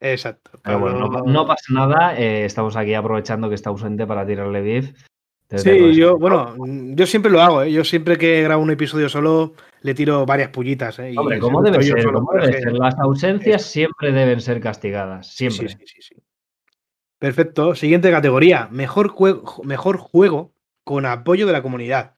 Exacto. 0.00 0.52
Pero 0.62 0.78
bueno, 0.78 0.98
no, 1.00 1.10
pa- 1.10 1.22
no 1.26 1.46
pasa 1.46 1.64
nada. 1.72 2.18
eh, 2.18 2.44
estamos 2.44 2.76
aquí 2.76 2.94
aprovechando 2.94 3.48
que 3.48 3.54
está 3.56 3.70
ausente 3.70 4.06
para 4.06 4.26
tirarle 4.26 4.60
beef. 4.60 4.92
Sí, 5.56 5.94
yo, 5.94 6.18
bueno, 6.18 6.54
yo 6.94 7.06
siempre 7.06 7.30
lo 7.32 7.40
hago, 7.40 7.62
¿eh? 7.62 7.72
Yo 7.72 7.82
siempre 7.82 8.18
que 8.18 8.42
grabo 8.42 8.62
un 8.62 8.70
episodio 8.70 9.08
solo, 9.08 9.54
le 9.80 9.94
tiro 9.94 10.26
varias 10.26 10.50
pullitas, 10.50 10.98
¿eh? 10.98 11.14
Hombre, 11.16 11.38
¿cómo 11.38 11.62
debe 11.62 11.82
ser? 11.82 12.02
solo. 12.02 12.22
Las 12.78 12.98
ausencias 12.98 13.62
siempre 13.62 14.12
deben 14.12 14.42
ser 14.42 14.60
castigadas. 14.60 15.26
Sí, 15.34 15.50
Siempre. 15.50 15.74
sí, 15.78 15.86
sí, 15.86 16.02
sí. 16.02 16.14
Perfecto. 17.18 17.74
Siguiente 17.74 18.10
categoría. 18.10 18.68
Mejor, 18.70 19.08
juego, 19.08 19.62
mejor 19.64 19.96
juego 19.96 20.52
con 20.84 21.06
apoyo 21.06 21.46
de 21.46 21.52
la 21.54 21.62
comunidad. 21.62 22.14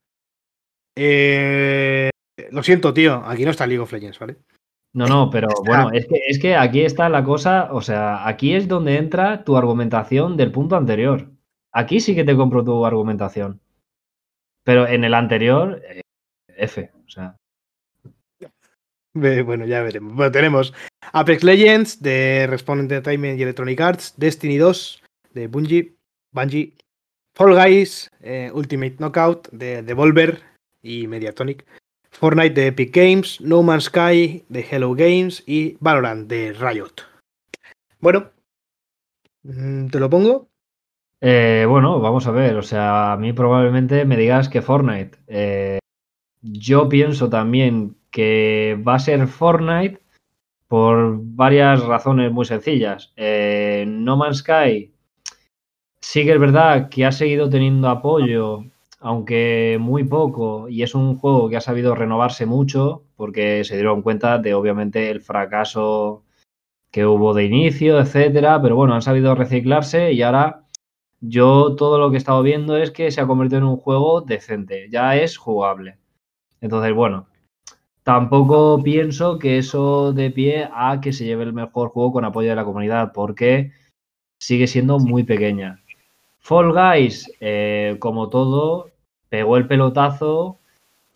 Eh, 0.97 2.11
lo 2.51 2.63
siento, 2.63 2.93
tío. 2.93 3.23
Aquí 3.25 3.45
no 3.45 3.53
está 3.53 3.67
League 3.67 3.81
of 3.83 3.93
Legends, 3.93 4.19
¿vale? 4.19 4.37
No, 4.93 5.07
no, 5.07 5.31
pero 5.31 5.49
bueno, 5.65 5.91
es 5.93 6.07
que, 6.07 6.21
es 6.27 6.39
que 6.41 6.57
aquí 6.57 6.81
está 6.81 7.09
la 7.09 7.23
cosa, 7.23 7.73
o 7.73 7.81
sea, 7.81 8.27
aquí 8.27 8.55
es 8.55 8.67
donde 8.67 8.97
entra 8.97 9.45
tu 9.45 9.57
argumentación 9.57 10.37
del 10.37 10.51
punto 10.51 10.77
anterior. 10.77 11.31
Aquí 11.73 12.01
sí 12.01 12.15
que 12.15 12.25
te 12.25 12.37
compro 12.37 12.65
tu 12.65 12.85
argumentación. 12.85 13.61
Pero 14.65 14.89
en 14.89 15.05
el 15.05 15.15
anterior, 15.15 15.81
eh, 15.89 16.01
F, 16.57 16.91
o 17.07 17.09
sea. 17.09 17.37
Bueno, 19.15 19.67
ya 19.67 19.83
veremos. 19.83 20.15
Bueno, 20.15 20.31
tenemos 20.31 20.73
Apex 21.13 21.43
Legends 21.43 22.03
de 22.03 22.47
Respawn 22.49 22.81
Entertainment 22.81 23.39
y 23.39 23.43
Electronic 23.43 23.81
Arts, 23.81 24.15
Destiny 24.17 24.57
2 24.57 25.03
de 25.35 25.47
Bungie, 25.49 25.97
Bungie, 26.33 26.77
Fall 27.35 27.55
Guys, 27.55 28.09
eh, 28.21 28.51
Ultimate 28.53 28.97
Knockout 28.99 29.49
de 29.51 29.83
Devolver 29.83 30.43
y 30.83 31.07
Mediatonic, 31.07 31.65
Fortnite 32.21 32.53
de 32.53 32.67
Epic 32.67 32.95
Games, 32.95 33.41
No 33.41 33.63
Man's 33.63 33.85
Sky 33.85 34.45
de 34.51 34.67
Hello 34.71 34.95
Games 34.95 35.43
y 35.47 35.79
Valorant 35.81 36.29
de 36.29 36.53
Riot. 36.53 36.93
Bueno, 37.99 38.29
mm, 39.43 39.87
te 39.87 39.99
lo 39.99 40.11
pongo. 40.11 40.51
Eh, 41.23 41.65
bueno, 41.67 41.99
vamos 41.99 42.27
a 42.27 42.31
ver, 42.31 42.57
o 42.57 42.63
sea, 42.63 43.13
a 43.13 43.17
mí 43.17 43.33
probablemente 43.33 44.05
me 44.05 44.19
digas 44.19 44.51
que 44.51 44.61
Fortnite. 44.61 45.17
Eh, 45.29 45.79
yo 46.43 46.91
pienso 46.91 47.31
también 47.31 47.97
que 48.11 48.79
va 48.87 48.97
a 48.97 48.99
ser 48.99 49.27
Fortnite 49.27 50.03
por 50.69 51.21
varias 51.23 51.83
razones 51.87 52.31
muy 52.31 52.45
sencillas. 52.45 53.15
Eh, 53.17 53.87
no 53.89 54.19
Man's 54.19 54.41
Sky 54.41 54.93
sí 56.01 56.25
que 56.25 56.33
es 56.33 56.41
verdad 56.41 56.89
que 56.89 57.07
ha 57.07 57.13
seguido 57.13 57.49
teniendo 57.49 57.89
apoyo, 57.89 58.65
aunque 59.01 59.79
muy 59.81 60.05
poco, 60.05 60.69
y 60.69 60.83
es 60.83 60.95
un 60.95 61.17
juego 61.17 61.49
que 61.49 61.57
ha 61.57 61.61
sabido 61.61 61.95
renovarse 61.95 62.47
mucho 62.47 63.05
porque 63.17 63.65
se 63.65 63.75
dieron 63.77 64.03
cuenta 64.03 64.39
de 64.39 64.55
obviamente 64.55 65.11
el 65.11 65.23
fracaso 65.23 66.25
que 66.91 67.07
hubo 67.07 67.35
de 67.35 67.45
inicio, 67.45 67.99
etcétera, 67.99 68.61
pero 68.61 68.77
bueno, 68.77 68.95
han 68.95 69.03
sabido 69.03 69.35
reciclarse 69.35 70.13
y 70.13 70.23
ahora 70.23 70.67
yo 71.21 71.77
todo 71.77 71.99
lo 71.99 72.11
que 72.11 72.17
he 72.17 72.19
estado 72.19 72.43
viendo 72.43 72.77
es 72.77 72.91
que 72.91 73.11
se 73.11 73.21
ha 73.21 73.27
convertido 73.27 73.59
en 73.59 73.65
un 73.65 73.77
juego 73.77 74.21
decente, 74.21 74.89
ya 74.91 75.17
es 75.17 75.37
jugable. 75.39 75.99
Entonces, 76.61 76.95
bueno, 76.95 77.27
tampoco 78.03 78.83
pienso 78.83 79.39
que 79.39 79.59
eso 79.59 80.13
de 80.13 80.31
pie 80.31 80.69
a 80.73 81.01
que 81.01 81.13
se 81.13 81.25
lleve 81.25 81.45
el 81.45 81.53
mejor 81.53 81.91
juego 81.91 82.13
con 82.13 82.25
apoyo 82.25 82.51
de 82.51 82.57
la 82.57 82.65
comunidad, 82.65 83.13
porque 83.13 83.73
sigue 84.41 84.67
siendo 84.67 84.99
muy 84.99 85.25
pequeña. 85.25 85.80
Fall 86.41 86.73
Guys, 86.73 87.31
eh, 87.41 87.97
como 88.01 88.29
todo, 88.29 88.91
pegó 89.29 89.57
el 89.57 89.69
pelotazo, 89.69 90.59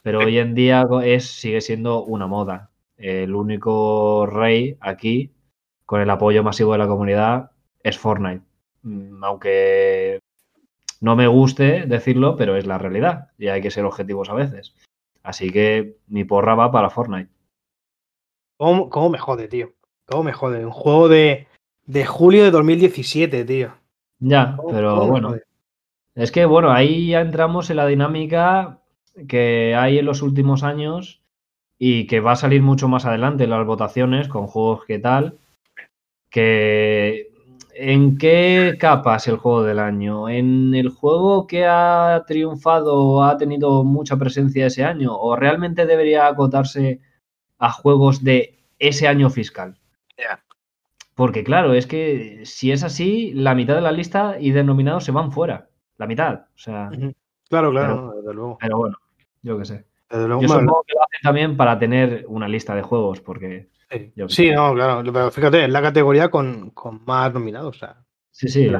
pero 0.02 0.20
hoy 0.20 0.38
en 0.38 0.54
día 0.54 0.84
es, 1.02 1.26
sigue 1.26 1.60
siendo 1.60 2.04
una 2.04 2.26
moda. 2.26 2.70
El 2.96 3.34
único 3.34 4.26
rey 4.26 4.76
aquí, 4.80 5.32
con 5.86 6.00
el 6.00 6.10
apoyo 6.10 6.42
masivo 6.42 6.72
de 6.72 6.78
la 6.78 6.86
comunidad, 6.86 7.50
es 7.82 7.98
Fortnite. 7.98 8.42
Mm, 8.82 9.24
aunque 9.24 10.20
no 11.00 11.16
me 11.16 11.26
guste 11.26 11.86
decirlo, 11.86 12.36
pero 12.36 12.56
es 12.56 12.66
la 12.66 12.78
realidad 12.78 13.30
y 13.38 13.48
hay 13.48 13.60
que 13.60 13.70
ser 13.70 13.84
objetivos 13.84 14.30
a 14.30 14.34
veces. 14.34 14.74
Así 15.22 15.50
que 15.50 15.96
mi 16.06 16.24
porra 16.24 16.54
va 16.54 16.70
para 16.70 16.90
Fortnite. 16.90 17.30
¿Cómo, 18.56 19.10
me 19.10 19.18
jode, 19.18 19.48
tío? 19.48 19.72
¿Cómo 20.06 20.22
me 20.22 20.32
jode? 20.32 20.64
Un 20.64 20.70
juego 20.70 21.08
de, 21.08 21.48
de 21.86 22.06
julio 22.06 22.44
de 22.44 22.50
2017, 22.50 23.44
tío. 23.44 23.74
Ya, 24.26 24.56
pero 24.70 25.06
bueno. 25.06 25.36
Es 26.14 26.30
que, 26.30 26.44
bueno, 26.44 26.70
ahí 26.70 27.08
ya 27.08 27.20
entramos 27.20 27.70
en 27.70 27.76
la 27.76 27.86
dinámica 27.86 28.80
que 29.28 29.74
hay 29.76 29.98
en 29.98 30.06
los 30.06 30.22
últimos 30.22 30.62
años 30.62 31.22
y 31.78 32.06
que 32.06 32.20
va 32.20 32.32
a 32.32 32.36
salir 32.36 32.62
mucho 32.62 32.88
más 32.88 33.04
adelante 33.04 33.44
en 33.44 33.50
las 33.50 33.66
votaciones 33.66 34.28
con 34.28 34.46
juegos 34.46 34.84
que 34.86 34.98
tal, 34.98 35.38
que 36.30 37.34
¿En 37.76 38.18
qué 38.18 38.76
capas 38.78 39.26
el 39.26 39.36
juego 39.36 39.64
del 39.64 39.80
año? 39.80 40.28
¿En 40.28 40.74
el 40.76 40.90
juego 40.90 41.48
que 41.48 41.66
ha 41.66 42.22
triunfado 42.24 42.94
o 42.94 43.24
ha 43.24 43.36
tenido 43.36 43.82
mucha 43.82 44.16
presencia 44.16 44.66
ese 44.66 44.84
año? 44.84 45.16
¿O 45.18 45.34
realmente 45.34 45.84
debería 45.84 46.28
acotarse 46.28 47.00
a 47.58 47.72
juegos 47.72 48.22
de 48.22 48.60
ese 48.78 49.08
año 49.08 49.28
fiscal? 49.28 49.76
Porque 51.14 51.44
claro, 51.44 51.74
es 51.74 51.86
que 51.86 52.40
si 52.44 52.72
es 52.72 52.82
así, 52.82 53.32
la 53.34 53.54
mitad 53.54 53.74
de 53.74 53.80
la 53.80 53.92
lista 53.92 54.36
y 54.40 54.50
denominados 54.50 55.04
se 55.04 55.12
van 55.12 55.30
fuera. 55.30 55.68
La 55.96 56.06
mitad. 56.06 56.46
O 56.54 56.58
sea. 56.58 56.90
Claro, 57.48 57.70
claro, 57.70 58.10
pero, 58.10 58.12
desde 58.16 58.34
luego. 58.34 58.58
Pero 58.60 58.78
bueno, 58.78 58.96
yo 59.42 59.58
qué 59.58 59.64
sé. 59.64 59.84
yo 60.10 60.40
supongo 60.40 60.84
que 60.86 60.94
lo 60.94 61.02
hacen 61.02 61.20
también 61.22 61.56
para 61.56 61.78
tener 61.78 62.24
una 62.28 62.48
lista 62.48 62.74
de 62.74 62.82
juegos, 62.82 63.20
porque 63.20 63.68
Sí, 64.28 64.50
no, 64.50 64.74
claro. 64.74 65.02
Pero 65.12 65.30
fíjate, 65.30 65.64
es 65.64 65.70
la 65.70 65.82
categoría 65.82 66.30
con, 66.30 66.72
más 67.06 67.32
nominados. 67.32 67.76
O 67.76 67.78
sea, 67.78 68.04
sí, 68.30 68.48
sí, 68.48 68.70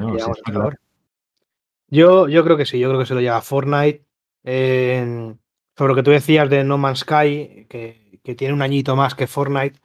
yo, 1.89 2.28
yo 2.28 2.45
creo 2.45 2.57
que 2.57 2.66
sí, 2.66 2.78
yo 2.78 2.89
creo 2.89 3.01
que 3.01 3.07
se 3.07 3.14
lo 3.14 3.20
lleva 3.20 3.41
Fortnite. 3.41 4.05
sobre 4.43 5.89
lo 5.89 5.95
que 5.95 6.03
tú 6.03 6.11
decías 6.11 6.51
de 6.51 6.64
No 6.64 6.78
Man's 6.78 7.01
Sky, 7.01 7.66
que, 7.68 8.20
que, 8.22 8.35
tiene 8.35 8.55
un 8.55 8.62
añito 8.62 8.97
más 8.97 9.14
que 9.14 9.26
Fortnite, 9.26 9.78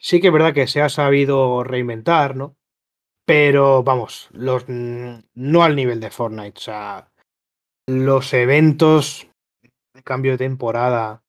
sí 0.00 0.20
que 0.20 0.28
es 0.28 0.32
verdad 0.32 0.54
que 0.54 0.66
se 0.66 0.82
ha 0.82 0.88
sabido 0.88 1.62
reinventar, 1.62 2.34
¿no? 2.34 2.56
Pero 3.24 3.84
vamos, 3.84 4.28
los, 4.32 4.64
no 4.68 5.62
al 5.62 5.76
nivel 5.76 6.00
de 6.00 6.10
Fortnite. 6.10 6.58
O 6.58 6.60
sea, 6.60 7.12
los 7.86 8.32
eventos 8.34 9.28
de 9.94 10.02
cambio 10.02 10.32
de 10.32 10.38
temporada, 10.38 11.22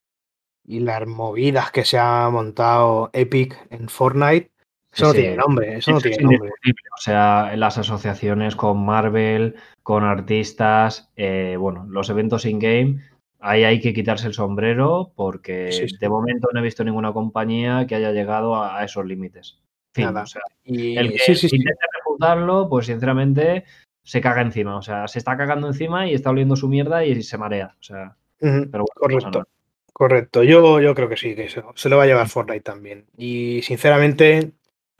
y 0.63 0.79
las 0.79 1.05
movidas 1.05 1.71
que 1.71 1.83
se 1.83 1.97
ha 1.97 2.29
montado 2.29 3.09
Epic 3.13 3.67
en 3.69 3.89
Fortnite, 3.89 4.51
eso 4.93 5.07
no 5.07 5.13
tiene 5.13 5.35
nombre, 5.35 5.77
eso, 5.77 5.91
no 5.91 6.01
tiene 6.01 6.23
nombre. 6.23 6.49
O 6.49 7.01
sea, 7.01 7.55
las 7.55 7.77
asociaciones 7.77 8.55
con 8.55 8.85
Marvel, 8.85 9.55
con 9.83 10.03
artistas, 10.03 11.09
eh, 11.15 11.55
bueno, 11.57 11.85
los 11.89 12.09
eventos 12.09 12.45
in-game, 12.45 13.01
ahí 13.41 13.63
hay 13.63 13.81
que 13.81 13.93
quitarse 13.93 14.27
el 14.27 14.33
sombrero 14.33 15.11
porque 15.15 15.87
de 15.99 16.09
momento 16.09 16.49
no 16.53 16.59
he 16.59 16.63
visto 16.63 16.83
ninguna 16.83 17.11
compañía 17.11 17.85
que 17.87 17.95
haya 17.95 18.11
llegado 18.11 18.61
a, 18.61 18.83
esos 18.83 19.05
límites. 19.05 19.59
Nada. 19.97 20.23
O 20.23 20.25
sea, 20.25 20.41
y 20.63 20.95
el 20.95 21.11
que 21.11 21.31
intenta 21.31 21.85
refutarlo, 21.97 22.69
pues 22.69 22.85
sinceramente 22.85 23.65
se 24.03 24.21
caga 24.21 24.41
encima. 24.41 24.77
O 24.77 24.81
sea, 24.81 25.07
se 25.07 25.19
está 25.19 25.35
cagando 25.35 25.67
encima 25.67 26.07
y 26.07 26.13
está 26.13 26.29
oliendo 26.29 26.55
su 26.55 26.69
mierda 26.69 27.03
y 27.03 27.21
se 27.23 27.37
marea. 27.37 27.75
O 27.79 27.83
sea, 27.83 28.15
pero 28.39 28.85
correcto. 28.95 29.43
Correcto, 29.93 30.41
yo, 30.41 30.79
yo 30.79 30.95
creo 30.95 31.09
que 31.09 31.17
sí, 31.17 31.35
que 31.35 31.49
se, 31.49 31.61
se 31.75 31.89
lo 31.89 31.97
va 31.97 32.03
a 32.03 32.07
llevar 32.07 32.27
Fortnite 32.27 32.61
también. 32.61 33.05
Y 33.17 33.61
sinceramente, 33.61 34.53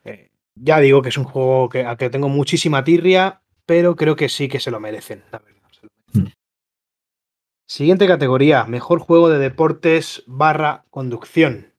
eh, 0.04 0.30
ya 0.54 0.80
digo 0.80 1.02
que 1.02 1.10
es 1.10 1.18
un 1.18 1.24
juego 1.24 1.70
que, 1.70 1.84
al 1.84 1.98
que 1.98 2.10
tengo 2.10 2.30
muchísima 2.30 2.84
tirria, 2.84 3.42
pero 3.66 3.96
creo 3.96 4.16
que 4.16 4.30
sí 4.30 4.48
que 4.48 4.60
se 4.60 4.70
lo 4.70 4.80
merecen, 4.80 5.24
mm. 5.32 5.61
Siguiente 7.72 8.06
categoría, 8.06 8.66
mejor 8.66 9.00
juego 9.00 9.30
de 9.30 9.40
deportes 9.40 10.24
barra 10.28 10.84
conducción. 10.90 11.72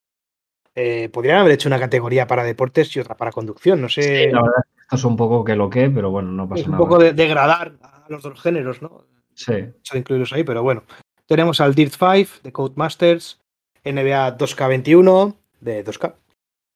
Eh, 0.75 1.11
podrían 1.13 1.37
haber 1.37 1.53
hecho 1.53 1.69
una 1.69 1.79
categoría 1.79 2.27
para 2.27 2.45
deportes 2.45 2.97
y 2.97 3.01
otra 3.01 3.15
para 3.15 3.31
conducción, 3.31 3.83
no 3.83 3.91
sé. 3.91 4.31
la 4.33 4.41
verdad, 4.41 4.63
esto 4.81 4.97
es 4.97 5.05
un 5.05 5.17
poco 5.17 5.45
que 5.45 5.55
lo 5.55 5.69
que, 5.69 5.91
pero 5.91 6.11
bueno, 6.11 6.33
no 6.33 6.49
pasa 6.49 6.63
nada. 6.63 6.73
Un 6.73 6.89
poco 6.89 6.99
de 6.99 7.13
degradar 7.13 7.75
a 7.83 8.07
los 8.09 8.23
dos 8.23 8.41
géneros, 8.41 8.81
¿no? 8.81 9.05
Sí. 9.35 9.53
De 9.53 9.99
incluirlos 9.99 10.33
ahí, 10.33 10.45
pero 10.45 10.63
bueno. 10.63 10.83
Tenemos 11.27 11.61
al 11.61 11.75
Dirt 11.75 11.93
5 11.93 12.41
de 12.43 12.53
Codemasters, 12.53 13.43
NBA 13.85 14.39
2K21 14.39 15.37
de 15.61 15.85
2K, 15.85 16.15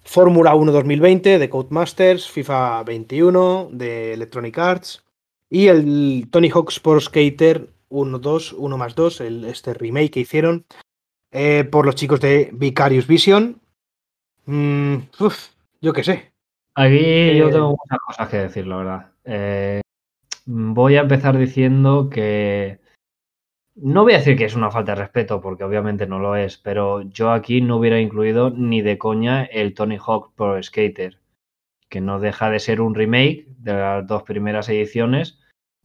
Fórmula 0.04 0.54
1 0.54 0.72
2020 0.72 1.38
de 1.38 1.48
Codemasters, 1.48 2.30
FIFA 2.30 2.82
21 2.82 3.70
de 3.72 4.12
Electronic 4.12 4.58
Arts 4.58 5.02
y 5.48 5.68
el 5.68 6.28
Tony 6.30 6.50
Hawk 6.50 6.70
Pro 6.82 7.00
Skater 7.00 7.70
1, 7.88 8.18
2, 8.18 8.52
1 8.52 8.78
más 8.78 8.94
2, 8.94 9.20
el, 9.20 9.44
este 9.44 9.74
remake 9.74 10.10
que 10.10 10.20
hicieron 10.20 10.66
eh, 11.32 11.64
por 11.64 11.86
los 11.86 11.94
chicos 11.94 12.20
de 12.20 12.50
Vicarious 12.52 13.06
Vision. 13.06 13.60
Mm, 14.46 14.96
yo 15.80 15.92
qué 15.92 16.04
sé. 16.04 16.32
Aquí 16.74 17.36
yo 17.36 17.48
eh, 17.48 17.52
tengo 17.52 17.70
muchas 17.70 17.98
cosas 18.06 18.28
que 18.28 18.36
decir, 18.38 18.66
la 18.66 18.76
verdad. 18.76 19.10
Eh, 19.24 19.80
voy 20.44 20.96
a 20.96 21.00
empezar 21.00 21.36
diciendo 21.36 22.08
que 22.10 22.80
no 23.74 24.04
voy 24.04 24.14
a 24.14 24.18
decir 24.18 24.36
que 24.36 24.44
es 24.44 24.54
una 24.54 24.70
falta 24.70 24.92
de 24.92 25.02
respeto, 25.02 25.40
porque 25.40 25.64
obviamente 25.64 26.06
no 26.06 26.18
lo 26.18 26.36
es, 26.36 26.56
pero 26.56 27.02
yo 27.02 27.30
aquí 27.30 27.60
no 27.60 27.76
hubiera 27.76 28.00
incluido 28.00 28.50
ni 28.50 28.80
de 28.80 28.98
coña 28.98 29.44
el 29.44 29.74
Tony 29.74 29.98
Hawk 29.98 30.32
Pro 30.34 30.62
Skater, 30.62 31.18
que 31.88 32.00
no 32.00 32.20
deja 32.20 32.50
de 32.50 32.58
ser 32.58 32.80
un 32.80 32.94
remake 32.94 33.46
de 33.58 33.74
las 33.74 34.06
dos 34.06 34.22
primeras 34.22 34.68
ediciones 34.68 35.38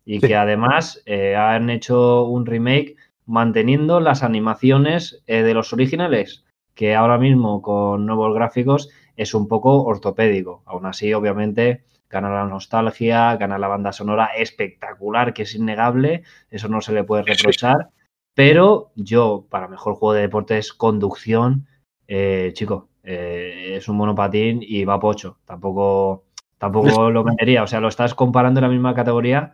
y 0.05 0.19
que 0.19 0.35
además 0.35 1.01
eh, 1.05 1.35
han 1.35 1.69
hecho 1.69 2.23
un 2.23 2.45
remake 2.45 2.95
manteniendo 3.25 3.99
las 3.99 4.23
animaciones 4.23 5.23
eh, 5.27 5.43
de 5.43 5.53
los 5.53 5.73
originales, 5.73 6.43
que 6.73 6.95
ahora 6.95 7.17
mismo 7.17 7.61
con 7.61 8.05
nuevos 8.05 8.33
gráficos 8.33 8.89
es 9.15 9.33
un 9.33 9.47
poco 9.47 9.83
ortopédico. 9.83 10.63
Aún 10.65 10.85
así, 10.85 11.13
obviamente, 11.13 11.83
gana 12.09 12.29
la 12.29 12.45
nostalgia, 12.45 13.35
gana 13.37 13.57
la 13.57 13.67
banda 13.67 13.91
sonora 13.91 14.31
espectacular, 14.37 15.33
que 15.33 15.43
es 15.43 15.55
innegable, 15.55 16.23
eso 16.49 16.67
no 16.67 16.81
se 16.81 16.93
le 16.93 17.03
puede 17.03 17.23
reprochar. 17.23 17.89
Pero 18.33 18.91
yo, 18.95 19.45
para 19.49 19.67
mejor 19.67 19.95
juego 19.95 20.13
de 20.13 20.21
deportes, 20.21 20.73
conducción, 20.73 21.67
eh, 22.07 22.51
chico, 22.53 22.89
eh, 23.03 23.73
es 23.77 23.87
un 23.87 23.97
monopatín 23.97 24.59
y 24.61 24.85
va 24.85 24.99
pocho. 24.99 25.37
Tampoco, 25.45 26.25
tampoco 26.57 27.09
lo 27.11 27.23
metería. 27.23 27.63
O 27.63 27.67
sea, 27.67 27.79
lo 27.79 27.87
estás 27.87 28.13
comparando 28.15 28.59
en 28.59 28.63
la 28.63 28.69
misma 28.69 28.95
categoría 28.95 29.53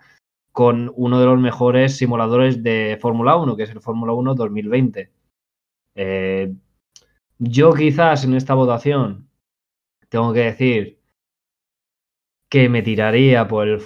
con 0.58 0.92
uno 0.96 1.20
de 1.20 1.28
los 1.28 1.40
mejores 1.40 1.98
simuladores 1.98 2.64
de 2.64 2.98
Fórmula 3.00 3.36
1, 3.36 3.56
que 3.56 3.62
es 3.62 3.70
el 3.70 3.80
Fórmula 3.80 4.14
1 4.14 4.34
2020. 4.34 5.12
Eh, 5.94 6.52
yo 7.38 7.76
quizás 7.76 8.24
en 8.24 8.34
esta 8.34 8.56
votación 8.56 9.30
tengo 10.10 10.34
que 10.34 10.40
decir 10.40 11.00
que 12.50 12.70
me 12.70 12.82
tiraría 12.82 13.48
por 13.48 13.68
el, 13.68 13.84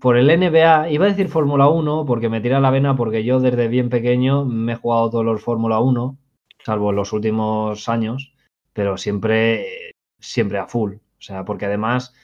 por 0.00 0.16
el 0.16 0.28
NBA. 0.28 0.90
Iba 0.90 1.06
a 1.06 1.08
decir 1.08 1.28
Fórmula 1.28 1.66
1 1.66 2.04
porque 2.06 2.28
me 2.28 2.40
tira 2.40 2.60
la 2.60 2.70
vena 2.70 2.94
porque 2.94 3.24
yo 3.24 3.40
desde 3.40 3.66
bien 3.66 3.90
pequeño 3.90 4.44
me 4.44 4.74
he 4.74 4.76
jugado 4.76 5.10
todos 5.10 5.24
los 5.24 5.42
Fórmula 5.42 5.80
1, 5.80 6.16
salvo 6.64 6.92
los 6.92 7.12
últimos 7.12 7.88
años, 7.88 8.32
pero 8.72 8.96
siempre, 8.96 9.96
siempre 10.20 10.58
a 10.58 10.68
full. 10.68 10.92
O 10.94 11.20
sea, 11.20 11.44
porque 11.44 11.66
además 11.66 12.14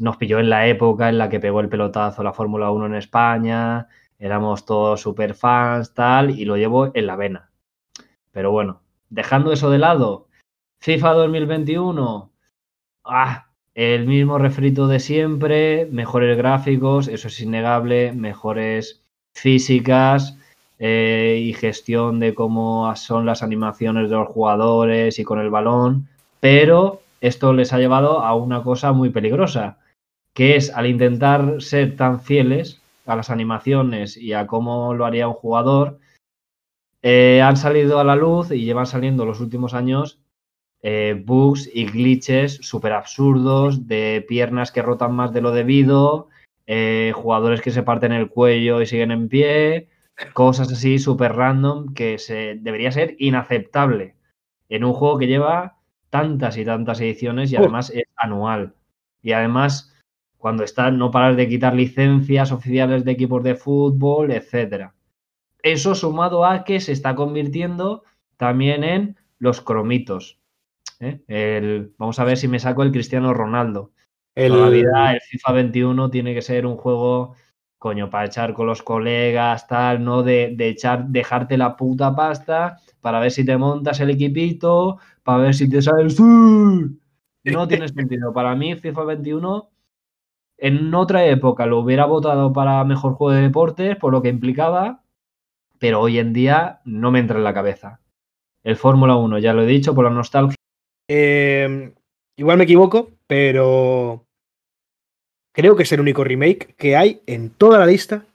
nos 0.00 0.16
pilló 0.16 0.40
en 0.40 0.48
la 0.48 0.66
época 0.66 1.10
en 1.10 1.18
la 1.18 1.28
que 1.28 1.40
pegó 1.40 1.60
el 1.60 1.68
pelotazo 1.68 2.22
la 2.22 2.32
Fórmula 2.32 2.70
1 2.70 2.86
en 2.86 2.94
España, 2.94 3.88
éramos 4.18 4.64
todos 4.64 5.02
super 5.02 5.34
fans, 5.34 5.92
tal, 5.94 6.30
y 6.30 6.46
lo 6.46 6.56
llevo 6.56 6.90
en 6.94 7.06
la 7.06 7.16
vena. 7.16 7.50
Pero 8.32 8.50
bueno, 8.50 8.80
dejando 9.10 9.52
eso 9.52 9.70
de 9.70 9.78
lado, 9.78 10.28
FIFA 10.80 11.12
2021, 11.12 12.32
ah, 13.04 13.50
el 13.74 14.06
mismo 14.06 14.38
refrito 14.38 14.88
de 14.88 15.00
siempre, 15.00 15.86
mejores 15.92 16.36
gráficos, 16.38 17.06
eso 17.06 17.28
es 17.28 17.40
innegable, 17.40 18.12
mejores 18.12 19.04
físicas 19.34 20.38
eh, 20.78 21.38
y 21.42 21.52
gestión 21.52 22.20
de 22.20 22.34
cómo 22.34 22.94
son 22.96 23.26
las 23.26 23.42
animaciones 23.42 24.08
de 24.08 24.16
los 24.16 24.28
jugadores 24.28 25.18
y 25.18 25.24
con 25.24 25.40
el 25.40 25.50
balón, 25.50 26.08
pero 26.40 27.02
esto 27.20 27.52
les 27.52 27.74
ha 27.74 27.78
llevado 27.78 28.20
a 28.20 28.34
una 28.34 28.62
cosa 28.62 28.92
muy 28.92 29.10
peligrosa, 29.10 29.79
que 30.34 30.56
es 30.56 30.70
al 30.70 30.86
intentar 30.86 31.60
ser 31.60 31.96
tan 31.96 32.20
fieles 32.20 32.80
a 33.06 33.16
las 33.16 33.30
animaciones 33.30 34.16
y 34.16 34.32
a 34.32 34.46
cómo 34.46 34.94
lo 34.94 35.04
haría 35.04 35.28
un 35.28 35.34
jugador, 35.34 35.98
eh, 37.02 37.40
han 37.42 37.56
salido 37.56 37.98
a 37.98 38.04
la 38.04 38.16
luz 38.16 38.50
y 38.50 38.64
llevan 38.64 38.86
saliendo 38.86 39.24
los 39.24 39.40
últimos 39.40 39.74
años 39.74 40.20
eh, 40.82 41.22
bugs 41.24 41.68
y 41.72 41.86
glitches 41.86 42.58
súper 42.62 42.92
absurdos 42.92 43.86
de 43.86 44.24
piernas 44.26 44.72
que 44.72 44.82
rotan 44.82 45.14
más 45.14 45.32
de 45.32 45.40
lo 45.40 45.50
debido, 45.50 46.28
eh, 46.66 47.12
jugadores 47.14 47.60
que 47.60 47.70
se 47.70 47.82
parten 47.82 48.12
el 48.12 48.28
cuello 48.28 48.80
y 48.80 48.86
siguen 48.86 49.10
en 49.10 49.28
pie, 49.28 49.88
cosas 50.32 50.72
así 50.72 50.98
súper 50.98 51.34
random 51.34 51.94
que 51.94 52.18
se, 52.18 52.56
debería 52.60 52.92
ser 52.92 53.16
inaceptable 53.18 54.14
en 54.68 54.84
un 54.84 54.92
juego 54.92 55.18
que 55.18 55.26
lleva 55.26 55.78
tantas 56.10 56.56
y 56.56 56.64
tantas 56.64 57.00
ediciones 57.00 57.52
y 57.52 57.56
además 57.56 57.90
es 57.90 58.04
anual. 58.16 58.74
Y 59.22 59.32
además, 59.32 59.89
cuando 60.40 60.64
está, 60.64 60.90
no 60.90 61.10
paras 61.10 61.36
de 61.36 61.46
quitar 61.46 61.74
licencias 61.74 62.50
oficiales 62.50 63.04
de 63.04 63.12
equipos 63.12 63.42
de 63.42 63.54
fútbol, 63.54 64.32
etcétera. 64.32 64.94
Eso 65.62 65.94
sumado 65.94 66.46
a 66.46 66.64
que 66.64 66.80
se 66.80 66.92
está 66.92 67.14
convirtiendo 67.14 68.04
también 68.38 68.82
en 68.82 69.16
los 69.38 69.60
cromitos. 69.60 70.40
¿eh? 70.98 71.20
El, 71.28 71.92
vamos 71.98 72.18
a 72.18 72.24
ver 72.24 72.38
si 72.38 72.48
me 72.48 72.58
saco 72.58 72.82
el 72.82 72.90
Cristiano 72.90 73.34
Ronaldo. 73.34 73.92
El, 74.34 74.52
Toda 74.52 74.64
la 74.64 74.70
vida 74.70 75.12
el 75.12 75.20
FIFA 75.20 75.52
21 75.52 76.10
tiene 76.10 76.32
que 76.32 76.40
ser 76.40 76.64
un 76.64 76.78
juego, 76.78 77.34
coño, 77.76 78.08
para 78.08 78.24
echar 78.24 78.54
con 78.54 78.66
los 78.66 78.82
colegas, 78.82 79.68
tal, 79.68 80.02
no 80.02 80.22
de, 80.22 80.54
de 80.56 80.68
echar, 80.70 81.04
dejarte 81.08 81.58
la 81.58 81.76
puta 81.76 82.16
pasta 82.16 82.78
para 83.02 83.20
ver 83.20 83.30
si 83.30 83.44
te 83.44 83.58
montas 83.58 84.00
el 84.00 84.08
equipito, 84.08 84.98
para 85.22 85.42
ver 85.42 85.54
si 85.54 85.68
te 85.68 85.82
sale 85.82 86.04
el 86.04 86.10
sur. 86.10 86.90
No 87.44 87.68
tiene 87.68 87.88
sentido. 87.88 88.32
Para 88.32 88.54
mí, 88.54 88.74
FIFA 88.74 89.04
21, 89.04 89.69
en 90.60 90.94
otra 90.94 91.24
época 91.26 91.66
lo 91.66 91.78
hubiera 91.78 92.04
votado 92.04 92.52
para 92.52 92.84
mejor 92.84 93.14
juego 93.14 93.34
de 93.34 93.42
deportes, 93.42 93.96
por 93.96 94.12
lo 94.12 94.22
que 94.22 94.28
implicaba, 94.28 95.02
pero 95.78 96.00
hoy 96.00 96.18
en 96.18 96.32
día 96.32 96.80
no 96.84 97.10
me 97.10 97.18
entra 97.18 97.38
en 97.38 97.44
la 97.44 97.54
cabeza. 97.54 98.00
El 98.62 98.76
Fórmula 98.76 99.16
1, 99.16 99.38
ya 99.38 99.54
lo 99.54 99.62
he 99.62 99.66
dicho, 99.66 99.94
por 99.94 100.04
la 100.04 100.10
nostalgia. 100.10 100.56
Eh, 101.08 101.92
igual 102.36 102.58
me 102.58 102.64
equivoco, 102.64 103.10
pero 103.26 104.26
creo 105.52 105.76
que 105.76 105.84
es 105.84 105.92
el 105.92 106.00
único 106.00 106.24
remake 106.24 106.74
que 106.76 106.96
hay 106.96 107.22
en 107.26 107.50
toda 107.50 107.78
la 107.78 107.86
lista 107.86 108.26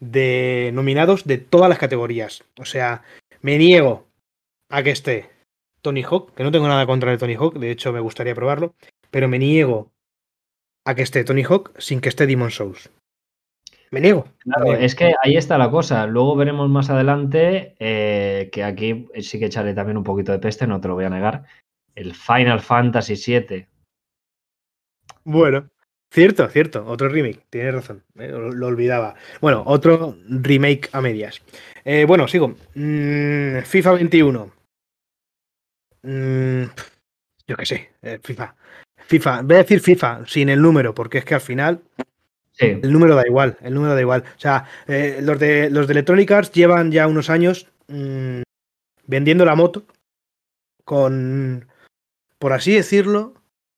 de 0.00 0.70
nominados 0.72 1.24
de 1.24 1.38
todas 1.38 1.68
las 1.68 1.78
categorías. 1.78 2.44
O 2.58 2.64
sea, 2.64 3.02
me 3.42 3.58
niego 3.58 4.06
a 4.70 4.82
que 4.82 4.90
esté 4.90 5.30
Tony 5.82 6.02
Hawk, 6.02 6.34
que 6.34 6.44
no 6.44 6.52
tengo 6.52 6.68
nada 6.68 6.86
contra 6.86 7.12
el 7.12 7.18
Tony 7.18 7.34
Hawk, 7.34 7.58
de 7.58 7.70
hecho 7.70 7.92
me 7.92 8.00
gustaría 8.00 8.34
probarlo, 8.34 8.74
pero 9.10 9.28
me 9.28 9.38
niego 9.38 9.90
a 10.84 10.94
que 10.94 11.02
esté 11.02 11.24
Tony 11.24 11.44
Hawk 11.44 11.72
sin 11.78 12.00
que 12.00 12.08
esté 12.08 12.26
Demon 12.26 12.50
Souls. 12.50 12.90
Me 13.90 14.00
niego. 14.00 14.26
Claro, 14.38 14.64
me 14.64 14.70
niego. 14.70 14.84
es 14.84 14.94
que 14.94 15.14
ahí 15.22 15.36
está 15.36 15.58
la 15.58 15.70
cosa. 15.70 16.06
Luego 16.06 16.34
veremos 16.34 16.68
más 16.70 16.90
adelante 16.90 17.74
eh, 17.78 18.48
que 18.50 18.64
aquí 18.64 19.06
sí 19.20 19.38
que 19.38 19.46
echaré 19.46 19.74
también 19.74 19.98
un 19.98 20.04
poquito 20.04 20.32
de 20.32 20.38
peste, 20.38 20.66
no 20.66 20.80
te 20.80 20.88
lo 20.88 20.94
voy 20.94 21.04
a 21.04 21.10
negar. 21.10 21.44
El 21.94 22.14
Final 22.14 22.60
Fantasy 22.60 23.14
VII. 23.14 23.66
Bueno, 25.24 25.68
cierto, 26.10 26.48
cierto, 26.48 26.84
otro 26.86 27.08
remake, 27.08 27.44
tienes 27.50 27.74
razón, 27.74 28.02
eh, 28.18 28.28
lo, 28.28 28.50
lo 28.50 28.66
olvidaba. 28.66 29.14
Bueno, 29.40 29.62
otro 29.66 30.16
remake 30.26 30.88
a 30.92 31.00
medias. 31.00 31.42
Eh, 31.84 32.06
bueno, 32.06 32.26
sigo. 32.26 32.54
Mm, 32.74 33.58
FIFA 33.60 33.92
21. 33.92 34.52
Mm, 36.02 36.64
yo 37.46 37.56
qué 37.56 37.66
sé, 37.66 37.90
FIFA. 38.22 38.56
FIFA, 39.06 39.42
voy 39.42 39.56
a 39.56 39.58
decir 39.58 39.80
FIFA 39.80 40.26
sin 40.26 40.48
el 40.48 40.60
número, 40.60 40.94
porque 40.94 41.18
es 41.18 41.24
que 41.24 41.34
al 41.34 41.40
final 41.40 41.82
Sí, 42.52 42.66
el 42.66 42.92
número 42.92 43.14
da 43.14 43.26
igual, 43.26 43.56
el 43.62 43.72
número 43.74 43.94
da 43.94 44.00
igual. 44.00 44.24
O 44.36 44.40
sea, 44.40 44.66
eh, 44.86 45.20
los, 45.22 45.38
de, 45.38 45.70
los 45.70 45.86
de 45.86 45.92
Electronic 45.92 46.30
Arts 46.30 46.52
llevan 46.52 46.92
ya 46.92 47.06
unos 47.06 47.30
años 47.30 47.66
mm, 47.88 48.42
vendiendo 49.06 49.44
la 49.46 49.54
moto 49.54 49.86
con, 50.84 51.66
por 52.38 52.52
así 52.52 52.74
decirlo, 52.74 53.34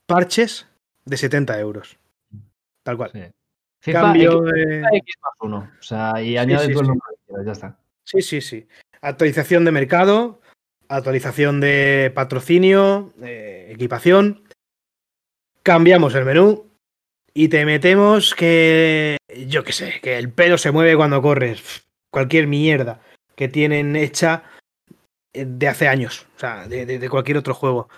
parches 0.07 0.67
de 1.05 1.17
70 1.17 1.59
euros. 1.61 1.99
Tal 2.83 2.97
cual. 2.97 3.11
sí. 3.13 3.23
FIFA 3.81 4.01
Cambio 4.01 4.49
X, 4.49 4.55
de... 4.55 4.79
X 4.93 5.15
más 5.23 5.33
uno. 5.41 5.71
O 5.79 5.83
sea, 5.83 6.21
y 6.21 6.37
añade 6.37 6.67
sí, 6.67 6.73
tú 6.73 6.81
el 6.81 6.87
sí. 6.87 6.89
número 6.89 7.07
que 7.11 7.27
quieras, 7.27 7.47
ya 7.47 7.53
está. 7.53 7.79
Sí, 8.03 8.23
sí, 8.23 8.41
sí. 8.41 8.67
Actualización 9.03 9.65
de 9.65 9.73
mercado, 9.73 10.41
actualización 10.89 11.61
de 11.61 12.11
patrocinio, 12.15 13.13
eh, 13.23 13.71
equipación. 13.73 14.43
Cambiamos 15.65 16.15
el 16.15 16.27
menú 16.27 16.67
y 17.33 17.49
te 17.49 17.65
metemos 17.65 18.35
que, 18.35 19.17
yo 19.47 19.65
qué 19.65 19.73
sé, 19.73 19.99
que 20.03 20.19
el 20.19 20.31
pelo 20.31 20.59
se 20.59 20.71
mueve 20.71 20.95
cuando 20.95 21.23
corres. 21.23 21.87
Cualquier 22.11 22.47
mierda 22.47 23.01
que 23.35 23.49
tienen 23.49 23.97
hecha 23.97 24.45
eh, 25.33 25.47
de 25.49 25.67
hace 25.67 25.89
años, 25.89 26.27
o 26.37 26.39
sea, 26.39 26.69
de, 26.69 27.09
cualquier 27.09 27.39
otro 27.39 27.55
juego. 27.55 27.89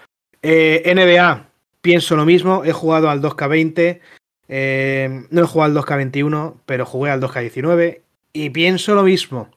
Eh, 0.42 0.80
NBA, 0.94 1.50
pienso 1.80 2.14
lo 2.14 2.24
mismo, 2.24 2.64
he 2.64 2.70
jugado 2.70 3.10
al 3.10 3.20
2K20, 3.20 4.00
eh, 4.46 5.26
no 5.28 5.42
he 5.42 5.46
jugado 5.46 5.76
al 5.76 5.84
2K21, 5.84 6.60
pero 6.66 6.86
jugué 6.86 7.10
al 7.10 7.20
2K19 7.20 8.00
y 8.32 8.50
pienso 8.50 8.94
lo 8.94 9.02
mismo. 9.02 9.50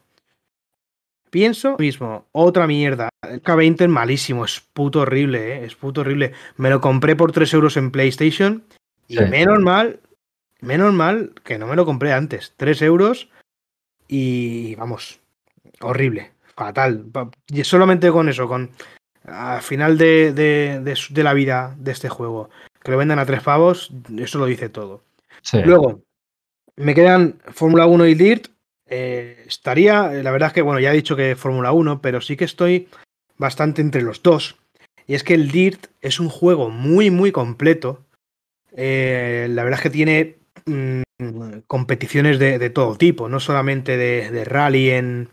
Pienso 1.30 1.76
mismo, 1.78 2.26
otra 2.32 2.66
mierda. 2.68 3.10
El 3.22 3.42
K20 3.44 3.82
es 3.82 3.88
malísimo, 3.90 4.46
es 4.46 4.60
puto 4.74 5.02
horrible, 5.02 5.58
¿eh? 5.58 5.66
es 5.66 5.76
puto 5.76 6.02
horrible. 6.02 6.34
Me 6.58 6.70
lo 6.70 6.82
compré 6.82 7.16
por 7.16 7.32
3 7.32 7.54
euros 7.54 7.78
en 7.78 7.92
PlayStation 7.92 8.64
y 9.08 9.18
Sí. 9.18 9.26
menos 9.26 9.60
mal, 9.60 10.00
menos 10.62 10.94
mal 10.94 11.34
que 11.44 11.58
no 11.60 11.68
me 11.68 11.76
lo 11.76 11.86
compré 11.86 12.14
antes. 12.14 12.54
3 12.58 12.82
euros 12.82 13.30
y 14.08 14.76
vamos, 14.76 15.20
horrible, 15.82 16.32
fatal. 16.56 17.06
Y 17.48 17.64
solamente 17.64 18.12
con 18.12 18.28
eso, 18.30 18.48
con 18.48 18.72
al 19.26 19.62
final 19.62 19.98
de, 19.98 20.34
de- 20.34 20.80
de 20.84 20.96
su- 20.96 21.14
de 21.14 21.24
la 21.24 21.34
vida 21.34 21.76
de 21.78 21.92
este 21.92 22.10
juego, 22.10 22.50
que 22.82 22.92
lo 22.92 22.98
vendan 22.98 23.20
a 23.20 23.26
3 23.26 23.44
pavos, 23.44 23.92
eso 24.18 24.40
lo 24.40 24.46
dice 24.46 24.70
todo. 24.70 25.04
Sí. 25.42 25.62
Luego, 25.64 26.02
me 26.76 26.96
quedan 26.96 27.36
Fórmula 27.54 27.86
1 27.86 28.08
y 28.08 28.16
Dirt. 28.16 28.48
Eh, 28.90 29.44
estaría, 29.48 30.10
la 30.10 30.32
verdad 30.32 30.48
es 30.48 30.54
que, 30.54 30.62
bueno, 30.62 30.80
ya 30.80 30.92
he 30.92 30.96
dicho 30.96 31.16
que 31.16 31.36
Fórmula 31.36 31.72
1, 31.72 32.02
pero 32.02 32.22
sí 32.22 32.36
que 32.36 32.46
estoy 32.46 32.88
bastante 33.38 33.82
entre 33.82 34.02
los 34.02 34.22
dos. 34.24 34.58
Y 35.08 35.16
es 35.16 35.24
que 35.24 35.34
el 35.34 35.52
Dirt 35.52 35.88
es 36.02 36.20
un 36.20 36.30
juego 36.30 36.70
muy, 36.70 37.10
muy 37.12 37.32
completo. 37.32 38.06
Eh, 38.76 39.48
la 39.50 39.64
verdad 39.64 39.80
es 39.80 39.84
que 39.84 39.90
tiene 39.90 40.38
mm, 40.66 41.02
competiciones 41.68 42.40
de, 42.40 42.60
de 42.60 42.70
todo 42.70 42.96
tipo, 42.96 43.30
no 43.30 43.40
solamente 43.40 43.98
de, 43.98 44.30
de 44.32 44.46
rally 44.46 44.92
en, 44.92 45.30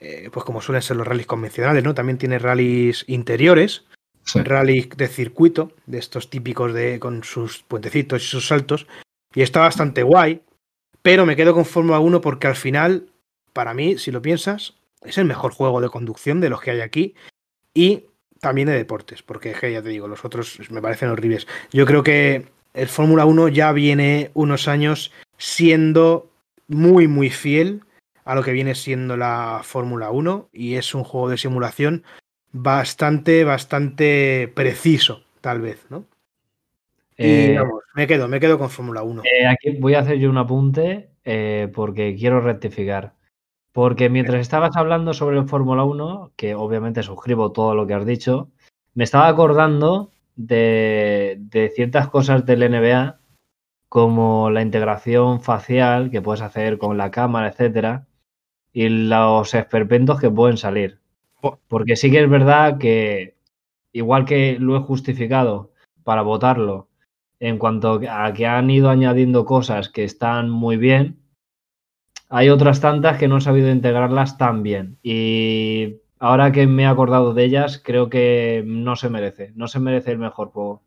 eh, 0.00 0.28
pues 0.32 0.44
como 0.44 0.60
suelen 0.60 0.82
ser 0.82 0.96
los 0.96 1.06
rallies 1.06 1.26
convencionales, 1.26 1.82
¿no? 1.82 1.94
También 1.94 2.18
tiene 2.18 2.38
rallies 2.38 3.04
interiores, 3.08 3.84
Sí. 4.26 4.40
rally 4.42 4.88
de 4.96 5.08
circuito, 5.08 5.72
de 5.84 5.98
estos 5.98 6.30
típicos 6.30 6.72
de 6.72 6.98
con 6.98 7.24
sus 7.24 7.62
puentecitos 7.62 8.22
y 8.22 8.26
sus 8.26 8.46
saltos, 8.46 8.86
y 9.34 9.42
está 9.42 9.60
bastante 9.60 10.02
guay, 10.02 10.40
pero 11.04 11.26
me 11.26 11.36
quedo 11.36 11.52
con 11.52 11.66
Fórmula 11.66 12.00
1 12.00 12.22
porque 12.22 12.46
al 12.46 12.56
final, 12.56 13.10
para 13.52 13.74
mí, 13.74 13.98
si 13.98 14.10
lo 14.10 14.22
piensas, 14.22 14.72
es 15.02 15.18
el 15.18 15.26
mejor 15.26 15.52
juego 15.52 15.82
de 15.82 15.90
conducción 15.90 16.40
de 16.40 16.48
los 16.48 16.62
que 16.62 16.70
hay 16.70 16.80
aquí 16.80 17.14
y 17.74 18.06
también 18.40 18.68
de 18.68 18.74
deportes, 18.74 19.22
porque 19.22 19.54
ya 19.60 19.82
te 19.82 19.90
digo, 19.90 20.08
los 20.08 20.24
otros 20.24 20.58
me 20.70 20.80
parecen 20.80 21.10
horribles. 21.10 21.46
Yo 21.70 21.84
creo 21.84 22.02
que 22.02 22.46
el 22.72 22.88
Fórmula 22.88 23.26
1 23.26 23.48
ya 23.48 23.70
viene 23.72 24.30
unos 24.32 24.66
años 24.66 25.12
siendo 25.36 26.30
muy, 26.68 27.06
muy 27.06 27.28
fiel 27.28 27.82
a 28.24 28.34
lo 28.34 28.42
que 28.42 28.52
viene 28.52 28.74
siendo 28.74 29.18
la 29.18 29.60
Fórmula 29.62 30.10
1 30.10 30.48
y 30.54 30.76
es 30.76 30.94
un 30.94 31.04
juego 31.04 31.28
de 31.28 31.36
simulación 31.36 32.02
bastante, 32.50 33.44
bastante 33.44 34.50
preciso, 34.54 35.22
tal 35.42 35.60
vez, 35.60 35.84
¿no? 35.90 36.06
Y 37.16 37.24
Eh, 37.24 37.58
vamos, 37.58 37.82
me 37.94 38.06
quedo, 38.06 38.28
me 38.28 38.40
quedo 38.40 38.58
con 38.58 38.70
Fórmula 38.70 39.02
1. 39.02 39.22
Eh, 39.24 39.46
aquí 39.46 39.70
voy 39.78 39.94
a 39.94 40.00
hacer 40.00 40.18
yo 40.18 40.30
un 40.30 40.38
apunte 40.38 41.10
eh, 41.24 41.70
porque 41.74 42.16
quiero 42.16 42.40
rectificar. 42.40 43.14
Porque 43.72 44.08
mientras 44.08 44.40
estabas 44.40 44.76
hablando 44.76 45.14
sobre 45.14 45.38
el 45.38 45.48
Fórmula 45.48 45.84
1, 45.84 46.32
que 46.36 46.54
obviamente 46.54 47.02
suscribo 47.02 47.52
todo 47.52 47.74
lo 47.74 47.86
que 47.86 47.94
has 47.94 48.06
dicho, 48.06 48.50
me 48.94 49.04
estaba 49.04 49.28
acordando 49.28 50.12
de, 50.36 51.36
de 51.38 51.70
ciertas 51.70 52.08
cosas 52.08 52.46
del 52.46 52.70
NBA, 52.70 53.18
como 53.88 54.50
la 54.50 54.62
integración 54.62 55.40
facial 55.40 56.10
que 56.10 56.22
puedes 56.22 56.42
hacer 56.42 56.78
con 56.78 56.98
la 56.98 57.10
cámara, 57.10 57.48
etcétera, 57.48 58.06
y 58.72 58.88
los 58.88 59.54
esperpentos 59.54 60.20
que 60.20 60.30
pueden 60.30 60.56
salir. 60.56 60.98
Porque 61.68 61.96
sí 61.96 62.10
que 62.10 62.22
es 62.22 62.28
verdad 62.28 62.78
que, 62.78 63.36
igual 63.92 64.24
que 64.24 64.56
lo 64.58 64.76
he 64.76 64.80
justificado 64.80 65.70
para 66.02 66.22
votarlo, 66.22 66.88
en 67.40 67.58
cuanto 67.58 68.00
a 68.10 68.32
que 68.32 68.46
han 68.46 68.70
ido 68.70 68.90
añadiendo 68.90 69.44
cosas 69.44 69.88
que 69.88 70.04
están 70.04 70.50
muy 70.50 70.76
bien, 70.76 71.18
hay 72.28 72.48
otras 72.48 72.80
tantas 72.80 73.18
que 73.18 73.28
no 73.28 73.36
han 73.36 73.40
sabido 73.40 73.70
integrarlas 73.70 74.38
tan 74.38 74.62
bien. 74.62 74.98
Y 75.02 75.96
ahora 76.18 76.52
que 76.52 76.66
me 76.66 76.84
he 76.84 76.86
acordado 76.86 77.34
de 77.34 77.44
ellas, 77.44 77.80
creo 77.84 78.08
que 78.08 78.62
no 78.66 78.96
se 78.96 79.10
merece, 79.10 79.52
no 79.54 79.68
se 79.68 79.78
merece 79.80 80.12
el 80.12 80.18
mejor 80.18 80.48
juego. 80.48 80.82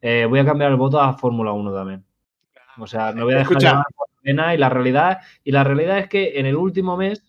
Eh, 0.00 0.26
voy 0.28 0.40
a 0.40 0.44
cambiar 0.44 0.70
el 0.72 0.76
voto 0.76 1.00
a 1.00 1.12
Fórmula 1.16 1.52
1 1.52 1.72
también. 1.72 2.04
O 2.78 2.86
sea, 2.86 3.12
me 3.12 3.22
voy 3.22 3.34
a 3.34 3.38
dejar 3.38 3.54
la 3.62 3.84
pena 4.22 4.54
y 4.54 4.58
la 4.58 4.68
realidad. 4.68 5.18
Y 5.44 5.52
la 5.52 5.62
realidad 5.62 5.98
es 5.98 6.08
que 6.08 6.38
en 6.40 6.46
el 6.46 6.56
último 6.56 6.96
mes 6.96 7.22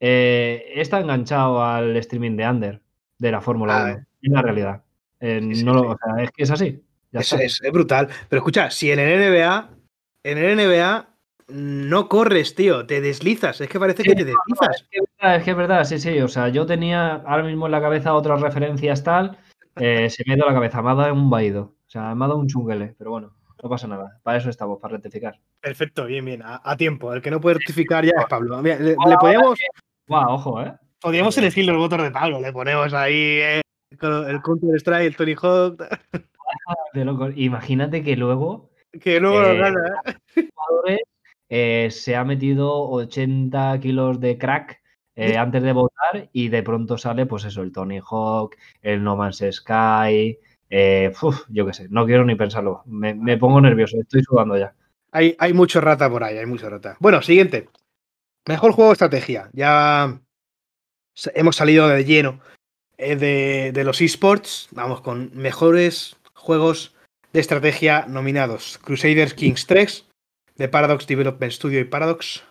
eh, 0.00 0.72
está 0.74 1.00
enganchado 1.00 1.62
al 1.64 1.96
streaming 1.96 2.36
de 2.36 2.48
Under, 2.48 2.82
de 3.18 3.32
la 3.32 3.40
Fórmula 3.40 3.76
Ah, 3.78 3.84
1. 3.92 4.06
Es 4.22 4.30
la 4.32 4.42
realidad. 4.42 4.82
Eh, 5.20 5.40
Sí, 5.42 5.54
sí, 5.56 5.64
no 5.64 5.72
lo- 5.74 5.80
sí. 5.82 5.86
o 5.88 5.96
sea, 6.14 6.22
es 6.24 6.30
que 6.32 6.42
es 6.42 6.50
así. 6.50 6.82
Ya 7.12 7.20
Es, 7.20 7.32
es- 7.32 7.60
es 7.62 7.72
brutal. 7.72 8.08
Pero 8.28 8.40
escucha, 8.40 8.70
si 8.70 8.90
en 8.90 8.98
el 8.98 9.18
NBA, 9.20 9.70
en 10.24 10.38
el 10.38 10.56
NBA 10.58 11.06
no 11.48 12.08
corres, 12.08 12.54
tío, 12.54 12.86
te 12.86 13.00
deslizas. 13.00 13.60
Es 13.60 13.68
que 13.68 13.80
parece 13.80 14.02
que 14.04 14.14
te 14.14 14.24
deslizas. 14.24 14.82
Es 14.82 14.88
que 14.90 14.98
es 14.98 15.04
verdad, 15.18 15.36
es 15.36 15.44
que 15.44 15.50
es 15.50 15.56
verdad, 15.56 15.84
sí, 15.84 15.98
sí. 15.98 16.20
O 16.20 16.28
sea, 16.28 16.48
yo 16.48 16.64
tenía 16.66 17.14
ahora 17.26 17.42
mismo 17.42 17.66
en 17.66 17.72
la 17.72 17.80
cabeza 17.80 18.14
otras 18.14 18.40
referencias 18.40 19.02
tal. 19.02 19.36
eh, 19.76 20.08
se 20.10 20.22
me 20.26 20.34
ha 20.34 20.36
ido 20.36 20.46
la 20.46 20.54
cabeza, 20.54 20.82
me 20.82 20.90
ha 20.90 20.94
dado 20.94 21.12
un 21.14 21.30
vaído. 21.30 21.74
O 21.86 21.90
sea, 21.90 22.14
me 22.14 22.24
ha 22.24 22.28
dado 22.28 22.38
un 22.38 22.46
chunguele, 22.46 22.94
pero 22.98 23.10
bueno, 23.10 23.34
no 23.62 23.68
pasa 23.68 23.88
nada. 23.88 24.20
Para 24.22 24.38
eso 24.38 24.48
estamos, 24.50 24.78
para 24.80 24.92
rectificar. 24.94 25.40
Perfecto, 25.60 26.06
bien, 26.06 26.24
bien, 26.24 26.42
a, 26.42 26.60
a 26.62 26.76
tiempo. 26.76 27.12
El 27.12 27.20
que 27.22 27.30
no 27.32 27.40
puede 27.40 27.54
rectificar 27.58 28.04
ya 28.04 28.12
es 28.16 28.26
Pablo. 28.28 28.60
Mira, 28.62 28.76
le, 28.78 28.90
le 28.90 29.16
podíamos, 29.20 29.58
Guau, 30.06 30.34
ojo, 30.34 30.62
¿eh? 30.62 30.72
podíamos 31.00 31.36
elegir 31.38 31.64
los 31.66 31.76
votos 31.76 32.00
de 32.02 32.10
Pablo. 32.12 32.40
Le 32.40 32.52
ponemos 32.52 32.92
ahí 32.94 33.14
eh, 33.40 33.60
el 33.90 33.98
Counter 34.42 34.76
Strike, 34.76 35.06
el 35.06 35.16
Tony 35.16 35.34
Hawk, 35.40 35.82
De. 36.94 37.32
Imagínate 37.36 38.02
que 38.02 38.16
luego 38.16 38.70
que 38.98 39.20
luego 39.20 39.40
lo 39.40 39.52
Eh, 39.52 39.58
gana. 39.58 40.02
¿eh? 40.36 40.98
eh, 41.48 41.88
se 41.90 42.16
ha 42.16 42.24
metido 42.24 42.88
80 42.90 43.78
kilos 43.80 44.20
de 44.20 44.38
crack 44.38 44.80
eh, 45.16 45.36
antes 45.36 45.62
de 45.62 45.72
votar 45.72 46.28
y 46.32 46.48
de 46.48 46.62
pronto 46.62 46.96
sale, 46.96 47.26
pues 47.26 47.44
eso, 47.44 47.62
el 47.62 47.72
Tony 47.72 48.00
Hawk, 48.02 48.56
el 48.80 49.02
No 49.02 49.16
Man's 49.16 49.44
Sky. 49.50 50.38
uf, 51.22 51.42
yo 51.48 51.66
qué 51.66 51.72
sé, 51.74 51.88
no 51.90 52.06
quiero 52.06 52.24
ni 52.24 52.36
pensarlo. 52.36 52.82
Me, 52.86 53.14
me 53.14 53.36
pongo 53.36 53.60
nervioso, 53.60 53.98
estoy 54.00 54.22
sudando 54.22 54.56
ya. 54.56 54.74
Hay, 55.12 55.36
hay 55.38 55.52
mucho 55.52 55.80
rata 55.80 56.08
por 56.08 56.24
ahí, 56.24 56.38
hay 56.38 56.46
mucho 56.46 56.70
rata. 56.70 56.96
Bueno, 57.00 57.20
siguiente. 57.22 57.68
Mejor 58.46 58.72
juego 58.72 58.90
de 58.90 58.94
estrategia. 58.94 59.50
Ya 59.52 60.20
hemos 61.34 61.56
salido 61.56 61.88
de 61.88 62.04
lleno 62.04 62.40
de, 62.96 63.72
de 63.74 63.84
los 63.84 64.00
esports. 64.00 64.68
Vamos 64.72 65.00
con 65.02 65.30
mejores 65.34 66.16
juegos 66.40 66.94
de 67.32 67.40
estrategia 67.40 68.06
nominados. 68.08 68.78
Crusaders 68.78 69.34
Kings 69.34 69.66
3, 69.66 70.06
de 70.56 70.68
Paradox 70.68 71.06
Development 71.06 71.52
Studio 71.52 71.80
y 71.80 71.84
Paradox. 71.84 72.42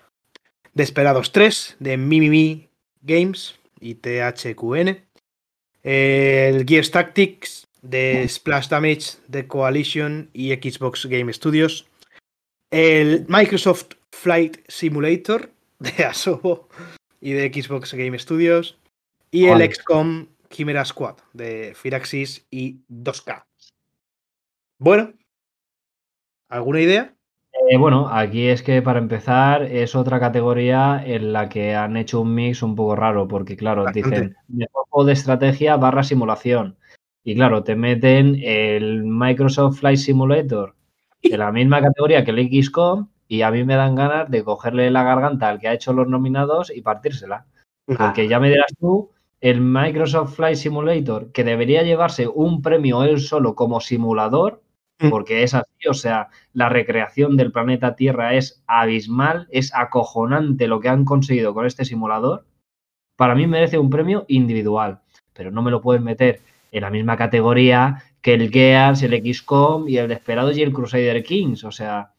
Desperados 0.73 1.31
3, 1.31 1.77
de 1.79 1.97
Mimimi 1.97 2.69
Games 3.01 3.59
y 3.79 3.95
THQN. 3.95 5.03
El 5.83 6.65
Gears 6.65 6.91
Tactics, 6.91 7.67
de 7.81 8.27
Splash 8.27 8.67
Damage, 8.69 9.17
de 9.27 9.47
Coalition 9.47 10.29
y 10.33 10.51
Xbox 10.53 11.05
Game 11.05 11.31
Studios 11.33 11.89
el 12.71 13.25
Microsoft 13.27 13.95
Flight 14.11 14.59
Simulator 14.67 15.51
de 15.79 16.03
Asobo 16.05 16.69
y 17.21 17.33
de 17.33 17.51
Xbox 17.51 17.93
Game 17.93 18.17
Studios 18.17 18.77
y 19.31 19.45
el. 19.45 19.61
XCOM 19.61 20.27
Chimera 20.49 20.85
Squad 20.85 21.17
de 21.33 21.73
Firaxis 21.75 22.45
y 22.49 22.81
2K. 22.89 23.43
Bueno, 24.79 25.11
¿alguna 26.47 26.79
idea? 26.79 27.13
Eh, 27.69 27.77
bueno, 27.77 28.07
aquí 28.09 28.47
es 28.47 28.63
que 28.63 28.81
para 28.81 28.99
empezar 28.99 29.63
es 29.63 29.93
otra 29.93 30.21
categoría 30.21 31.03
en 31.05 31.33
la 31.33 31.49
que 31.49 31.75
han 31.75 31.97
hecho 31.97 32.21
un 32.21 32.33
mix 32.33 32.63
un 32.63 32.75
poco 32.75 32.95
raro, 32.95 33.27
porque 33.27 33.57
claro, 33.57 33.83
Bastante. 33.83 34.09
dicen 34.09 34.35
mejor 34.47 34.85
juego 34.89 35.05
de 35.05 35.13
estrategia 35.13 35.75
barra 35.75 36.03
simulación. 36.03 36.77
Y 37.23 37.35
claro, 37.35 37.63
te 37.63 37.75
meten 37.75 38.39
el 38.41 39.03
Microsoft 39.03 39.79
Flight 39.79 39.99
Simulator 39.99 40.75
en 41.21 41.39
la 41.39 41.51
misma 41.51 41.81
categoría 41.81 42.23
que 42.23 42.31
el 42.31 42.49
XCOM 42.49 43.09
y 43.27 43.41
a 43.41 43.51
mí 43.51 43.65
me 43.65 43.75
dan 43.75 43.95
ganas 43.95 44.31
de 44.31 44.43
cogerle 44.43 44.89
la 44.89 45.03
garganta 45.03 45.49
al 45.49 45.59
que 45.59 45.67
ha 45.67 45.73
hecho 45.73 45.91
los 45.91 46.07
nominados 46.07 46.71
y 46.73 46.81
partírsela. 46.81 47.45
Porque 47.85 48.27
ya 48.27 48.39
me 48.39 48.49
dirás 48.49 48.73
tú, 48.79 49.11
el 49.41 49.61
Microsoft 49.61 50.35
Flight 50.35 50.57
Simulator, 50.57 51.31
que 51.31 51.43
debería 51.43 51.83
llevarse 51.83 52.27
un 52.27 52.61
premio 52.61 53.03
él 53.03 53.19
solo 53.19 53.55
como 53.55 53.79
simulador. 53.79 54.61
Porque 55.09 55.43
es 55.43 55.53
así, 55.53 55.87
o 55.89 55.93
sea, 55.93 56.29
la 56.53 56.67
recreación 56.67 57.37
del 57.37 57.51
planeta 57.51 57.95
Tierra 57.95 58.33
es 58.33 58.63
abismal, 58.67 59.47
es 59.51 59.73
acojonante 59.73 60.67
lo 60.67 60.79
que 60.79 60.89
han 60.89 61.05
conseguido 61.05 61.53
con 61.53 61.65
este 61.65 61.85
simulador. 61.85 62.45
Para 63.15 63.35
mí 63.35 63.47
merece 63.47 63.77
un 63.77 63.89
premio 63.89 64.25
individual, 64.27 65.01
pero 65.33 65.51
no 65.51 65.61
me 65.61 65.71
lo 65.71 65.81
pueden 65.81 66.03
meter 66.03 66.41
en 66.71 66.81
la 66.81 66.89
misma 66.89 67.17
categoría 67.17 68.03
que 68.21 68.33
el 68.33 68.51
Gears, 68.51 69.01
el 69.03 69.33
XCOM 69.33 69.87
y 69.87 69.97
el 69.97 70.09
Desperados 70.09 70.57
y 70.57 70.63
el 70.63 70.73
Crusader 70.73 71.23
Kings. 71.23 71.63
O 71.63 71.71
sea, 71.71 72.13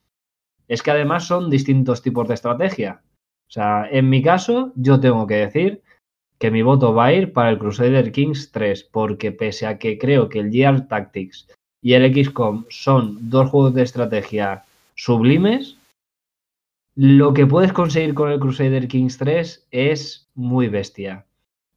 es 0.67 0.83
que 0.83 0.91
además 0.91 1.27
son 1.27 1.51
distintos 1.51 2.03
tipos 2.03 2.29
de 2.29 2.35
estrategia. 2.35 3.03
O 3.49 3.53
sea, 3.53 3.87
en 3.91 4.09
mi 4.09 4.23
caso, 4.23 4.73
yo 4.77 5.01
tengo 5.01 5.27
que 5.27 5.35
decir 5.35 5.83
que 6.39 6.51
mi 6.51 6.63
voto 6.63 6.95
va 6.95 7.07
a 7.07 7.13
ir 7.13 7.33
para 7.35 7.51
el 7.51 7.59
Crusader 7.59 8.13
Kings 8.13 8.51
3, 8.53 8.85
porque 8.85 9.33
pese 9.33 9.67
a 9.67 9.79
que 9.79 9.99
creo 9.99 10.29
que 10.29 10.39
el 10.39 10.51
Gear 10.51 10.89
Tactics 10.89 11.49
y 11.83 11.95
el 11.95 12.13
XCOM 12.13 12.65
son 12.69 13.31
dos 13.31 13.51
juegos 13.51 13.75
de 13.75 13.83
estrategia 13.83 14.65
sublimes, 14.95 15.77
lo 16.95 17.33
que 17.33 17.47
puedes 17.47 17.73
conseguir 17.73 18.15
con 18.15 18.31
el 18.31 18.41
Crusader 18.41 18.87
Kings 18.89 19.17
3 19.19 19.69
es 19.71 20.29
muy 20.35 20.69
bestia. 20.69 21.25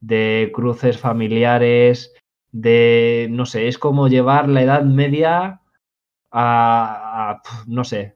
De 0.01 0.51
cruces 0.53 0.97
familiares, 0.97 2.13
de, 2.51 3.27
no 3.31 3.45
sé, 3.45 3.67
es 3.67 3.77
como 3.77 4.09
llevar 4.09 4.49
la 4.49 4.63
Edad 4.63 4.83
Media 4.83 5.61
a, 6.31 7.41
no 7.67 7.83
sé, 7.83 8.15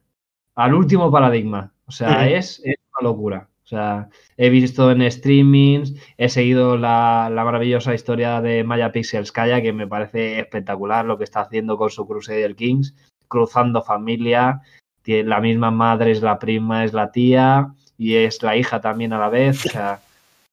al 0.56 0.74
último 0.74 1.12
paradigma. 1.12 1.74
O 1.86 1.92
sea, 1.92 2.28
es 2.28 2.60
una 2.60 3.10
locura. 3.10 3.48
O 3.68 3.70
sea, 3.70 4.08
he 4.38 4.50
visto 4.50 4.90
en 4.92 5.12
streamings, 5.12 5.94
he 6.18 6.30
seguido 6.30 6.78
la, 6.78 7.30
la 7.30 7.44
maravillosa 7.44 7.94
historia 7.94 8.40
de 8.40 8.64
Maya 8.64 8.94
Pixelskaya, 8.94 9.62
que 9.62 9.74
me 9.74 9.88
parece 9.88 10.40
espectacular 10.40 11.04
lo 11.04 11.18
que 11.18 11.26
está 11.26 11.42
haciendo 11.42 11.78
con 11.78 11.90
su 11.90 12.08
Crusader 12.08 12.56
Kings, 12.56 12.96
cruzando 13.28 13.82
familia, 13.82 14.62
la 15.08 15.40
misma 15.40 15.72
madre 15.72 16.12
es 16.12 16.22
la 16.22 16.38
prima, 16.40 16.84
es 16.84 16.94
la 16.94 17.12
tía 17.12 17.74
y 17.98 18.16
es 18.16 18.44
la 18.44 18.58
hija 18.58 18.82
también 18.82 19.14
a 19.14 19.20
la 19.20 19.30
vez. 19.30 19.66
O 19.66 19.70
sea, 19.70 20.00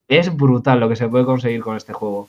es 0.08 0.34
brutal 0.34 0.80
lo 0.80 0.88
que 0.88 0.96
se 0.96 1.08
puede 1.08 1.24
conseguir 1.24 1.60
con 1.60 1.76
este 1.76 1.92
juego. 1.92 2.28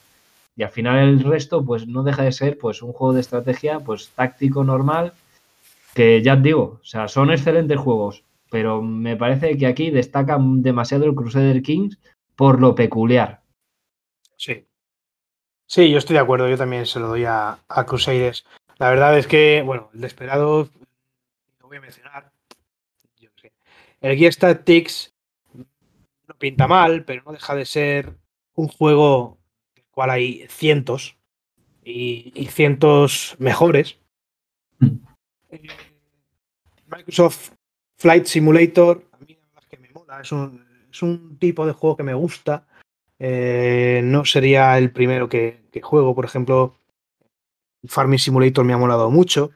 Y 0.55 0.63
al 0.63 0.69
final 0.69 0.97
el 0.97 1.23
resto, 1.23 1.63
pues 1.63 1.87
no 1.87 2.03
deja 2.03 2.23
de 2.23 2.31
ser 2.31 2.57
pues 2.57 2.81
un 2.81 2.93
juego 2.93 3.13
de 3.13 3.21
estrategia, 3.21 3.79
pues 3.79 4.09
táctico 4.15 4.63
normal, 4.63 5.13
que 5.93 6.21
ya 6.21 6.35
os 6.35 6.43
digo, 6.43 6.79
o 6.81 6.85
sea, 6.85 7.07
son 7.07 7.31
excelentes 7.31 7.77
juegos, 7.77 8.23
pero 8.49 8.81
me 8.81 9.15
parece 9.15 9.57
que 9.57 9.67
aquí 9.67 9.91
destaca 9.91 10.37
demasiado 10.39 11.05
el 11.05 11.15
Crusader 11.15 11.61
Kings 11.61 11.99
por 12.35 12.59
lo 12.59 12.75
peculiar. 12.75 13.41
Sí. 14.37 14.65
Sí, 15.67 15.89
yo 15.89 15.97
estoy 15.97 16.13
de 16.15 16.19
acuerdo, 16.19 16.47
yo 16.47 16.57
también 16.57 16.85
se 16.85 16.99
lo 16.99 17.07
doy 17.07 17.25
a, 17.25 17.57
a 17.67 17.85
Crusaders. 17.85 18.45
La 18.77 18.89
verdad 18.89 19.17
es 19.17 19.25
que, 19.25 19.63
bueno, 19.65 19.89
el 19.93 20.01
Desperado, 20.01 20.69
lo 21.59 21.67
voy 21.67 21.77
a 21.77 21.81
mencionar. 21.81 22.31
Yo 23.17 23.29
sé. 23.41 23.53
El 24.01 24.17
Gears 24.17 24.37
Tactics 24.37 25.13
no 26.27 26.35
pinta 26.37 26.67
mal, 26.67 27.05
pero 27.05 27.23
no 27.23 27.31
deja 27.31 27.55
de 27.55 27.65
ser 27.65 28.17
un 28.53 28.67
juego 28.67 29.37
del 29.73 29.85
cual 29.91 30.09
hay 30.11 30.45
cientos 30.49 31.17
y, 31.83 32.31
y 32.35 32.47
cientos 32.47 33.35
mejores. 33.39 33.97
Mm. 34.79 34.97
Eh, 35.49 35.67
Microsoft 36.87 37.51
Flight 37.97 38.25
Simulator, 38.25 39.03
a 39.11 39.17
mí 39.17 39.37
la 39.39 39.47
verdad 39.47 39.63
es 39.63 39.67
que 39.67 39.77
me 39.77 39.89
mola, 39.89 40.21
es 40.21 40.31
un, 40.31 40.65
es 40.91 41.01
un 41.01 41.37
tipo 41.39 41.65
de 41.65 41.73
juego 41.73 41.97
que 41.97 42.03
me 42.03 42.13
gusta. 42.13 42.67
Eh, 43.19 44.01
no 44.03 44.25
sería 44.25 44.77
el 44.77 44.91
primero 44.91 45.29
que, 45.29 45.61
que 45.71 45.81
juego, 45.81 46.13
por 46.13 46.25
ejemplo, 46.25 46.75
Farming 47.85 48.19
Simulator 48.19 48.65
me 48.65 48.73
ha 48.73 48.77
molado 48.77 49.09
mucho. 49.09 49.51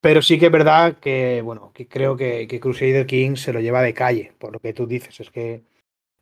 Pero 0.00 0.20
sí 0.20 0.38
que 0.38 0.46
es 0.46 0.52
verdad 0.52 0.98
que, 0.98 1.40
bueno, 1.42 1.72
que 1.72 1.88
creo 1.88 2.16
que, 2.16 2.46
que 2.46 2.60
Crusader 2.60 3.06
King 3.06 3.36
se 3.36 3.54
lo 3.54 3.60
lleva 3.60 3.80
de 3.82 3.94
calle, 3.94 4.32
por 4.38 4.52
lo 4.52 4.58
que 4.60 4.74
tú 4.74 4.86
dices. 4.86 5.18
Es 5.20 5.30
que 5.30 5.64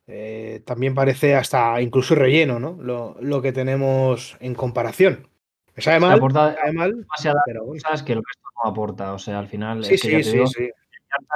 eh, 0.07 0.61
también 0.65 0.95
parece 0.95 1.35
hasta 1.35 1.81
incluso 1.81 2.15
relleno, 2.15 2.59
¿no? 2.59 2.77
Lo, 2.81 3.17
lo 3.19 3.41
que 3.41 3.51
tenemos 3.51 4.37
en 4.39 4.55
comparación. 4.55 5.27
Me 5.75 5.83
sabe 5.83 5.99
mal, 5.99 6.13
aporta 6.13 6.49
me 6.51 6.55
sabe 6.55 6.73
mal, 6.73 6.97
demasiadas 7.01 7.43
pero 7.45 7.65
bueno. 7.65 7.81
cosas 7.83 8.03
que 8.03 8.13
el 8.13 8.19
resto 8.19 8.47
no 8.63 8.69
aporta. 8.69 9.13
O 9.13 9.19
sea, 9.19 9.39
al 9.39 9.47
final 9.49 9.83
Sí, 9.83 9.95
es 9.95 10.01
que 10.01 10.11
ya 10.11 10.17
sí, 10.19 10.23
te 10.23 10.29
sí, 10.29 10.31
digo, 10.37 10.47
sí. 10.47 10.71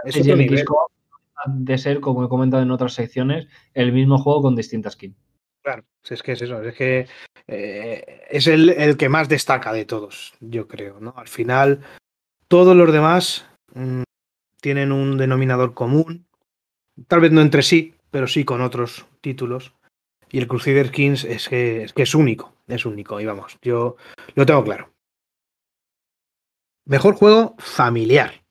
Es 0.06 0.18
otro 0.18 0.36
nivel. 0.36 0.66
De 1.46 1.78
ser, 1.78 2.00
como 2.00 2.26
he 2.26 2.30
comentado 2.30 2.64
en 2.64 2.72
otras 2.72 2.94
secciones, 2.94 3.48
el 3.74 3.92
mismo 3.94 4.18
juego 4.18 4.42
con 4.42 4.56
distintas 4.56 4.94
skins. 4.94 5.16
Claro, 5.64 5.84
es 6.10 6.24
que 6.24 6.32
es 6.32 6.42
eso, 6.42 6.62
es 6.64 6.76
que 6.76 7.08
eh, 7.48 8.26
es 8.30 8.48
el, 8.48 8.70
el 8.70 8.98
que 8.98 9.10
más 9.10 9.28
destaca 9.28 9.74
de 9.74 9.86
todos, 9.86 10.34
yo 10.40 10.68
creo, 10.68 11.00
¿no? 11.00 11.14
Al 11.18 11.28
final, 11.28 11.82
todos 12.48 12.76
los 12.76 12.92
demás 12.92 13.46
mm, 13.74 14.04
tienen 14.62 14.92
un 14.92 15.18
denominador 15.18 15.74
común, 15.74 16.26
tal 17.08 17.20
vez 17.20 17.32
no 17.32 17.42
entre 17.42 17.64
sí, 17.64 17.96
pero 18.12 18.28
sí 18.28 18.46
con 18.46 18.62
otros 18.62 19.06
títulos. 19.22 19.74
Y 20.30 20.40
el 20.40 20.48
Crusader 20.48 20.92
Kings 20.92 21.24
es 21.24 21.48
que, 21.48 21.84
es 21.84 21.94
que 21.94 22.04
es 22.04 22.16
único, 22.16 22.54
es 22.68 22.86
único, 22.86 23.20
y 23.20 23.26
vamos, 23.26 23.58
yo 23.62 23.98
lo 24.36 24.46
tengo 24.46 24.64
claro. 24.64 24.92
Mejor 26.86 27.16
juego 27.16 27.56
familiar. 27.58 28.42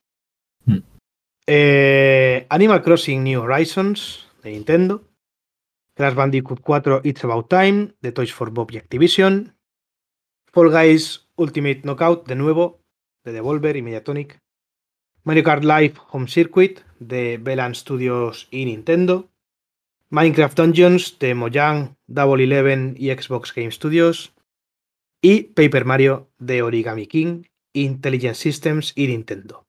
Eh, 1.49 2.47
Animal 2.51 2.82
Crossing 2.82 3.22
New 3.22 3.40
Horizons 3.40 4.28
de 4.42 4.51
Nintendo. 4.51 5.05
Crash 5.97 6.14
Bandicoot 6.14 6.61
4 6.61 7.01
It's 7.05 7.24
About 7.24 7.49
Time, 7.49 7.94
de 8.03 8.12
Toys 8.12 8.32
for 8.32 8.51
Bob 8.51 8.70
y 8.70 8.76
Activision, 8.76 9.57
Fall 10.53 10.70
Guys 10.70 11.26
Ultimate 11.36 11.80
Knockout, 11.84 12.26
de 12.26 12.34
nuevo, 12.34 12.82
de 13.24 13.32
Devolver 13.32 13.76
y 13.76 13.82
Mediatonic, 13.82 14.42
Mario 15.24 15.42
Kart 15.42 15.64
Live 15.64 15.94
Home 16.11 16.28
Circuit, 16.28 16.80
de 16.99 17.38
Belan 17.38 17.74
Studios 17.74 18.47
y 18.51 18.66
Nintendo, 18.66 19.30
Minecraft 20.11 20.57
Dungeons, 20.57 21.18
de 21.18 21.34
Mojang, 21.34 21.97
Double 22.07 22.44
Eleven 22.44 22.94
y 22.99 23.11
Xbox 23.11 23.55
Game 23.55 23.70
Studios, 23.70 24.34
y 25.22 25.44
Paper 25.44 25.86
Mario, 25.86 26.30
de 26.38 26.62
Origami 26.62 27.07
King, 27.07 27.44
Intelligent 27.72 28.36
Systems 28.36 28.92
y 28.94 29.07
Nintendo. 29.07 29.65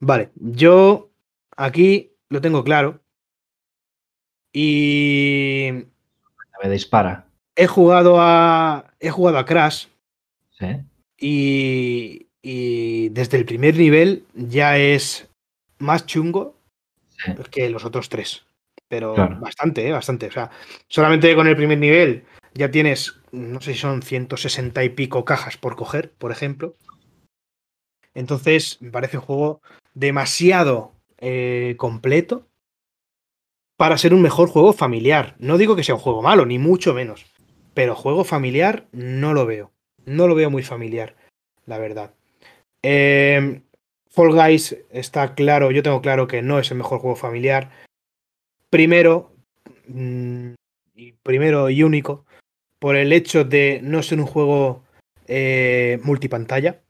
Vale, 0.00 0.30
yo 0.36 1.10
aquí 1.56 2.12
lo 2.28 2.40
tengo 2.40 2.62
claro. 2.64 3.00
Y. 4.52 5.70
Me 6.62 6.70
dispara. 6.70 7.26
He 7.56 7.66
jugado 7.66 8.16
a. 8.20 8.92
He 9.00 9.10
jugado 9.10 9.38
a 9.38 9.44
Crash. 9.44 9.86
Sí. 10.50 10.66
Y. 11.18 12.24
Y 12.40 13.08
desde 13.10 13.36
el 13.36 13.44
primer 13.44 13.76
nivel 13.76 14.24
ya 14.34 14.78
es 14.78 15.28
más 15.78 16.06
chungo 16.06 16.56
sí. 17.08 17.32
que 17.50 17.68
los 17.68 17.84
otros 17.84 18.08
tres. 18.08 18.46
Pero 18.88 19.14
Claro. 19.14 19.38
bastante, 19.40 19.86
¿eh? 19.86 19.92
Bastante. 19.92 20.28
O 20.28 20.32
sea, 20.32 20.50
solamente 20.88 21.34
con 21.34 21.46
el 21.48 21.56
primer 21.56 21.78
nivel 21.78 22.24
ya 22.54 22.70
tienes, 22.70 23.20
no 23.32 23.60
sé 23.60 23.74
si 23.74 23.80
son 23.80 24.02
160 24.02 24.82
y 24.84 24.88
pico 24.90 25.24
cajas 25.24 25.56
por 25.58 25.76
coger, 25.76 26.12
por 26.12 26.30
ejemplo. 26.32 26.76
Entonces, 28.14 28.78
me 28.80 28.90
parece 28.90 29.18
un 29.18 29.24
juego 29.24 29.60
demasiado 29.94 30.92
eh, 31.18 31.74
completo 31.78 32.46
para 33.76 33.98
ser 33.98 34.12
un 34.14 34.22
mejor 34.22 34.48
juego 34.48 34.72
familiar. 34.72 35.36
No 35.38 35.58
digo 35.58 35.76
que 35.76 35.84
sea 35.84 35.94
un 35.94 36.00
juego 36.00 36.22
malo, 36.22 36.46
ni 36.46 36.58
mucho 36.58 36.94
menos. 36.94 37.26
Pero 37.74 37.94
juego 37.94 38.24
familiar 38.24 38.88
no 38.92 39.34
lo 39.34 39.46
veo. 39.46 39.72
No 40.04 40.26
lo 40.26 40.34
veo 40.34 40.50
muy 40.50 40.62
familiar, 40.62 41.16
la 41.66 41.78
verdad. 41.78 42.14
Eh, 42.82 43.62
Fall 44.10 44.32
Guys 44.32 44.76
está 44.90 45.34
claro, 45.34 45.70
yo 45.70 45.82
tengo 45.82 46.00
claro 46.00 46.26
que 46.26 46.42
no 46.42 46.58
es 46.58 46.70
el 46.70 46.78
mejor 46.78 46.98
juego 46.98 47.14
familiar. 47.14 47.70
Primero, 48.70 49.32
mm, 49.86 50.54
y 50.94 51.12
primero 51.12 51.70
y 51.70 51.82
único, 51.82 52.26
por 52.78 52.96
el 52.96 53.12
hecho 53.12 53.44
de 53.44 53.80
no 53.82 54.02
ser 54.02 54.18
un 54.20 54.26
juego 54.26 54.84
eh, 55.26 56.00
multipantalla. 56.02 56.82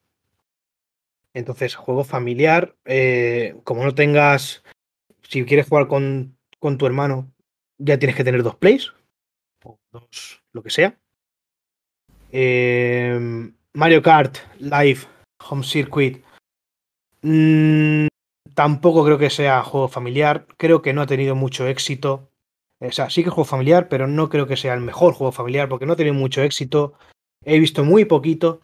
Entonces, 1.34 1.74
juego 1.74 2.04
familiar, 2.04 2.76
eh, 2.84 3.56
como 3.64 3.84
no 3.84 3.94
tengas, 3.94 4.62
si 5.22 5.44
quieres 5.44 5.68
jugar 5.68 5.88
con, 5.88 6.36
con 6.58 6.78
tu 6.78 6.86
hermano, 6.86 7.30
ya 7.78 7.98
tienes 7.98 8.16
que 8.16 8.24
tener 8.24 8.42
dos 8.42 8.56
plays, 8.56 8.92
o 9.64 9.78
dos, 9.92 10.42
lo 10.52 10.62
que 10.62 10.70
sea. 10.70 10.98
Eh, 12.32 13.50
Mario 13.74 14.02
Kart 14.02 14.38
Live 14.58 15.00
Home 15.48 15.62
Circuit. 15.62 16.22
mm, 17.22 18.06
tampoco 18.54 19.04
creo 19.04 19.18
que 19.18 19.30
sea 19.30 19.62
juego 19.62 19.88
familiar. 19.88 20.46
Creo 20.56 20.82
que 20.82 20.92
no 20.92 21.02
ha 21.02 21.06
tenido 21.06 21.34
mucho 21.34 21.66
éxito. 21.68 22.30
O 22.80 22.92
sea, 22.92 23.10
sí 23.10 23.22
que 23.22 23.28
es 23.28 23.34
juego 23.34 23.48
familiar, 23.48 23.88
pero 23.88 24.06
no 24.06 24.28
creo 24.28 24.46
que 24.46 24.56
sea 24.56 24.74
el 24.74 24.80
mejor 24.80 25.14
juego 25.14 25.32
familiar 25.32 25.68
porque 25.68 25.86
no 25.86 25.92
ha 25.92 25.96
tenido 25.96 26.14
mucho 26.14 26.42
éxito. 26.42 26.94
He 27.44 27.58
visto 27.58 27.84
muy 27.84 28.04
poquito. 28.04 28.60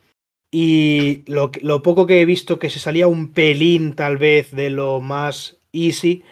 Y 0.57 1.25
lo, 1.27 1.51
poco 1.83 2.07
que 2.07 2.21
he 2.21 2.25
visto 2.25 2.61
que 2.61 2.71
se 2.71 2.79
salía 2.79 3.09
un 3.09 3.33
pelín 3.33 3.97
tal 3.97 4.19
vez 4.19 4.53
de 4.53 4.71
lo 4.71 5.01
más 5.01 5.57
easy, 5.73 6.23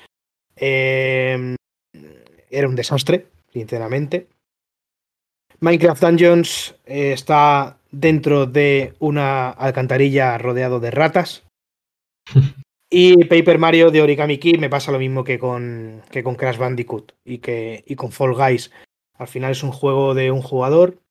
eh, 0.54 1.56
era 2.48 2.68
un 2.68 2.76
desastre, 2.76 3.26
sinceramente. 3.52 4.28
Minecraft 5.58 6.00
Dungeons 6.00 6.76
eh, 6.86 7.10
está 7.14 7.78
dentro 7.90 8.46
de 8.46 8.94
una 9.00 9.50
alcantarilla 9.50 10.38
rodeado 10.38 10.78
de 10.78 10.92
ratas. 10.92 11.42
Y 12.94 13.24
Paper 13.24 13.56
Mario 13.56 13.90
de 13.90 14.02
Origami 14.02 14.36
Kid 14.36 14.58
me 14.58 14.68
pasa 14.68 14.92
lo 14.92 14.98
mismo 14.98 15.24
que 15.24 15.38
con, 15.38 16.02
que 16.10 16.22
con 16.22 16.34
Crash 16.34 16.58
Bandicoot 16.58 17.12
y, 17.24 17.38
que, 17.38 17.82
y 17.86 17.96
con 17.96 18.12
Fall 18.12 18.34
Guys. 18.34 18.70
Al 19.16 19.28
final 19.28 19.52
es 19.52 19.62
un 19.62 19.72
juego 19.72 20.12
de 20.12 20.30
un 20.30 20.42
jugador 20.42 21.01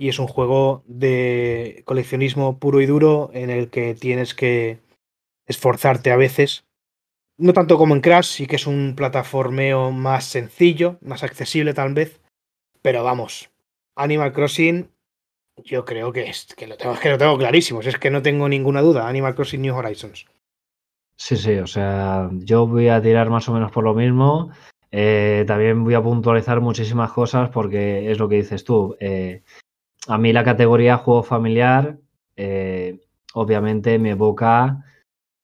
y 0.00 0.08
es 0.08 0.18
un 0.18 0.28
juego 0.28 0.82
de 0.86 1.82
coleccionismo 1.84 2.58
puro 2.58 2.80
y 2.80 2.86
duro 2.86 3.30
en 3.34 3.50
el 3.50 3.68
que 3.68 3.94
tienes 3.94 4.34
que 4.34 4.78
esforzarte 5.46 6.10
a 6.10 6.16
veces. 6.16 6.64
No 7.36 7.52
tanto 7.52 7.76
como 7.76 7.94
en 7.94 8.00
Crash, 8.00 8.24
sí 8.24 8.46
que 8.46 8.56
es 8.56 8.66
un 8.66 8.94
plataformeo 8.96 9.90
más 9.90 10.24
sencillo, 10.24 10.96
más 11.02 11.22
accesible 11.22 11.74
tal 11.74 11.92
vez. 11.92 12.18
Pero 12.80 13.04
vamos, 13.04 13.50
Animal 13.94 14.32
Crossing, 14.32 14.90
yo 15.64 15.84
creo 15.84 16.14
que, 16.14 16.30
es, 16.30 16.46
que, 16.56 16.66
lo 16.66 16.78
tengo, 16.78 16.94
que 16.98 17.18
clarísimo. 17.38 17.82
si 17.82 17.90
Es 17.90 17.98
que 17.98 18.10
no 18.10 18.22
tengo 18.22 18.48
ninguna 18.48 18.80
duda. 18.80 19.06
Animal 19.06 19.34
Crossing 19.34 19.60
New 19.60 19.76
Horizons. 19.76 20.24
Sí, 21.18 21.36
sí, 21.36 21.58
o 21.58 21.66
sea, 21.66 22.30
yo 22.32 22.66
voy 22.66 22.88
a 22.88 23.02
tirar 23.02 23.28
más 23.28 23.46
o 23.50 23.52
menos 23.52 23.70
por 23.70 23.84
lo 23.84 23.92
mismo. 23.92 24.50
Eh, 24.90 25.44
también 25.46 25.84
voy 25.84 25.92
a 25.92 26.02
puntualizar 26.02 26.62
muchísimas 26.62 27.12
cosas 27.12 27.50
porque 27.50 28.10
es 28.10 28.18
lo 28.18 28.30
que 28.30 28.36
dices 28.36 28.64
tú. 28.64 28.96
Eh, 28.98 29.42
a 30.06 30.18
mí 30.18 30.32
la 30.32 30.44
categoría 30.44 30.96
juego 30.96 31.22
familiar, 31.22 31.98
eh, 32.36 33.00
obviamente 33.34 33.98
me 33.98 34.10
evoca 34.10 34.84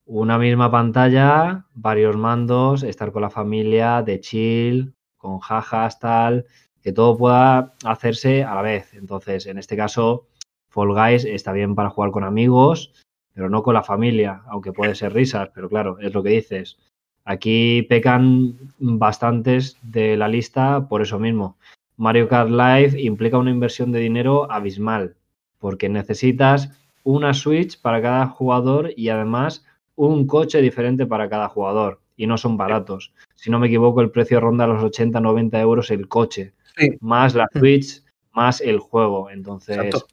una 0.07 0.39
misma 0.39 0.71
pantalla, 0.71 1.67
varios 1.75 2.17
mandos, 2.17 2.83
estar 2.83 3.13
con 3.13 3.23
la 3.23 3.31
familia, 3.31 4.03
de 4.03 4.21
chill, 4.21 4.95
con 5.17 5.41
jajas, 5.41 5.99
tal, 5.99 6.47
que 6.81 6.93
todo 6.93 7.17
pueda 7.17 7.75
hacerse 7.85 8.45
a 8.45 8.55
la 8.55 8.63
vez. 8.63 8.95
Entonces, 8.95 9.47
en 9.47 9.59
este 9.59 9.77
caso, 9.77 10.29
Fall 10.69 10.95
Guys 10.95 11.25
está 11.25 11.53
bien 11.53 11.75
para 11.75 11.91
jugar 11.91 12.13
con 12.13 12.23
amigos, 12.23 12.93
pero 13.35 13.51
no 13.51 13.63
con 13.63 13.75
la 13.75 13.83
familia, 13.83 14.43
aunque 14.47 14.73
puede 14.73 14.95
ser 14.95 15.13
risas, 15.13 15.51
pero 15.55 15.69
claro, 15.69 15.99
es 15.99 16.15
lo 16.15 16.23
que 16.23 16.31
dices. 16.31 16.79
Aquí 17.25 17.83
pecan 17.83 18.57
bastantes 18.79 19.77
de 19.83 20.17
la 20.17 20.29
lista 20.29 20.87
por 20.89 21.03
eso 21.03 21.19
mismo. 21.19 21.57
Mario 21.97 22.29
Kart 22.29 22.51
Live 22.51 23.01
implica 23.01 23.39
una 23.39 23.51
inversión 23.51 23.93
de 23.93 24.01
dinero 24.01 24.51
abismal, 24.51 25.17
porque 25.59 25.89
necesitas 25.89 26.71
una 27.05 27.33
Switch 27.35 27.81
para 27.81 28.03
cada 28.03 28.27
jugador 28.27 28.91
y 28.97 29.09
además 29.09 29.65
un 29.95 30.27
coche 30.27 30.61
diferente 30.61 31.07
para 31.07 31.29
cada 31.29 31.49
jugador. 31.49 32.01
Y 32.17 32.27
no 32.27 32.39
son 32.39 32.57
baratos. 32.57 33.13
Si 33.35 33.51
no 33.51 33.59
me 33.59 33.67
equivoco, 33.67 34.01
el 34.01 34.11
precio 34.11 34.41
ronda 34.41 34.67
los 34.67 34.83
80-90 34.83 35.61
euros 35.61 35.91
el 35.91 36.09
coche, 36.09 36.55
Sí. 36.77 36.91
más 37.01 37.35
la 37.35 37.49
Switch, 37.55 38.03
más 38.33 38.61
el 38.61 38.79
juego. 38.79 39.31
Entonces, 39.31 39.77
Exacto. 39.79 40.07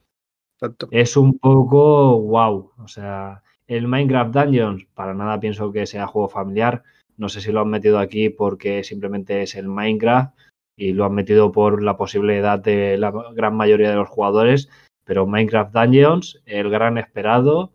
Exacto. 0.56 0.88
es 0.92 1.18
un 1.18 1.38
poco 1.40 2.20
wow. 2.22 2.72
O 2.78 2.88
sea, 2.88 3.42
el 3.68 3.88
Minecraft 3.88 4.34
Dungeons, 4.34 4.86
para 4.94 5.14
nada 5.14 5.40
pienso 5.40 5.72
que 5.72 5.86
sea 5.86 6.08
juego 6.08 6.30
familiar. 6.30 6.84
No 7.18 7.28
sé 7.28 7.42
si 7.42 7.52
lo 7.52 7.62
han 7.62 7.70
metido 7.70 8.00
aquí 8.00 8.30
porque 8.30 8.84
simplemente 8.84 9.42
es 9.42 9.56
el 9.56 9.68
Minecraft 9.68 10.34
y 10.76 10.94
lo 10.94 11.06
han 11.06 11.14
metido 11.14 11.52
por 11.52 11.84
la 11.84 11.98
posible 11.98 12.38
edad 12.38 12.60
de 12.60 12.98
la 12.98 13.12
gran 13.34 13.56
mayoría 13.56 13.90
de 13.90 13.96
los 13.96 14.10
jugadores. 14.10 14.70
Pero 15.04 15.28
Minecraft 15.28 15.74
Dungeons, 15.74 16.42
el 16.46 16.70
gran 16.70 16.98
esperado, 16.98 17.74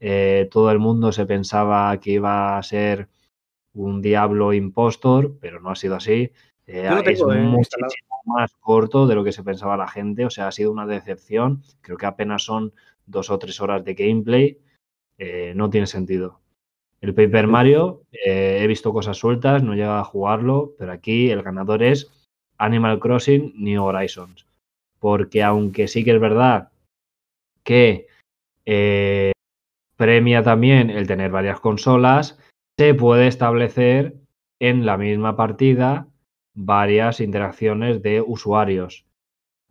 eh, 0.00 0.48
todo 0.50 0.70
el 0.70 0.78
mundo 0.78 1.12
se 1.12 1.26
pensaba 1.26 1.98
que 2.00 2.12
iba 2.12 2.58
a 2.58 2.62
ser 2.62 3.08
un 3.72 4.02
Diablo 4.02 4.52
impostor, 4.52 5.36
pero 5.40 5.60
no 5.60 5.70
ha 5.70 5.76
sido 5.76 5.96
así. 5.96 6.32
Eh, 6.66 6.88
es 7.04 7.20
eh, 7.20 7.24
muchísimo 7.24 8.22
más 8.26 8.52
corto 8.60 9.06
de 9.06 9.14
lo 9.14 9.24
que 9.24 9.32
se 9.32 9.42
pensaba 9.42 9.76
la 9.76 9.88
gente, 9.88 10.24
o 10.24 10.30
sea, 10.30 10.48
ha 10.48 10.52
sido 10.52 10.72
una 10.72 10.86
decepción. 10.86 11.62
Creo 11.80 11.96
que 11.96 12.06
apenas 12.06 12.42
son 12.42 12.72
dos 13.06 13.30
o 13.30 13.38
tres 13.38 13.60
horas 13.60 13.84
de 13.84 13.94
gameplay. 13.94 14.58
Eh, 15.18 15.52
no 15.54 15.70
tiene 15.70 15.86
sentido. 15.86 16.40
El 17.00 17.14
Paper 17.14 17.46
Mario, 17.46 18.02
eh, 18.12 18.60
he 18.62 18.66
visto 18.66 18.92
cosas 18.92 19.18
sueltas, 19.18 19.62
no 19.62 19.74
he 19.74 19.76
llegado 19.76 19.98
a 19.98 20.04
jugarlo, 20.04 20.74
pero 20.78 20.92
aquí 20.92 21.30
el 21.30 21.42
ganador 21.42 21.82
es 21.82 22.10
Animal 22.64 22.98
Crossing 22.98 23.52
New 23.56 23.82
Horizons. 23.82 24.46
Porque 24.98 25.42
aunque 25.42 25.88
sí 25.88 26.04
que 26.04 26.12
es 26.12 26.20
verdad 26.20 26.70
que 27.62 28.06
eh, 28.66 29.32
premia 29.96 30.42
también 30.42 30.90
el 30.90 31.06
tener 31.06 31.30
varias 31.30 31.60
consolas, 31.60 32.38
se 32.78 32.94
puede 32.94 33.26
establecer 33.26 34.16
en 34.60 34.86
la 34.86 34.96
misma 34.96 35.36
partida 35.36 36.08
varias 36.54 37.20
interacciones 37.20 38.02
de 38.02 38.20
usuarios. 38.20 39.04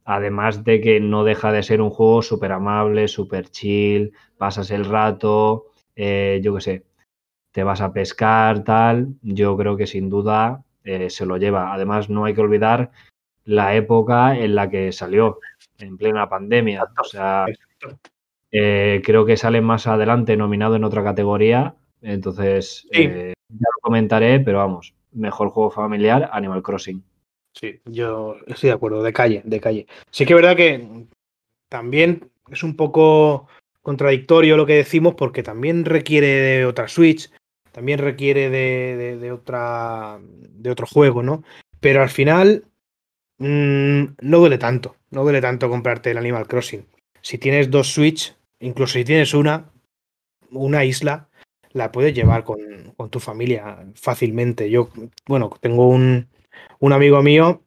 Además 0.06 0.64
de 0.64 0.82
que 0.82 1.00
no 1.00 1.24
deja 1.24 1.52
de 1.52 1.64
ser 1.64 1.82
un 1.82 1.90
juego 1.90 2.22
súper 2.22 2.52
amable, 2.52 3.08
súper 3.08 3.50
chill, 3.50 4.12
pasas 4.38 4.70
el 4.72 4.86
rato, 4.86 5.68
eh, 5.96 6.42
yo 6.44 6.54
qué 6.56 6.62
sé, 6.62 6.84
te 7.52 7.64
vas 7.64 7.82
a 7.82 7.94
pescar, 7.94 8.64
tal. 8.64 9.16
Yo 9.22 9.56
creo 9.56 9.78
que 9.78 9.88
sin 9.88 10.10
duda 10.10 10.64
eh, 10.84 11.10
se 11.10 11.26
lo 11.26 11.38
lleva. 11.38 11.74
Además, 11.74 12.10
no 12.10 12.26
hay 12.26 12.34
que 12.34 12.42
olvidar 12.42 12.92
la 13.46 13.76
época 13.76 14.38
en 14.38 14.56
la 14.56 14.70
que 14.70 14.92
salió, 14.92 15.40
en 15.78 15.98
plena 15.98 16.30
pandemia. 16.30 16.86
O 17.00 17.04
sea, 17.04 17.46
eh, 18.52 19.02
creo 19.04 19.26
que 19.26 19.38
sale 19.38 19.62
más 19.62 19.88
adelante 19.88 20.38
nominado 20.38 20.76
en 20.76 20.84
otra 20.84 21.04
categoría. 21.04 21.76
Entonces, 22.02 22.88
Sí. 22.92 23.04
eh, 23.04 23.34
ya 23.50 23.68
lo 23.76 23.82
comentaré, 23.82 24.40
pero 24.40 24.60
vamos, 24.60 24.94
mejor 25.12 25.50
juego 25.50 25.72
familiar, 25.72 26.30
Animal 26.34 26.64
Crossing. 26.64 27.04
Sí, 27.54 27.80
yo 27.86 28.36
estoy 28.48 28.70
de 28.70 28.76
acuerdo, 28.76 29.04
de 29.04 29.14
calle, 29.14 29.42
de 29.46 29.60
calle. 29.60 29.88
Sí 30.10 30.26
que 30.26 30.34
es 30.34 30.38
verdad 30.42 30.56
que 30.56 31.06
también 31.70 32.30
es 32.50 32.64
un 32.64 32.76
poco 32.76 33.48
contradictorio 33.82 34.58
lo 34.58 34.66
que 34.66 34.76
decimos 34.76 35.14
porque 35.16 35.44
también 35.44 35.86
requiere 35.86 36.28
de 36.28 36.66
otra 36.66 36.88
Switch, 36.88 37.30
también 37.74 38.00
requiere 38.00 38.50
de, 38.50 39.18
de, 39.18 39.32
otra, 39.32 40.20
de 40.22 40.70
otro 40.70 40.88
juego, 40.88 41.24
¿no? 41.24 41.44
Pero 41.82 42.02
al 42.02 42.10
final 42.10 42.64
mmm, 43.40 44.04
no 44.22 44.38
duele 44.40 44.58
tanto, 44.58 44.96
no 45.10 45.24
duele 45.24 45.42
tanto 45.42 45.70
comprarte 45.70 46.12
el 46.12 46.18
Animal 46.18 46.48
Crossing. 46.48 46.86
Si 47.22 47.38
tienes 47.38 47.70
dos 47.70 47.92
Switch, 47.92 48.36
incluso 48.60 48.94
si 48.94 49.04
tienes 49.04 49.34
una, 49.34 49.72
una 50.52 50.86
isla, 50.86 51.28
la 51.72 51.92
puedes 51.92 52.14
llevar 52.14 52.44
con, 52.44 52.94
con 52.96 53.10
tu 53.10 53.20
familia 53.20 53.86
fácilmente. 53.96 54.70
Yo, 54.70 54.90
bueno, 55.28 55.50
tengo 55.60 55.90
un, 55.90 56.30
un 56.80 56.94
amigo 56.94 57.22
mío, 57.24 57.64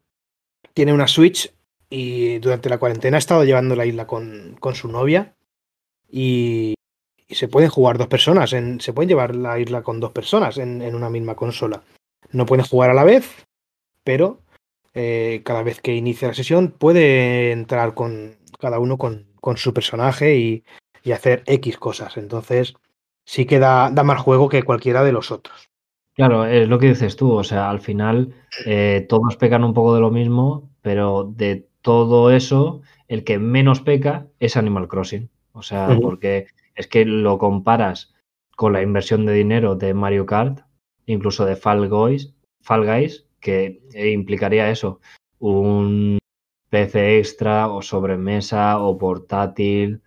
tiene 0.73 0.93
una 0.93 1.09
Switch 1.09 1.53
y 1.91 2.39
durante 2.39 2.69
la 2.69 2.79
cuarentena 2.79 3.17
ha 3.17 3.19
estado 3.19 3.45
llevando 3.45 3.75
la 3.75 3.87
isla 3.87 4.07
con, 4.07 4.57
con 4.61 4.77
su 4.77 4.89
novia 4.89 5.35
y, 6.09 6.76
y, 7.29 7.35
se 7.35 7.49
pueden 7.49 7.71
jugar 7.71 7.99
dos 7.99 8.09
personas, 8.09 8.53
en, 8.53 8.81
se 8.81 8.93
pueden 8.93 9.09
llevar 9.09 9.35
la 9.35 9.59
isla 9.59 9.83
con 9.83 10.01
dos 10.01 10.13
personas 10.13 10.59
en, 10.59 10.83
en, 10.83 10.95
una 10.95 11.11
misma 11.11 11.35
consola. 11.35 11.83
No 12.31 12.47
pueden 12.47 12.65
jugar 12.65 12.91
a 12.91 12.95
la 12.95 13.05
vez, 13.05 13.47
pero 14.05 14.41
eh, 14.95 15.43
cada 15.45 15.63
vez 15.63 15.81
que 15.81 15.95
inicia 15.95 16.29
la 16.29 16.35
sesión 16.35 16.71
puede 16.71 17.53
entrar 17.53 17.95
con 17.95 18.37
cada 18.59 18.79
uno 18.79 18.97
con, 18.97 19.27
con 19.41 19.57
su 19.57 19.75
personaje 19.75 20.37
y, 20.37 20.65
y, 21.05 21.13
hacer 21.13 21.43
X 21.47 21.77
cosas. 21.77 22.17
Entonces 22.17 22.75
sí 23.25 23.45
que 23.45 23.59
da, 23.59 23.91
da 23.91 24.05
más 24.05 24.21
juego 24.21 24.49
que 24.49 24.63
cualquiera 24.63 25.05
de 25.05 25.13
los 25.13 25.31
otros. 25.31 25.71
Claro, 26.15 26.47
es 26.47 26.67
lo 26.67 26.79
que 26.79 26.89
dices 26.89 27.15
tú, 27.17 27.33
o 27.33 27.45
sea, 27.45 27.69
al 27.69 27.81
final 27.81 28.35
eh, 28.65 29.05
todos 29.07 29.37
pecan 29.37 29.65
un 29.65 29.75
poco 29.75 29.95
de 29.95 30.01
lo 30.01 30.11
mismo, 30.11 30.71
pero 30.81 31.25
de 31.25 31.69
todo 31.83 32.31
eso, 32.31 32.81
el 33.07 33.23
que 33.23 33.39
menos 33.39 33.83
peca 33.83 34.27
es 34.41 34.57
Animal 34.57 34.89
Crossing. 34.89 35.29
O 35.53 35.63
sea, 35.63 35.89
uh 35.89 35.93
-huh. 35.93 36.01
porque 36.01 36.47
es 36.77 36.87
que 36.87 37.05
lo 37.05 37.39
comparas 37.39 38.15
con 38.55 38.73
la 38.73 38.83
inversión 38.83 39.27
de 39.27 39.35
dinero 39.35 39.75
de 39.75 39.95
Mario 39.95 40.27
Kart, 40.27 40.61
incluso 41.07 41.45
de 41.45 41.57
Fall 41.57 41.89
Guys, 41.89 42.35
Fall 42.63 42.87
Guys 42.87 43.27
que 43.41 43.81
implicaría 43.95 44.71
eso, 44.71 45.01
un 45.39 46.19
PC 46.71 47.19
extra 47.19 47.69
o 47.69 47.83
sobremesa 47.83 48.79
o 48.79 48.99
portátil, 48.99 50.03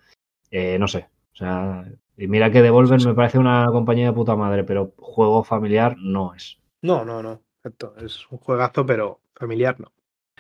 eh, 0.52 0.78
no 0.78 0.88
sé. 0.88 1.08
O 1.34 1.36
sea, 1.36 1.86
y 2.18 2.28
mira 2.28 2.52
que 2.52 2.62
Devolver 2.62 3.00
me 3.06 3.14
parece 3.14 3.38
una 3.38 3.66
compañía 3.68 4.08
de 4.08 4.14
puta 4.14 4.36
madre, 4.36 4.64
pero 4.64 4.94
juego 4.98 5.44
familiar 5.44 5.96
no 5.98 6.34
es. 6.34 6.60
No, 6.82 7.06
no, 7.06 7.24
no. 7.24 7.42
Exacto. 7.58 7.96
Es 7.98 8.30
un 8.30 8.40
juegazo, 8.40 8.86
pero 8.86 9.22
familiar 9.36 9.80
no. 9.80 9.92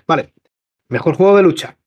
Vale. 0.06 0.34
Mejor 0.90 1.16
juego 1.16 1.38
de 1.38 1.44
lucha. 1.44 1.78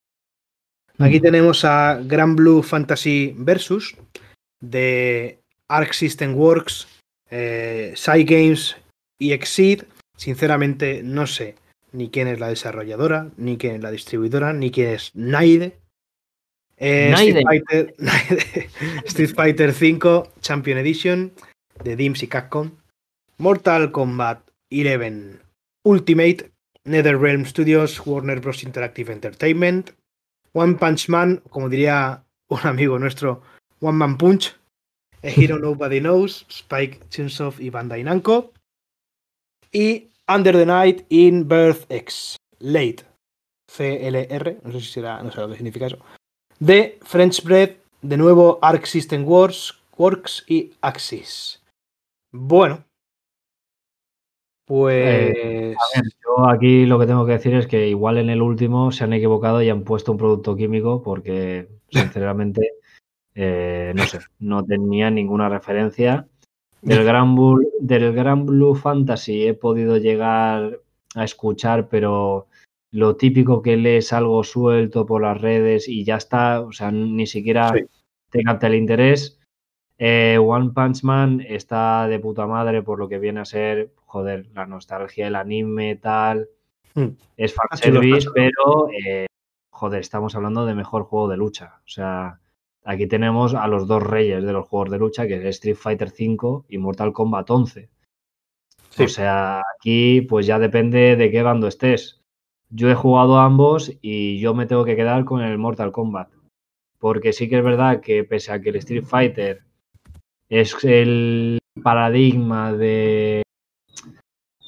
Aquí 0.98 1.18
mm. 1.18 1.22
tenemos 1.22 1.64
a 1.64 2.00
Grand 2.04 2.36
Blue 2.36 2.62
Fantasy 2.62 3.34
Versus 3.36 3.96
de 4.62 5.40
Arc 5.68 5.92
System 5.92 6.34
Works, 6.34 6.88
eh, 7.30 7.92
Side 7.94 8.24
Games 8.24 8.76
y 9.18 9.32
Exceed. 9.32 9.84
Sinceramente, 10.16 11.02
no 11.02 11.26
sé 11.26 11.56
ni 11.92 12.08
quién 12.08 12.28
es 12.28 12.40
la 12.40 12.48
desarrolladora, 12.48 13.30
ni 13.36 13.58
quién 13.58 13.76
es 13.76 13.82
la 13.82 13.90
distribuidora, 13.90 14.54
ni 14.54 14.70
quién 14.70 14.90
es 14.90 15.10
Naide. 15.14 15.76
Eh, 16.78 17.12
Street, 17.12 17.44
Fighter, 17.44 17.94
Street 19.04 19.34
Fighter 19.34 19.72
5 19.72 20.32
Champion 20.40 20.78
Edition 20.78 21.32
de 21.84 21.96
Dims 21.96 22.22
y 22.22 22.28
Capcom. 22.28 22.70
Mortal 23.38 23.92
Kombat 23.92 24.40
11 24.70 25.40
Ultimate, 25.84 26.50
NetherRealm 26.84 27.44
Studios, 27.44 28.00
Warner 28.06 28.40
Bros. 28.40 28.62
Interactive 28.62 29.12
Entertainment, 29.12 29.90
One 30.52 30.74
Punch 30.74 31.08
Man, 31.08 31.42
como 31.50 31.68
diría 31.68 32.24
un 32.48 32.60
amigo 32.62 32.98
nuestro, 32.98 33.42
One 33.82 33.98
Man 33.98 34.16
Punch, 34.16 34.54
A 35.22 35.28
Hero 35.36 35.58
Nobody 35.58 36.00
Knows, 36.00 36.46
Spike 36.48 37.00
Chunsoft 37.10 37.60
y 37.60 37.68
Bandai 37.70 38.04
Namco, 38.04 38.52
y 39.72 40.08
Under 40.28 40.56
the 40.56 40.66
Night 40.66 41.04
in 41.08 41.48
Birth 41.48 41.84
X, 41.90 42.36
Late, 42.60 43.04
CLR, 43.66 44.60
no 44.62 44.72
sé 44.72 44.80
si 44.80 44.92
será, 44.92 45.22
no 45.22 45.32
sé 45.32 45.40
lo 45.40 45.48
que 45.48 45.56
significa 45.56 45.86
eso, 45.86 45.98
de 46.60 46.98
French 47.02 47.42
Bread, 47.42 47.76
de 48.02 48.16
nuevo 48.16 48.58
Arc 48.62 48.86
System 48.86 49.26
Wars, 49.26 49.74
Works 49.96 50.44
y 50.46 50.72
Axis. 50.80 51.62
Bueno, 52.30 52.84
pues. 54.64 55.36
Eh, 55.36 55.76
ver, 55.94 56.04
yo 56.24 56.48
aquí 56.48 56.86
lo 56.86 56.98
que 56.98 57.06
tengo 57.06 57.26
que 57.26 57.32
decir 57.32 57.54
es 57.54 57.66
que 57.66 57.88
igual 57.88 58.18
en 58.18 58.30
el 58.30 58.42
último 58.42 58.92
se 58.92 59.04
han 59.04 59.12
equivocado 59.12 59.60
y 59.60 59.68
han 59.68 59.84
puesto 59.84 60.12
un 60.12 60.18
producto 60.18 60.56
químico 60.56 61.02
porque, 61.02 61.68
sinceramente, 61.90 62.72
eh, 63.34 63.92
no 63.94 64.04
sé, 64.04 64.20
no 64.38 64.64
tenía 64.64 65.10
ninguna 65.10 65.48
referencia. 65.48 66.26
Del 66.82 67.04
Gran, 67.04 67.36
Blue, 67.36 67.62
del 67.80 68.12
Gran 68.12 68.44
Blue 68.44 68.74
Fantasy 68.74 69.46
he 69.46 69.54
podido 69.54 69.98
llegar 69.98 70.80
a 71.14 71.24
escuchar, 71.24 71.88
pero 71.88 72.48
lo 72.90 73.14
típico 73.14 73.62
que 73.62 73.76
lees 73.76 74.12
algo 74.12 74.42
suelto 74.42 75.06
por 75.06 75.22
las 75.22 75.40
redes 75.40 75.88
y 75.88 76.04
ya 76.04 76.16
está, 76.16 76.60
o 76.60 76.72
sea, 76.72 76.90
ni 76.90 77.28
siquiera 77.28 77.70
sí. 77.70 77.84
te 78.30 78.42
capta 78.42 78.66
el 78.66 78.74
interés. 78.74 79.38
Eh, 79.96 80.36
One 80.38 80.70
Punch 80.74 81.04
Man 81.04 81.40
está 81.48 82.08
de 82.08 82.18
puta 82.18 82.48
madre 82.48 82.82
por 82.82 82.98
lo 82.98 83.08
que 83.08 83.20
viene 83.20 83.38
a 83.38 83.44
ser, 83.44 83.92
joder, 84.04 84.48
la 84.52 84.66
nostalgia 84.66 85.26
del 85.26 85.36
anime, 85.36 85.94
tal. 85.94 86.48
Mm. 86.94 87.10
Es 87.36 87.54
fanservice, 87.54 88.28
pero, 88.34 88.88
eh, 88.90 89.26
joder, 89.70 90.00
estamos 90.00 90.34
hablando 90.34 90.66
de 90.66 90.74
mejor 90.74 91.04
juego 91.04 91.28
de 91.28 91.36
lucha. 91.36 91.80
O 91.86 91.88
sea, 91.88 92.40
aquí 92.84 93.06
tenemos 93.06 93.54
a 93.54 93.66
los 93.66 93.86
dos 93.86 94.02
reyes 94.02 94.44
de 94.44 94.52
los 94.52 94.66
juegos 94.66 94.90
de 94.90 94.98
lucha, 94.98 95.26
que 95.26 95.36
es 95.36 95.44
Street 95.56 95.76
Fighter 95.76 96.08
V 96.08 96.64
y 96.68 96.78
Mortal 96.78 97.12
Kombat 97.12 97.50
11. 97.50 97.88
Sí. 98.90 99.04
O 99.04 99.08
sea, 99.08 99.62
aquí 99.76 100.22
pues 100.22 100.46
ya 100.46 100.58
depende 100.58 101.16
de 101.16 101.30
qué 101.30 101.42
bando 101.42 101.66
estés. 101.66 102.20
Yo 102.70 102.90
he 102.90 102.94
jugado 102.94 103.38
a 103.38 103.44
ambos 103.44 103.92
y 104.00 104.38
yo 104.40 104.54
me 104.54 104.66
tengo 104.66 104.84
que 104.84 104.96
quedar 104.96 105.24
con 105.24 105.42
el 105.42 105.58
Mortal 105.58 105.92
Kombat. 105.92 106.30
Porque 106.98 107.32
sí 107.32 107.48
que 107.48 107.58
es 107.58 107.64
verdad 107.64 108.00
que 108.00 108.24
pese 108.24 108.52
a 108.52 108.60
que 108.60 108.70
el 108.70 108.76
Street 108.76 109.04
Fighter 109.04 109.62
es 110.48 110.76
el 110.84 111.58
paradigma 111.82 112.72
de, 112.72 113.42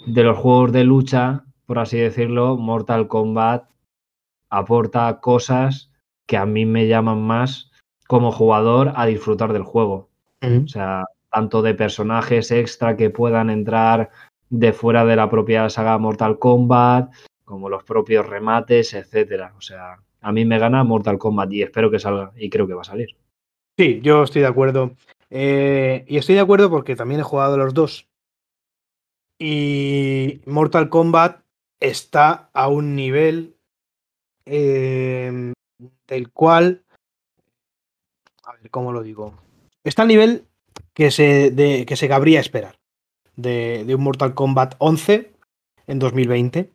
de 0.06 0.22
los 0.22 0.38
juegos 0.38 0.72
de 0.72 0.84
lucha, 0.84 1.44
por 1.66 1.78
así 1.78 1.98
decirlo, 1.98 2.56
Mortal 2.56 3.08
Kombat 3.08 3.68
aporta 4.50 5.20
cosas 5.20 5.90
que 6.26 6.36
a 6.36 6.46
mí 6.46 6.64
me 6.64 6.88
llaman 6.88 7.22
más 7.22 7.70
como 8.06 8.32
jugador 8.32 8.92
a 8.96 9.06
disfrutar 9.06 9.52
del 9.52 9.62
juego. 9.62 10.08
Uh 10.42 10.46
-huh. 10.46 10.64
O 10.64 10.68
sea, 10.68 11.04
tanto 11.30 11.62
de 11.62 11.74
personajes 11.74 12.50
extra 12.50 12.96
que 12.96 13.10
puedan 13.10 13.50
entrar 13.50 14.10
de 14.50 14.72
fuera 14.72 15.04
de 15.04 15.16
la 15.16 15.28
propia 15.28 15.68
saga 15.68 15.98
Mortal 15.98 16.38
Kombat, 16.38 17.12
como 17.44 17.68
los 17.68 17.84
propios 17.84 18.26
remates, 18.26 18.94
etcétera. 18.94 19.52
O 19.56 19.60
sea, 19.60 19.98
a 20.20 20.32
mí 20.32 20.44
me 20.44 20.58
gana 20.58 20.84
Mortal 20.84 21.18
Kombat 21.18 21.52
y 21.52 21.62
espero 21.62 21.90
que 21.90 21.98
salga 21.98 22.32
y 22.36 22.48
creo 22.50 22.66
que 22.66 22.74
va 22.74 22.82
a 22.82 22.84
salir. 22.84 23.16
Sí, 23.76 24.00
yo 24.02 24.22
estoy 24.22 24.42
de 24.42 24.48
acuerdo. 24.48 24.92
Eh, 25.30 26.04
y 26.06 26.16
estoy 26.16 26.36
de 26.36 26.40
acuerdo 26.40 26.70
porque 26.70 26.94
también 26.96 27.20
he 27.20 27.24
jugado 27.24 27.56
los 27.56 27.74
dos. 27.74 28.08
Y 29.38 30.40
Mortal 30.46 30.88
Kombat 30.88 31.42
está 31.80 32.50
a 32.52 32.68
un 32.68 32.94
nivel 32.94 33.56
eh, 34.46 35.52
del 36.06 36.30
cual. 36.30 36.84
¿Cómo 38.70 38.92
lo 38.92 39.02
digo? 39.02 39.34
Está 39.82 40.02
al 40.02 40.08
nivel 40.08 40.44
que 40.92 41.10
se, 41.10 41.50
de, 41.50 41.86
que 41.86 41.96
se 41.96 42.08
cabría 42.08 42.40
esperar 42.40 42.78
de, 43.36 43.84
de 43.84 43.94
un 43.94 44.02
Mortal 44.02 44.34
Kombat 44.34 44.74
11 44.78 45.32
en 45.86 45.98
2020. 45.98 46.70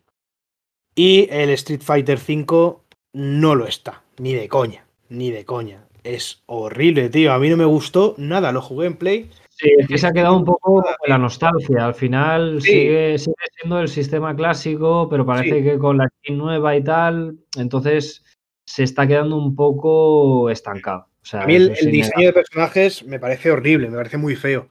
Y 0.96 1.28
el 1.32 1.50
Street 1.52 1.82
Fighter 1.82 2.18
V 2.18 2.78
no 3.14 3.56
lo 3.56 3.66
está, 3.66 4.04
ni 4.18 4.34
de 4.34 4.48
coña, 4.48 4.86
ni 5.10 5.32
de 5.32 5.46
coña. 5.46 5.86
Es 6.04 6.44
horrible, 6.46 7.10
tío. 7.10 7.34
A 7.34 7.40
mí 7.40 7.50
no 7.50 7.58
me 7.58 7.66
gustó 7.66 8.16
nada, 8.18 8.52
lo 8.52 8.62
jugué 8.62 8.88
en 8.88 8.96
Play. 8.96 9.30
Sí, 9.50 9.70
es 9.78 9.88
que 9.88 9.98
se 9.98 10.08
ha 10.08 10.14
quedado 10.14 10.38
un 10.38 10.46
poco 10.46 10.84
la 11.06 11.18
nostalgia. 11.18 11.86
Al 11.86 11.94
final 11.94 12.62
sí. 12.62 12.72
sigue, 12.72 13.18
sigue, 13.18 13.36
siendo 13.58 13.80
el 13.80 13.90
sistema 13.90 14.36
clásico, 14.36 15.08
pero 15.10 15.26
parece 15.26 15.58
sí. 15.58 15.64
que 15.64 15.78
con 15.78 15.98
la 15.98 16.08
skin 16.08 16.38
nueva 16.38 16.76
y 16.78 16.84
tal, 16.84 17.38
entonces 17.58 18.24
se 18.66 18.84
está 18.84 19.06
quedando 19.06 19.36
un 19.36 19.56
poco 19.56 20.50
estancado. 20.50 21.09
Sea, 21.30 21.44
a 21.44 21.46
mí 21.46 21.56
el, 21.56 21.76
el 21.80 21.92
diseño 21.92 22.28
de 22.28 22.34
personajes 22.34 23.04
me 23.04 23.20
parece 23.20 23.52
horrible, 23.52 23.88
me 23.88 23.98
parece 23.98 24.18
muy 24.18 24.36
feo. 24.36 24.70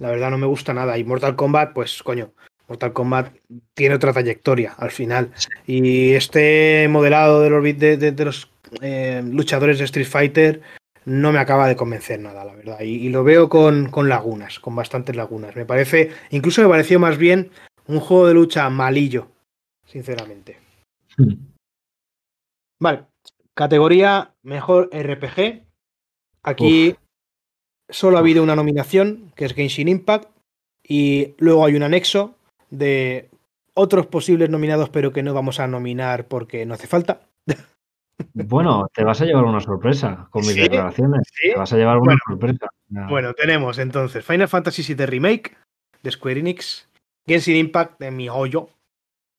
La 0.00 0.10
verdad 0.10 0.30
no 0.30 0.38
me 0.38 0.46
gusta 0.46 0.74
nada. 0.74 0.98
Y 0.98 1.04
Mortal 1.04 1.36
Kombat, 1.36 1.72
pues 1.72 2.02
coño, 2.02 2.32
Mortal 2.66 2.92
Kombat 2.92 3.32
tiene 3.74 3.94
otra 3.94 4.12
trayectoria 4.12 4.72
al 4.76 4.90
final. 4.90 5.30
Y 5.68 6.14
este 6.14 6.88
modelado 6.90 7.42
de 7.42 7.50
los, 7.50 7.62
de, 7.62 7.96
de, 7.96 8.10
de 8.10 8.24
los 8.24 8.50
eh, 8.80 9.22
luchadores 9.24 9.78
de 9.78 9.84
Street 9.84 10.06
Fighter 10.06 10.60
no 11.04 11.30
me 11.30 11.38
acaba 11.38 11.68
de 11.68 11.76
convencer 11.76 12.18
nada, 12.18 12.44
la 12.44 12.56
verdad. 12.56 12.80
Y, 12.80 13.06
y 13.06 13.08
lo 13.10 13.22
veo 13.22 13.48
con, 13.48 13.88
con, 13.88 14.08
lagunas, 14.08 14.58
con 14.58 14.74
bastantes 14.74 15.14
lagunas. 15.14 15.54
Me 15.54 15.64
parece, 15.64 16.10
incluso 16.30 16.60
me 16.62 16.68
pareció 16.68 16.98
más 16.98 17.18
bien 17.18 17.52
un 17.86 18.00
juego 18.00 18.26
de 18.26 18.34
lucha 18.34 18.68
malillo, 18.68 19.28
sinceramente. 19.86 20.58
Hmm. 21.16 21.34
Vale. 22.80 23.04
Categoría 23.54 24.34
mejor 24.42 24.90
RPG. 24.92 25.69
Aquí 26.42 26.96
solo 27.88 28.16
ha 28.16 28.20
habido 28.20 28.42
una 28.42 28.56
nominación, 28.56 29.32
que 29.34 29.44
es 29.44 29.54
Genshin 29.54 29.88
Impact, 29.88 30.28
y 30.82 31.34
luego 31.38 31.64
hay 31.64 31.76
un 31.76 31.82
anexo 31.82 32.34
de 32.70 33.28
otros 33.74 34.06
posibles 34.06 34.50
nominados, 34.50 34.90
pero 34.90 35.12
que 35.12 35.22
no 35.22 35.34
vamos 35.34 35.60
a 35.60 35.66
nominar 35.66 36.26
porque 36.26 36.66
no 36.66 36.74
hace 36.74 36.86
falta. 36.86 37.20
Bueno, 38.34 38.86
te 38.92 39.02
vas 39.02 39.18
a 39.22 39.24
llevar 39.24 39.44
una 39.44 39.60
sorpresa 39.60 40.28
con 40.30 40.42
mis 40.42 40.52
¿Sí? 40.52 40.60
declaraciones. 40.60 41.22
¿Sí? 41.32 41.52
Te 41.52 41.58
vas 41.58 41.72
a 41.72 41.78
llevar 41.78 41.96
una 41.96 42.04
Bueno, 42.04 42.20
sorpresa. 42.28 42.68
Bueno, 43.08 43.32
tenemos 43.32 43.78
entonces 43.78 44.22
Final 44.22 44.46
Fantasy 44.46 44.82
VII 44.94 45.06
Remake 45.06 45.56
de 46.02 46.10
Square 46.10 46.40
Enix, 46.40 46.86
Genshin 47.26 47.56
Impact 47.56 47.98
de 47.98 48.10
Mi 48.10 48.28
Hoyo, 48.28 48.68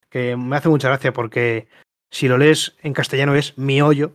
que 0.10 0.36
me 0.36 0.56
hace 0.56 0.70
mucha 0.70 0.88
gracia 0.88 1.14
porque 1.14 1.68
si 2.10 2.28
lo 2.28 2.40
lees 2.40 2.76
en 2.82 2.94
castellano 2.94 3.36
es 3.36 3.56
Mi 3.56 3.84
Hoyo. 3.84 4.14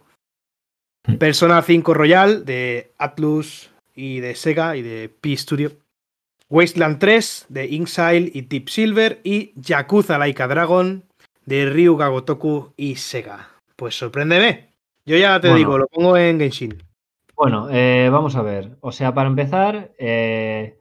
Persona 1.19 1.63
5 1.63 1.95
Royal 1.95 2.45
de 2.45 2.93
Atlus 2.99 3.71
y 3.95 4.21
de 4.21 4.35
Sega 4.35 4.77
y 4.77 4.83
de 4.83 5.09
P 5.09 5.37
Studio. 5.37 5.73
Wasteland 6.49 6.99
3 6.99 7.47
de 7.49 7.67
Inxile 7.67 8.31
y 8.33 8.43
Deep 8.43 8.69
Silver 8.69 9.21
y 9.25 9.53
Yakuza 9.57 10.19
Laika 10.19 10.47
Dragon 10.47 11.05
de 11.45 11.67
Ryuga 11.71 12.09
Gotoku 12.09 12.73
y 12.77 12.97
Sega. 12.97 13.49
Pues 13.77 13.97
sorpréndeme. 13.97 14.73
Yo 15.07 15.17
ya 15.17 15.41
te 15.41 15.49
Bueno. 15.49 15.59
digo, 15.59 15.79
lo 15.79 15.87
pongo 15.87 16.17
en 16.17 16.39
Genshin. 16.39 16.83
Bueno, 17.37 17.69
eh, 17.71 18.09
vamos 18.11 18.35
a 18.37 18.43
ver. 18.43 18.77
O 18.81 18.93
sea, 18.93 19.15
para 19.15 19.29
empezar, 19.29 19.93
eh, 19.99 20.77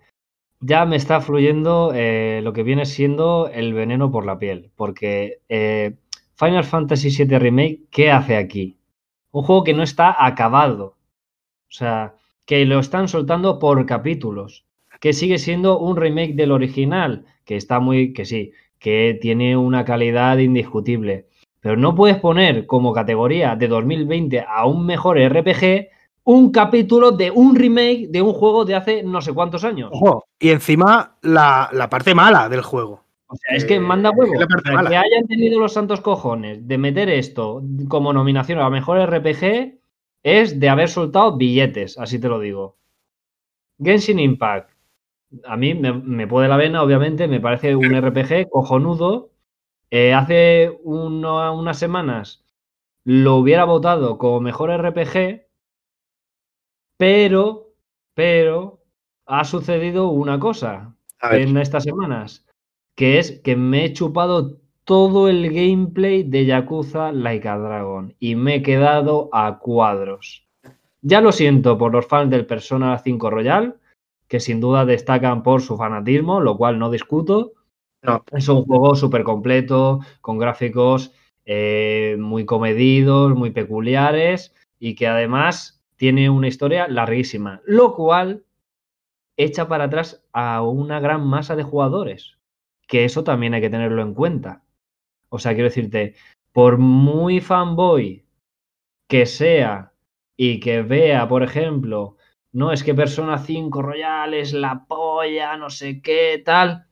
ya 0.59 0.85
me 0.85 0.95
está 0.95 1.21
fluyendo 1.21 1.91
eh, 1.93 2.41
lo 2.43 2.53
que 2.53 2.63
viene 2.63 2.85
siendo 2.85 3.49
el 3.53 3.73
veneno 3.73 4.11
por 4.11 4.25
la 4.25 4.39
piel. 4.39 4.71
Porque 4.75 5.39
Final 6.35 6.63
Fantasy 6.63 7.09
VII 7.09 7.39
Remake, 7.39 7.81
¿qué 7.91 8.11
hace 8.11 8.37
aquí? 8.37 8.77
Un 9.35 9.43
juego 9.43 9.65
que 9.65 9.73
no 9.73 9.83
está 9.83 10.15
acabado. 10.25 10.95
O 11.67 11.73
sea, 11.73 12.13
que 12.45 12.63
lo 12.63 12.79
están 12.79 13.09
soltando 13.09 13.59
por 13.59 13.85
capítulos. 13.85 14.63
Que 15.01 15.11
sigue 15.11 15.39
siendo 15.39 15.77
un 15.77 15.97
remake 15.97 16.35
del 16.35 16.53
original. 16.53 17.25
Que 17.43 17.57
está 17.57 17.81
muy. 17.81 18.13
que 18.13 18.23
sí, 18.23 18.53
que 18.79 19.19
tiene 19.21 19.57
una 19.57 19.83
calidad 19.83 20.37
indiscutible. 20.37 21.27
Pero 21.59 21.75
no 21.75 21.95
puedes 21.95 22.15
poner 22.17 22.65
como 22.65 22.93
categoría 22.93 23.57
de 23.57 23.67
2020 23.67 24.45
a 24.47 24.65
un 24.67 24.85
mejor 24.85 25.19
RPG 25.19 25.89
un 26.23 26.51
capítulo 26.53 27.11
de 27.11 27.29
un 27.29 27.57
remake 27.57 28.07
de 28.07 28.21
un 28.21 28.31
juego 28.31 28.63
de 28.63 28.75
hace 28.75 29.03
no 29.03 29.21
sé 29.21 29.33
cuántos 29.33 29.65
años. 29.65 29.91
Y 30.39 30.51
encima 30.51 31.17
la, 31.23 31.69
la 31.73 31.89
parte 31.89 32.15
mala 32.15 32.47
del 32.47 32.61
juego. 32.61 33.04
O 33.27 33.35
sea, 33.35 33.55
es 33.55 33.65
que 33.65 33.79
manda 33.79 34.09
Eh, 34.09 34.13
huevo. 34.15 34.33
es 34.35 34.39
la 34.41 34.47
parte 34.47 34.61
O 34.61 34.65
sea, 34.71 34.75
mala. 34.75 34.89
que 34.89 34.97
hayan 34.97 35.27
tenido 35.27 35.59
los 35.59 35.73
santos 35.73 36.01
cojones 36.01 36.67
de 36.67 36.77
meter 36.77 37.09
esto 37.09 37.63
como 37.87 38.13
nominación 38.13 38.59
a 38.59 38.69
mejor 38.69 38.99
RPG 38.99 39.79
es 40.23 40.59
de 40.59 40.69
haber 40.69 40.89
soltado 40.89 41.35
billetes, 41.37 41.97
así 41.97 42.19
te 42.19 42.29
lo 42.29 42.39
digo. 42.39 42.77
Genshin 43.79 44.19
Impact. 44.19 44.71
A 45.45 45.57
mí 45.57 45.73
me, 45.73 45.91
me 45.93 46.27
puede 46.27 46.47
la 46.47 46.57
vena, 46.57 46.81
obviamente, 46.83 47.27
me 47.27 47.39
parece 47.41 47.75
un 47.75 47.93
RPG 47.93 48.49
cojonudo. 48.49 49.31
Eh, 49.89 50.13
hace 50.13 50.77
uno- 50.83 51.53
unas 51.57 51.77
semanas 51.79 52.45
lo 53.03 53.35
hubiera 53.37 53.65
votado 53.65 54.17
como 54.17 54.39
mejor 54.39 54.69
RPG, 54.71 55.47
pero, 56.97 57.73
pero 58.13 58.81
ha 59.25 59.43
sucedido 59.43 60.09
una 60.09 60.39
cosa 60.39 60.95
en 61.31 61.57
estas 61.57 61.83
semanas, 61.83 62.44
que 62.95 63.19
es 63.19 63.39
que 63.41 63.55
me 63.55 63.85
he 63.85 63.93
chupado 63.93 64.57
todo 64.85 65.27
el 65.27 65.51
gameplay 65.51 66.23
de 66.23 66.45
Yakuza 66.45 67.11
Like 67.11 67.47
a 67.47 67.57
Dragon 67.57 68.15
y 68.19 68.35
me 68.35 68.55
he 68.55 68.61
quedado 68.61 69.29
a 69.33 69.59
cuadros. 69.59 70.47
Ya 71.01 71.21
lo 71.21 71.31
siento 71.31 71.77
por 71.77 71.91
los 71.91 72.07
fans 72.07 72.31
del 72.31 72.45
Persona 72.45 72.97
5 72.97 73.29
Royal, 73.29 73.75
que 74.27 74.39
sin 74.39 74.59
duda 74.59 74.85
destacan 74.85 75.43
por 75.43 75.61
su 75.61 75.77
fanatismo, 75.77 76.39
lo 76.39 76.57
cual 76.57 76.79
no 76.79 76.89
discuto. 76.89 77.53
No. 78.01 78.23
Es 78.31 78.47
un 78.49 78.65
juego 78.65 78.95
súper 78.95 79.23
completo, 79.23 79.99
con 80.21 80.37
gráficos 80.37 81.11
eh, 81.45 82.15
muy 82.19 82.45
comedidos, 82.45 83.35
muy 83.35 83.51
peculiares 83.51 84.53
y 84.79 84.95
que 84.95 85.07
además 85.07 85.83
tiene 85.95 86.29
una 86.29 86.47
historia 86.47 86.87
larguísima, 86.87 87.61
lo 87.65 87.95
cual 87.95 88.43
echa 89.37 89.67
para 89.67 89.85
atrás 89.85 90.23
a 90.33 90.61
una 90.61 90.99
gran 90.99 91.25
masa 91.25 91.55
de 91.55 91.63
jugadores, 91.63 92.34
que 92.87 93.05
eso 93.05 93.23
también 93.23 93.53
hay 93.53 93.61
que 93.61 93.69
tenerlo 93.69 94.01
en 94.01 94.13
cuenta. 94.13 94.63
O 95.29 95.39
sea, 95.39 95.53
quiero 95.53 95.69
decirte, 95.69 96.15
por 96.53 96.77
muy 96.77 97.41
fanboy 97.41 98.25
que 99.07 99.25
sea 99.25 99.93
y 100.37 100.59
que 100.59 100.81
vea, 100.81 101.27
por 101.27 101.43
ejemplo, 101.43 102.17
no 102.51 102.71
es 102.71 102.83
que 102.83 102.93
Persona 102.93 103.37
5 103.39 103.81
Royal 103.81 104.33
es 104.33 104.53
la 104.53 104.85
polla, 104.87 105.57
no 105.57 105.69
sé 105.69 106.01
qué, 106.01 106.41
tal, 106.43 106.87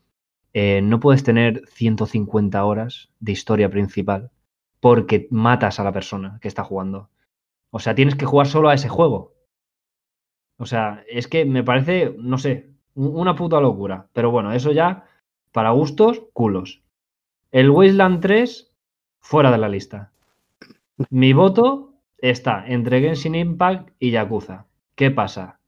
eh, 0.53 0.81
no 0.83 0.99
puedes 0.99 1.23
tener 1.23 1.63
150 1.67 2.65
horas 2.65 3.11
de 3.19 3.31
historia 3.33 3.69
principal 3.69 4.31
porque 4.79 5.27
matas 5.31 5.79
a 5.79 5.83
la 5.83 5.93
persona 5.93 6.39
que 6.41 6.47
está 6.49 6.63
jugando. 6.63 7.09
O 7.71 7.79
sea, 7.79 7.95
tienes 7.95 8.15
que 8.15 8.25
jugar 8.25 8.47
solo 8.47 8.69
a 8.69 8.75
ese 8.75 8.89
juego. 8.89 9.33
O 10.57 10.65
sea, 10.65 11.03
es 11.09 11.27
que 11.27 11.45
me 11.45 11.63
parece, 11.63 12.15
no 12.17 12.37
sé, 12.37 12.69
un- 12.95 13.15
una 13.15 13.35
puta 13.35 13.59
locura. 13.59 14.09
Pero 14.13 14.31
bueno, 14.31 14.51
eso 14.53 14.71
ya, 14.71 15.03
para 15.53 15.69
gustos, 15.69 16.23
culos. 16.33 16.83
El 17.51 17.69
Wasteland 17.69 18.19
3, 18.21 18.75
fuera 19.21 19.51
de 19.51 19.57
la 19.59 19.69
lista. 19.69 20.11
Mi 21.09 21.31
voto 21.31 21.93
está 22.17 22.65
entre 22.67 22.99
Genshin 22.99 23.35
Impact 23.35 23.91
y 23.99 24.11
Yakuza. 24.11 24.65
¿Qué 24.95 25.11
pasa? 25.11 25.59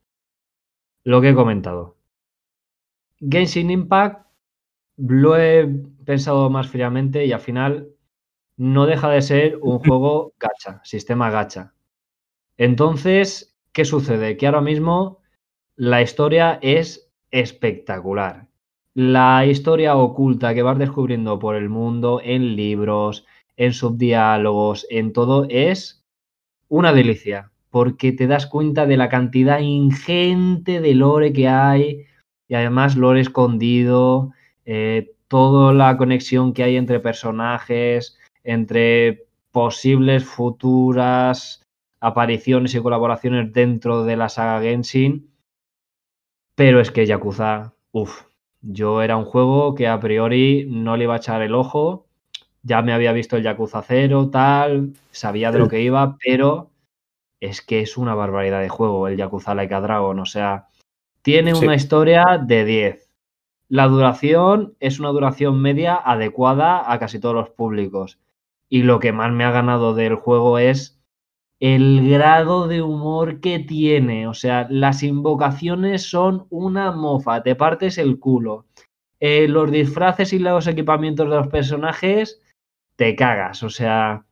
Lo 1.03 1.21
que 1.21 1.29
he 1.29 1.35
comentado. 1.35 1.95
Genshin 3.19 3.69
Impact 3.69 4.25
lo 4.97 5.37
he 5.37 5.67
pensado 6.03 6.49
más 6.49 6.67
fríamente 6.67 7.25
y 7.25 7.31
al 7.31 7.39
final 7.39 7.89
no 8.57 8.87
deja 8.87 9.09
de 9.09 9.21
ser 9.21 9.59
un 9.61 9.79
juego 9.85 10.33
gacha, 10.39 10.81
sistema 10.83 11.29
gacha. 11.29 11.73
Entonces, 12.57 13.55
¿qué 13.71 13.85
sucede? 13.85 14.35
Que 14.35 14.47
ahora 14.47 14.61
mismo 14.61 15.19
la 15.75 16.01
historia 16.01 16.57
es 16.63 17.11
espectacular. 17.29 18.47
La 18.97 19.45
historia 19.45 19.97
oculta 19.97 20.53
que 20.53 20.63
vas 20.63 20.79
descubriendo 20.79 21.37
por 21.37 21.57
el 21.57 21.67
mundo, 21.67 22.21
en 22.23 22.55
libros, 22.55 23.25
en 23.57 23.73
subdiálogos, 23.73 24.87
en 24.89 25.11
todo, 25.11 25.45
es 25.49 26.01
una 26.69 26.93
delicia, 26.93 27.51
porque 27.71 28.13
te 28.13 28.25
das 28.25 28.47
cuenta 28.47 28.85
de 28.85 28.95
la 28.95 29.09
cantidad 29.09 29.59
ingente 29.59 30.79
de 30.79 30.95
lore 30.95 31.33
que 31.33 31.49
hay 31.49 32.05
y 32.47 32.55
además 32.55 32.95
lore 32.95 33.19
escondido, 33.19 34.31
eh, 34.63 35.11
toda 35.27 35.73
la 35.73 35.97
conexión 35.97 36.53
que 36.53 36.63
hay 36.63 36.77
entre 36.77 37.01
personajes, 37.01 38.17
entre 38.45 39.25
posibles 39.51 40.23
futuras 40.23 41.63
apariciones 41.99 42.73
y 42.75 42.81
colaboraciones 42.81 43.51
dentro 43.51 44.05
de 44.05 44.15
la 44.15 44.29
saga 44.29 44.61
Genshin. 44.61 45.31
Pero 46.55 46.79
es 46.79 46.91
que 46.91 47.05
Yakuza, 47.05 47.73
uff, 47.91 48.23
yo 48.67 49.01
era 49.01 49.15
un 49.17 49.25
juego 49.25 49.75
que 49.75 49.87
a 49.87 49.99
priori 49.99 50.65
no 50.69 50.97
le 50.97 51.03
iba 51.03 51.13
a 51.13 51.17
echar 51.17 51.41
el 51.41 51.53
ojo. 51.55 52.07
Ya 52.63 52.81
me 52.81 52.93
había 52.93 53.11
visto 53.11 53.37
el 53.37 53.43
Yakuza 53.43 53.83
0, 53.83 54.29
tal, 54.31 54.93
sabía 55.11 55.51
de 55.51 55.59
lo 55.59 55.69
que 55.69 55.81
iba, 55.81 56.17
pero 56.23 56.71
es 57.39 57.61
que 57.61 57.81
es 57.81 57.95
una 57.97 58.15
barbaridad 58.15 58.61
de 58.61 58.69
juego 58.69 59.07
el 59.07 59.17
Yakuza 59.17 59.53
Like 59.53 59.73
a 59.75 59.81
Dragon. 59.81 60.19
O 60.19 60.25
sea, 60.25 60.67
tiene 61.21 61.53
Sí. 61.53 61.63
una 61.65 61.75
historia 61.75 62.39
de 62.43 62.65
10. 62.65 63.09
La 63.69 63.87
duración 63.87 64.75
es 64.79 64.99
una 64.99 65.09
duración 65.09 65.61
media 65.61 65.95
adecuada 65.95 66.91
a 66.91 66.97
casi 66.99 67.19
todos 67.19 67.35
los 67.35 67.49
públicos. 67.49 68.19
Y 68.67 68.81
lo 68.83 68.99
que 68.99 69.11
más 69.11 69.31
me 69.31 69.43
ha 69.43 69.51
ganado 69.51 69.93
del 69.93 70.15
juego 70.15 70.57
es 70.57 70.94
el 71.73 72.07
grado 72.07 72.67
de 72.67 72.83
humor 72.83 73.39
que 73.39 73.57
tiene. 73.57 74.27
O 74.27 74.35
sea, 74.35 74.67
las 74.69 75.01
invocaciones 75.01 76.03
son 76.07 76.45
una 76.51 76.91
mofa, 76.91 77.41
te 77.41 77.55
partes 77.55 77.97
el 77.97 78.19
culo. 78.19 78.67
Eh, 79.19 79.47
los 79.47 79.71
disfraces 79.71 80.31
y 80.33 80.39
los 80.39 80.67
equipamientos 80.67 81.27
de 81.27 81.35
los 81.35 81.47
personajes, 81.47 82.39
te 82.97 83.15
cagas. 83.15 83.63
O 83.63 83.69
sea, 83.69 84.25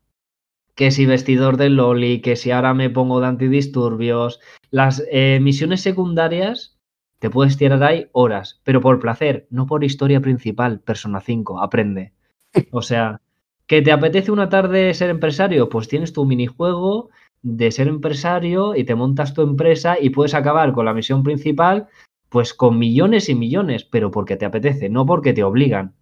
que 0.76 0.92
si 0.92 1.08
vestidor 1.08 1.58
de 1.58 1.70
Loli, 1.70 2.22
que 2.22 2.36
si 2.36 2.52
ahora 2.52 2.76
me 2.76 2.92
pongo 2.92 3.20
de 3.20 3.28
antidisturbios. 3.28 4.40
Las 4.70 5.04
eh, 5.12 5.40
misiones 5.42 5.82
secundarias 5.82 6.78
te 7.18 7.32
puedes 7.32 7.58
tirar 7.58 7.84
ahí 7.84 8.10
horas, 8.12 8.62
pero 8.64 8.80
por 8.80 9.00
placer, 9.00 9.48
no 9.50 9.66
por 9.66 9.84
historia 9.84 10.22
principal. 10.22 10.82
Persona 10.82 11.20
5, 11.20 11.62
aprende. 11.62 12.14
O 12.72 12.84
sea, 12.84 13.22
¿que 13.66 13.82
te 13.82 13.92
apetece 13.92 14.32
una 14.32 14.50
tarde 14.50 14.94
ser 14.94 15.10
empresario? 15.10 15.70
Pues 15.70 15.88
tienes 15.88 16.14
tu 16.14 16.26
minijuego 16.26 17.10
de 17.44 17.72
ser 17.72 17.88
empresario 17.88 18.76
y 18.76 18.86
te 18.86 18.96
montas 18.96 19.34
tu 19.34 19.42
empresa 19.42 19.98
y 20.00 20.10
puedes 20.10 20.34
acabar 20.34 20.74
con 20.74 20.86
la 20.86 20.94
misión 20.94 21.24
principal, 21.24 21.88
pues 22.30 22.54
con 22.54 22.80
millones 22.80 23.30
y 23.30 23.36
millones, 23.36 23.84
pero 23.84 24.10
porque 24.10 24.38
te 24.38 24.46
apetece, 24.46 24.90
no 24.90 25.06
porque 25.06 25.34
te 25.34 25.44
obligan. 25.44 25.94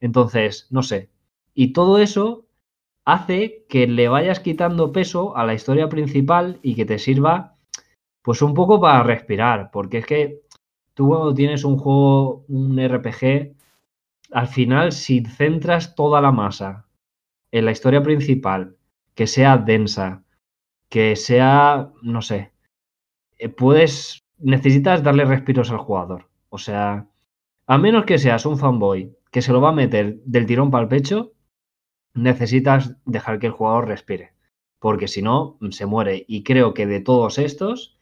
Entonces, 0.00 0.68
no 0.70 0.82
sé. 0.82 1.10
Y 1.54 1.72
todo 1.72 1.98
eso 1.98 2.46
hace 3.04 3.64
que 3.68 3.86
le 3.86 4.08
vayas 4.08 4.40
quitando 4.40 4.92
peso 4.92 5.36
a 5.36 5.46
la 5.46 5.54
historia 5.54 5.88
principal 5.88 6.60
y 6.62 6.74
que 6.74 6.84
te 6.84 6.98
sirva 6.98 7.56
pues 8.22 8.42
un 8.42 8.52
poco 8.52 8.80
para 8.80 9.02
respirar, 9.02 9.70
porque 9.72 9.98
es 9.98 10.06
que 10.06 10.42
tú 10.92 11.08
cuando 11.08 11.32
tienes 11.32 11.64
un 11.64 11.78
juego, 11.78 12.44
un 12.48 12.78
RPG, 12.78 13.54
al 14.32 14.46
final 14.48 14.92
si 14.92 15.24
centras 15.24 15.94
toda 15.94 16.20
la 16.20 16.30
masa 16.30 16.84
en 17.50 17.64
la 17.64 17.70
historia 17.70 18.02
principal, 18.02 18.76
que 19.14 19.26
sea 19.26 19.56
densa, 19.56 20.24
que 20.88 21.16
sea, 21.16 21.90
no 22.02 22.22
sé, 22.22 22.52
eh, 23.38 23.48
puedes, 23.48 24.24
necesitas 24.38 25.02
darle 25.02 25.24
respiros 25.24 25.70
al 25.70 25.78
jugador. 25.78 26.28
O 26.48 26.58
sea, 26.58 27.08
a 27.66 27.78
menos 27.78 28.04
que 28.04 28.18
seas 28.18 28.46
un 28.46 28.58
fanboy 28.58 29.14
que 29.30 29.42
se 29.42 29.52
lo 29.52 29.60
va 29.60 29.70
a 29.70 29.72
meter 29.72 30.20
del 30.24 30.46
tirón 30.46 30.70
para 30.70 30.84
el 30.84 30.88
pecho, 30.88 31.32
necesitas 32.14 32.96
dejar 33.04 33.38
que 33.38 33.46
el 33.46 33.52
jugador 33.52 33.88
respire. 33.88 34.32
Porque 34.78 35.08
si 35.08 35.22
no, 35.22 35.58
se 35.70 35.86
muere. 35.86 36.24
Y 36.28 36.44
creo 36.44 36.72
que 36.72 36.86
de 36.86 37.00
todos 37.00 37.38
estos, 37.38 37.98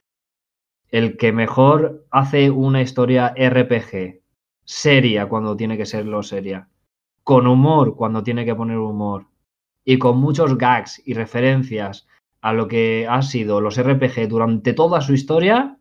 el 0.90 1.16
que 1.16 1.32
mejor 1.32 2.06
hace 2.10 2.50
una 2.50 2.82
historia 2.82 3.34
RPG 3.36 4.20
seria 4.64 5.26
cuando 5.28 5.56
tiene 5.56 5.76
que 5.76 5.86
serlo 5.86 6.22
seria, 6.22 6.68
con 7.22 7.46
humor 7.46 7.96
cuando 7.96 8.22
tiene 8.22 8.44
que 8.44 8.54
poner 8.54 8.78
humor, 8.78 9.26
y 9.84 9.98
con 9.98 10.18
muchos 10.18 10.58
gags 10.58 11.00
y 11.04 11.14
referencias 11.14 12.06
a 12.40 12.52
lo 12.52 12.68
que 12.68 13.06
han 13.08 13.22
sido 13.22 13.60
los 13.60 13.80
RPG 13.80 14.28
durante 14.28 14.72
toda 14.72 15.00
su 15.00 15.14
historia, 15.14 15.78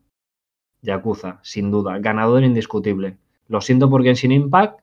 Yakuza, 0.82 1.40
sin 1.44 1.72
duda, 1.72 2.00
ganador 2.00 2.44
indiscutible. 2.44 3.18
Lo 3.48 3.62
siento 3.62 3.90
por 3.90 4.04
Genshin 4.04 4.32
Impact, 4.32 4.80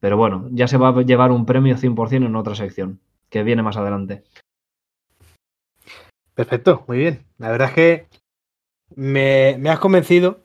pero 0.00 0.16
bueno, 0.16 0.48
ya 0.52 0.68
se 0.68 0.78
va 0.78 0.88
a 0.88 1.02
llevar 1.02 1.30
un 1.30 1.46
premio 1.46 1.76
100% 1.76 2.26
en 2.26 2.36
otra 2.36 2.54
sección, 2.54 3.00
que 3.28 3.42
viene 3.42 3.62
más 3.62 3.76
adelante. 3.76 4.24
Perfecto, 6.34 6.84
muy 6.86 6.98
bien. 6.98 7.24
La 7.38 7.50
verdad 7.50 7.68
es 7.68 7.74
que 7.74 8.06
me, 8.94 9.56
me 9.58 9.70
has 9.70 9.80
convencido, 9.80 10.40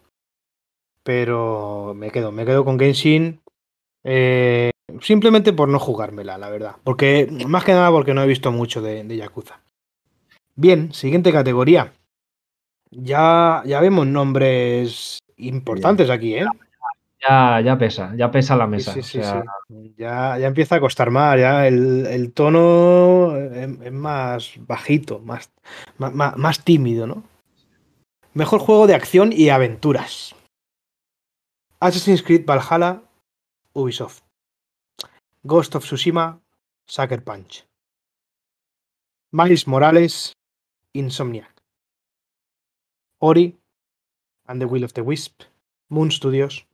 pero 1.04 1.94
me 1.95 2.12
quedo, 2.12 2.32
me 2.32 2.45
quedo 2.45 2.66
con 2.66 2.80
Genshin. 2.80 3.41
Eh, 4.04 4.72
simplemente 5.02 5.54
por 5.54 5.70
no 5.70 5.80
jugármela, 5.80 6.38
la 6.38 6.50
verdad. 6.50 6.76
Porque, 6.84 7.28
más 7.48 7.64
que 7.64 7.74
nada 7.74 7.91
porque 7.91 8.14
no 8.14 8.24
he 8.24 8.28
visto 8.28 8.52
mucho 8.52 8.82
de, 8.82 9.04
de 9.04 9.18
Yakuza. 9.18 9.62
Bien, 10.56 10.94
siguiente 10.94 11.32
categoría. 11.32 11.94
Ya, 12.92 13.64
ya 13.66 13.80
vemos 13.82 14.06
nombres 14.06 15.20
importantes 15.38 16.10
aquí, 16.10 16.36
¿eh? 16.36 16.46
Ya, 17.28 17.62
ya 17.62 17.78
pesa, 17.78 18.14
ya 18.16 18.30
pesa 18.30 18.56
la 18.56 18.68
mesa. 18.68 18.94
Sí, 18.94 19.02
sí, 19.02 19.20
o 19.20 19.24
sea, 19.24 19.44
sí. 19.68 19.94
Ya, 19.98 20.38
ya 20.38 20.48
empieza 20.48 20.76
a 20.76 20.80
costar 20.80 21.10
más, 21.10 21.40
ya 21.40 21.66
el, 21.68 22.06
el 22.06 22.34
tono 22.34 23.36
es, 23.38 23.70
es 23.82 23.92
más 23.92 24.54
bajito, 24.60 25.20
más, 25.20 25.50
más, 25.98 26.14
más- 26.14 26.38
más 26.38 26.64
tímido, 26.64 27.08
¿no? 27.08 27.24
Mejor 28.34 28.60
juego 28.60 28.88
de 28.88 28.96
acción 28.96 29.32
y 29.32 29.50
aventuras. 29.50 30.36
Assassin's 31.80 32.22
Creed 32.24 32.46
Valhalla, 32.46 33.02
Ubisoft. 33.74 34.22
Ghost 35.44 35.76
of 35.76 35.84
Tsushima, 35.86 36.40
Sucker 36.88 37.24
Punch. 37.24 37.66
Miles 39.32 39.68
Morales, 39.68 40.34
Insomniac. 40.94 41.53
Ori 43.20 43.57
and 44.48 44.61
the 44.61 44.65
Will 44.68 44.84
of 44.84 44.94
the 44.94 45.02
Wisp, 45.02 45.44
Moon 45.90 46.11
Studios. 46.11 46.65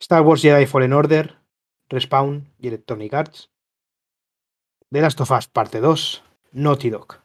Star 0.00 0.22
Wars 0.22 0.42
Jedi 0.42 0.66
Fallen 0.66 0.92
Order, 0.92 1.36
Respawn 1.88 2.46
y 2.58 2.68
Electronic 2.68 3.14
Arts. 3.14 3.50
The 4.90 5.00
Last 5.00 5.20
of 5.20 5.30
Us 5.30 5.48
Parte 5.48 5.80
2, 5.80 6.22
Naughty 6.52 6.90
Dog. 6.90 7.16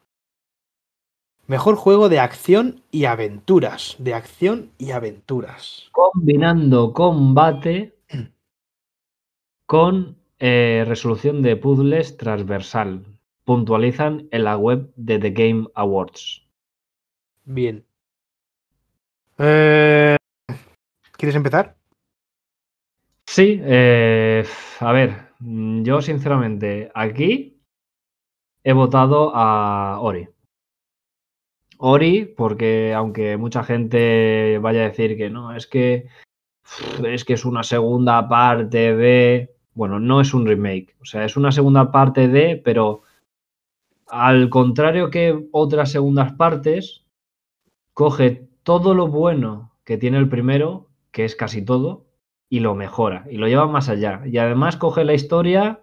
Mejor 1.45 1.75
juego 1.75 2.09
de 2.09 2.19
acción 2.19 2.83
y 2.89 3.05
aventuras. 3.05 3.95
De 3.99 4.13
acción 4.13 4.71
y 4.77 4.91
aventuras. 4.91 5.89
combinando 5.91 6.93
combate 6.93 7.93
con 9.65 10.15
eh, 10.39 10.83
resolución 10.87 11.41
de 11.41 11.57
puzzles 11.57 12.17
transversal. 12.17 13.05
Puntualizan 13.45 14.27
en 14.31 14.43
la 14.43 14.57
web 14.57 14.91
de 14.95 15.19
The 15.19 15.31
Game 15.31 15.67
Awards. 15.75 16.43
Bien. 17.45 17.85
Eh, 19.37 20.15
¿Quieres 21.17 21.35
empezar? 21.35 21.75
Sí, 23.25 23.59
eh, 23.63 24.45
a 24.79 24.91
ver, 24.91 25.29
yo 25.39 26.01
sinceramente 26.01 26.91
aquí 26.93 27.59
he 28.63 28.73
votado 28.73 29.31
a 29.35 29.99
Ori. 29.99 30.27
Ori, 31.77 32.25
porque 32.25 32.93
aunque 32.93 33.37
mucha 33.37 33.63
gente 33.63 34.57
vaya 34.59 34.81
a 34.81 34.89
decir 34.89 35.17
que 35.17 35.29
no, 35.29 35.55
es 35.55 35.67
que 35.67 36.07
es 37.05 37.25
que 37.25 37.33
es 37.33 37.43
una 37.45 37.63
segunda 37.63 38.29
parte 38.29 38.95
de, 38.95 39.55
bueno, 39.73 39.99
no 39.99 40.21
es 40.21 40.33
un 40.33 40.45
remake, 40.45 40.95
o 41.01 41.05
sea, 41.05 41.25
es 41.25 41.35
una 41.35 41.51
segunda 41.51 41.91
parte 41.91 42.27
de, 42.27 42.61
pero 42.63 43.01
al 44.13 44.49
contrario 44.49 45.09
que 45.09 45.47
otras 45.51 45.91
segundas 45.91 46.33
partes, 46.33 47.03
coge 47.93 48.47
todo 48.61 48.93
lo 48.93 49.07
bueno 49.07 49.73
que 49.83 49.97
tiene 49.97 50.19
el 50.19 50.29
primero, 50.29 50.89
que 51.11 51.25
es 51.25 51.35
casi 51.35 51.65
todo, 51.65 52.05
y 52.47 52.59
lo 52.59 52.75
mejora 52.75 53.25
y 53.31 53.37
lo 53.37 53.47
lleva 53.47 53.65
más 53.65 53.89
allá. 53.89 54.21
Y 54.25 54.37
además 54.37 54.77
coge 54.77 55.03
la 55.03 55.15
historia 55.15 55.81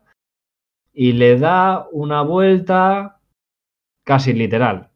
y 0.93 1.15
le 1.15 1.39
da 1.39 1.89
una 1.91 2.23
vuelta 2.23 3.21
casi 4.05 4.33
literal. 4.33 4.91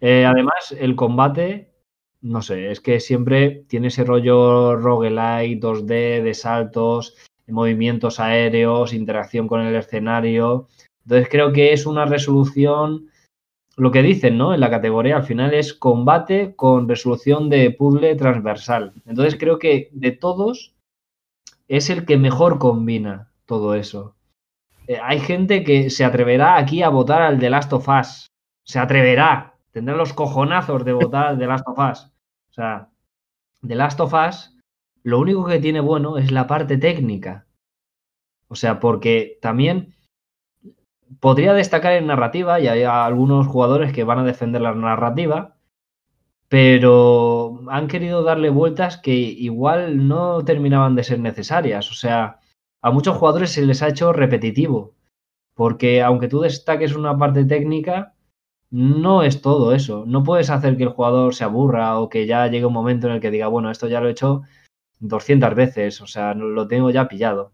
Eh, 0.00 0.26
además, 0.26 0.74
el 0.78 0.96
combate, 0.96 1.72
no 2.20 2.42
sé, 2.42 2.70
es 2.70 2.80
que 2.80 3.00
siempre 3.00 3.64
tiene 3.68 3.88
ese 3.88 4.04
rollo 4.04 4.76
roguelike, 4.76 5.60
2D, 5.60 6.22
de 6.22 6.34
saltos, 6.34 7.16
movimientos 7.46 8.20
aéreos, 8.20 8.92
interacción 8.92 9.48
con 9.48 9.62
el 9.62 9.74
escenario. 9.74 10.68
Entonces 11.08 11.30
creo 11.30 11.54
que 11.54 11.72
es 11.72 11.86
una 11.86 12.04
resolución, 12.04 13.08
lo 13.78 13.90
que 13.90 14.02
dicen, 14.02 14.36
¿no? 14.36 14.52
En 14.52 14.60
la 14.60 14.68
categoría 14.68 15.16
al 15.16 15.22
final 15.22 15.54
es 15.54 15.72
combate 15.72 16.54
con 16.54 16.86
resolución 16.86 17.48
de 17.48 17.70
puzzle 17.70 18.14
transversal. 18.14 18.92
Entonces 19.06 19.36
creo 19.40 19.58
que 19.58 19.88
de 19.92 20.12
todos 20.12 20.74
es 21.66 21.88
el 21.88 22.04
que 22.04 22.18
mejor 22.18 22.58
combina 22.58 23.32
todo 23.46 23.74
eso. 23.74 24.16
Eh, 24.86 24.98
hay 25.02 25.18
gente 25.18 25.64
que 25.64 25.88
se 25.88 26.04
atreverá 26.04 26.58
aquí 26.58 26.82
a 26.82 26.90
votar 26.90 27.22
al 27.22 27.38
The 27.38 27.48
Last 27.48 27.72
of 27.72 27.88
Us. 27.88 28.26
Se 28.66 28.78
atreverá. 28.78 29.54
Tendrá 29.70 29.96
los 29.96 30.12
cojonazos 30.12 30.84
de 30.84 30.92
votar 30.92 31.28
al 31.28 31.38
The 31.38 31.46
Last 31.46 31.66
of 31.68 31.78
Us. 31.78 32.12
O 32.50 32.52
sea, 32.52 32.90
The 33.66 33.76
Last 33.76 33.98
of 34.00 34.12
Us, 34.12 34.58
lo 35.04 35.20
único 35.20 35.46
que 35.46 35.58
tiene 35.58 35.80
bueno 35.80 36.18
es 36.18 36.30
la 36.30 36.46
parte 36.46 36.76
técnica. 36.76 37.46
O 38.48 38.56
sea, 38.56 38.78
porque 38.78 39.38
también 39.40 39.94
podría 41.20 41.54
destacar 41.54 41.94
en 41.94 42.06
narrativa, 42.06 42.60
y 42.60 42.68
hay 42.68 42.82
algunos 42.84 43.46
jugadores 43.46 43.92
que 43.92 44.04
van 44.04 44.20
a 44.20 44.24
defender 44.24 44.60
la 44.60 44.74
narrativa, 44.74 45.56
pero 46.48 47.60
han 47.68 47.88
querido 47.88 48.22
darle 48.22 48.50
vueltas 48.50 48.96
que 48.98 49.12
igual 49.14 50.08
no 50.08 50.44
terminaban 50.44 50.94
de 50.94 51.04
ser 51.04 51.20
necesarias. 51.20 51.90
O 51.90 51.94
sea, 51.94 52.40
a 52.82 52.90
muchos 52.90 53.16
jugadores 53.16 53.52
se 53.52 53.66
les 53.66 53.82
ha 53.82 53.88
hecho 53.88 54.12
repetitivo, 54.12 54.94
porque 55.54 56.02
aunque 56.02 56.28
tú 56.28 56.40
destaques 56.40 56.94
una 56.96 57.18
parte 57.18 57.44
técnica, 57.44 58.14
no 58.70 59.22
es 59.22 59.42
todo 59.42 59.74
eso. 59.74 60.04
No 60.06 60.22
puedes 60.24 60.50
hacer 60.50 60.76
que 60.76 60.84
el 60.84 60.90
jugador 60.90 61.34
se 61.34 61.44
aburra 61.44 61.98
o 61.98 62.08
que 62.08 62.26
ya 62.26 62.46
llegue 62.48 62.66
un 62.66 62.72
momento 62.72 63.06
en 63.08 63.14
el 63.14 63.20
que 63.20 63.30
diga, 63.30 63.48
bueno, 63.48 63.70
esto 63.70 63.88
ya 63.88 64.00
lo 64.00 64.08
he 64.08 64.12
hecho 64.12 64.42
200 65.00 65.54
veces, 65.54 66.00
o 66.00 66.06
sea, 66.06 66.34
lo 66.34 66.68
tengo 66.68 66.90
ya 66.90 67.08
pillado. 67.08 67.52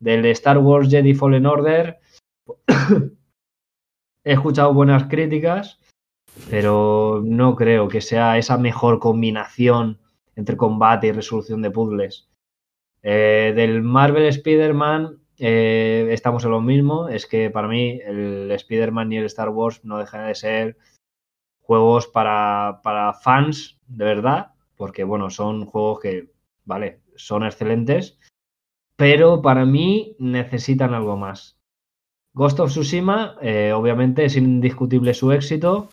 Del 0.00 0.24
Star 0.26 0.58
Wars 0.58 0.90
Jedi 0.90 1.14
Fallen 1.14 1.46
Order 1.46 1.98
he 4.24 4.32
escuchado 4.32 4.74
buenas 4.74 5.04
críticas, 5.04 5.78
pero 6.50 7.22
no 7.24 7.56
creo 7.56 7.88
que 7.88 8.00
sea 8.00 8.38
esa 8.38 8.58
mejor 8.58 8.98
combinación 8.98 9.98
entre 10.34 10.56
combate 10.56 11.08
y 11.08 11.12
resolución 11.12 11.62
de 11.62 11.70
puzzles. 11.70 12.28
Eh, 13.02 13.52
del 13.54 13.82
Marvel 13.82 14.26
Spider-Man 14.26 15.20
eh, 15.38 16.08
estamos 16.10 16.44
en 16.44 16.50
lo 16.50 16.60
mismo, 16.60 17.08
es 17.08 17.26
que 17.26 17.50
para 17.50 17.68
mí 17.68 18.00
el 18.04 18.50
Spider-Man 18.50 19.12
y 19.12 19.18
el 19.18 19.26
Star 19.26 19.50
Wars 19.50 19.84
no 19.84 19.98
dejan 19.98 20.26
de 20.26 20.34
ser 20.34 20.78
juegos 21.60 22.06
para, 22.06 22.80
para 22.82 23.12
fans, 23.12 23.78
de 23.86 24.04
verdad, 24.04 24.52
porque 24.76 25.04
bueno, 25.04 25.30
son 25.30 25.66
juegos 25.66 26.00
que, 26.00 26.30
vale, 26.64 27.00
son 27.16 27.44
excelentes, 27.44 28.18
pero 28.96 29.42
para 29.42 29.66
mí 29.66 30.16
necesitan 30.18 30.94
algo 30.94 31.16
más. 31.16 31.55
Ghost 32.36 32.60
of 32.60 32.68
Tsushima, 32.68 33.38
eh, 33.40 33.72
obviamente 33.72 34.26
es 34.26 34.36
indiscutible 34.36 35.14
su 35.14 35.32
éxito, 35.32 35.88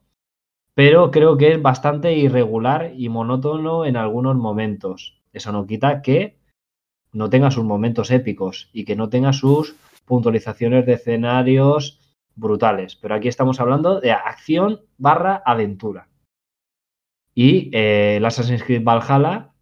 pero 0.75 1.09
creo 1.09 1.37
que 1.37 1.53
es 1.53 1.61
bastante 1.61 2.17
irregular 2.17 2.91
y 2.97 3.07
monótono 3.07 3.85
en 3.85 3.95
algunos 3.95 4.35
momentos. 4.35 5.21
Eso 5.31 5.53
no 5.53 5.65
quita 5.65 6.01
que 6.01 6.35
no 7.13 7.29
tenga 7.29 7.49
sus 7.49 7.63
momentos 7.63 8.11
épicos 8.11 8.69
y 8.73 8.83
que 8.83 8.97
no 8.97 9.07
tenga 9.07 9.31
sus 9.31 9.77
puntualizaciones 10.03 10.85
de 10.85 10.95
escenarios 10.95 12.01
brutales. 12.35 12.97
Pero 12.97 13.15
aquí 13.15 13.29
estamos 13.29 13.61
hablando 13.61 14.01
de 14.01 14.11
acción 14.11 14.81
barra 14.97 15.41
aventura. 15.45 16.09
Y 17.33 17.69
eh, 17.73 18.17
el 18.17 18.25
Assassin's 18.25 18.65
Creed 18.65 18.83
Valhalla, 18.83 19.53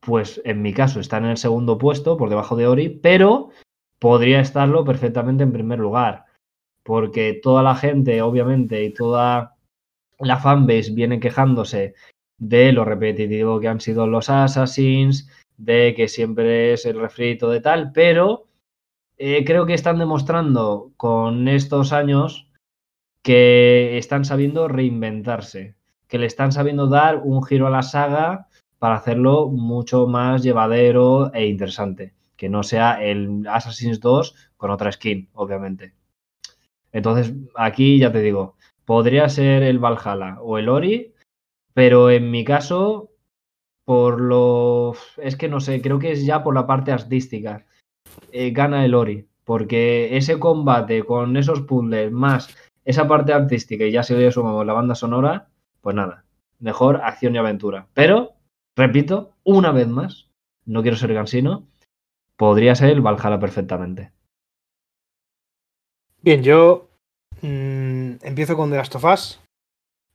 pues 0.00 0.42
en 0.44 0.62
mi 0.62 0.74
caso 0.74 0.98
está 0.98 1.18
en 1.18 1.26
el 1.26 1.36
segundo 1.36 1.78
puesto, 1.78 2.16
por 2.16 2.28
debajo 2.28 2.56
de 2.56 2.66
Ori, 2.66 2.88
pero 2.88 3.50
podría 4.02 4.40
estarlo 4.40 4.84
perfectamente 4.84 5.44
en 5.44 5.52
primer 5.52 5.78
lugar. 5.78 6.24
Porque 6.82 7.38
toda 7.40 7.62
la 7.62 7.76
gente, 7.76 8.20
obviamente, 8.20 8.82
y 8.82 8.92
toda 8.92 9.54
la 10.18 10.38
fanbase 10.38 10.90
viene 10.92 11.20
quejándose 11.20 11.94
de 12.36 12.72
lo 12.72 12.84
repetitivo 12.84 13.60
que 13.60 13.68
han 13.68 13.80
sido 13.80 14.08
los 14.08 14.28
Assassins, 14.28 15.30
de 15.56 15.94
que 15.94 16.08
siempre 16.08 16.72
es 16.72 16.84
el 16.84 16.98
refrito 16.98 17.48
de 17.48 17.60
tal, 17.60 17.92
pero 17.92 18.48
eh, 19.18 19.44
creo 19.44 19.66
que 19.66 19.74
están 19.74 20.00
demostrando 20.00 20.90
con 20.96 21.46
estos 21.46 21.92
años 21.92 22.48
que 23.22 23.98
están 23.98 24.24
sabiendo 24.24 24.66
reinventarse, 24.66 25.76
que 26.08 26.18
le 26.18 26.26
están 26.26 26.50
sabiendo 26.50 26.88
dar 26.88 27.18
un 27.22 27.44
giro 27.44 27.68
a 27.68 27.70
la 27.70 27.82
saga 27.82 28.48
para 28.80 28.96
hacerlo 28.96 29.48
mucho 29.48 30.08
más 30.08 30.42
llevadero 30.42 31.32
e 31.32 31.46
interesante, 31.46 32.14
que 32.42 32.48
no 32.48 32.64
sea 32.64 33.00
el 33.00 33.46
Assassin's 33.46 34.00
2 34.00 34.34
con 34.56 34.72
otra 34.72 34.90
skin, 34.90 35.28
obviamente. 35.32 35.94
Entonces, 36.90 37.32
aquí 37.54 38.00
ya 38.00 38.10
te 38.10 38.20
digo, 38.20 38.56
podría 38.84 39.28
ser 39.28 39.62
el 39.62 39.78
Valhalla 39.78 40.40
o 40.40 40.58
el 40.58 40.68
Ori, 40.68 41.14
pero 41.72 42.10
en 42.10 42.32
mi 42.32 42.44
caso, 42.44 43.12
por 43.84 44.20
lo... 44.20 44.94
Es 45.18 45.36
que 45.36 45.48
no 45.48 45.60
sé, 45.60 45.80
creo 45.80 46.00
que 46.00 46.10
es 46.10 46.26
ya 46.26 46.42
por 46.42 46.52
la 46.52 46.66
parte 46.66 46.90
artística. 46.90 47.64
Eh, 48.32 48.50
gana 48.50 48.84
el 48.84 48.96
Ori, 48.96 49.28
porque 49.44 50.16
ese 50.16 50.40
combate 50.40 51.04
con 51.04 51.36
esos 51.36 51.60
puzzles 51.60 52.10
más 52.10 52.52
esa 52.84 53.06
parte 53.06 53.32
artística 53.32 53.84
y 53.84 53.92
ya 53.92 54.02
si 54.02 54.16
le 54.16 54.32
sumamos 54.32 54.66
la 54.66 54.72
banda 54.72 54.96
sonora, 54.96 55.46
pues 55.80 55.94
nada, 55.94 56.24
mejor 56.58 57.02
acción 57.04 57.36
y 57.36 57.38
aventura. 57.38 57.86
Pero, 57.94 58.32
repito, 58.74 59.36
una 59.44 59.70
vez 59.70 59.86
más, 59.86 60.28
no 60.64 60.82
quiero 60.82 60.96
ser 60.96 61.14
gansino, 61.14 61.68
podría 62.36 62.74
ser 62.74 62.90
el 62.90 63.00
Valhalla 63.00 63.38
perfectamente. 63.38 64.12
Bien, 66.20 66.42
yo 66.42 66.88
mmm, 67.40 68.12
empiezo 68.22 68.56
con 68.56 68.70
The 68.70 68.76
Last 68.76 68.94
of 68.94 69.04
Us. 69.04 69.40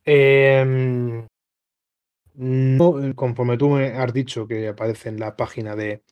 Eh, 0.04 1.26
no, 2.34 3.14
conforme 3.16 3.58
tú 3.58 3.68
me 3.70 3.88
has 3.88 4.12
dicho 4.12 4.46
que 4.46 4.68
aparece 4.68 5.08
en 5.08 5.18
la 5.18 5.36
página 5.36 5.74
de, 5.74 6.02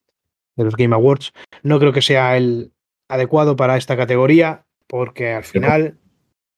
de, 0.57 0.65
los 0.65 0.77
Game 0.77 0.95
Awards, 0.95 1.33
no 1.63 1.79
creo 1.79 1.93
que 1.93 2.03
sea 2.03 2.37
el 2.37 2.73
adecuado 3.09 3.55
para 3.55 3.77
esta 3.77 3.97
categoría, 3.97 4.67
porque 4.89 5.33
al 5.33 5.45
final, 5.45 5.99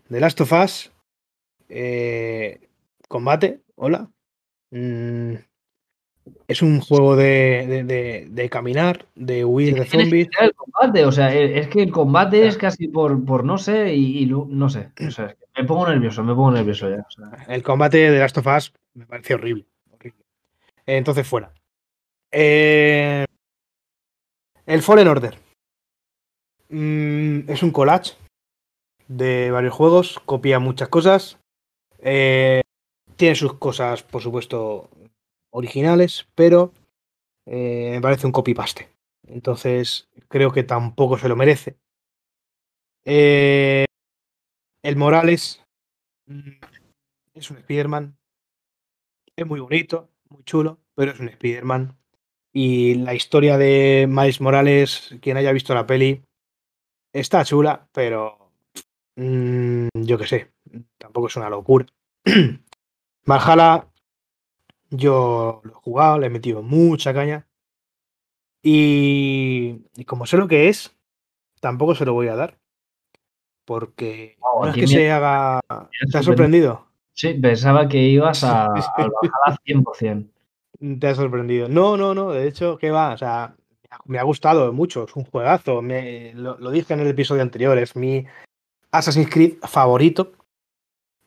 The 0.08 0.20
Last 0.20 0.40
of 0.40 0.52
Us, 0.52 0.92
eh, 1.68 2.68
combate, 3.08 3.60
hola. 3.74 4.10
Mm, 4.70 5.34
es 6.46 6.62
un 6.62 6.80
juego 6.80 7.16
de, 7.16 7.66
de, 7.68 7.84
de, 7.84 8.26
de, 8.30 8.50
caminar, 8.50 9.06
de 9.14 9.44
huir 9.44 9.74
de 9.74 9.84
zombies. 9.86 10.28
El 10.40 10.54
combate, 10.54 11.04
o 11.04 11.12
sea, 11.12 11.34
es 11.34 11.68
que 11.68 11.82
el 11.82 11.90
combate 11.90 12.46
es 12.46 12.56
casi 12.56 12.88
por, 12.88 13.24
por 13.24 13.44
no 13.44 13.58
sé 13.58 13.94
y, 13.94 14.22
y 14.22 14.26
no 14.26 14.68
sé. 14.68 14.90
O 15.06 15.10
sea, 15.10 15.34
me 15.56 15.64
pongo 15.64 15.88
nervioso, 15.88 16.22
me 16.22 16.34
pongo 16.34 16.52
nervioso 16.52 16.88
ya. 16.88 17.04
O 17.06 17.10
sea. 17.10 17.44
El 17.48 17.62
combate 17.62 18.10
de 18.10 18.18
Last 18.18 18.38
of 18.38 18.46
Us 18.46 18.72
me 18.94 19.06
parece 19.06 19.34
horrible. 19.34 19.66
horrible. 19.92 20.24
Entonces, 20.86 21.26
fuera. 21.26 21.52
Eh, 22.30 23.24
el 24.66 24.82
Fallen 24.82 25.08
Order. 25.08 25.38
Mm, 26.68 27.50
es 27.50 27.62
un 27.62 27.70
collage 27.70 28.12
de 29.08 29.50
varios 29.50 29.74
juegos, 29.74 30.20
copia 30.24 30.58
muchas 30.58 30.88
cosas. 30.88 31.38
Eh, 31.98 32.60
tiene 33.16 33.34
sus 33.34 33.54
cosas, 33.54 34.02
por 34.02 34.22
supuesto, 34.22 34.90
originales, 35.50 36.28
pero 36.34 36.72
eh, 37.46 37.90
me 37.92 38.00
parece 38.00 38.26
un 38.26 38.32
copy-paste. 38.32 38.88
Entonces, 39.26 40.08
creo 40.28 40.52
que 40.52 40.62
tampoco 40.62 41.18
se 41.18 41.28
lo 41.28 41.36
merece. 41.36 41.76
Eh, 43.04 43.84
el 44.82 44.96
Morales 44.96 45.64
es 47.34 47.50
un 47.50 47.58
Spider-Man. 47.58 48.16
Es 49.36 49.46
muy 49.46 49.60
bonito, 49.60 50.08
muy 50.28 50.42
chulo, 50.44 50.78
pero 50.94 51.12
es 51.12 51.20
un 51.20 51.28
Spider-Man. 51.28 51.96
Y 52.52 52.94
la 52.96 53.14
historia 53.14 53.56
de 53.56 54.06
Miles 54.08 54.40
Morales, 54.40 55.14
quien 55.20 55.36
haya 55.36 55.52
visto 55.52 55.74
la 55.74 55.86
peli, 55.86 56.22
está 57.12 57.44
chula, 57.44 57.88
pero 57.92 58.50
mmm, 59.16 59.88
yo 59.94 60.18
qué 60.18 60.26
sé, 60.26 60.52
tampoco 60.98 61.28
es 61.28 61.36
una 61.36 61.50
locura. 61.50 61.86
Valhalla, 63.26 63.88
yo 64.90 65.60
lo 65.64 65.70
he 65.70 65.74
jugado, 65.74 66.18
le 66.18 66.26
he 66.26 66.30
metido 66.30 66.62
mucha 66.62 67.12
caña. 67.12 67.46
Y, 68.62 69.82
y, 69.96 70.04
como 70.04 70.26
sé 70.26 70.36
lo 70.36 70.48
que 70.48 70.68
es, 70.68 70.94
tampoco 71.60 71.94
se 71.94 72.04
lo 72.04 72.12
voy 72.12 72.28
a 72.28 72.36
dar. 72.36 72.58
Porque 73.64 74.36
no, 74.40 74.64
no 74.64 74.68
es 74.68 74.74
que 74.74 74.80
me... 74.82 74.86
se 74.86 75.10
haga. 75.10 75.60
¿Te 76.10 76.18
ha 76.18 76.22
sorprendido? 76.22 76.86
Sí, 77.12 77.34
pensaba 77.34 77.88
que 77.88 77.98
ibas 77.98 78.44
a, 78.44 78.64
a 78.64 78.68
Valhalla 78.68 79.58
100%. 79.66 80.28
Te 81.00 81.06
ha 81.06 81.14
sorprendido. 81.14 81.68
No, 81.68 81.96
no, 81.96 82.14
no. 82.14 82.30
De 82.30 82.46
hecho, 82.46 82.78
¿qué 82.78 82.90
va? 82.90 83.12
O 83.12 83.18
sea, 83.18 83.54
me 84.04 84.18
ha 84.18 84.22
gustado 84.22 84.72
mucho. 84.72 85.04
Es 85.04 85.16
un 85.16 85.24
juegazo. 85.24 85.82
Me, 85.82 86.32
lo, 86.34 86.58
lo, 86.58 86.70
dije 86.70 86.94
en 86.94 87.00
el 87.00 87.08
episodio 87.08 87.42
anterior. 87.42 87.76
Es 87.78 87.96
mi 87.96 88.26
Assassin's 88.90 89.28
Creed 89.28 89.58
favorito. 89.62 90.32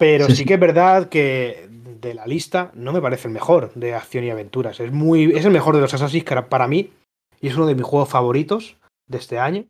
Pero 0.01 0.27
sí, 0.31 0.45
que 0.45 0.55
es 0.55 0.59
verdad 0.59 1.09
que 1.09 1.67
de 1.69 2.15
la 2.15 2.25
lista 2.25 2.71
no 2.73 2.91
me 2.91 3.03
parece 3.03 3.27
el 3.27 3.35
mejor 3.35 3.71
de 3.75 3.93
acción 3.93 4.23
y 4.23 4.31
aventuras. 4.31 4.79
Es, 4.79 4.91
muy, 4.91 5.25
es 5.25 5.45
el 5.45 5.51
mejor 5.51 5.75
de 5.75 5.81
los 5.81 5.93
Assassin's 5.93 6.23
Creed 6.23 6.45
para 6.45 6.67
mí. 6.67 6.91
Y 7.39 7.49
es 7.49 7.55
uno 7.55 7.67
de 7.67 7.75
mis 7.75 7.83
juegos 7.83 8.09
favoritos 8.09 8.77
de 9.07 9.19
este 9.19 9.37
año. 9.37 9.67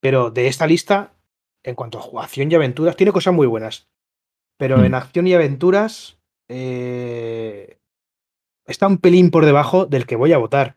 Pero 0.00 0.32
de 0.32 0.48
esta 0.48 0.66
lista, 0.66 1.14
en 1.62 1.76
cuanto 1.76 2.00
a 2.00 2.24
acción 2.24 2.50
y 2.50 2.56
aventuras, 2.56 2.96
tiene 2.96 3.12
cosas 3.12 3.32
muy 3.32 3.46
buenas. 3.46 3.86
Pero 4.58 4.78
mm. 4.78 4.84
en 4.84 4.94
acción 4.94 5.28
y 5.28 5.34
aventuras 5.34 6.18
eh, 6.50 7.78
está 8.66 8.88
un 8.88 8.98
pelín 8.98 9.30
por 9.30 9.44
debajo 9.44 9.86
del 9.86 10.06
que 10.06 10.16
voy 10.16 10.32
a 10.32 10.38
votar. 10.38 10.76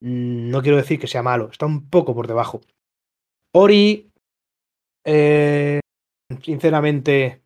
No 0.00 0.62
quiero 0.62 0.76
decir 0.76 1.00
que 1.00 1.08
sea 1.08 1.24
malo, 1.24 1.48
está 1.50 1.66
un 1.66 1.90
poco 1.90 2.14
por 2.14 2.28
debajo. 2.28 2.60
Ori, 3.52 4.12
eh, 5.04 5.80
sinceramente, 6.42 7.41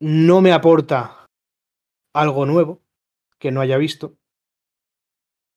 no 0.00 0.40
me 0.40 0.52
aporta 0.52 1.26
algo 2.14 2.46
nuevo 2.46 2.82
que 3.38 3.50
no 3.50 3.60
haya 3.60 3.76
visto. 3.76 4.16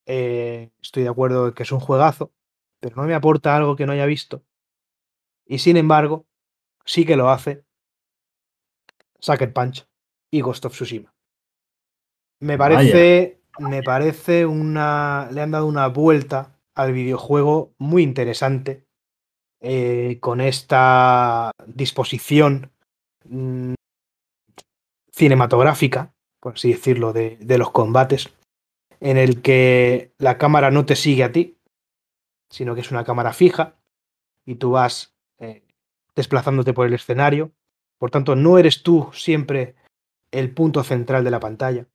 Eh, 0.06 0.72
estoy 0.82 1.03
de 1.03 1.10
acuerdo 1.10 1.48
en 1.48 1.53
que 1.53 1.64
es 1.64 1.72
un 1.72 1.80
juegazo, 1.80 2.32
pero 2.80 2.95
no 2.95 3.03
me 3.03 3.14
aporta 3.14 3.56
algo 3.56 3.76
que 3.76 3.86
no 3.86 3.94
haya 3.94 4.06
visto. 4.06 4.44
Y 5.45 5.60
sin 5.60 5.78
embargo, 5.78 6.26
sí 6.86 7.06
que 7.06 7.16
lo 7.16 7.30
hace 7.30 7.64
Sucker 9.20 9.53
Punch 9.53 9.88
y 10.32 10.41
Ghost 10.41 10.66
of 10.66 10.74
Tsushima. 10.74 11.14
Me 12.41 12.57
parece, 12.57 13.41
Vaya. 13.60 13.70
me 13.70 13.84
parece 13.84 14.45
una. 14.45 15.30
Le 15.32 15.41
han 15.41 15.52
dado 15.52 15.66
una 15.66 15.88
vuelta 15.88 16.57
al 16.76 16.94
videojuego 16.94 17.74
muy 17.78 18.03
interesante. 18.03 18.86
Eh, 19.61 20.20
con 20.22 20.40
esta 20.40 21.52
disposición 21.66 22.72
mmm, 23.26 23.74
cinematográfica, 25.19 26.13
por 26.39 26.53
así 26.53 26.71
decirlo, 26.71 27.11
de, 27.11 27.37
los 27.57 27.71
combates, 27.71 28.33
en 29.01 29.17
el 29.17 29.41
que 29.41 30.13
la 30.17 30.37
cámara 30.37 30.71
no 30.71 30.85
te 30.85 30.95
sigue 30.95 31.25
a 31.25 31.31
ti, 31.33 31.57
sino 32.49 32.73
que 32.73 32.81
es 32.81 32.89
una 32.89 33.03
cámara 33.03 33.33
fija 33.33 33.75
y 34.45 34.55
tú 34.55 34.71
vas 34.71 35.13
eh, 35.37 35.61
desplazándote 36.15 36.73
por 36.73 36.87
el 36.87 36.93
escenario. 36.93 37.51
Por 37.97 38.11
tanto, 38.11 38.35
no 38.35 38.57
eres 38.57 38.81
tú 38.81 39.09
siempre 39.13 39.75
el 40.31 40.53
punto 40.53 40.83
central 40.85 41.25
de 41.25 41.31
la 41.31 41.41
pantalla. 41.41 41.85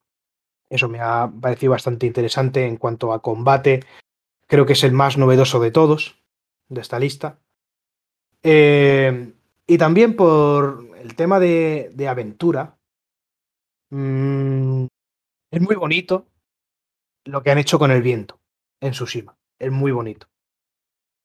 Eso 0.69 0.91
me 0.91 1.01
ha 1.01 1.33
parecido 1.41 1.71
bastante 1.71 2.07
interesante 2.07 2.67
en 2.67 2.77
cuanto 2.77 3.15
a 3.15 3.23
combate. 3.23 3.85
Creo 4.47 4.67
que 4.67 4.75
es 4.75 4.85
el 4.85 4.93
más 4.93 5.17
novedoso 5.17 5.61
de 5.61 5.71
todos, 5.71 6.23
de 6.69 6.83
esta 6.83 6.99
lista. 6.99 7.39
Eh, 8.43 9.33
y 9.67 9.79
también 9.79 10.15
por 10.15 10.91
el 10.99 11.17
tema 11.17 11.41
de 11.41 12.07
aventura. 12.07 12.77
Mmm, 13.91 14.87
es 15.53 15.61
muy 15.63 15.77
bonito 15.77 16.29
lo 17.25 17.43
que 17.43 17.51
han 17.51 17.59
hecho 17.59 17.79
con 17.79 17.91
el 17.91 18.03
viento 18.03 18.41
en 18.81 18.93
Tsushima. 18.93 19.37
Es 19.59 19.71
muy 19.73 19.93
bonito. 19.93 20.29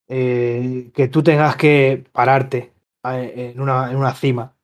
Eh, 0.07 0.91
que 0.93 1.07
tú 1.07 1.21
tengas 1.21 1.55
que 1.55 2.03
pararte 2.11 2.73
en 3.03 3.61
una, 3.61 3.91
en 3.91 3.97
una 3.97 4.13
cima, 4.15 4.55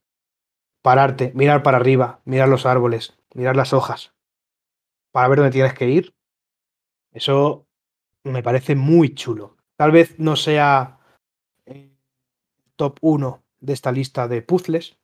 pararte, 0.82 1.32
mirar 1.36 1.64
para 1.64 1.78
arriba, 1.78 2.22
mirar 2.26 2.50
los 2.50 2.66
árboles, 2.66 3.18
mirar 3.36 3.56
las 3.56 3.74
hojas, 3.74 4.14
para 5.12 5.28
ver 5.30 5.40
dónde 5.40 5.52
tienes 5.52 5.74
que 5.74 5.90
ir, 5.90 6.16
eso 7.12 7.68
me 8.24 8.44
parece 8.44 8.76
muy 8.76 9.16
chulo. 9.16 9.58
Tal 9.78 9.92
vez 9.92 10.20
no 10.20 10.36
sea 10.36 11.00
eh, 11.66 11.92
top 12.76 13.00
1 13.02 13.44
de 13.60 13.74
esta 13.74 13.92
lista 13.92 14.28
de 14.28 14.42
puzzles, 14.42 14.98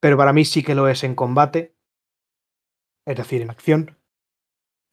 pero 0.00 0.16
para 0.16 0.32
mí 0.32 0.44
sí 0.44 0.62
que 0.62 0.74
lo 0.74 0.88
es 0.88 1.04
en 1.04 1.14
combate, 1.14 1.74
es 3.06 3.16
decir, 3.16 3.42
en 3.42 3.50
acción, 3.50 3.96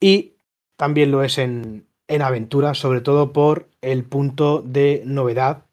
y 0.00 0.34
también 0.76 1.10
lo 1.10 1.22
es 1.24 1.38
en, 1.38 1.88
en 2.06 2.22
aventura, 2.22 2.74
sobre 2.74 3.00
todo 3.00 3.32
por 3.32 3.68
el 3.80 4.04
punto 4.04 4.62
de 4.62 5.02
novedad 5.04 5.66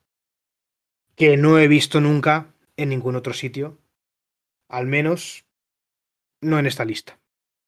que 1.16 1.38
no 1.38 1.60
he 1.60 1.68
visto 1.68 2.02
nunca 2.02 2.54
en 2.78 2.90
ningún 2.90 3.16
otro 3.16 3.34
sitio, 3.34 3.78
al 4.70 4.88
menos 4.88 5.46
no 6.42 6.60
en 6.60 6.66
esta 6.66 6.86
lista. 6.86 7.20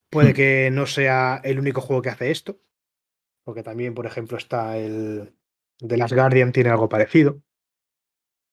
Puede 0.10 0.34
que 0.34 0.70
no 0.72 0.86
sea 0.86 1.42
el 1.44 1.60
único 1.60 1.82
juego 1.82 2.02
que 2.02 2.10
hace 2.10 2.32
esto, 2.32 2.60
porque 3.44 3.64
también, 3.64 3.94
por 3.94 4.06
ejemplo, 4.06 4.38
está 4.38 4.78
el 4.78 5.34
de 5.80 5.98
Last 5.98 6.14
Guardian, 6.14 6.52
tiene 6.52 6.70
algo 6.70 6.90
parecido. 6.90 7.42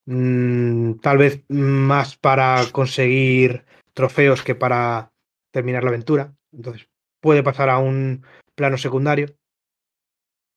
Mm, 0.07 0.95
tal 1.01 1.19
vez 1.19 1.43
más 1.49 2.17
para 2.17 2.63
conseguir 2.73 3.65
trofeos 3.95 4.43
que 4.43 4.55
para 4.55 5.11
terminar 5.51 5.83
la 5.85 5.91
aventura. 5.91 6.35
Entonces, 6.53 6.89
puede 7.21 7.43
pasar 7.43 7.71
a 7.71 7.79
un 7.79 8.25
plano 8.55 8.77
secundario. 8.79 9.35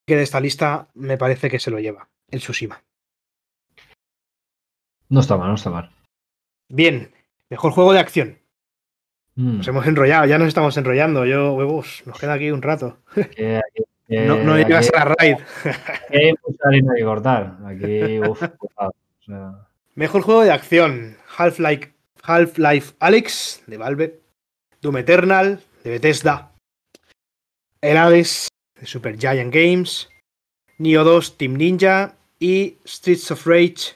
Que 0.05 0.15
de 0.15 0.23
esta 0.23 0.39
lista 0.39 0.87
me 0.93 1.17
parece 1.17 1.49
que 1.49 1.59
se 1.59 1.69
lo 1.71 1.79
lleva, 1.79 2.09
el 2.29 2.39
Tsushima. 2.39 2.81
No 5.09 5.19
está 5.21 5.37
mal, 5.37 5.49
no 5.49 5.55
está 5.55 5.69
mal. 5.69 5.91
Bien, 6.69 7.11
mejor 7.49 7.71
juego 7.71 7.93
de 7.93 7.99
acción. 7.99 8.39
Mm. 9.35 9.57
Nos 9.57 9.67
hemos 9.67 9.85
enrollado, 9.87 10.25
ya 10.25 10.37
nos 10.37 10.47
estamos 10.47 10.75
enrollando. 10.77 11.25
Yo, 11.25 11.53
huevos, 11.53 12.03
nos 12.05 12.19
queda 12.19 12.33
aquí 12.33 12.51
un 12.51 12.61
rato. 12.61 12.99
Que- 13.35 13.61
que- 14.07 14.25
No, 14.25 14.37
no 14.37 14.57
llegas 14.57 14.87
aquí 14.87 14.95
a 14.95 14.99
la 15.05 15.15
raid. 15.17 15.35
hay 16.09 16.33
mucha 16.45 16.63
harina 16.67 16.93
que 16.97 17.03
cortar. 17.03 17.57
Aquí, 17.65 18.19
uf, 18.29 18.41
sea, 19.27 19.67
Mejor 19.95 20.21
juego 20.21 20.43
de 20.43 20.51
acción. 20.51 21.17
Half-Life 21.37 21.93
Half-Life 22.23 22.95
Alyx 22.99 23.63
de 23.67 23.77
Valve. 23.77 24.21
Doom 24.81 24.97
Eternal 24.97 25.63
de 25.83 25.89
Bethesda. 25.89 26.51
El 27.81 27.97
Hades 27.97 28.47
de 28.79 28.85
Super 28.85 29.17
Giant 29.17 29.53
Games. 29.53 30.09
Nioh 30.77 31.03
2 31.03 31.37
Team 31.37 31.53
Ninja. 31.53 32.15
Y 32.39 32.77
Streets 32.85 33.31
of 33.31 33.47
Rage 33.47 33.95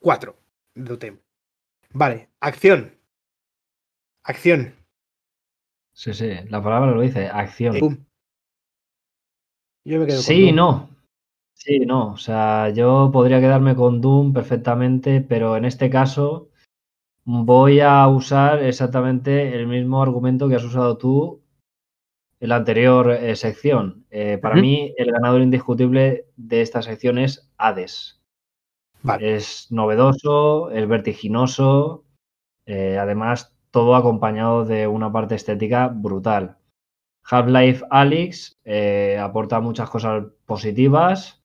4 0.00 0.36
de 0.74 0.84
Dotemu. 0.84 1.18
Vale, 1.92 2.28
acción. 2.40 2.94
Acción. 4.22 4.74
sí, 5.92 6.14
sí, 6.14 6.30
la 6.48 6.62
palabra 6.62 6.92
lo 6.92 7.00
dice, 7.00 7.26
acción. 7.26 8.06
Yo 9.84 9.98
me 9.98 10.06
quedo 10.06 10.20
Sí, 10.20 10.52
no. 10.52 10.89
Sí, 11.62 11.80
no. 11.80 12.12
O 12.12 12.16
sea, 12.16 12.70
yo 12.70 13.10
podría 13.12 13.38
quedarme 13.38 13.76
con 13.76 14.00
Doom 14.00 14.32
perfectamente, 14.32 15.20
pero 15.20 15.56
en 15.56 15.66
este 15.66 15.90
caso 15.90 16.48
voy 17.24 17.80
a 17.80 18.08
usar 18.08 18.62
exactamente 18.62 19.54
el 19.54 19.66
mismo 19.66 20.02
argumento 20.02 20.48
que 20.48 20.56
has 20.56 20.64
usado 20.64 20.96
tú 20.96 21.42
en 22.40 22.48
la 22.48 22.56
anterior 22.56 23.10
eh, 23.10 23.36
sección. 23.36 24.06
Eh, 24.10 24.38
para 24.38 24.54
mí, 24.54 24.94
el 24.96 25.12
ganador 25.12 25.42
indiscutible 25.42 26.24
de 26.36 26.62
esta 26.62 26.80
sección 26.80 27.18
es 27.18 27.50
Hades. 27.58 28.22
Vale. 29.02 29.36
Es 29.36 29.70
novedoso, 29.70 30.70
es 30.70 30.88
vertiginoso, 30.88 32.04
eh, 32.64 32.96
además 32.98 33.54
todo 33.70 33.96
acompañado 33.96 34.64
de 34.64 34.86
una 34.86 35.12
parte 35.12 35.34
estética 35.34 35.88
brutal. 35.88 36.56
Half-Life 37.22 37.84
Alyx 37.90 38.58
aporta 39.20 39.60
muchas 39.60 39.90
cosas 39.90 40.24
positivas, 40.46 41.39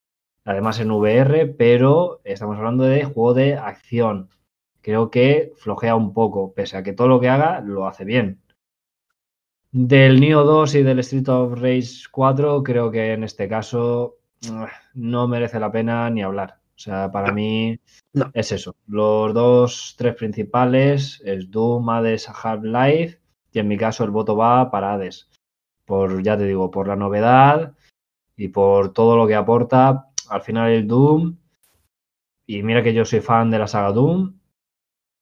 además 0.46 0.80
en 0.80 0.92
VR, 0.92 1.48
pero 1.48 2.22
estamos 2.24 2.58
hablando 2.58 2.86
de 2.86 3.04
juego 3.04 3.34
de 3.34 3.56
acción. 3.56 4.30
Creo 4.82 5.10
que 5.10 5.52
flojea 5.58 5.96
un 5.96 6.14
poco, 6.14 6.54
pese 6.54 6.78
a 6.78 6.84
que 6.84 6.94
todo 6.94 7.08
lo 7.08 7.20
que 7.20 7.28
haga 7.30 7.60
lo 7.62 7.88
hace 7.88 8.06
bien. 8.06 8.40
Del 9.72 10.22
Neo 10.22 10.44
2 10.46 10.76
y 10.76 10.84
del 10.84 11.00
Street 11.00 11.28
of 11.28 11.60
Rage 11.60 12.06
4, 12.12 12.64
creo 12.64 12.92
que 12.92 13.12
en 13.14 13.24
este 13.24 13.50
caso 13.50 14.18
no 14.94 15.28
merece 15.28 15.60
la 15.60 15.72
pena 15.72 16.10
ni 16.10 16.22
hablar. 16.24 16.60
O 16.76 16.78
sea, 16.78 17.12
para 17.12 17.32
mí 17.34 17.80
No. 18.14 18.30
es 18.34 18.52
eso. 18.52 18.76
Los 18.88 19.34
dos, 19.34 19.96
tres 19.98 20.16
principales 20.16 21.22
es 21.26 21.50
Doom, 21.50 21.90
Hades, 21.90 22.30
Half-Life 22.30 23.20
y 23.52 23.60
en 23.60 23.68
mi 23.68 23.78
caso 23.78 24.04
el 24.04 24.12
voto 24.12 24.36
va 24.38 24.70
para 24.70 24.94
Hades. 24.94 25.30
Por, 25.86 26.22
ya 26.22 26.38
te 26.38 26.46
digo, 26.46 26.70
por 26.72 26.88
la 26.88 26.96
novedad 26.96 27.74
y 28.38 28.50
por 28.50 28.94
todo 28.94 29.18
lo 29.18 29.28
que 29.28 29.36
aporta. 29.36 30.05
Al 30.30 30.42
final 30.42 30.72
el 30.72 30.88
Doom, 30.88 31.38
y 32.48 32.64
mira 32.64 32.84
que 32.84 32.94
yo 32.94 33.06
soy 33.06 33.22
fan 33.22 33.52
de 33.52 33.60
la 33.60 33.68
saga 33.68 33.92
Doom, 33.92 34.40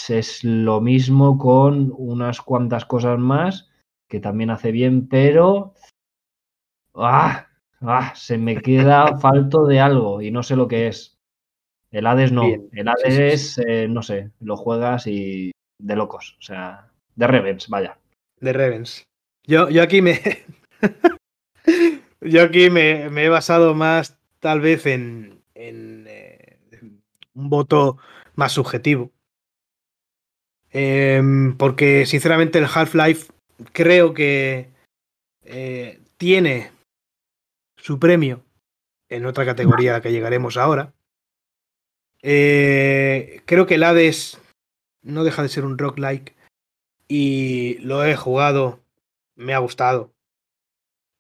es 0.10 0.44
lo 0.44 0.82
mismo 0.82 1.38
con 1.38 1.94
unas 1.98 2.42
cuantas 2.42 2.86
cosas 2.86 3.18
más 3.20 3.70
que 4.10 4.20
también 4.20 4.50
hace 4.50 4.72
bien, 4.72 5.08
pero 5.08 5.74
¡ah! 6.96 7.48
¡ah! 7.82 8.14
se 8.16 8.38
me 8.38 8.62
queda 8.62 9.18
falto 9.20 9.66
de 9.66 9.80
algo 9.80 10.22
y 10.22 10.32
no 10.32 10.44
sé 10.44 10.56
lo 10.56 10.68
que 10.68 10.88
es. 10.88 11.18
El 11.92 12.08
Hades 12.08 12.32
no, 12.32 12.48
Bien. 12.48 12.70
el 12.74 12.88
Hades, 12.88 13.58
eh, 13.60 13.88
no 13.88 14.02
sé, 14.02 14.32
lo 14.40 14.58
juegas 14.58 15.08
y 15.08 15.52
de 15.80 15.96
locos, 15.96 16.36
o 16.40 16.42
sea, 16.42 16.92
de 17.16 17.28
Revens, 17.28 17.68
vaya. 17.70 18.00
de 18.40 18.54
Revens. 18.54 19.04
Yo, 19.46 19.70
yo 19.70 19.84
aquí 19.84 20.02
me. 20.02 20.20
yo 22.22 22.44
aquí 22.44 22.70
me, 22.70 23.10
me 23.10 23.26
he 23.26 23.30
basado 23.30 23.76
más, 23.76 24.18
tal 24.44 24.60
vez, 24.60 24.86
en, 24.86 25.42
eh, 25.56 26.58
un 27.34 27.50
voto 27.50 27.98
más 28.36 28.52
subjetivo. 28.52 29.10
Em, 30.70 31.56
porque, 31.56 32.06
sinceramente, 32.06 32.60
el 32.60 32.66
Half-Life 32.66 33.32
creo 33.72 34.14
que 34.14 34.70
eh, 35.46 36.02
tiene 36.18 36.72
su 37.78 38.00
premio 38.00 38.44
en 39.08 39.26
otra 39.26 39.46
categoría 39.46 39.92
a 39.92 39.94
la 39.96 40.02
que 40.02 40.12
llegaremos 40.12 40.58
ahora. 40.58 40.94
Eh, 42.22 43.42
creo 43.46 43.66
que 43.66 43.76
el 43.76 43.84
Hades 43.84 44.42
no 45.04 45.24
deja 45.24 45.42
de 45.42 45.50
ser 45.50 45.64
un 45.64 45.78
roguelike 45.78 46.36
y 47.08 47.78
lo 47.78 48.04
he 48.04 48.18
jugado, 48.18 48.82
me 49.36 49.54
ha 49.54 49.60
gustado, 49.60 50.12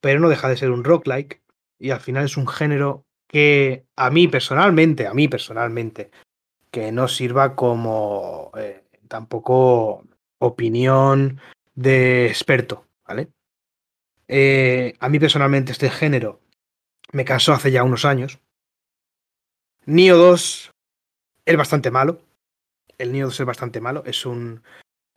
pero 0.01 0.19
no 0.19 0.27
deja 0.27 0.49
de 0.49 0.57
ser 0.57 0.71
un 0.71 0.83
roguelike 0.83 1.41
y 1.79 1.91
al 1.91 2.01
final 2.01 2.25
es 2.25 2.35
un 2.35 2.47
género 2.47 3.05
que 3.33 3.87
a 3.95 4.11
mí 4.11 4.27
personalmente, 4.27 5.07
a 5.07 5.13
mí 5.15 5.27
personalmente, 5.27 6.11
que 6.69 6.91
no 6.91 7.07
sirva 7.07 7.55
como 7.55 8.51
eh, 8.55 8.83
tampoco 9.07 10.03
opinión 10.37 11.41
de 11.73 12.27
experto, 12.27 12.85
¿vale? 13.07 13.29
Eh, 14.27 14.93
a 14.99 15.09
mí 15.09 15.17
personalmente 15.17 15.71
este 15.71 15.89
género 15.89 16.41
me 17.11 17.25
cansó 17.25 17.53
hace 17.53 17.71
ya 17.71 17.83
unos 17.83 18.05
años. 18.05 18.39
Nio 19.87 20.15
2 20.15 20.71
es 21.45 21.57
bastante 21.57 21.89
malo. 21.89 22.21
El 22.99 23.11
Nio 23.11 23.25
2 23.25 23.39
es 23.39 23.45
bastante 23.47 23.81
malo. 23.81 24.03
Es 24.05 24.27
un 24.27 24.61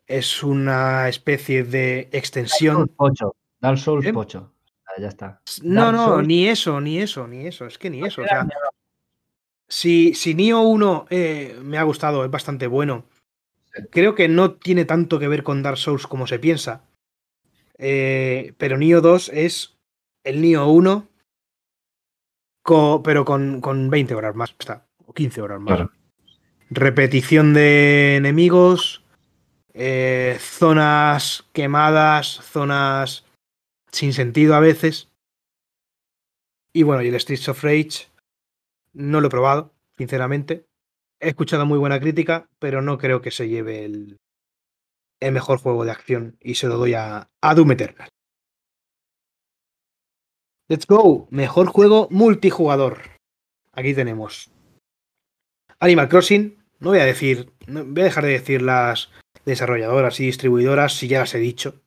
es 0.06 0.42
una 0.42 1.10
especie 1.10 1.64
de 1.64 2.08
extensión. 2.12 2.78
Dark 2.78 2.92
8. 2.96 3.36
Dark 3.60 3.78
¿Eh? 4.04 4.55
Ya 4.98 5.08
está. 5.08 5.40
No, 5.62 5.84
Dark 5.86 5.96
no, 5.96 6.04
Souls. 6.06 6.26
ni 6.28 6.48
eso, 6.48 6.80
ni 6.80 6.98
eso, 6.98 7.26
ni 7.26 7.46
eso. 7.46 7.66
Es 7.66 7.78
que 7.78 7.90
ni 7.90 8.04
eso. 8.04 8.22
O 8.22 8.24
sea, 8.26 8.46
si, 9.68 10.14
si 10.14 10.34
Nio 10.34 10.60
1 10.60 11.06
eh, 11.10 11.58
me 11.62 11.78
ha 11.78 11.82
gustado, 11.82 12.24
es 12.24 12.30
bastante 12.30 12.66
bueno. 12.66 13.04
Creo 13.90 14.14
que 14.14 14.28
no 14.28 14.52
tiene 14.54 14.84
tanto 14.84 15.18
que 15.18 15.28
ver 15.28 15.42
con 15.42 15.62
Dark 15.62 15.76
Souls 15.76 16.06
como 16.06 16.26
se 16.26 16.38
piensa. 16.38 16.82
Eh, 17.78 18.54
pero 18.56 18.78
Nio 18.78 19.00
2 19.02 19.28
es 19.34 19.76
el 20.24 20.40
Nio 20.40 20.66
1, 20.68 21.06
co- 22.62 23.02
pero 23.02 23.24
con, 23.24 23.60
con 23.60 23.90
20 23.90 24.14
horas 24.14 24.34
más. 24.34 24.54
Está, 24.58 24.86
o 25.04 25.12
15 25.12 25.42
horas 25.42 25.60
más. 25.60 25.76
Claro. 25.76 25.92
Repetición 26.70 27.52
de 27.54 28.16
enemigos, 28.16 29.04
eh, 29.74 30.38
zonas 30.40 31.44
quemadas, 31.52 32.40
zonas 32.42 33.25
sin 33.92 34.12
sentido 34.12 34.54
a 34.54 34.60
veces. 34.60 35.10
Y 36.72 36.82
bueno, 36.82 37.02
y 37.02 37.08
el 37.08 37.20
Streets 37.20 37.48
of 37.48 37.62
Rage 37.64 38.08
no 38.92 39.20
lo 39.20 39.28
he 39.28 39.30
probado, 39.30 39.74
sinceramente. 39.96 40.66
He 41.20 41.28
escuchado 41.28 41.64
muy 41.64 41.78
buena 41.78 42.00
crítica, 42.00 42.48
pero 42.58 42.82
no 42.82 42.98
creo 42.98 43.22
que 43.22 43.30
se 43.30 43.48
lleve 43.48 43.84
el, 43.84 44.18
el 45.20 45.32
mejor 45.32 45.58
juego 45.58 45.84
de 45.84 45.90
acción 45.90 46.36
y 46.40 46.56
se 46.56 46.68
lo 46.68 46.76
doy 46.76 46.94
a, 46.94 47.30
a 47.40 47.54
Doom 47.54 47.72
Eternal. 47.72 48.08
Let's 50.68 50.86
go. 50.86 51.28
Mejor 51.30 51.68
juego 51.68 52.08
multijugador. 52.10 53.00
Aquí 53.72 53.94
tenemos 53.94 54.50
Animal 55.78 56.08
Crossing. 56.08 56.62
No 56.80 56.90
voy 56.90 56.98
a 56.98 57.04
decir, 57.04 57.52
no, 57.66 57.84
voy 57.84 58.02
a 58.02 58.04
dejar 58.04 58.24
de 58.24 58.32
decir 58.32 58.62
las 58.62 59.10
desarrolladoras 59.44 60.18
y 60.20 60.26
distribuidoras 60.26 60.94
si 60.94 61.08
ya 61.08 61.20
las 61.20 61.34
he 61.34 61.38
dicho. 61.38 61.82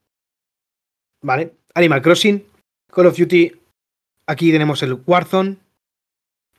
Vale. 1.22 1.59
Animal 1.74 2.02
Crossing, 2.02 2.44
Call 2.88 3.06
of 3.06 3.16
Duty. 3.16 3.52
Aquí 4.26 4.52
tenemos 4.52 4.82
el 4.82 5.00
Warzone, 5.06 5.56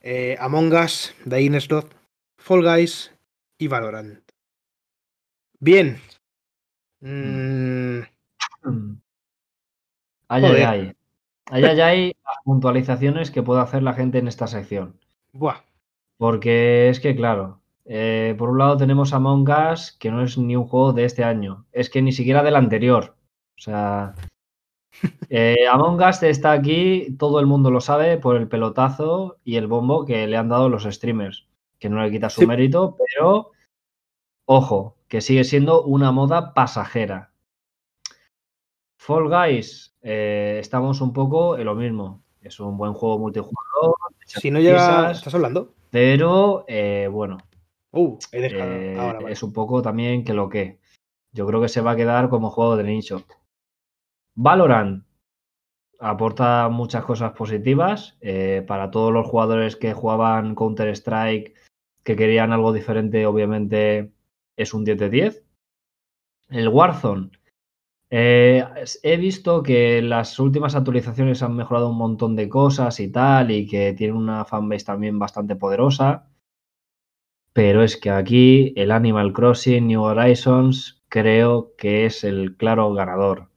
eh, 0.01 0.35
Among 0.39 0.73
Us, 0.73 1.13
The 1.27 1.41
Innersloth, 1.41 1.91
Fall 2.37 2.63
Guys 2.63 3.13
y 3.57 3.67
Valorant. 3.67 4.19
Bien. 5.59 5.99
Mm, 7.01 8.01
Ay, 10.27 10.45
ay, 10.45 10.61
ay. 10.61 10.93
Ay, 11.47 11.63
ay, 11.65 11.79
ay, 11.81 12.15
las 12.25 12.37
puntualizaciones 12.45 13.31
que 13.31 13.43
puede 13.43 13.61
hacer 13.61 13.83
la 13.83 13.93
gente 13.93 14.17
en 14.19 14.27
esta 14.27 14.47
sección. 14.47 14.97
buah. 15.33 15.61
Porque 16.17 16.89
es 16.89 16.99
que, 16.99 17.15
claro, 17.15 17.59
eh, 17.85 18.35
por 18.37 18.49
un 18.49 18.59
lado 18.59 18.77
tenemos 18.77 19.11
Among 19.13 19.49
Us, 19.49 19.91
que 19.99 20.11
no 20.11 20.23
es 20.23 20.37
ni 20.37 20.55
un 20.55 20.67
juego 20.67 20.93
de 20.93 21.03
este 21.05 21.23
año, 21.23 21.65
es 21.71 21.89
que 21.89 22.01
ni 22.01 22.11
siquiera 22.13 22.43
del 22.43 22.55
anterior. 22.55 23.15
O 23.57 23.61
sea, 23.61 24.13
eh, 25.29 25.67
Among 25.71 26.01
Us 26.01 26.21
está 26.23 26.51
aquí, 26.51 27.15
todo 27.17 27.39
el 27.39 27.45
mundo 27.45 27.71
lo 27.71 27.81
sabe 27.81 28.17
por 28.17 28.35
el 28.35 28.47
pelotazo 28.47 29.37
y 29.43 29.55
el 29.55 29.67
bombo 29.67 30.05
que 30.05 30.27
le 30.27 30.37
han 30.37 30.49
dado 30.49 30.69
los 30.69 30.83
streamers, 30.83 31.47
que 31.79 31.89
no 31.89 32.01
le 32.03 32.11
quita 32.11 32.29
su 32.29 32.41
Sí. 32.41 32.47
mérito, 32.47 32.97
pero 33.15 33.51
ojo, 34.45 34.97
que 35.07 35.21
sigue 35.21 35.43
siendo 35.43 35.83
una 35.83 36.11
moda 36.11 36.53
pasajera. 36.53 37.31
Fall 38.97 39.29
Guys, 39.29 39.95
eh, 40.01 40.57
estamos 40.59 41.01
un 41.01 41.11
poco 41.13 41.57
en 41.57 41.65
lo 41.65 41.75
mismo. 41.75 42.21
Es 42.41 42.59
un 42.59 42.77
buen 42.77 42.93
juego 42.93 43.19
multijugador, 43.19 43.95
Si 44.25 44.49
no 44.51 44.59
llega. 44.59 44.73
risas. 44.77 45.17
¿Estás 45.17 45.35
hablando? 45.35 45.73
pero 45.89 46.63
eh, 46.67 47.07
bueno, 47.11 47.37
Uh, 47.93 48.17
he 48.31 48.39
dejado. 48.39 48.71
eh, 48.71 48.95
Ahora, 48.97 49.19
vale. 49.19 49.33
es 49.33 49.43
un 49.43 49.51
poco 49.51 49.81
también 49.81 50.23
que 50.23 50.33
lo 50.33 50.47
que. 50.47 50.79
Yo 51.33 51.45
creo 51.45 51.59
que 51.61 51.67
se 51.67 51.81
va 51.81 51.91
a 51.91 51.95
quedar 51.97 52.29
como 52.29 52.49
juego 52.49 52.77
de 52.77 52.83
nicho. 52.85 53.23
Valorant 54.35 55.03
aporta 55.99 56.67
muchas 56.69 57.05
cosas 57.05 57.33
positivas 57.33 58.17
eh, 58.21 58.63
para 58.67 58.89
todos 58.89 59.13
los 59.13 59.27
jugadores 59.27 59.75
que 59.75 59.93
jugaban 59.93 60.55
Counter-Strike, 60.55 61.53
que 62.03 62.15
querían 62.15 62.51
algo 62.51 62.73
diferente, 62.73 63.25
obviamente 63.25 64.11
es 64.57 64.73
un 64.73 64.83
10 64.83 64.97
de 64.97 65.09
10. 65.09 65.45
El 66.49 66.69
Warzone. 66.69 67.31
eh, 68.09 68.65
he 69.03 69.17
visto 69.17 69.63
que 69.63 70.01
las 70.01 70.39
últimas 70.39 70.75
actualizaciones 70.75 71.43
han 71.43 71.55
mejorado 71.55 71.89
un 71.89 71.97
montón 71.97 72.35
de 72.35 72.49
cosas 72.49 72.99
y 72.99 73.11
tal, 73.11 73.51
y 73.51 73.67
que 73.67 73.93
tiene 73.93 74.13
una 74.13 74.43
fanbase 74.45 74.85
también 74.85 75.19
bastante 75.19 75.55
poderosa. 75.55 76.27
Pero 77.53 77.83
es 77.83 77.95
que 77.97 78.09
aquí 78.09 78.73
el 78.75 78.91
Animal 78.91 79.33
Crossing 79.33 79.87
New 79.87 80.01
Horizons 80.01 81.03
creo 81.09 81.75
que 81.77 82.05
es 82.05 82.23
el 82.23 82.57
claro 82.57 82.93
ganador. 82.93 83.50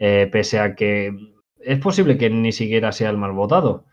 Eh, 0.00 0.28
pese 0.32 0.58
a 0.58 0.74
que 0.74 1.14
es 1.60 1.78
posible 1.78 2.16
que 2.16 2.30
ni 2.30 2.52
siquiera 2.52 2.90
sea 2.90 3.10
el 3.10 3.18
más 3.18 3.34
votado. 3.34 3.84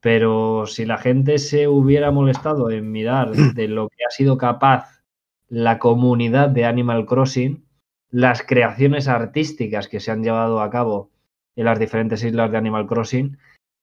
Pero 0.00 0.66
si 0.66 0.84
la 0.84 0.98
gente 0.98 1.38
se 1.38 1.66
hubiera 1.66 2.10
molestado 2.10 2.70
en 2.70 2.92
mirar 2.92 3.30
de 3.54 3.66
lo 3.66 3.88
que 3.88 4.04
ha 4.06 4.10
sido 4.10 4.36
capaz 4.36 5.02
la 5.48 5.78
comunidad 5.78 6.50
de 6.50 6.66
Animal 6.66 7.06
Crossing, 7.06 7.64
las 8.10 8.42
creaciones 8.42 9.08
artísticas 9.08 9.88
que 9.88 10.00
se 10.00 10.10
han 10.10 10.22
llevado 10.22 10.60
a 10.60 10.70
cabo 10.70 11.10
en 11.56 11.64
las 11.64 11.78
diferentes 11.78 12.22
islas 12.22 12.52
de 12.52 12.58
Animal 12.58 12.86
Crossing, 12.86 13.38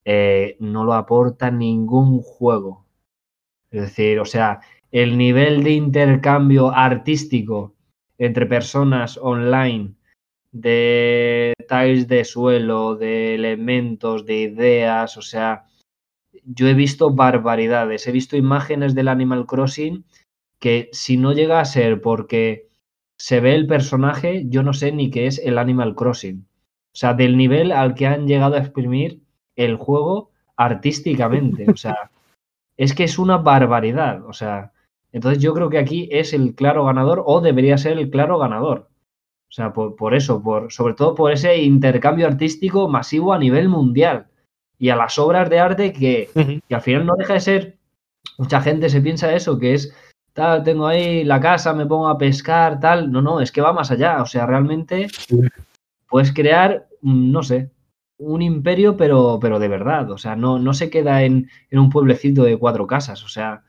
eh, 0.05 0.57
no 0.59 0.83
lo 0.85 0.93
aporta 0.93 1.49
ningún 1.49 2.21
juego. 2.21 2.85
Es 3.71 3.81
decir, 3.81 4.19
o 4.19 4.25
sea, 4.25 4.61
el 4.91 5.17
nivel 5.17 5.63
de 5.63 5.71
intercambio 5.71 6.69
artístico 6.69 7.73
entre 8.19 8.45
personas 8.45 9.17
online 9.17 9.94
de 10.55 11.53
tiles 11.67 12.07
de 12.07 12.23
suelo, 12.23 12.95
de 12.95 13.35
elementos, 13.35 14.25
de 14.25 14.43
ideas, 14.43 15.17
o 15.17 15.21
sea, 15.21 15.65
yo 16.45 16.69
he 16.69 16.73
visto 16.73 17.13
barbaridades, 17.13 18.07
he 18.07 18.13
visto 18.13 18.37
imágenes 18.37 18.95
del 18.95 19.09
Animal 19.09 19.47
Crossing 19.47 20.05
que 20.59 20.87
si 20.93 21.17
no 21.17 21.33
llega 21.33 21.59
a 21.59 21.65
ser 21.65 21.99
porque 21.99 22.69
se 23.19 23.41
ve 23.41 23.53
el 23.53 23.67
personaje, 23.67 24.45
yo 24.47 24.63
no 24.63 24.71
sé 24.71 24.93
ni 24.93 25.11
qué 25.11 25.27
es 25.27 25.39
el 25.39 25.57
Animal 25.57 25.93
Crossing. 25.93 26.47
O 26.93 26.97
sea, 26.97 27.13
del 27.13 27.35
nivel 27.35 27.73
al 27.73 27.93
que 27.93 28.07
han 28.07 28.25
llegado 28.25 28.55
a 28.55 28.59
exprimir 28.59 29.19
el 29.57 29.75
juego 29.75 30.31
artísticamente. 30.55 31.69
O 31.69 31.75
sea, 31.75 32.11
es 32.77 32.93
que 32.93 33.03
es 33.03 33.19
una 33.19 33.37
barbaridad. 33.37 34.25
O 34.25 34.31
sea, 34.31 34.71
entonces 35.11 35.43
yo 35.43 35.53
creo 35.53 35.69
que 35.69 35.79
aquí 35.79 36.07
es 36.11 36.33
el 36.33 36.55
claro 36.55 36.85
ganador 36.85 37.23
o 37.25 37.41
debería 37.41 37.77
ser 37.77 37.97
el 37.97 38.09
claro 38.09 38.37
ganador. 38.39 38.89
O 39.49 39.51
sea, 39.51 39.71
por, 39.73 39.95
por 39.95 40.13
eso, 40.13 40.41
por, 40.41 40.71
sobre 40.71 40.95
todo 40.95 41.15
por 41.15 41.31
ese 41.31 41.57
intercambio 41.57 42.27
artístico 42.27 42.87
masivo 42.89 43.33
a 43.33 43.39
nivel 43.39 43.69
mundial 43.69 44.27
y 44.77 44.89
a 44.89 44.95
las 44.95 45.17
obras 45.17 45.49
de 45.49 45.59
arte 45.59 45.93
que, 45.93 46.29
que 46.67 46.75
al 46.75 46.81
final 46.81 47.05
no 47.05 47.15
deja 47.15 47.33
de 47.33 47.39
ser, 47.39 47.77
mucha 48.37 48.59
gente 48.61 48.89
se 48.89 49.01
piensa 49.01 49.33
eso, 49.33 49.57
que 49.57 49.73
es, 49.73 49.93
tal, 50.35 50.63
tengo 50.63 50.85
ahí 50.85 51.23
la 51.23 51.39
casa, 51.39 51.73
me 51.73 51.85
pongo 51.85 52.09
a 52.09 52.17
pescar, 52.17 52.79
tal. 52.79 53.11
No, 53.11 53.21
no, 53.21 53.39
es 53.39 53.51
que 53.51 53.61
va 53.61 53.73
más 53.73 53.89
allá. 53.89 54.21
O 54.21 54.25
sea, 54.25 54.45
realmente 54.45 55.07
puedes 56.09 56.33
crear, 56.33 56.87
mm, 57.01 57.31
no 57.31 57.41
sé, 57.41 57.71
un 58.17 58.41
imperio, 58.41 58.97
pero, 58.97 59.39
pero 59.41 59.59
de 59.59 59.69
verdad. 59.69 60.11
O 60.11 60.17
sea, 60.17 60.35
no, 60.35 60.59
no 60.59 60.73
se 60.73 60.89
queda 60.89 61.23
en, 61.23 61.49
en 61.69 61.79
un 61.79 61.89
pueblecito 61.89 62.43
de 62.43 62.57
cuatro 62.57 62.85
casas. 62.85 63.23
O 63.23 63.29
sea, 63.29 63.63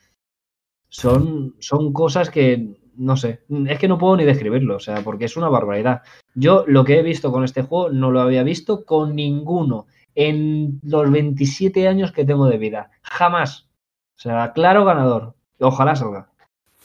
son, 0.88 1.54
son 1.60 1.92
cosas 1.92 2.30
que, 2.30 2.74
no 2.96 3.16
sé, 3.16 3.40
es 3.68 3.78
que 3.78 3.88
no 3.88 3.98
puedo 3.98 4.16
ni 4.16 4.24
describirlo, 4.24 4.76
o 4.76 4.80
sea, 4.80 5.02
porque 5.02 5.26
es 5.26 5.36
una 5.36 5.48
barbaridad. 5.48 6.02
Yo 6.34 6.64
lo 6.66 6.84
que 6.84 6.98
he 6.98 7.02
visto 7.02 7.32
con 7.32 7.44
este 7.44 7.62
juego 7.62 7.90
no 7.90 8.10
lo 8.10 8.20
había 8.20 8.42
visto 8.42 8.84
con 8.84 9.14
ninguno 9.14 9.86
en 10.14 10.80
los 10.82 11.10
27 11.10 11.88
años 11.88 12.12
que 12.12 12.24
tengo 12.24 12.46
de 12.48 12.58
vida. 12.58 12.90
Jamás. 13.02 13.68
O 14.16 14.20
sea, 14.20 14.52
claro 14.54 14.84
ganador. 14.84 15.34
Ojalá 15.60 15.94
salga. 15.94 16.30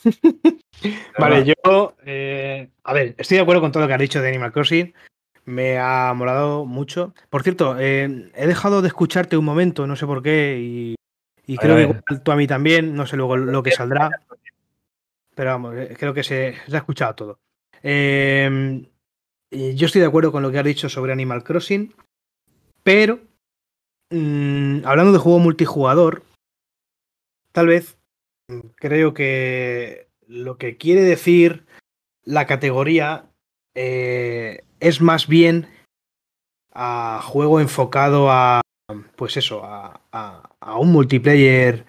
Vale, 1.20 1.46
yo. 1.46 1.94
eh, 2.06 2.70
a 2.84 2.94
ver, 2.94 3.16
estoy 3.18 3.38
de 3.38 3.44
acuerdo 3.44 3.62
con 3.62 3.72
todo 3.72 3.84
lo 3.84 3.88
que 3.88 3.94
has 3.94 4.02
dicho 4.02 4.22
de 4.22 4.30
Animal 4.30 4.52
Crossing. 4.52 4.94
Me 5.46 5.80
ha 5.80 6.14
molado 6.14 6.66
mucho. 6.66 7.14
Por 7.30 7.44
cierto, 7.44 7.78
eh, 7.80 8.30
he 8.36 8.48
dejado 8.48 8.82
de 8.82 8.88
escucharte 8.90 9.38
un 9.38 9.46
momento, 9.46 9.88
no 9.88 9.96
sé 9.96 10.06
por 10.06 10.22
qué, 10.22 10.60
y, 10.60 10.96
y 11.48 11.58
creo 11.58 11.76
que 11.76 11.82
igual 11.84 12.24
tú 12.24 12.32
a 12.32 12.36
mí 12.36 12.48
también, 12.48 12.96
no 12.96 13.06
sé 13.08 13.18
luego 13.18 13.38
lo 13.38 13.64
que 13.64 13.72
saldrá. 13.72 14.10
Pero 15.36 15.50
vamos, 15.52 15.76
eh, 15.78 15.96
creo 15.98 16.14
que 16.14 16.24
se, 16.24 16.56
ha 16.72 16.78
escuchado 16.78 17.16
todo. 17.16 17.40
Eh, 17.84 18.86
eh, 19.52 19.76
yo 19.76 19.86
estoy 19.86 20.02
de 20.02 20.08
acuerdo 20.08 20.32
con 20.32 20.44
lo 20.44 20.52
que 20.52 20.60
has 20.60 20.66
dicho 20.66 20.90
sobre 20.90 21.14
Animal 21.14 21.44
Crossing, 21.44 21.94
pero 22.84 23.20
mm, 24.10 24.86
hablando 24.86 25.12
de 25.14 25.20
juego 25.20 25.40
multijugador, 25.40 26.24
tal 27.52 27.68
vez 27.68 27.98
mm, 28.48 28.60
creo 28.76 29.14
que 29.14 30.08
lo 30.28 30.58
que 30.58 30.78
quiere 30.78 31.02
decir 31.02 31.66
la 32.24 32.46
categoría 32.46 33.26
eh, 33.76 34.64
es 34.80 35.02
más 35.02 35.28
bien 35.28 35.68
a 36.74 37.20
juego 37.24 37.60
enfocado 37.60 38.32
a, 38.32 38.62
pues 39.16 39.38
eso, 39.38 39.64
a, 39.66 40.02
a- 40.12 40.50
a 40.60 40.78
un 40.78 40.92
multiplayer 40.92 41.86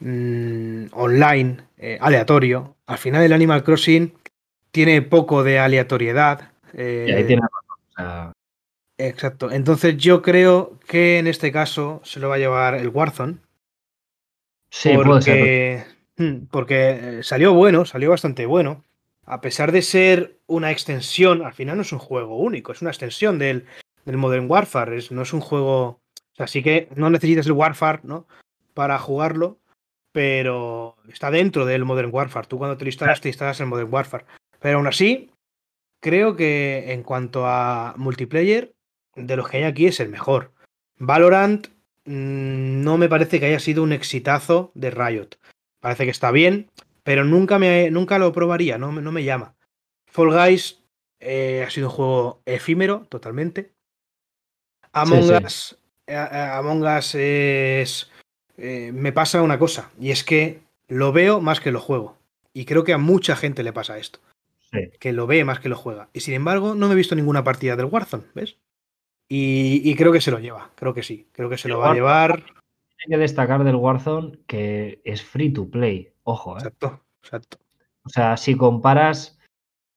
mm, 0.00 0.86
online 0.92 1.64
eh, 1.82 1.96
aleatorio. 2.00 2.76
Al 2.86 2.98
final 2.98 3.22
el 3.22 3.32
Animal 3.32 3.64
Crossing 3.64 4.12
tiene 4.70 5.00
poco 5.02 5.42
de 5.42 5.58
aleatoriedad. 5.58 6.52
eh, 6.74 7.06
Y 7.08 7.12
ahí 7.12 7.24
tiene 7.26 7.42
Exacto. 8.98 9.50
Entonces 9.50 9.96
yo 9.96 10.20
creo 10.22 10.78
que 10.86 11.18
en 11.18 11.26
este 11.26 11.50
caso 11.52 12.00
se 12.04 12.20
lo 12.20 12.28
va 12.28 12.34
a 12.34 12.38
llevar 12.38 12.74
el 12.74 12.88
Warzone. 12.90 13.38
sí, 14.70 14.90
puede 14.94 15.22
ser. 15.22 15.38
porque, 15.38 15.84
mm, 16.18 16.46
porque 16.50 16.90
eh, 16.90 17.22
salió 17.22 17.54
bueno, 17.54 17.84
salió 17.84 18.10
bastante 18.10 18.44
bueno. 18.46 18.84
A 19.24 19.40
pesar 19.40 19.72
de 19.72 19.82
ser 19.82 20.38
una 20.46 20.70
extensión, 20.70 21.42
al 21.44 21.54
final 21.54 21.76
no 21.76 21.82
es 21.82 21.92
un 21.92 21.98
juego 21.98 22.36
único, 22.36 22.72
es 22.72 22.82
una 22.82 22.90
extensión 22.90 23.38
del, 23.38 23.64
del 24.04 24.16
Modern 24.16 24.50
Warfare. 24.50 24.96
es- 24.96 25.12
no 25.12 25.22
es 25.22 25.32
un 25.32 25.40
juego. 25.40 26.00
O 26.32 26.36
sea, 26.36 26.46
sí 26.46 26.62
que 26.62 26.88
no 26.94 27.08
necesitas 27.10 27.46
el 27.46 27.52
Warfare, 27.52 28.00
¿no? 28.02 28.26
Para 28.74 28.98
jugarlo, 28.98 29.58
pero 30.12 30.96
está 31.08 31.30
dentro 31.30 31.64
del 31.66 31.84
Modern 31.84 32.10
Warfare. 32.12 32.46
Tú 32.46 32.58
cuando 32.58 32.76
te 32.76 32.84
lo 32.84 32.88
instalas, 32.88 33.20
te 33.20 33.28
instalas 33.28 33.60
el 33.60 33.66
Modern 33.66 33.92
Warfare. 33.92 34.24
Pero 34.60 34.78
aún 34.78 34.86
así, 34.86 35.30
creo 36.00 36.36
que 36.36 36.92
en 36.92 37.02
cuanto 37.02 37.46
a 37.46 37.94
multiplayer, 37.96 38.72
de 39.14 39.36
los 39.36 39.48
que 39.48 39.58
hay 39.58 39.62
aquí 39.64 39.86
es 39.86 40.00
el 40.00 40.08
mejor. 40.08 40.52
Valorant 40.98 41.68
mm, 42.04 42.82
no 42.82 42.98
me 42.98 43.08
parece 43.08 43.40
que 43.40 43.46
haya 43.46 43.60
sido 43.60 43.82
un 43.82 43.92
exitazo 43.92 44.70
de 44.74 44.90
Riot. 44.90 45.36
Parece 45.80 46.04
que 46.04 46.10
está 46.10 46.30
bien, 46.30 46.70
pero 47.02 47.24
nunca, 47.24 47.58
me, 47.58 47.90
nunca 47.90 48.18
lo 48.18 48.32
probaría, 48.32 48.78
no, 48.78 48.92
me- 48.92 49.02
no 49.02 49.12
me 49.12 49.24
llama. 49.24 49.54
Fall 50.06 50.30
Guys 50.30 50.82
eh, 51.20 51.64
ha 51.66 51.70
sido 51.70 51.88
un 51.88 51.94
juego 51.94 52.42
efímero, 52.44 53.06
totalmente. 53.08 53.72
Among 54.92 55.22
sí. 55.24 55.34
Us, 55.44 55.78
eh, 56.06 56.14
eh, 56.14 56.50
Among 56.52 56.82
Us 56.82 57.14
es... 57.14 58.09
eh, 58.60 58.92
me 58.92 59.12
pasa 59.12 59.42
una 59.42 59.58
cosa, 59.58 59.90
y 59.98 60.10
es 60.10 60.24
que 60.24 60.60
lo 60.88 61.12
veo 61.12 61.40
más 61.40 61.60
que 61.60 61.72
lo 61.72 61.80
juego. 61.80 62.16
Y 62.52 62.64
creo 62.64 62.84
que 62.84 62.92
a 62.92 62.98
mucha 62.98 63.36
gente 63.36 63.62
le 63.62 63.72
pasa 63.72 63.98
esto 63.98 64.18
Sí. 64.72 64.90
que 65.00 65.12
lo 65.12 65.26
ve 65.26 65.44
más 65.44 65.58
que 65.60 65.68
lo 65.68 65.76
juega. 65.76 66.08
Y 66.12 66.20
sin 66.20 66.34
embargo, 66.34 66.74
no 66.74 66.86
me 66.86 66.92
he 66.94 66.96
visto 66.96 67.14
ninguna 67.16 67.42
partida 67.42 67.74
del 67.76 67.86
Warzone, 67.86 68.24
¿ves? 68.34 68.56
Y, 69.28 69.80
y 69.84 69.94
creo 69.96 70.12
que 70.12 70.20
se 70.20 70.30
lo 70.30 70.38
lleva, 70.38 70.70
creo 70.76 70.94
que 70.94 71.02
sí, 71.02 71.26
creo 71.32 71.48
que 71.48 71.58
se 71.58 71.68
lo 71.68 71.78
va 71.78 71.90
a 71.90 71.94
llevar. 71.94 72.44
Hay 72.98 73.10
que 73.10 73.16
destacar 73.18 73.64
del 73.64 73.76
Warzone 73.76 74.38
que 74.46 75.00
es 75.04 75.22
free 75.22 75.52
to 75.52 75.68
play. 75.68 76.12
Ojo, 76.24 76.54
¿eh? 76.54 76.58
Exacto, 76.58 77.00
exacto. 77.22 77.58
O 78.04 78.08
sea, 78.08 78.36
si 78.36 78.56
comparas 78.56 79.38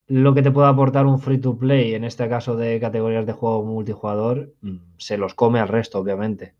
lo 0.08 0.34
que 0.34 0.42
te 0.42 0.52
puede 0.52 0.68
aportar 0.68 1.06
un 1.06 1.20
free 1.20 1.40
to 1.40 1.58
play, 1.58 1.96
en 1.96 2.04
este 2.04 2.28
caso 2.30 2.56
de 2.56 2.80
categorías 2.80 3.26
de 3.26 3.34
juego 3.34 3.64
multijugador, 3.64 4.54
mm, 4.62 4.78
se 4.98 5.18
los 5.18 5.34
come 5.34 5.60
al 5.60 5.68
resto, 5.68 6.00
obviamente. 6.00 6.54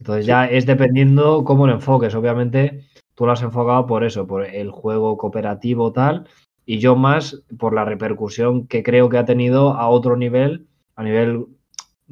Entonces 0.00 0.26
ya 0.26 0.46
es 0.46 0.66
dependiendo 0.66 1.44
cómo 1.44 1.66
lo 1.66 1.74
enfoques. 1.74 2.14
Obviamente 2.14 2.84
tú 3.14 3.26
lo 3.26 3.32
has 3.32 3.42
enfocado 3.42 3.86
por 3.86 4.02
eso, 4.02 4.26
por 4.26 4.44
el 4.44 4.70
juego 4.70 5.16
cooperativo 5.18 5.92
tal, 5.92 6.26
y 6.64 6.78
yo 6.78 6.96
más 6.96 7.42
por 7.58 7.74
la 7.74 7.84
repercusión 7.84 8.66
que 8.66 8.82
creo 8.82 9.08
que 9.10 9.18
ha 9.18 9.24
tenido 9.26 9.74
a 9.74 9.88
otro 9.88 10.16
nivel, 10.16 10.66
a 10.96 11.02
nivel 11.02 11.46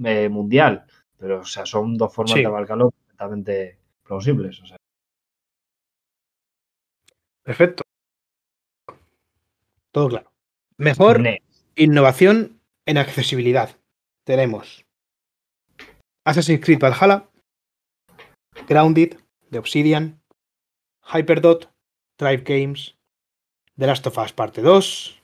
eh, 0.05 0.29
mundial. 0.29 0.85
Pero, 1.17 1.41
o 1.41 1.45
sea, 1.45 1.65
son 1.67 1.97
dos 1.97 2.15
formas 2.15 2.35
Sí. 2.35 2.41
de 2.41 2.47
abarcarlo 2.47 2.91
perfectamente 2.91 3.79
plausibles. 4.07 4.61
O 4.63 4.67
sea, 4.67 4.77
Perfecto. 7.43 7.83
Todo 9.93 10.09
claro. 10.09 10.31
Mejor 10.77 11.21
ne- 11.21 11.43
innovación 11.77 12.61
en 12.87 12.99
accesibilidad. 12.99 13.71
Tenemos 14.25 14.85
Assassin's 16.25 16.63
Creed 16.63 16.79
Valhalla, 16.79 17.25
Grounded, 18.69 19.17
de 19.51 19.59
Obsidian, 19.59 20.21
Hyperdot, 21.03 21.71
Tribe 22.17 22.43
Games, 22.45 22.97
The 23.77 23.87
Last 23.87 24.07
of 24.07 24.19
Us 24.19 24.33
Parte 24.33 24.63
2 24.63 25.21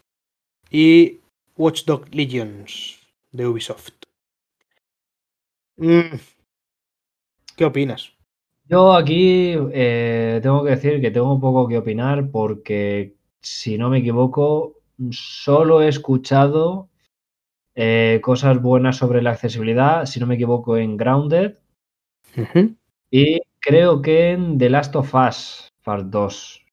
y 0.71 1.21
Watchdog 1.57 2.15
Legions, 2.15 3.01
de 3.33 3.47
Ubisoft. 3.47 3.93
Mm, 5.77 6.17
¿Qué 7.57 7.65
opinas? 7.65 8.13
Yo 8.67 8.95
aquí 8.95 9.55
eh, 9.73 10.41
tengo 10.43 10.65
que 10.65 10.71
decir 10.71 11.01
que 11.01 11.11
tengo 11.11 11.35
un 11.35 11.41
poco 11.41 11.69
que 11.69 11.79
opinar 11.79 12.31
porque, 12.31 13.15
si 13.43 13.77
no 13.77 13.91
me 13.91 13.99
equivoco, 13.99 14.81
solo 15.11 15.83
he 15.83 15.89
escuchado 15.89 16.89
eh, 17.75 18.21
cosas 18.23 18.63
buenas 18.63 18.97
sobre 18.97 19.21
la 19.21 19.33
accesibilidad, 19.33 20.07
si 20.07 20.21
no 20.21 20.27
me 20.27 20.37
equivoco, 20.37 20.77
en 20.79 20.97
Grounded 20.97 21.59
Ujú. 22.37 22.75
Y 23.17 23.41
creo 23.61 24.03
que 24.03 24.33
en 24.33 24.59
The 24.59 24.69
Last 24.71 24.97
of 24.97 25.15
Us 25.15 25.69
Part 25.85 26.07
2. 26.07 26.65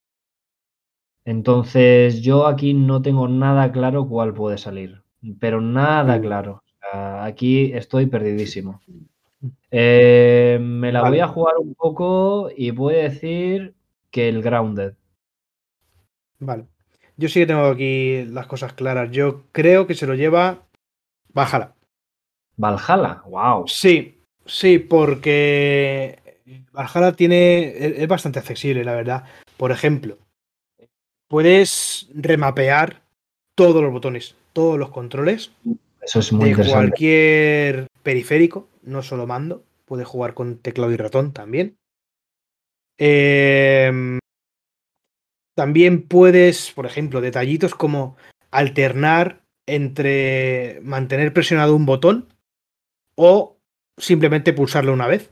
Entonces, 1.23 2.23
yo 2.23 2.47
aquí 2.47 2.73
no 2.73 3.03
tengo 3.03 3.27
nada 3.27 3.71
claro 3.71 4.07
cuál 4.07 4.33
puede 4.33 4.57
salir, 4.57 5.03
pero 5.39 5.61
nada 5.61 6.17
Mm. 6.17 6.21
claro. 6.21 6.63
Aquí 6.93 7.71
estoy 7.73 8.07
perdidísimo. 8.07 8.81
Eh, 9.69 10.57
me 10.59 10.91
la 10.91 11.07
voy 11.07 11.19
a 11.19 11.27
jugar 11.27 11.55
un 11.59 11.75
poco 11.75 12.49
y 12.57 12.71
voy 12.71 12.95
a 12.95 13.03
decir 13.03 13.75
que 14.09 14.27
el 14.27 14.41
Grounded. 14.41 14.93
Vale. 16.39 16.65
Yo 17.17 17.29
sí 17.29 17.41
que 17.41 17.45
tengo 17.45 17.65
aquí 17.67 18.25
las 18.25 18.47
cosas 18.47 18.73
claras. 18.73 19.11
Yo 19.11 19.43
creo 19.51 19.85
que 19.85 19.93
se 19.93 20.07
lo 20.07 20.15
lleva 20.15 20.63
Valhalla. 21.33 21.75
Valhalla, 22.57 23.21
wow. 23.27 23.67
Sí, 23.67 24.23
sí, 24.45 24.79
porque 24.79 26.20
Valhalla 26.71 27.13
tiene. 27.13 28.01
es 28.01 28.07
bastante 28.07 28.39
accesible, 28.39 28.83
la 28.83 28.93
verdad. 28.93 29.23
Por 29.57 29.71
ejemplo, 29.71 30.17
puedes 31.27 32.09
remapear 32.13 33.01
todos 33.55 33.81
los 33.81 33.91
botones, 33.91 34.35
todos 34.53 34.77
los 34.77 34.89
controles 34.89 35.51
Eso 36.01 36.19
es 36.19 36.33
muy 36.33 36.53
de 36.53 36.67
cualquier 36.67 37.87
periférico, 38.03 38.67
no 38.83 39.01
solo 39.01 39.27
mando. 39.27 39.63
Puedes 39.85 40.07
jugar 40.07 40.33
con 40.33 40.57
teclado 40.57 40.91
y 40.91 40.97
ratón 40.97 41.31
también. 41.31 41.77
Em, 42.97 44.19
también 45.55 46.03
puedes, 46.03 46.71
por 46.71 46.85
ejemplo, 46.85 47.21
detallitos 47.21 47.75
como 47.75 48.15
alternar 48.51 49.41
entre 49.65 50.79
mantener 50.83 51.33
presionado 51.33 51.75
un 51.75 51.85
botón 51.85 52.27
o 53.15 53.57
simplemente 53.97 54.53
pulsarlo 54.53 54.93
una 54.93 55.07
vez. 55.07 55.31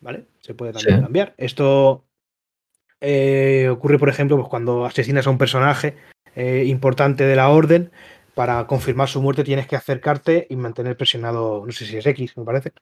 ¿Vale? 0.00 0.26
Se 0.40 0.54
puede 0.54 0.72
también 0.72 0.96
Sí. 0.96 1.02
cambiar. 1.02 1.34
Esto 1.36 2.04
eh, 3.00 3.68
ocurre, 3.70 3.98
por 3.98 4.08
ejemplo, 4.08 4.36
pues 4.36 4.48
cuando 4.48 4.84
asesinas 4.84 5.26
a 5.26 5.30
un 5.30 5.38
personaje 5.38 5.96
eh, 6.34 6.64
importante 6.66 7.24
de 7.24 7.36
la 7.36 7.48
orden. 7.50 7.90
Para 8.34 8.66
confirmar 8.68 9.08
su 9.08 9.20
muerte 9.20 9.42
tienes 9.42 9.66
que 9.66 9.74
acercarte 9.74 10.46
y 10.48 10.54
mantener 10.56 10.96
presionado, 10.96 11.66
no 11.66 11.72
sé 11.72 11.84
si 11.86 11.96
es 11.96 12.06
X, 12.06 12.36
me 12.36 12.44
parece. 12.44 12.72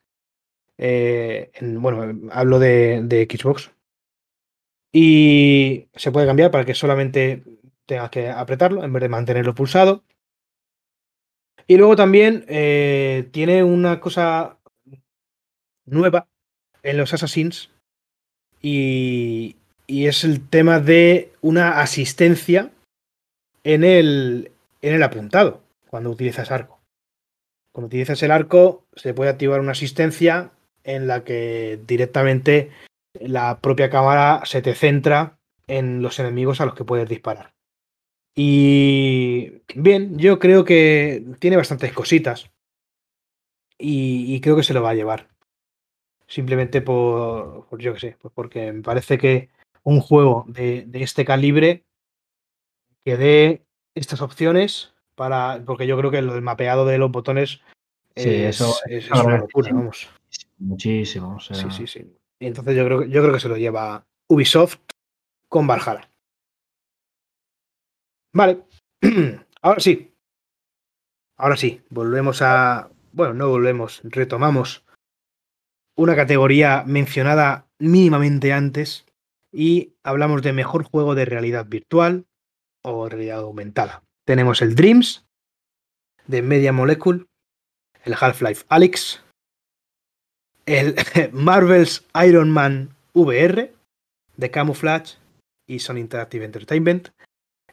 Eh, 0.77 1.51
en- 1.55 1.81
bueno, 1.81 2.29
hablo 2.33 2.59
de, 2.59 3.01
de 3.03 3.27
Xbox. 3.31 3.71
Y 4.93 5.89
se 5.95 6.13
puede 6.13 6.27
cambiar 6.27 6.51
para 6.51 6.65
que 6.65 6.75
solamente 6.75 7.43
tengas 7.87 8.11
que 8.11 8.29
apretarlo 8.31 8.85
en 8.85 8.93
vez 8.93 9.03
de 9.03 9.09
mantenerlo 9.09 9.55
pulsado. 9.55 10.05
Y 11.67 11.77
luego 11.77 11.97
también 11.97 12.45
tiene 13.33 13.65
una 13.65 13.99
cosa 14.01 14.59
nueva 15.87 16.29
en 16.87 16.97
los 16.97 17.13
Assassins 17.13 17.71
y, 18.63 19.57
es 19.89 20.25
el 20.25 20.49
tema 20.49 20.81
de 20.81 21.33
una 21.43 21.81
asistencia 21.81 22.71
en 23.63 23.85
el, 23.85 24.51
en 24.83 24.95
el 24.95 25.03
apuntado 25.03 25.63
cuando 25.89 26.11
utilizas 26.11 26.51
arco. 26.51 26.81
Cuando 27.73 27.87
utilizas 27.87 28.23
el 28.23 28.31
arco 28.31 28.85
se 28.95 29.15
puede 29.15 29.31
activar 29.31 29.61
una 29.61 29.73
asistencia 29.73 30.51
en 30.83 31.07
la 31.07 31.23
que 31.25 31.79
directamente 31.87 32.71
la 33.21 33.61
propia 33.61 33.91
cámara 33.91 34.43
se 34.45 34.63
te 34.63 34.75
centra 34.75 35.39
en 35.67 36.03
los 36.03 36.19
enemigos 36.19 36.61
a 36.61 36.67
los 36.67 36.75
que 36.75 36.85
puedes 36.85 37.09
disparar. 37.09 37.53
Y 38.35 39.63
bien, 39.75 40.19
yo 40.19 40.39
creo 40.39 40.65
que 40.65 41.25
tiene 41.39 41.57
bastantes 41.57 41.93
cositas. 41.93 42.51
Y 43.79 44.41
creo 44.41 44.57
que 44.57 44.63
se 44.63 44.75
lo 44.75 44.83
va 44.83 44.91
a 44.91 44.95
llevar. 44.95 45.29
Simplemente 46.29 46.83
por, 46.83 47.67
por 47.69 47.81
yo 47.81 47.95
que 47.95 48.01
sé, 48.01 48.17
pues 48.21 48.33
porque 48.35 48.73
me 48.73 48.83
parece 48.83 49.17
que 49.19 49.49
un 49.85 50.01
juego 50.01 50.45
de, 50.49 50.85
de 50.87 51.03
este 51.03 51.25
calibre 51.25 51.85
que 53.05 53.17
dé 53.17 53.67
estas 53.95 54.21
opciones 54.21 54.93
para. 55.15 55.63
Porque 55.65 55.87
yo 55.87 55.97
creo 55.97 56.11
que 56.11 56.23
lo 56.23 56.35
del 56.35 56.43
mapeado 56.43 56.85
de 56.87 56.99
los 56.99 57.13
botones 57.13 57.61
Sí, 58.17 58.31
es, 58.31 58.57
eso- 58.61 58.75
es- 58.89 59.11
una 59.11 59.37
locura, 59.39 59.71
vamos. 59.73 60.09
Muchísimo. 60.59 61.37
O 61.37 61.41
sea, 61.41 61.55
Sí, 61.57 61.69
sí, 61.71 61.87
sí. 61.87 62.17
Y 62.41 62.47
entonces 62.47 62.75
yo 62.75 62.85
creo, 62.87 63.01
que- 63.01 63.11
yo 63.11 63.21
creo 63.23 63.35
que 63.35 63.41
se 63.41 63.49
lo 63.49 63.57
lleva 63.59 64.05
Ubisoft 64.29 64.79
con 65.49 65.67
Valhalla. 65.67 66.11
Vale. 68.33 68.63
Ahora 69.63 69.81
sí. 69.81 70.13
Ahora 71.37 71.57
sí. 71.57 71.83
Volvemos 71.91 72.41
a. 72.43 72.91
Bueno, 73.13 73.35
no 73.35 73.49
volvemos. 73.51 74.01
Retomamos 74.05 74.85
una 75.97 76.15
categoría 76.15 76.85
mencionada 76.87 77.67
mínimamente 77.79 78.53
antes. 78.53 79.07
Y 79.53 79.95
hablamos 80.05 80.43
de 80.43 80.53
mejor 80.53 80.85
juego 80.85 81.15
de 81.15 81.25
realidad 81.25 81.67
virtual 81.67 82.27
o 82.83 83.09
realidad 83.09 83.39
aumentada. 83.39 84.03
Tenemos 84.27 84.61
el 84.61 84.75
Dreams 84.75 85.25
de 86.27 86.43
Media 86.43 86.73
Molecule, 86.73 87.27
el 88.05 88.15
Half-Life 88.19 88.65
Alyx, 88.69 89.23
el 90.67 90.95
Marvel's 91.33 92.05
Iron 92.27 92.51
Man 92.51 92.95
VR 93.15 93.73
de 94.37 94.51
Camouflage 94.51 95.17
y 95.67 95.79
Sony 95.79 95.99
Interactive 95.99 96.45
Entertainment, 96.45 97.09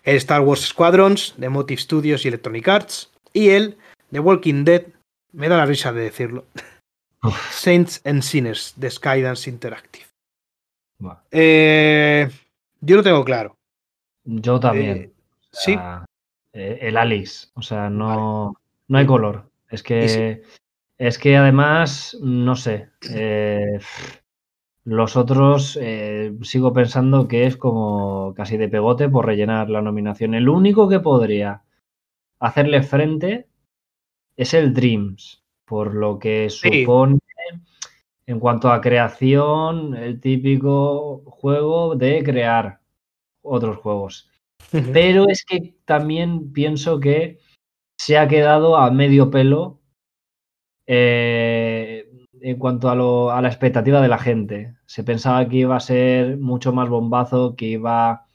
el 0.03 0.17
Star 0.17 0.41
Wars 0.41 0.61
Squadrons 0.61 1.33
de 1.37 1.49
Motive 1.49 1.81
Studios 1.81 2.23
y 2.23 2.29
Electronic 2.29 2.67
Arts 2.67 3.11
y 3.33 3.49
el 3.49 3.77
The 4.11 4.19
Walking 4.19 4.63
Dead, 4.63 4.83
me 5.31 5.49
da 5.49 5.57
la 5.57 5.65
risa 5.65 5.91
de 5.91 6.01
decirlo. 6.01 6.45
Saints 7.51 8.01
and 8.05 8.21
Sinners 8.21 8.73
de 8.75 8.89
Skydance 8.89 9.49
Interactive. 9.49 10.05
bueno, 10.99 11.19
Eh, 11.31 12.29
yo 12.81 12.97
lo 12.97 13.03
tengo 13.03 13.23
claro. 13.23 13.55
yo 14.25 14.59
también. 14.59 14.97
Eh, 14.97 15.11
O 15.15 15.47
sí, 15.51 15.73
sea, 15.73 16.05
eh, 16.53 16.79
el 16.81 16.97
Alex. 16.97 17.51
O 17.55 17.61
sea, 17.61 17.89
no, 17.89 18.55
no 18.87 18.97
hay 18.97 19.05
color. 19.05 19.49
Es 19.69 19.83
que. 19.83 20.43
Es 20.97 21.17
que 21.17 21.35
además, 21.37 22.17
no 22.21 22.55
sé. 22.55 22.89
eh, 23.09 23.79
los 24.85 25.15
otros 25.15 25.77
eh, 25.81 26.33
sigo 26.41 26.73
pensando 26.73 27.27
que 27.27 27.45
es 27.45 27.55
como 27.57 28.33
casi 28.35 28.57
de 28.57 28.67
pegote 28.67 29.07
por 29.09 29.25
rellenar 29.25 29.69
la 29.69 29.81
nominación. 29.81 30.33
El 30.33 30.49
único 30.49 30.89
que 30.89 30.99
podría 30.99 31.63
hacerle 32.39 32.83
frente 32.83 33.47
es 34.35 34.53
el 34.53 34.73
Dreams, 34.73 35.43
por 35.65 35.94
lo 35.95 36.19
que 36.19 36.49
Sí. 36.49 36.81
supone 36.81 37.19
en 38.26 38.40
cuanto 38.40 38.72
a 38.72 38.81
creación, 38.81 39.95
el 39.95 40.19
típico 40.22 41.23
juego 41.26 41.95
de 41.95 42.23
crear 42.23 42.80
otros 43.41 43.77
juegos. 43.77 44.30
Pero 44.94 45.27
es 45.27 45.45
que 45.45 45.76
también 45.85 46.53
pienso 46.53 46.99
que 46.99 47.40
se 47.98 48.18
ha 48.18 48.27
quedado 48.27 48.77
a 48.77 48.90
medio 48.91 49.30
pelo 49.30 49.81
eh, 50.88 52.10
en 52.41 52.57
cuanto 52.57 52.90
a, 52.90 52.95
lo, 52.95 53.31
a, 53.31 53.41
la 53.41 53.49
expectativa 53.49 54.02
de 54.02 54.07
la 54.07 54.18
gente. 54.18 54.76
Se 54.85 55.03
pensaba 55.03 55.48
que 55.48 55.57
iba 55.57 55.76
a 55.76 55.81
ser 55.81 56.38
mucho 56.38 56.73
más 56.73 56.90
bombazo, 56.90 57.56
que 57.56 57.65
iba 57.65 58.26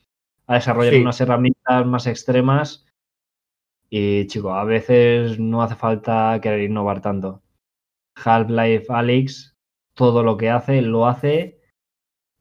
a 0.47 0.55
desarrollar 0.55 0.95
sí. 0.95 1.01
unas 1.01 1.21
herramientas 1.21 1.87
más 1.87 2.07
extremas. 2.07 2.87
Y 3.91 4.27
chico, 4.27 4.53
a 4.53 4.65
veces 4.65 5.39
no 5.39 5.63
hace 5.63 5.75
falta 5.75 6.39
querer 6.43 6.63
innovar 6.63 7.01
tanto. 7.01 7.43
Half-Life 8.17 8.87
Alyx, 8.89 9.57
todo 9.95 10.23
lo 10.23 10.37
que 10.37 10.51
hace, 10.51 10.83
lo 10.83 11.07
hace, 11.07 11.61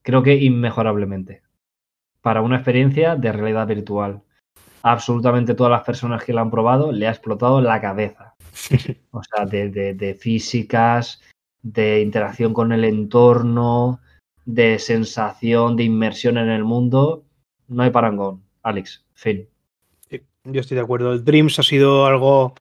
creo 0.01 0.23
que 0.23 0.35
inmejorablemente. 0.35 1.43
Para 2.21 2.41
una 2.41 2.57
experiencia 2.57 3.15
de 3.15 3.31
realidad 3.31 3.67
virtual. 3.67 4.23
Absolutamente 4.83 5.53
todas 5.53 5.71
las 5.71 5.83
personas 5.83 6.23
que 6.23 6.33
lo 6.33 6.41
han 6.41 6.51
probado 6.51 6.91
le 6.91 7.07
ha 7.07 7.11
explotado 7.11 7.61
la 7.61 7.81
cabeza. 7.81 8.35
O 9.11 9.23
sea, 9.23 9.45
de, 9.45 9.69
de, 9.69 9.93
de 9.95 10.13
físicas, 10.13 11.21
de 11.63 12.01
interacción 12.01 12.53
con 12.53 12.71
el 12.71 12.83
entorno, 12.83 13.99
de 14.45 14.77
sensación, 14.77 15.75
de 15.75 15.85
inmersión 15.85 16.37
en 16.37 16.49
el 16.49 16.63
mundo. 16.63 17.25
No 17.67 17.83
hay 17.83 17.89
parangón. 17.89 18.43
Alex, 18.63 19.05
fin. 19.13 19.49
Yo 20.49 20.61
estoy 20.61 20.75
de 20.75 20.81
acuerdo. 20.81 21.11
El 21.11 21.25
Dreams 21.25 21.59
ha 21.59 21.63
sido 21.63 22.05
algo 22.05 22.55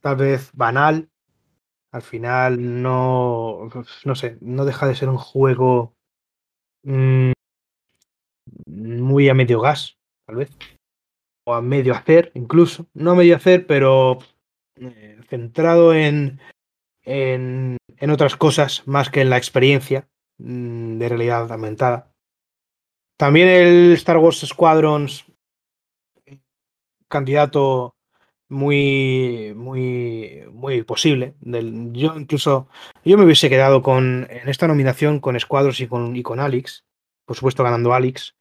tal 0.00 0.16
vez 0.16 0.50
banal. 0.52 1.08
Al 1.90 2.02
final 2.02 2.82
no, 2.82 3.68
no 4.04 4.14
sé, 4.14 4.38
no 4.40 4.64
deja 4.64 4.86
de 4.86 4.94
ser 4.94 5.08
un 5.08 5.18
juego 5.18 5.94
mmm, 6.84 7.32
muy 8.66 9.28
a 9.28 9.34
medio 9.34 9.60
gas, 9.60 9.98
tal 10.26 10.36
vez. 10.36 10.56
O 11.44 11.54
a 11.54 11.60
medio 11.60 11.94
hacer, 11.94 12.30
incluso. 12.34 12.86
No 12.94 13.10
a 13.10 13.14
medio 13.16 13.34
hacer, 13.34 13.66
pero 13.66 14.18
eh, 14.76 15.18
centrado 15.28 15.92
en, 15.92 16.40
en, 17.02 17.76
en, 17.96 18.10
otras 18.10 18.36
cosas 18.36 18.86
más 18.86 19.10
que 19.10 19.20
en 19.20 19.30
la 19.30 19.36
experiencia 19.36 20.08
mmm, 20.38 20.98
de 20.98 21.08
realidad 21.08 21.50
aumentada. 21.50 22.12
También 23.18 23.48
el 23.48 23.92
Star 23.94 24.18
Wars 24.18 24.40
Squadrons, 24.46 25.26
candidato 27.12 27.94
muy, 28.48 29.52
muy, 29.54 30.44
muy 30.52 30.82
posible. 30.82 31.34
Del, 31.40 31.92
yo 31.92 32.14
incluso, 32.16 32.68
yo 33.04 33.18
me 33.18 33.24
hubiese 33.24 33.48
quedado 33.48 33.82
con, 33.82 34.26
en 34.30 34.48
esta 34.48 34.66
nominación 34.66 35.20
con 35.20 35.38
Squadrons 35.38 35.80
y 35.80 35.86
con, 35.86 36.16
y 36.16 36.22
con 36.22 36.40
Alex, 36.40 36.84
por 37.24 37.36
supuesto 37.36 37.62
ganando 37.62 37.94
Alex, 37.94 38.34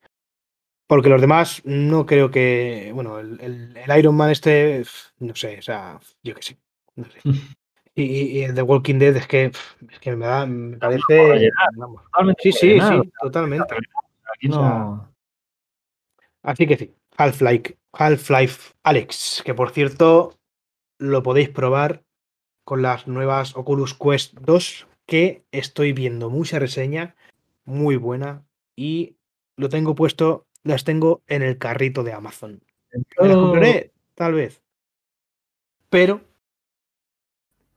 porque 0.88 1.10
los 1.10 1.22
demás 1.22 1.61
no 1.65 2.06
creo 2.06 2.31
que, 2.31 2.91
bueno, 2.93 3.19
el, 3.19 3.39
el, 3.41 3.77
el 3.77 3.99
Iron 3.99 4.15
Man 4.15 4.31
este, 4.31 4.84
no 5.19 5.35
sé, 5.35 5.60
o 5.60 5.61
sea, 5.61 5.99
yo 6.23 6.34
que 6.34 6.41
sé, 6.41 6.57
no 6.95 7.06
sé. 7.06 7.19
Y, 7.93 8.03
y, 8.03 8.45
y, 8.45 8.53
The 8.53 8.61
Walking 8.61 8.99
Dead 8.99 9.18
es 9.18 9.27
que, 9.27 9.52
es 9.91 9.99
que 9.99 10.15
me, 10.15 10.26
da, 10.26 10.45
me 10.45 10.77
parece... 10.77 11.52
Sí, 12.39 12.53
sí, 12.53 12.80
sí, 12.80 13.11
totalmente. 13.22 13.76
Aquí 14.34 14.48
no... 14.48 15.14
Así 16.41 16.65
que 16.65 16.77
sí, 16.77 16.95
Half-Life 17.22 17.77
Half-Life 17.93 18.73
Alex, 18.84 19.43
que 19.45 19.53
por 19.53 19.72
cierto 19.72 20.39
lo 20.98 21.23
podéis 21.23 21.49
probar 21.49 22.03
con 22.64 22.81
las 22.81 23.07
nuevas 23.07 23.56
Oculus 23.56 23.93
Quest 23.93 24.34
2, 24.39 24.88
que 25.06 25.43
estoy 25.52 25.93
viendo 25.93 26.30
mucha 26.30 26.60
reseña, 26.60 27.15
muy 27.65 27.95
buena, 27.95 28.45
y 28.76 29.18
lo 29.57 29.69
tengo 29.69 29.93
puesto, 29.93 30.48
las 30.64 30.84
tengo 30.84 31.22
en 31.27 31.41
el 31.41 31.57
carrito 31.57 32.03
de 32.03 32.14
Amazon. 32.14 32.64
¿Me 33.19 33.27
las 33.27 33.38
compraré? 33.38 33.91
Tal 34.15 34.34
vez. 34.34 34.61
Pero, 35.89 36.22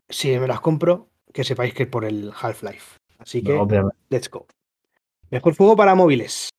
si 0.08 0.38
me 0.38 0.46
las 0.46 0.60
compro, 0.60 1.08
que 1.32 1.44
sepáis 1.44 1.74
que 1.74 1.86
por 1.86 2.04
el 2.04 2.32
Half-Life. 2.40 2.98
Así 3.18 3.42
que, 3.42 3.54
no, 3.54 3.90
let's 4.10 4.30
go. 4.30 4.46
Mejor 5.30 5.56
juego 5.56 5.76
para 5.76 5.94
móviles. 5.94 6.50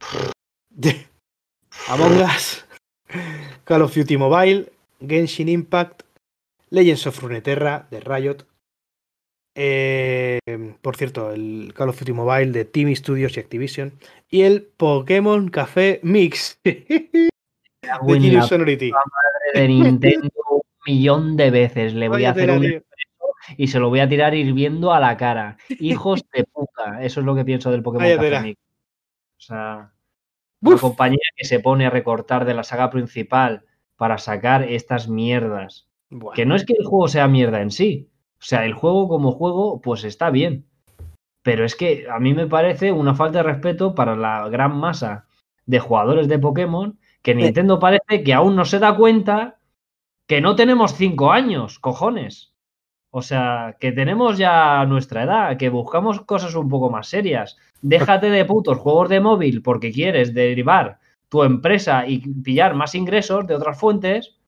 Among 1.88 2.22
Us. 2.22 2.64
Call 3.64 3.82
of 3.82 3.94
Duty 3.94 4.16
Mobile, 4.16 4.72
Genshin 5.00 5.48
Impact, 5.48 6.02
Legends 6.70 7.06
of 7.06 7.22
Runeterra 7.22 7.86
de 7.90 8.00
Riot. 8.00 8.46
Eh, 9.56 10.40
por 10.82 10.96
cierto, 10.96 11.32
el 11.32 11.72
Call 11.74 11.90
of 11.90 11.98
Duty 11.98 12.12
Mobile 12.12 12.50
de 12.52 12.64
Team 12.64 12.94
Studios 12.94 13.36
y 13.36 13.40
Activision. 13.40 13.92
Y 14.28 14.42
el 14.42 14.62
Pokémon 14.62 15.48
Café 15.48 16.00
Mix 16.02 16.58
de 16.64 17.30
Genius 18.06 18.48
Sonority. 18.48 18.90
de 19.54 19.68
Nintendo 19.68 20.30
un 20.50 20.62
millón 20.86 21.36
de 21.36 21.50
veces. 21.50 21.94
Le 21.94 22.08
voy 22.08 22.16
Vaya 22.16 22.30
a 22.30 22.32
hacer 22.32 22.50
un 22.50 22.84
y 23.56 23.68
se 23.68 23.78
lo 23.78 23.90
voy 23.90 24.00
a 24.00 24.08
tirar 24.08 24.34
hirviendo 24.34 24.92
a 24.92 25.00
la 25.00 25.16
cara. 25.16 25.58
Hijos 25.68 26.24
de 26.32 26.44
puta. 26.44 27.02
Eso 27.02 27.20
es 27.20 27.26
lo 27.26 27.34
que 27.34 27.44
pienso 27.44 27.70
del 27.70 27.82
Pokémon 27.82 28.04
Vaya 28.04 28.16
Café. 28.16 28.40
Mix. 28.40 28.58
O 28.58 29.40
sea, 29.40 29.93
una 30.64 30.78
compañía 30.78 31.18
que 31.36 31.44
se 31.44 31.60
pone 31.60 31.86
a 31.86 31.90
recortar 31.90 32.44
de 32.44 32.54
la 32.54 32.62
saga 32.62 32.90
principal 32.90 33.64
para 33.96 34.18
sacar 34.18 34.64
estas 34.64 35.08
mierdas. 35.08 35.88
Bueno. 36.10 36.34
Que 36.34 36.46
no 36.46 36.54
es 36.54 36.64
que 36.64 36.74
el 36.78 36.84
juego 36.84 37.08
sea 37.08 37.28
mierda 37.28 37.60
en 37.60 37.70
sí. 37.70 38.10
O 38.38 38.46
sea, 38.46 38.64
el 38.64 38.74
juego 38.74 39.08
como 39.08 39.32
juego, 39.32 39.80
pues 39.80 40.04
está 40.04 40.30
bien. 40.30 40.66
Pero 41.42 41.64
es 41.64 41.76
que 41.76 42.06
a 42.10 42.18
mí 42.18 42.34
me 42.34 42.46
parece 42.46 42.92
una 42.92 43.14
falta 43.14 43.38
de 43.38 43.44
respeto 43.44 43.94
para 43.94 44.16
la 44.16 44.48
gran 44.48 44.76
masa 44.76 45.26
de 45.66 45.78
jugadores 45.78 46.28
de 46.28 46.38
Pokémon 46.38 46.98
que 47.22 47.34
Nintendo 47.34 47.78
parece 47.78 48.22
que 48.22 48.34
aún 48.34 48.54
no 48.54 48.66
se 48.66 48.78
da 48.78 48.94
cuenta 48.94 49.56
que 50.26 50.42
no 50.42 50.56
tenemos 50.56 50.94
cinco 50.94 51.32
años, 51.32 51.78
cojones. 51.78 52.54
O 53.10 53.22
sea, 53.22 53.76
que 53.80 53.92
tenemos 53.92 54.36
ya 54.36 54.84
nuestra 54.84 55.22
edad, 55.22 55.56
que 55.56 55.70
buscamos 55.70 56.20
cosas 56.20 56.54
un 56.54 56.68
poco 56.68 56.90
más 56.90 57.06
serias. 57.06 57.56
Déjate 57.86 58.30
de 58.30 58.46
putos 58.46 58.78
juegos 58.78 59.10
de 59.10 59.20
móvil 59.20 59.60
porque 59.60 59.92
quieres 59.92 60.32
derivar 60.32 61.00
tu 61.28 61.42
empresa 61.42 62.06
y 62.06 62.20
pillar 62.20 62.74
más 62.74 62.94
ingresos 62.94 63.46
de 63.46 63.54
otras 63.54 63.78
fuentes 63.78 64.38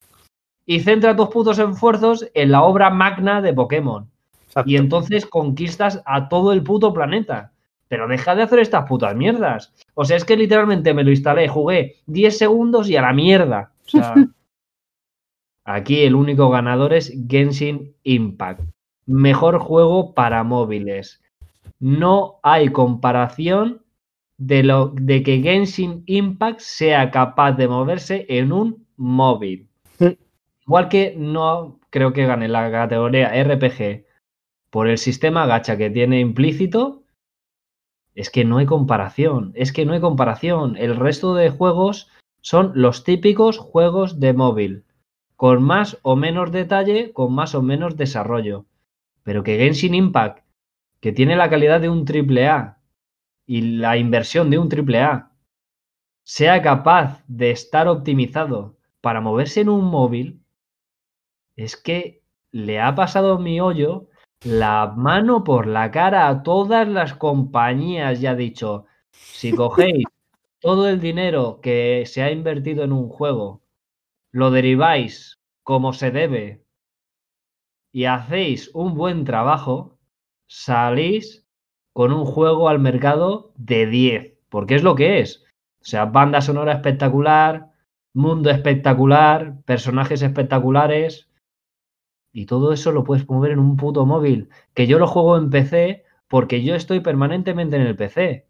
y 0.64 0.80
centra 0.80 1.14
tus 1.14 1.28
putos 1.28 1.58
esfuerzos 1.58 2.26
en 2.32 2.50
la 2.50 2.62
obra 2.62 2.88
magna 2.88 3.42
de 3.42 3.52
Pokémon. 3.52 4.10
Exacto. 4.46 4.70
Y 4.70 4.78
entonces 4.78 5.26
conquistas 5.26 6.02
a 6.06 6.30
todo 6.30 6.54
el 6.54 6.62
puto 6.62 6.94
planeta. 6.94 7.52
Pero 7.88 8.08
deja 8.08 8.34
de 8.34 8.42
hacer 8.42 8.58
estas 8.58 8.88
putas 8.88 9.14
mierdas. 9.14 9.74
O 9.92 10.06
sea, 10.06 10.16
es 10.16 10.24
que 10.24 10.38
literalmente 10.38 10.94
me 10.94 11.04
lo 11.04 11.10
instalé, 11.10 11.46
jugué 11.46 11.96
10 12.06 12.38
segundos 12.38 12.88
y 12.88 12.96
a 12.96 13.02
la 13.02 13.12
mierda. 13.12 13.72
O 13.84 13.88
sea, 13.90 14.14
aquí 15.66 16.04
el 16.04 16.14
único 16.14 16.48
ganador 16.48 16.94
es 16.94 17.12
Genshin 17.28 17.94
Impact. 18.02 18.62
Mejor 19.04 19.58
juego 19.58 20.14
para 20.14 20.42
móviles. 20.42 21.20
No 21.78 22.40
hay 22.42 22.70
comparación 22.70 23.82
de, 24.38 24.62
lo, 24.62 24.88
de 24.88 25.22
que 25.22 25.40
Genshin 25.40 26.02
Impact 26.06 26.60
sea 26.60 27.10
capaz 27.10 27.52
de 27.52 27.68
moverse 27.68 28.26
en 28.28 28.52
un 28.52 28.86
móvil. 28.96 29.68
Igual 30.66 30.88
que 30.88 31.14
no 31.16 31.78
creo 31.90 32.12
que 32.12 32.26
gane 32.26 32.48
la 32.48 32.70
categoría 32.70 33.30
RPG 33.44 34.04
por 34.70 34.88
el 34.88 34.98
sistema 34.98 35.46
gacha 35.46 35.76
que 35.76 35.90
tiene 35.90 36.20
implícito, 36.20 37.02
es 38.14 38.30
que 38.30 38.44
no 38.44 38.58
hay 38.58 38.66
comparación, 38.66 39.52
es 39.54 39.72
que 39.72 39.84
no 39.84 39.92
hay 39.92 40.00
comparación. 40.00 40.76
El 40.76 40.96
resto 40.96 41.34
de 41.34 41.50
juegos 41.50 42.08
son 42.40 42.72
los 42.74 43.04
típicos 43.04 43.58
juegos 43.58 44.18
de 44.20 44.32
móvil, 44.32 44.84
con 45.36 45.62
más 45.62 45.98
o 46.02 46.16
menos 46.16 46.50
detalle, 46.50 47.12
con 47.12 47.32
más 47.32 47.54
o 47.54 47.62
menos 47.62 47.96
desarrollo. 47.96 48.64
Pero 49.22 49.42
que 49.42 49.58
Genshin 49.58 49.94
Impact, 49.94 50.45
que 51.06 51.12
tiene 51.12 51.36
la 51.36 51.48
calidad 51.48 51.80
de 51.80 51.88
un 51.88 52.04
triple 52.04 52.48
A 52.48 52.80
y 53.46 53.60
la 53.78 53.96
inversión 53.96 54.50
de 54.50 54.58
un 54.58 54.68
triple 54.68 55.02
A, 55.02 55.30
sea 56.24 56.60
capaz 56.62 57.22
de 57.28 57.52
estar 57.52 57.86
optimizado 57.86 58.76
para 59.00 59.20
moverse 59.20 59.60
en 59.60 59.68
un 59.68 59.84
móvil, 59.84 60.42
es 61.54 61.76
que 61.76 62.24
le 62.50 62.80
ha 62.80 62.96
pasado 62.96 63.38
mi 63.38 63.60
hoyo 63.60 64.08
la 64.42 64.94
mano 64.96 65.44
por 65.44 65.68
la 65.68 65.92
cara 65.92 66.26
a 66.26 66.42
todas 66.42 66.88
las 66.88 67.14
compañías 67.14 68.20
y 68.20 68.26
ha 68.26 68.34
dicho, 68.34 68.86
si 69.12 69.52
cogéis 69.52 70.02
todo 70.60 70.88
el 70.88 70.98
dinero 70.98 71.60
que 71.62 72.02
se 72.06 72.24
ha 72.24 72.32
invertido 72.32 72.82
en 72.82 72.90
un 72.90 73.08
juego, 73.08 73.62
lo 74.32 74.50
deriváis 74.50 75.40
como 75.62 75.92
se 75.92 76.10
debe 76.10 76.64
y 77.92 78.06
hacéis 78.06 78.72
un 78.74 78.96
buen 78.96 79.24
trabajo, 79.24 79.95
salís 80.46 81.46
con 81.92 82.12
un 82.12 82.24
juego 82.24 82.68
al 82.68 82.78
mercado 82.78 83.52
de 83.56 83.86
10, 83.86 84.38
porque 84.48 84.74
es 84.74 84.82
lo 84.82 84.94
que 84.94 85.20
es. 85.20 85.44
O 85.80 85.84
sea, 85.84 86.06
banda 86.06 86.40
sonora 86.40 86.72
espectacular, 86.72 87.70
mundo 88.12 88.50
espectacular, 88.50 89.62
personajes 89.64 90.22
espectaculares, 90.22 91.28
y 92.36 92.44
todo 92.44 92.74
eso 92.74 92.92
lo 92.92 93.02
puedes 93.02 93.26
mover 93.26 93.52
en 93.52 93.58
un 93.58 93.78
puto 93.78 94.04
móvil. 94.04 94.50
Que 94.74 94.86
yo 94.86 94.98
lo 94.98 95.06
juego 95.06 95.38
en 95.38 95.48
PC 95.48 96.04
porque 96.28 96.62
yo 96.62 96.74
estoy 96.74 97.00
permanentemente 97.00 97.76
en 97.76 97.82
el 97.82 97.96
PC. 97.96 98.46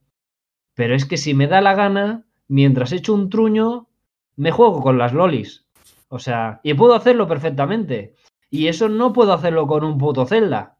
Pero 0.74 0.96
es 0.96 1.04
que 1.04 1.16
si 1.16 1.34
me 1.34 1.46
da 1.46 1.60
la 1.60 1.76
gana, 1.76 2.26
mientras 2.48 2.90
echo 2.90 3.14
un 3.14 3.30
truño, 3.30 3.88
me 4.34 4.50
juego 4.50 4.82
con 4.82 4.98
las 4.98 5.12
lolis. 5.12 5.66
O 6.08 6.18
sea, 6.18 6.58
y 6.64 6.74
puedo 6.74 6.94
hacerlo 6.94 7.28
perfectamente. 7.28 8.16
Y 8.50 8.66
eso 8.66 8.88
no 8.88 9.12
puedo 9.12 9.32
hacerlo 9.32 9.68
con 9.68 9.84
un 9.84 9.98
puto 9.98 10.26
Zelda. 10.26 10.75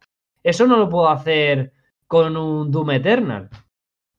Eso 0.46 0.68
no 0.68 0.76
lo 0.76 0.88
puedo 0.88 1.08
hacer 1.08 1.72
con 2.06 2.36
un 2.36 2.70
Doom 2.70 2.92
Eternal. 2.92 3.50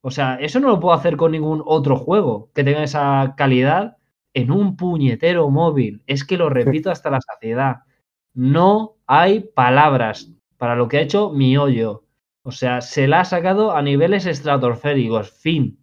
O 0.02 0.12
sea, 0.12 0.36
eso 0.36 0.60
no 0.60 0.68
lo 0.68 0.80
puedo 0.82 0.94
hacer 0.94 1.16
con 1.16 1.32
ningún 1.32 1.64
otro 1.66 1.96
juego 1.96 2.52
que 2.54 2.66
tenga 2.66 2.84
esa 2.84 3.34
calidad 3.38 3.96
en 4.34 4.52
un 4.52 4.76
puñetero 4.76 5.50
móvil. 5.50 6.04
Es 6.06 6.26
que 6.26 6.36
lo 6.36 6.50
repito 6.50 6.92
hasta 6.92 7.10
la 7.10 7.22
saciedad. 7.22 7.78
No 8.34 8.98
hay 9.08 9.40
palabras 9.40 10.34
para 10.58 10.76
lo 10.76 10.90
que 10.90 10.98
ha 10.98 11.02
hecho 11.02 11.32
mi 11.32 11.56
hoyo. 11.56 12.04
O 12.44 12.52
sea, 12.52 12.82
se 12.82 13.08
la 13.08 13.22
ha 13.22 13.26
sacado 13.26 13.72
a 13.72 13.82
niveles 13.82 14.26
estratosféricos. 14.26 15.32
Fin. 15.32 15.80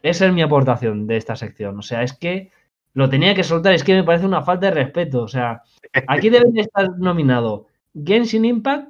Esa 0.00 0.26
es 0.26 0.32
mi 0.32 0.40
aportación 0.40 1.06
de 1.06 1.18
esta 1.18 1.36
sección. 1.36 1.78
O 1.78 1.82
sea, 1.82 2.02
es 2.02 2.14
que 2.14 2.50
lo 2.94 3.10
tenía 3.10 3.34
que 3.34 3.44
soltar. 3.44 3.74
Es 3.74 3.84
que 3.84 3.94
me 3.94 4.04
parece 4.04 4.24
una 4.24 4.40
falta 4.40 4.66
de 4.66 4.72
respeto. 4.72 5.22
O 5.22 5.28
sea, 5.28 5.62
aquí 6.08 6.30
deben 6.30 6.54
de 6.54 6.62
estar 6.62 6.98
nominado 6.98 7.66
Genshin 7.92 8.46
Impact 8.46 8.88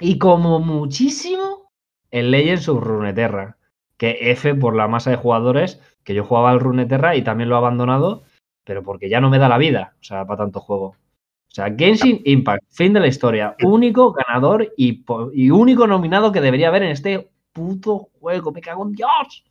y 0.00 0.18
como 0.18 0.60
muchísimo 0.60 1.70
el 2.10 2.30
Legends 2.30 2.68
of 2.68 2.82
Runeterra. 2.82 3.56
Que 3.96 4.30
F 4.32 4.54
por 4.56 4.76
la 4.76 4.88
masa 4.88 5.10
de 5.10 5.16
jugadores, 5.16 5.80
que 6.04 6.14
yo 6.14 6.24
jugaba 6.24 6.50
al 6.50 6.60
Runeterra 6.60 7.16
y 7.16 7.22
también 7.22 7.48
lo 7.48 7.54
he 7.54 7.58
abandonado, 7.58 8.24
pero 8.64 8.82
porque 8.82 9.08
ya 9.08 9.22
no 9.22 9.30
me 9.30 9.38
da 9.38 9.48
la 9.48 9.56
vida, 9.56 9.94
o 10.00 10.04
sea, 10.04 10.26
para 10.26 10.44
tanto 10.44 10.60
juego. 10.60 10.88
O 10.88 11.54
sea, 11.56 11.74
Genshin 11.74 12.20
Impact, 12.24 12.64
fin 12.68 12.92
de 12.92 13.00
la 13.00 13.06
historia. 13.06 13.56
Único 13.62 14.12
ganador 14.12 14.70
y, 14.76 15.02
y 15.32 15.50
único 15.50 15.86
nominado 15.86 16.30
que 16.30 16.42
debería 16.42 16.68
haber 16.68 16.82
en 16.82 16.90
este 16.90 17.30
puto 17.52 18.10
juego. 18.20 18.52
Me 18.52 18.60
cago 18.60 18.84
en 18.84 18.92
Dios. 18.92 19.44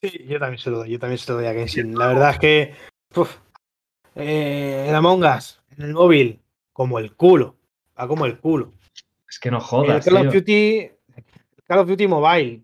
Sí, 0.00 0.24
yo 0.26 0.38
también 0.38 0.58
se 0.58 0.70
lo 0.70 0.78
doy, 0.78 0.90
yo 0.90 0.98
también 0.98 1.18
se 1.18 1.30
lo 1.30 1.38
doy 1.38 1.46
a 1.46 1.52
Genshin. 1.52 1.98
La 1.98 2.06
verdad 2.06 2.30
es 2.30 2.38
que 2.38 2.74
uf, 3.14 3.36
eh, 4.14 4.86
el 4.88 4.94
Among 4.94 5.24
Us 5.24 5.60
en 5.76 5.84
el 5.84 5.92
móvil, 5.92 6.40
como 6.72 6.98
el 6.98 7.14
culo, 7.14 7.57
va 7.98 8.06
como 8.08 8.26
el 8.26 8.38
culo. 8.38 8.74
Es 9.28 9.38
que 9.38 9.50
no 9.50 9.58
El 9.58 9.62
jodas. 9.62 10.04
Call 10.04 10.26
of. 10.28 10.34
Duty, 10.34 10.76
el 10.78 10.94
Call 11.66 11.78
of 11.80 11.88
Duty 11.88 12.06
Mobile, 12.06 12.62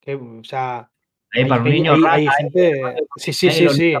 que, 0.00 0.14
o 0.14 0.44
sea, 0.44 0.90
Ahí 1.34 1.44
para 1.46 1.62
un 1.62 1.66
hay- 1.68 1.72
niño 1.72 1.92
hay- 1.94 2.00
rata, 2.02 2.12
hay 2.14 2.26
ahí, 2.26 2.34
gente, 2.38 2.96
sí, 3.16 3.32
sí, 3.32 3.50
sí, 3.50 3.68
sí, 3.70 3.94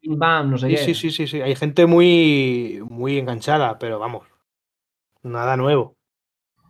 pim, 0.00 0.18
pam, 0.18 0.50
no 0.50 0.58
sé 0.58 0.68
sí, 0.68 0.74
qué. 0.76 0.84
sí, 0.84 0.94
sí, 0.94 1.10
sí, 1.10 1.26
sí, 1.26 1.40
hay 1.40 1.56
gente 1.56 1.86
muy, 1.86 2.80
muy 2.88 3.18
enganchada, 3.18 3.78
pero 3.78 3.98
vamos, 3.98 4.26
nada 5.22 5.56
nuevo. 5.56 5.96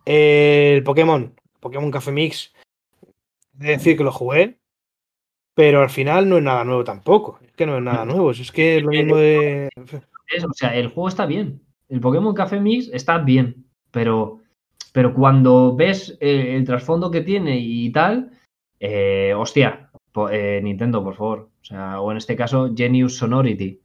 El 0.05 0.83
Pokémon, 0.83 1.35
Pokémon 1.59 1.91
Café 1.91 2.11
Mix, 2.11 2.53
he 3.59 3.63
de 3.65 3.71
decir 3.73 3.97
que 3.97 4.03
lo 4.03 4.11
jugué, 4.11 4.57
pero 5.53 5.81
al 5.81 5.89
final 5.89 6.27
no 6.27 6.37
es 6.37 6.43
nada 6.43 6.63
nuevo 6.63 6.83
tampoco. 6.83 7.39
Es 7.45 7.51
que 7.51 7.65
no 7.65 7.77
es 7.77 7.83
nada 7.83 8.05
nuevo, 8.05 8.31
es 8.31 8.51
que 8.51 8.77
es 8.77 8.83
lo 8.83 8.89
mismo 8.91 9.15
de. 9.17 9.69
Es- 10.27 10.45
o 10.45 10.53
sea, 10.53 10.75
el 10.75 10.87
juego 10.87 11.09
está 11.09 11.25
bien. 11.25 11.61
El 11.89 11.99
Pokémon 11.99 12.33
Café 12.35 12.59
Mix 12.59 12.89
está 12.93 13.17
bien, 13.17 13.65
pero, 13.91 14.39
pero 14.93 15.13
cuando 15.13 15.75
ves 15.75 16.17
eh, 16.21 16.55
el 16.55 16.63
trasfondo 16.65 17.09
que 17.11 17.21
tiene 17.21 17.57
y 17.59 17.91
tal, 17.91 18.31
eh, 18.79 19.33
hostia, 19.35 19.89
po- 20.11 20.29
eh, 20.29 20.61
Nintendo, 20.61 21.03
por 21.03 21.15
favor. 21.15 21.49
O 21.61 21.65
sea, 21.65 21.99
o 21.99 22.11
en 22.11 22.17
este 22.17 22.35
caso, 22.35 22.71
Genius 22.75 23.17
Sonority. 23.17 23.81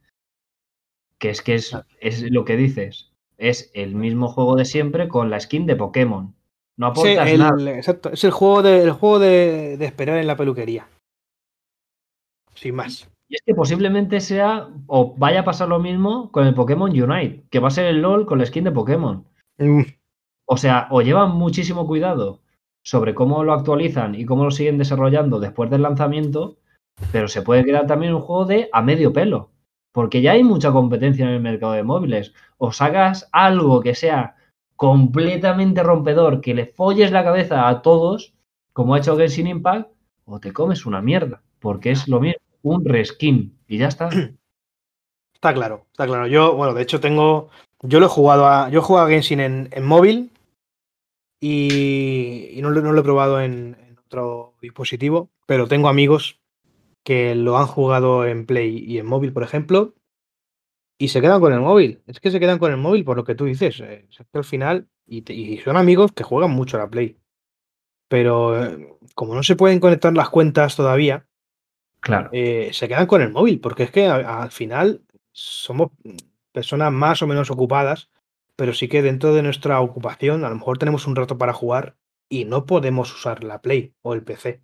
Que 1.19 1.29
es 1.29 1.41
que 1.41 1.55
es, 1.55 1.75
es 1.99 2.21
lo 2.31 2.45
que 2.45 2.57
dices. 2.57 3.11
Es 3.37 3.71
el 3.73 3.95
mismo 3.95 4.27
juego 4.27 4.55
de 4.55 4.65
siempre 4.65 5.07
con 5.07 5.29
la 5.29 5.39
skin 5.39 5.65
de 5.65 5.75
Pokémon. 5.75 6.35
No 6.77 6.93
Sí, 6.95 7.01
aportas 7.15 7.29
el- 7.31 7.39
nada. 7.39 7.77
exacto, 7.77 8.09
es 8.11 8.23
el 8.23 8.31
juego, 8.31 8.61
de, 8.61 8.83
el 8.83 8.91
juego 8.91 9.19
de, 9.19 9.77
de 9.77 9.85
esperar 9.85 10.17
en 10.17 10.27
la 10.27 10.35
peluquería. 10.37 10.87
Sin 12.53 12.75
más. 12.75 13.09
Y 13.27 13.35
es 13.35 13.41
que 13.45 13.55
posiblemente 13.55 14.19
sea, 14.19 14.69
o 14.87 15.15
vaya 15.17 15.41
a 15.41 15.43
pasar 15.45 15.67
lo 15.69 15.79
mismo 15.79 16.31
con 16.31 16.45
el 16.45 16.53
Pokémon 16.53 16.89
Unite, 16.91 17.45
que 17.49 17.59
va 17.59 17.69
a 17.69 17.71
ser 17.71 17.85
el 17.87 18.01
LOL 18.01 18.25
con 18.25 18.37
la 18.39 18.45
skin 18.45 18.63
de 18.65 18.71
Pokémon. 18.71 19.25
Mm, 19.57 19.81
O 20.47 20.57
sea, 20.57 20.87
o 20.91 21.01
llevan 21.01 21.31
muchísimo 21.31 21.87
cuidado 21.87 22.41
sobre 22.83 23.15
cómo 23.15 23.43
lo 23.43 23.53
actualizan 23.53 24.15
y 24.15 24.25
cómo 24.25 24.43
lo 24.45 24.51
siguen 24.51 24.77
desarrollando 24.77 25.39
después 25.39 25.69
del 25.71 25.83
lanzamiento, 25.83 26.57
pero 27.11 27.27
se 27.27 27.41
puede 27.41 27.63
crear 27.63 27.87
también 27.87 28.13
un 28.13 28.21
juego 28.21 28.45
de 28.45 28.69
a 28.73 28.81
medio 28.81 29.13
pelo, 29.13 29.51
porque 29.91 30.21
ya 30.21 30.33
hay 30.33 30.43
mucha 30.43 30.71
competencia 30.71 31.25
en 31.25 31.31
el 31.33 31.41
mercado 31.41 31.73
de 31.73 31.83
móviles. 31.83 32.33
O 32.57 32.71
sacas 32.71 33.29
algo 33.31 33.81
que 33.81 33.95
sea 33.95 34.35
completamente 34.75 35.83
rompedor, 35.83 36.41
que 36.41 36.53
le 36.53 36.65
folles 36.67 37.11
la 37.11 37.23
cabeza 37.23 37.67
a 37.69 37.81
todos, 37.81 38.33
como 38.73 38.93
ha 38.95 38.99
hecho 38.99 39.17
Genshin 39.17 39.47
Impact, 39.47 39.89
o 40.25 40.39
te 40.39 40.53
comes 40.53 40.85
una 40.85 41.01
mierda, 41.01 41.41
porque 41.59 41.91
es 41.91 42.07
lo 42.07 42.19
mismo, 42.19 42.39
un 42.65 42.85
reskin, 42.85 43.57
y 43.67 43.77
ya 43.77 43.87
está. 43.87 44.09
Está 45.33 45.53
claro, 45.53 45.85
está 45.91 46.07
claro. 46.07 46.27
Yo, 46.27 46.55
bueno, 46.55 46.73
de 46.73 46.81
hecho 46.81 46.99
tengo. 46.99 47.49
Yo 47.83 47.99
lo 47.99 48.07
he 48.07 48.09
jugado 48.09 48.47
a. 48.47 48.69
Yo 48.69 48.79
he 48.79 48.83
jugado 48.83 49.05
a 49.07 49.09
Genshin 49.09 49.39
en, 49.39 49.69
en 49.71 49.85
móvil 49.85 50.31
y, 51.39 52.49
y 52.57 52.61
no, 52.61 52.71
lo, 52.71 52.99
he 52.99 53.03
probado 53.03 53.41
en, 53.41 53.77
en 53.87 53.97
otro 53.99 54.55
dispositivo, 54.61 55.29
pero 55.45 55.67
tengo 55.67 55.89
amigos 55.89 56.39
que 57.03 57.35
lo 57.35 57.57
han 57.57 57.67
jugado 57.67 58.25
en 58.25 58.45
Play 58.45 58.77
y 58.87 58.97
en 58.99 59.05
móvil, 59.05 59.33
por 59.33 59.43
ejemplo, 59.43 59.93
y 60.97 61.09
se 61.09 61.21
quedan 61.21 61.41
con 61.41 61.53
el 61.53 61.59
móvil. 61.59 62.01
Es 62.07 62.19
que 62.19 62.31
se 62.31 62.39
quedan 62.39 62.59
con 62.59 62.71
el 62.71 62.77
móvil 62.77 63.03
por 63.03 63.17
lo 63.17 63.23
que 63.23 63.35
tú 63.35 63.45
dices. 63.45 63.79
eh, 63.81 64.07
al 64.33 64.43
final, 64.43 64.87
y, 65.05 65.31
y 65.31 65.57
son 65.59 65.77
amigos 65.77 66.11
que 66.13 66.23
juegan 66.23 66.51
mucho 66.51 66.77
a 66.77 66.81
la 66.81 66.89
Play. 66.89 67.17
Pero 68.09 68.63
eh, 68.63 68.97
como 69.15 69.35
no 69.35 69.43
se 69.43 69.55
pueden 69.55 69.79
conectar 69.79 70.13
las 70.13 70.29
cuentas 70.29 70.75
todavía, 70.75 71.24
Claro. 72.05 72.29
eh, 72.31 72.69
se 72.71 72.87
quedan 72.87 73.07
con 73.07 73.21
el 73.23 73.31
móvil, 73.31 73.59
porque 73.59 73.83
es 73.83 73.91
que 73.91 74.05
a- 74.05 74.43
al 74.43 74.51
final 74.51 75.01
somos 75.31 75.89
personas 76.51 76.91
más 76.91 77.21
o 77.23 77.27
menos 77.27 77.49
ocupadas, 77.49 78.09
pero 78.55 78.73
sí 78.73 78.87
que 78.87 79.01
dentro 79.01 79.33
de 79.33 79.41
nuestra 79.41 79.81
ocupación 79.81 80.45
a 80.45 80.49
lo 80.49 80.55
mejor 80.55 80.77
tenemos 80.77 81.07
un 81.07 81.15
rato 81.15 81.37
para 81.37 81.51
jugar 81.53 81.95
y 82.29 82.45
no 82.45 82.65
podemos 82.65 83.11
usar 83.13 83.43
la 83.43 83.61
Play 83.61 83.93
o 84.03 84.13
el 84.13 84.23
PC. 84.23 84.61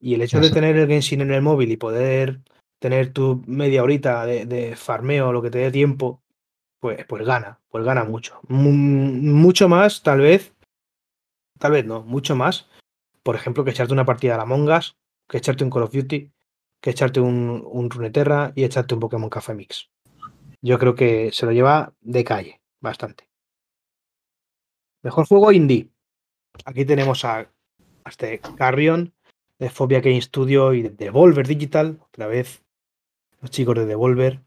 Y 0.00 0.14
el 0.14 0.22
hecho 0.22 0.38
de 0.40 0.48
tener 0.54 0.76
el 0.76 0.88
Genshin 0.88 1.20
en 1.20 1.30
el 1.32 1.42
móvil 1.42 1.70
y 1.72 1.76
poder 1.76 2.40
tener 2.80 3.12
tu 3.12 3.42
media 3.46 3.82
horita 3.82 4.26
de, 4.26 4.44
de 4.44 4.76
farmeo, 4.76 5.32
lo 5.32 5.42
que 5.42 5.50
te 5.50 5.58
dé 5.58 5.70
tiempo, 5.70 6.22
pues, 6.80 7.04
pues 7.06 7.24
gana, 7.24 7.60
pues 7.70 7.84
gana 7.84 8.04
mucho. 8.04 8.40
Mu- 8.48 8.70
mucho 8.72 9.68
más, 9.68 10.02
tal 10.02 10.20
vez, 10.20 10.52
tal 11.58 11.72
vez 11.72 11.84
no, 11.86 12.02
mucho 12.02 12.36
más, 12.36 12.68
por 13.22 13.34
ejemplo, 13.36 13.64
que 13.64 13.70
echarte 13.70 13.92
una 13.92 14.04
partida 14.04 14.34
a 14.34 14.38
la 14.38 14.44
Mongas, 14.44 14.96
que 15.28 15.38
echarte 15.38 15.64
un 15.64 15.70
Call 15.70 15.82
of 15.84 15.92
Duty, 15.92 16.30
que 16.80 16.90
echarte 16.90 17.20
un, 17.20 17.62
un 17.64 17.90
Runeterra 17.90 18.52
y 18.54 18.64
echarte 18.64 18.94
un 18.94 19.00
Pokémon 19.00 19.30
Café 19.30 19.54
Mix. 19.54 19.90
Yo 20.60 20.78
creo 20.78 20.94
que 20.94 21.30
se 21.32 21.46
lo 21.46 21.52
lleva 21.52 21.94
de 22.00 22.24
calle, 22.24 22.60
bastante. 22.80 23.28
Mejor 25.02 25.26
juego 25.26 25.52
indie. 25.52 25.90
Aquí 26.64 26.84
tenemos 26.84 27.24
a, 27.24 27.50
este 28.04 28.40
Carrion, 28.56 29.14
de 29.58 29.70
Phobia 29.70 30.00
Game 30.00 30.20
Studio 30.20 30.72
y 30.74 30.82
de 30.82 30.90
Devolver 30.90 31.46
Digital, 31.46 31.98
otra 32.08 32.26
vez 32.26 32.62
los 33.40 33.50
chicos 33.50 33.76
de 33.76 33.86
Devolver. 33.86 34.40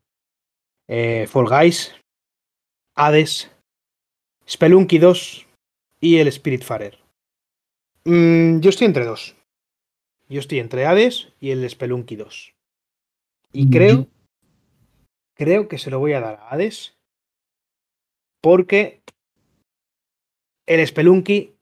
Eh, 0.88 1.28
Fall 1.28 1.48
Guys, 1.48 1.96
Hades, 2.96 3.50
Spelunky 4.48 4.98
2 4.98 5.48
y 6.02 6.18
el 6.18 6.32
Spiritfarer. 6.32 7.00
Mm, 8.04 8.60
yo 8.60 8.70
estoy 8.70 8.88
entre 8.88 9.06
dos. 9.06 9.36
Yo 10.32 10.40
estoy 10.40 10.60
entre 10.60 10.86
Hades 10.86 11.34
y 11.42 11.52
el 11.52 11.70
Spelunky 11.70 12.16
2. 12.16 12.56
Y 13.52 13.70
creo, 13.70 14.08
creo 15.36 15.68
que 15.68 15.78
se 15.78 15.92
lo 15.92 16.00
voy 16.00 16.14
a 16.14 16.22
dar 16.22 16.36
a 16.36 16.48
Hades 16.48 16.98
porque 18.42 19.04
el 20.66 20.88
Spelunky 20.88 21.58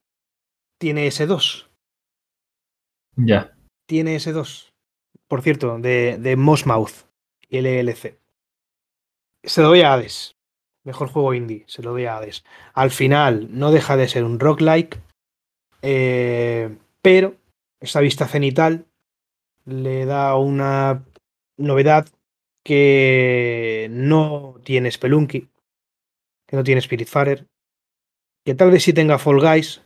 tiene 0.80 1.08
ese 1.08 1.26
2. 1.26 1.68
Ya. 3.16 3.58
Tiene 3.88 4.16
ese 4.16 4.34
2. 4.34 4.72
Por 5.28 5.42
cierto, 5.42 5.80
de, 5.80 6.20
de 6.20 6.36
Mossmouth 6.36 7.08
y 7.50 7.62
LLC. 7.62 8.20
Se 9.44 9.62
lo 9.64 9.70
doy 9.70 9.82
a 9.82 9.94
Hades. 9.94 10.36
Mejor 10.84 11.08
juego 11.08 11.34
indie, 11.34 11.64
se 11.66 11.82
lo 11.82 11.90
doy 11.94 12.06
a 12.06 12.18
Hades. 12.18 12.46
Al 12.76 12.92
final 12.92 13.48
no 13.50 13.72
deja 13.72 13.98
de 13.98 14.08
ser 14.08 14.24
un 14.24 14.40
roguelike, 14.40 15.02
eh, 15.82 16.78
pero 17.02 17.36
esa 17.80 18.02
vista 18.02 18.28
cenital 18.28 18.86
le 19.66 20.06
da 20.06 20.36
una 20.36 21.06
novedad 21.58 22.08
que 22.64 23.88
no 23.92 24.56
tiene 24.64 24.92
Spelunky, 24.92 25.50
que 26.46 26.56
no 26.56 26.64
tiene 26.64 26.82
Spiritfarer, 26.82 27.48
que 28.44 28.56
tal 28.56 28.72
vez 28.72 28.84
sí 28.84 28.94
tenga 28.94 29.20
Fall 29.20 29.40
Guys, 29.40 29.82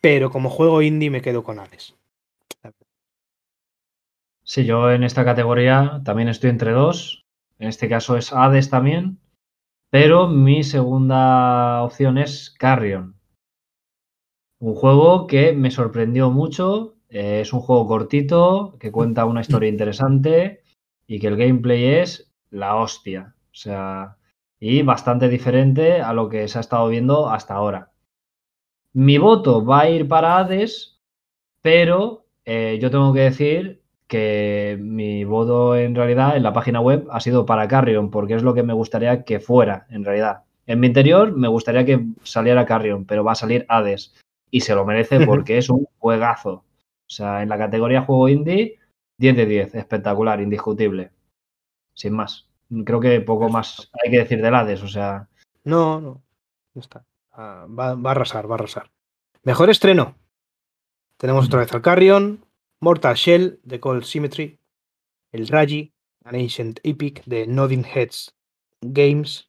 pero 0.00 0.30
como 0.30 0.50
juego 0.50 0.82
indie 0.82 1.10
me 1.10 1.22
quedo 1.22 1.42
con 1.42 1.58
Hades. 1.58 1.94
Sí, 4.42 4.66
yo 4.66 4.90
en 4.90 5.04
esta 5.04 5.24
categoría 5.24 6.02
también 6.04 6.28
estoy 6.28 6.50
entre 6.50 6.72
dos. 6.72 7.24
En 7.58 7.68
este 7.68 7.88
caso 7.88 8.16
es 8.18 8.32
Hades 8.32 8.68
también. 8.68 9.18
Pero 9.90 10.28
mi 10.28 10.62
segunda 10.64 11.82
opción 11.82 12.18
es 12.18 12.54
Carrion. 12.58 13.18
Un 14.58 14.74
juego 14.74 15.26
que 15.26 15.52
me 15.52 15.70
sorprendió 15.70 16.30
mucho. 16.30 16.93
Eh, 17.14 17.40
es 17.40 17.52
un 17.52 17.60
juego 17.60 17.86
cortito, 17.86 18.76
que 18.80 18.90
cuenta 18.90 19.24
una 19.24 19.40
historia 19.40 19.68
interesante 19.68 20.62
y 21.06 21.20
que 21.20 21.28
el 21.28 21.36
gameplay 21.36 21.84
es 21.84 22.34
la 22.50 22.74
hostia. 22.74 23.34
O 23.52 23.54
sea, 23.54 24.16
y 24.58 24.82
bastante 24.82 25.28
diferente 25.28 26.00
a 26.00 26.12
lo 26.12 26.28
que 26.28 26.48
se 26.48 26.58
ha 26.58 26.60
estado 26.60 26.88
viendo 26.88 27.30
hasta 27.30 27.54
ahora. 27.54 27.92
Mi 28.92 29.18
voto 29.18 29.64
va 29.64 29.82
a 29.82 29.90
ir 29.90 30.08
para 30.08 30.38
Hades, 30.38 31.00
pero 31.62 32.26
eh, 32.44 32.78
yo 32.80 32.90
tengo 32.90 33.12
que 33.12 33.20
decir 33.20 33.82
que 34.08 34.76
mi 34.80 35.24
voto 35.24 35.76
en 35.76 35.94
realidad 35.94 36.36
en 36.36 36.42
la 36.42 36.52
página 36.52 36.80
web 36.80 37.06
ha 37.10 37.20
sido 37.20 37.46
para 37.46 37.68
Carrion, 37.68 38.10
porque 38.10 38.34
es 38.34 38.42
lo 38.42 38.54
que 38.54 38.64
me 38.64 38.72
gustaría 38.72 39.22
que 39.22 39.38
fuera 39.38 39.86
en 39.88 40.04
realidad. 40.04 40.42
En 40.66 40.80
mi 40.80 40.88
interior 40.88 41.36
me 41.36 41.46
gustaría 41.46 41.84
que 41.84 42.04
saliera 42.24 42.66
Carrion, 42.66 43.04
pero 43.04 43.22
va 43.22 43.32
a 43.32 43.36
salir 43.36 43.66
Hades 43.68 44.14
y 44.50 44.62
se 44.62 44.74
lo 44.74 44.84
merece 44.84 45.20
porque 45.26 45.58
es 45.58 45.70
un 45.70 45.86
juegazo. 45.98 46.64
O 47.14 47.16
sea, 47.16 47.42
en 47.42 47.48
la 47.48 47.56
categoría 47.56 48.02
juego 48.02 48.28
indie, 48.28 48.80
10 49.18 49.36
de 49.36 49.46
10, 49.46 49.74
espectacular, 49.76 50.40
indiscutible. 50.40 51.12
Sin 51.94 52.12
más. 52.12 52.48
Creo 52.84 52.98
que 52.98 53.20
poco 53.20 53.48
más 53.48 53.88
hay 54.02 54.10
que 54.10 54.18
decir 54.18 54.42
del 54.42 54.52
Hades, 54.52 54.82
o 54.82 54.88
sea. 54.88 55.28
No, 55.62 56.00
no. 56.00 56.24
No 56.74 56.80
está. 56.80 57.04
Ah, 57.30 57.68
va, 57.70 57.94
va, 57.94 58.10
a 58.10 58.14
arrasar, 58.14 58.50
va 58.50 58.56
a 58.56 58.58
arrasar. 58.58 58.90
Mejor 59.44 59.70
estreno. 59.70 60.16
Tenemos 61.16 61.46
otra 61.46 61.60
vez 61.60 61.72
al 61.72 61.82
Carrion, 61.82 62.44
Mortal 62.80 63.14
Shell 63.14 63.60
de 63.62 63.78
Cold 63.78 64.02
Symmetry, 64.02 64.58
el 65.30 65.46
Raji, 65.46 65.92
An 66.24 66.34
Ancient 66.34 66.80
Epic 66.82 67.22
de 67.26 67.46
Nodding 67.46 67.84
Heads 67.84 68.34
Games, 68.80 69.48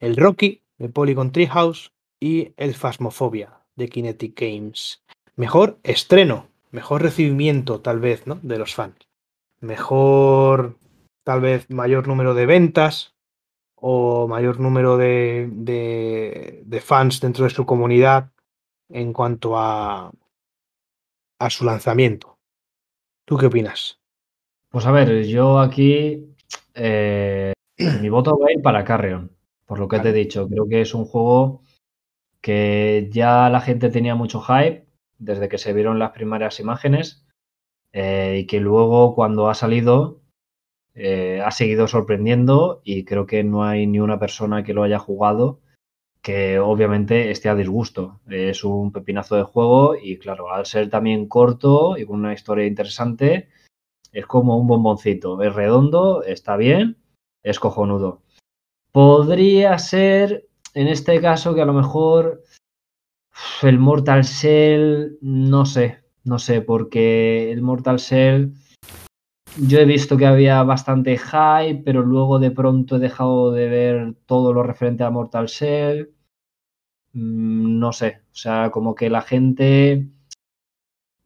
el 0.00 0.16
Rocky 0.16 0.64
de 0.78 0.88
Polygon 0.88 1.30
Treehouse 1.30 1.92
y 2.18 2.52
el 2.56 2.74
Phasmophobia 2.74 3.60
de 3.76 3.88
Kinetic 3.88 4.40
Games. 4.40 5.04
Mejor 5.36 5.78
estreno, 5.84 6.48
mejor 6.74 7.02
recibimiento 7.02 7.80
tal 7.80 8.00
vez, 8.00 8.26
¿no? 8.26 8.40
De 8.42 8.58
los 8.58 8.74
fans. 8.74 8.96
Mejor, 9.60 10.76
tal 11.22 11.40
vez, 11.40 11.70
mayor 11.70 12.08
número 12.08 12.34
de 12.34 12.46
ventas 12.46 13.14
o 13.76 14.26
mayor 14.26 14.58
número 14.58 14.96
de, 14.96 15.48
de, 15.52 16.62
de 16.66 16.80
fans 16.80 17.20
dentro 17.20 17.44
de 17.44 17.50
su 17.50 17.64
comunidad 17.64 18.32
en 18.88 19.12
cuanto 19.12 19.56
a, 19.56 20.10
a 21.38 21.50
su 21.50 21.64
lanzamiento. 21.64 22.38
¿Tú 23.24 23.36
qué 23.38 23.46
opinas? 23.46 24.00
Pues 24.68 24.84
a 24.84 24.90
ver, 24.90 25.24
yo 25.26 25.60
aquí 25.60 26.34
eh, 26.74 27.52
mi 28.02 28.08
voto 28.08 28.36
va 28.36 28.48
a 28.48 28.52
ir 28.52 28.62
para 28.62 28.84
Carrion, 28.84 29.30
por 29.64 29.78
lo 29.78 29.86
que 29.86 29.98
vale. 29.98 30.02
te 30.02 30.08
he 30.08 30.12
dicho. 30.24 30.48
Creo 30.48 30.68
que 30.68 30.80
es 30.80 30.92
un 30.92 31.04
juego 31.04 31.62
que 32.40 33.08
ya 33.12 33.48
la 33.48 33.60
gente 33.60 33.90
tenía 33.90 34.16
mucho 34.16 34.40
hype 34.40 34.83
desde 35.18 35.48
que 35.48 35.58
se 35.58 35.72
vieron 35.72 35.98
las 35.98 36.12
primeras 36.12 36.60
imágenes 36.60 37.26
eh, 37.92 38.38
y 38.40 38.46
que 38.46 38.60
luego 38.60 39.14
cuando 39.14 39.48
ha 39.48 39.54
salido 39.54 40.20
eh, 40.94 41.42
ha 41.44 41.50
seguido 41.50 41.88
sorprendiendo 41.88 42.80
y 42.84 43.04
creo 43.04 43.26
que 43.26 43.42
no 43.44 43.64
hay 43.64 43.86
ni 43.86 44.00
una 44.00 44.18
persona 44.18 44.62
que 44.62 44.74
lo 44.74 44.82
haya 44.82 44.98
jugado 44.98 45.60
que 46.24 46.58
obviamente 46.58 47.30
esté 47.30 47.50
a 47.50 47.54
disgusto. 47.54 48.20
Es 48.26 48.64
un 48.64 48.92
pepinazo 48.92 49.36
de 49.36 49.42
juego 49.42 49.94
y 49.94 50.18
claro, 50.18 50.50
al 50.50 50.64
ser 50.64 50.88
también 50.88 51.28
corto 51.28 51.98
y 51.98 52.06
con 52.06 52.20
una 52.20 52.32
historia 52.32 52.66
interesante, 52.66 53.50
es 54.10 54.24
como 54.26 54.56
un 54.56 54.66
bomboncito. 54.66 55.42
Es 55.42 55.54
redondo, 55.54 56.22
está 56.22 56.56
bien, 56.56 56.96
es 57.42 57.60
cojonudo. 57.60 58.22
Podría 58.90 59.78
ser, 59.78 60.48
en 60.72 60.88
este 60.88 61.20
caso, 61.20 61.54
que 61.54 61.60
a 61.60 61.66
lo 61.66 61.74
mejor 61.74 62.42
el 63.62 63.78
Mortal 63.78 64.22
Shell, 64.22 65.18
no 65.20 65.66
sé, 65.66 66.04
no 66.24 66.38
sé, 66.38 66.60
porque 66.60 67.50
el 67.52 67.62
Mortal 67.62 67.98
Shell 67.98 68.52
yo 69.60 69.78
he 69.78 69.84
visto 69.84 70.16
que 70.16 70.26
había 70.26 70.62
bastante 70.64 71.16
hype, 71.16 71.82
pero 71.84 72.02
luego 72.02 72.38
de 72.38 72.50
pronto 72.50 72.96
he 72.96 72.98
dejado 72.98 73.52
de 73.52 73.68
ver 73.68 74.14
todo 74.26 74.52
lo 74.52 74.62
referente 74.64 75.04
a 75.04 75.10
Mortal 75.10 75.46
Shell. 75.46 76.12
Mm, 77.12 77.78
no 77.78 77.92
sé, 77.92 78.22
o 78.32 78.34
sea, 78.34 78.70
como 78.70 78.94
que 78.94 79.10
la 79.10 79.22
gente 79.22 80.08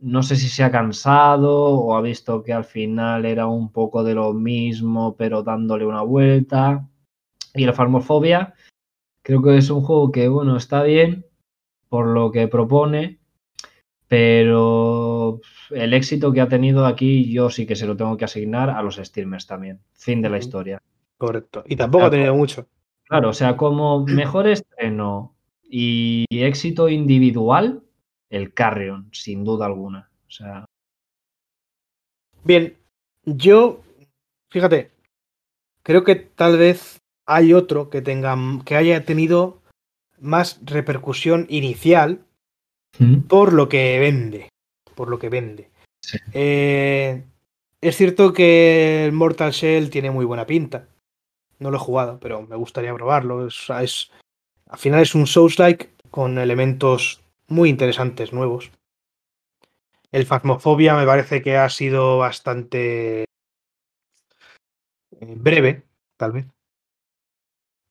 no 0.00 0.22
sé 0.22 0.36
si 0.36 0.48
se 0.48 0.62
ha 0.62 0.70
cansado 0.70 1.74
o 1.74 1.96
ha 1.96 2.00
visto 2.00 2.42
que 2.42 2.52
al 2.52 2.64
final 2.64 3.24
era 3.26 3.46
un 3.46 3.72
poco 3.72 4.04
de 4.04 4.14
lo 4.14 4.32
mismo, 4.32 5.16
pero 5.16 5.42
dándole 5.42 5.86
una 5.86 6.02
vuelta. 6.02 6.88
Y 7.54 7.64
la 7.66 7.72
Farmofobia, 7.72 8.54
creo 9.22 9.42
que 9.42 9.56
es 9.58 9.70
un 9.70 9.82
juego 9.82 10.12
que, 10.12 10.28
bueno, 10.28 10.56
está 10.56 10.82
bien 10.82 11.27
por 11.88 12.06
lo 12.06 12.30
que 12.30 12.48
propone, 12.48 13.18
pero 14.06 15.40
el 15.70 15.94
éxito 15.94 16.32
que 16.32 16.40
ha 16.40 16.48
tenido 16.48 16.86
aquí 16.86 17.30
yo 17.30 17.50
sí 17.50 17.66
que 17.66 17.76
se 17.76 17.86
lo 17.86 17.96
tengo 17.96 18.16
que 18.16 18.24
asignar 18.24 18.70
a 18.70 18.82
los 18.82 18.96
streamers 18.96 19.46
también. 19.46 19.80
Fin 19.94 20.22
de 20.22 20.30
la 20.30 20.38
historia. 20.38 20.82
Correcto. 21.18 21.64
Y 21.66 21.76
tampoco 21.76 22.06
ha 22.06 22.10
tenido 22.10 22.34
mucho. 22.34 22.66
Claro, 23.04 23.30
o 23.30 23.32
sea, 23.32 23.56
como 23.56 24.04
mejor 24.04 24.48
estreno 24.48 25.34
y 25.62 26.26
éxito 26.30 26.88
individual, 26.88 27.82
el 28.30 28.52
Carrion, 28.54 29.08
sin 29.12 29.44
duda 29.44 29.66
alguna. 29.66 30.10
O 30.26 30.30
sea. 30.30 30.64
Bien, 32.44 32.76
yo, 33.24 33.80
fíjate, 34.50 34.90
creo 35.82 36.04
que 36.04 36.16
tal 36.16 36.58
vez 36.58 37.00
hay 37.26 37.52
otro 37.52 37.90
que 37.90 38.00
tenga, 38.00 38.36
que 38.64 38.76
haya 38.76 39.04
tenido 39.04 39.57
más 40.20 40.60
repercusión 40.64 41.46
inicial 41.48 42.24
¿Mm? 42.98 43.20
por 43.22 43.52
lo 43.52 43.68
que 43.68 43.98
vende. 43.98 44.48
Por 44.94 45.08
lo 45.08 45.18
que 45.18 45.28
vende. 45.28 45.70
Sí. 46.00 46.18
Eh, 46.32 47.22
es 47.80 47.96
cierto 47.96 48.32
que 48.32 49.04
el 49.04 49.12
Mortal 49.12 49.52
Shell 49.52 49.90
tiene 49.90 50.10
muy 50.10 50.24
buena 50.24 50.46
pinta. 50.46 50.88
No 51.58 51.70
lo 51.70 51.76
he 51.76 51.80
jugado, 51.80 52.18
pero 52.20 52.42
me 52.42 52.56
gustaría 52.56 52.94
probarlo. 52.94 53.46
Es, 53.46 53.66
es 53.80 54.10
al 54.68 54.78
final 54.78 55.00
es 55.00 55.14
un 55.14 55.26
Souls-like 55.26 55.90
con 56.10 56.38
elementos 56.38 57.22
muy 57.48 57.68
interesantes, 57.68 58.32
nuevos. 58.32 58.70
El 60.12 60.26
Phasmophobia 60.26 60.94
me 60.94 61.06
parece 61.06 61.42
que 61.42 61.56
ha 61.56 61.68
sido 61.68 62.18
bastante 62.18 63.24
eh, 65.20 65.34
breve, 65.36 65.82
tal 66.16 66.32
vez. 66.32 66.46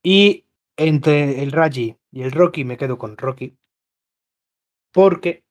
Y 0.03 0.45
entre 0.77 1.43
el 1.43 1.51
Raji 1.51 1.96
y 2.11 2.23
el 2.23 2.31
Rocky 2.31 2.63
me 2.63 2.77
quedo 2.77 2.97
con 2.97 3.17
Rocky. 3.17 3.57
Porque 4.91 5.43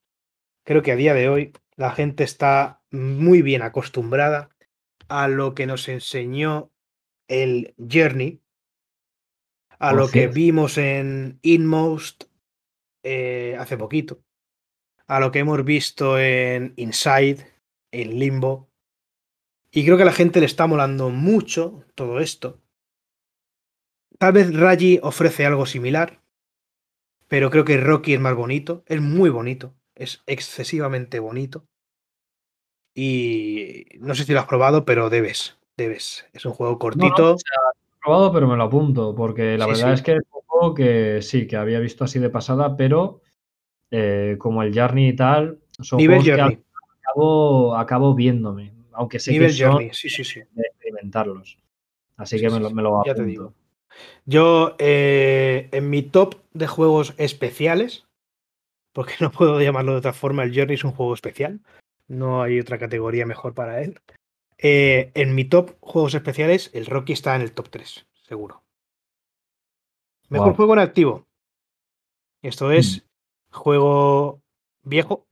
creo 0.64 0.82
que 0.82 0.92
a 0.92 0.96
día 0.96 1.14
de 1.14 1.28
hoy 1.28 1.52
la 1.76 1.92
gente 1.92 2.24
está 2.24 2.82
muy 2.90 3.42
bien 3.42 3.62
acostumbrada 3.62 4.50
a 5.08 5.28
lo 5.28 5.54
que 5.54 5.66
nos 5.66 5.88
enseñó 5.88 6.70
el 7.28 7.74
Journey, 7.78 8.40
a 9.78 9.92
lo 9.92 10.08
que 10.08 10.28
vimos 10.28 10.78
en 10.78 11.38
Inmost 11.42 12.24
eh, 13.02 13.56
hace 13.58 13.76
poquito, 13.76 14.24
a 15.06 15.20
lo 15.20 15.30
que 15.30 15.40
hemos 15.40 15.64
visto 15.64 16.18
en 16.18 16.72
Inside, 16.76 17.46
en 17.92 18.18
Limbo. 18.18 18.70
Y 19.70 19.84
creo 19.84 19.96
que 19.96 20.04
a 20.04 20.06
la 20.06 20.12
gente 20.12 20.40
le 20.40 20.46
está 20.46 20.66
molando 20.66 21.10
mucho 21.10 21.84
todo 21.94 22.20
esto. 22.20 22.62
Tal 24.18 24.32
vez 24.32 24.54
Raji 24.54 24.98
ofrece 25.02 25.44
algo 25.44 25.66
similar, 25.66 26.22
pero 27.28 27.50
creo 27.50 27.64
que 27.64 27.76
Rocky 27.78 28.14
es 28.14 28.20
más 28.20 28.34
bonito, 28.34 28.82
es 28.86 29.00
muy 29.00 29.30
bonito, 29.30 29.74
es 29.94 30.22
excesivamente 30.26 31.18
bonito. 31.18 31.66
Y 32.94 33.84
no 33.98 34.14
sé 34.14 34.24
si 34.24 34.32
lo 34.32 34.40
has 34.40 34.46
probado, 34.46 34.84
pero 34.84 35.10
debes, 35.10 35.58
debes. 35.76 36.26
Es 36.32 36.46
un 36.46 36.52
juego 36.52 36.78
cortito. 36.78 37.14
No, 37.18 37.28
no, 37.28 37.34
o 37.34 37.38
sea, 37.38 37.60
probado, 38.02 38.32
pero 38.32 38.48
me 38.48 38.56
lo 38.56 38.64
apunto, 38.64 39.14
porque 39.14 39.58
la 39.58 39.66
sí, 39.66 39.70
verdad 39.72 39.88
sí. 39.88 39.94
es 39.94 40.02
que 40.02 40.12
es 40.12 40.22
un 40.32 40.40
juego 40.46 40.74
que 40.74 41.20
sí, 41.20 41.46
que 41.46 41.56
había 41.56 41.80
visto 41.80 42.04
así 42.04 42.18
de 42.18 42.30
pasada, 42.30 42.76
pero 42.76 43.20
eh, 43.90 44.36
como 44.38 44.62
el 44.62 44.78
Journey 44.78 45.08
y 45.08 45.16
tal, 45.16 45.58
son 45.80 45.98
Nivel 45.98 46.22
Journey. 46.24 46.56
que 46.56 46.62
acabo, 47.02 47.76
acabo 47.76 48.14
viéndome, 48.14 48.72
aunque 48.92 49.18
sé 49.18 49.32
Nivel 49.32 49.48
que 49.48 49.56
son 49.56 49.72
Journey, 49.72 49.90
sí, 49.92 50.08
sí, 50.08 50.24
sí. 50.24 50.40
de 50.52 50.62
experimentarlos. 50.62 51.58
Así 52.16 52.40
que 52.40 52.48
me 52.48 52.60
lo, 52.60 52.70
me 52.70 52.82
lo 52.82 53.04
ya 53.04 53.12
apunto. 53.12 53.14
te 53.14 53.24
digo. 53.24 53.54
Yo, 54.24 54.74
eh, 54.78 55.68
en 55.72 55.90
mi 55.90 56.02
top 56.02 56.36
de 56.56 56.66
juegos 56.66 57.14
especiales, 57.18 58.06
porque 58.92 59.14
no 59.20 59.30
puedo 59.30 59.60
llamarlo 59.60 59.92
de 59.92 59.98
otra 59.98 60.12
forma, 60.12 60.42
el 60.44 60.54
Journey 60.54 60.74
es 60.74 60.84
un 60.84 60.92
juego 60.92 61.14
especial, 61.14 61.60
no 62.08 62.42
hay 62.42 62.60
otra 62.60 62.78
categoría 62.78 63.26
mejor 63.26 63.54
para 63.54 63.82
él. 63.82 64.00
Eh, 64.58 65.10
en 65.14 65.34
mi 65.34 65.44
top 65.44 65.76
juegos 65.80 66.14
especiales, 66.14 66.70
el 66.72 66.86
Rocky 66.86 67.12
está 67.12 67.36
en 67.36 67.42
el 67.42 67.52
top 67.52 67.68
3, 67.68 68.06
seguro. 68.22 68.62
Mejor 70.28 70.48
Wow. 70.48 70.56
juego 70.56 70.72
en 70.72 70.78
activo. 70.80 71.26
Esto 72.42 72.72
es 72.72 73.02
Mm. 73.50 73.52
juego 73.54 74.40
viejo 74.82 75.26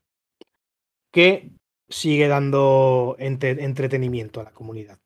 que 1.11 1.51
sigue 1.89 2.29
dando 2.29 3.17
entre- 3.19 3.63
entretenimiento 3.65 4.41
a 4.41 4.45
la 4.45 4.51
comunidad. 4.53 4.99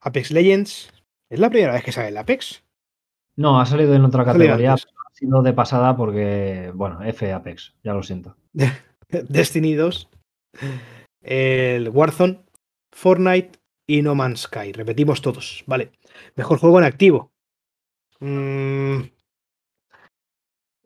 Apex 0.00 0.30
Legends. 0.30 0.92
¿Es 1.28 1.38
la 1.40 1.50
primera 1.50 1.72
vez 1.72 1.84
que 1.84 1.92
sale 1.92 2.08
el 2.08 2.16
Apex? 2.16 2.62
No, 3.36 3.60
ha 3.60 3.66
salido 3.66 3.94
en 3.94 4.04
otra 4.04 4.24
categoría, 4.24 4.76
sido 5.12 5.42
de 5.42 5.52
pasada 5.52 5.96
porque, 5.96 6.72
bueno, 6.74 7.02
F 7.02 7.32
Apex, 7.32 7.74
ya 7.82 7.94
lo 7.94 8.02
siento. 8.02 8.36
Destiny 9.08 9.74
2. 9.74 10.08
El 11.20 11.88
Warzone. 11.90 12.44
Fortnite 12.94 13.58
y 13.86 14.02
No 14.02 14.14
Man's 14.14 14.40
Sky. 14.40 14.72
Repetimos 14.72 15.22
todos. 15.22 15.64
Vale. 15.66 15.92
Mejor 16.36 16.58
juego 16.58 16.78
en 16.78 16.84
activo. 16.84 17.32
Mm, 18.20 19.02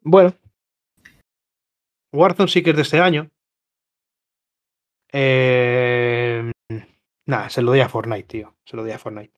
bueno. 0.03 0.35
Warzone 2.13 2.49
sí 2.49 2.63
que 2.63 2.71
es 2.71 2.77
de 2.77 2.83
este 2.83 3.01
año. 3.01 3.29
Eh, 5.13 6.53
nada, 7.27 7.49
se 7.51 7.63
lo 7.63 7.71
doy 7.71 7.81
a 7.81 7.89
Fortnite, 7.89 8.25
tío. 8.25 8.57
Se 8.65 8.77
lo 8.77 8.83
doy 8.83 8.93
a 8.93 8.99
Fortnite. 8.99 9.35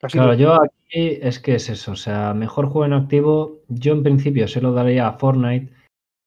Claro, 0.00 0.34
yo 0.34 0.62
aquí 0.62 1.18
es 1.20 1.38
que 1.40 1.54
es 1.56 1.68
eso. 1.68 1.92
O 1.92 1.96
sea, 1.96 2.34
mejor 2.34 2.66
juego 2.66 2.86
en 2.86 2.92
activo. 2.92 3.60
Yo 3.68 3.92
en 3.92 4.02
principio 4.02 4.48
se 4.48 4.60
lo 4.60 4.72
daría 4.72 5.08
a 5.08 5.18
Fortnite. 5.18 5.72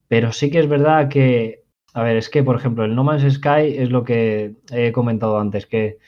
Pero 0.08 0.32
sí 0.32 0.52
que 0.52 0.60
es 0.60 0.68
verdad 0.68 1.10
que. 1.10 1.64
A 1.94 2.04
ver, 2.04 2.16
es 2.16 2.30
que, 2.30 2.44
por 2.44 2.56
ejemplo, 2.56 2.86
el 2.86 2.96
No 2.96 3.04
Man's 3.04 3.34
Sky 3.34 3.76
es 3.78 3.90
lo 3.90 4.04
que 4.04 4.56
he 4.72 4.94
comentado 4.94 5.38
antes, 5.38 5.66
que 5.66 6.00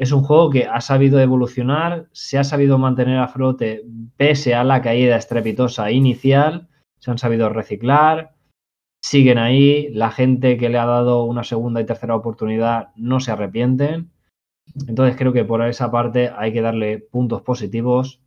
es 0.00 0.12
un 0.12 0.22
juego 0.22 0.48
que 0.48 0.64
ha 0.64 0.80
sabido 0.80 1.20
evolucionar, 1.20 2.08
se 2.12 2.38
ha 2.38 2.44
sabido 2.44 2.78
mantener 2.78 3.18
a 3.18 3.28
flote 3.28 3.84
pese 4.16 4.54
a 4.54 4.64
la 4.64 4.80
caída 4.80 5.16
estrepitosa 5.16 5.90
inicial, 5.90 6.68
se 6.98 7.10
han 7.10 7.18
sabido 7.18 7.50
reciclar, 7.50 8.32
siguen 9.02 9.36
ahí, 9.36 9.88
la 9.92 10.10
gente 10.10 10.56
que 10.56 10.70
le 10.70 10.78
ha 10.78 10.86
dado 10.86 11.24
una 11.24 11.44
segunda 11.44 11.82
y 11.82 11.86
tercera 11.86 12.14
oportunidad 12.14 12.88
no 12.96 13.20
se 13.20 13.32
arrepienten. 13.32 14.10
Entonces 14.86 15.16
creo 15.16 15.32
que 15.32 15.44
por 15.44 15.66
esa 15.66 15.90
parte 15.90 16.30
hay 16.36 16.52
que 16.52 16.62
darle 16.62 16.98
puntos 16.98 17.42
positivos. 17.42 18.20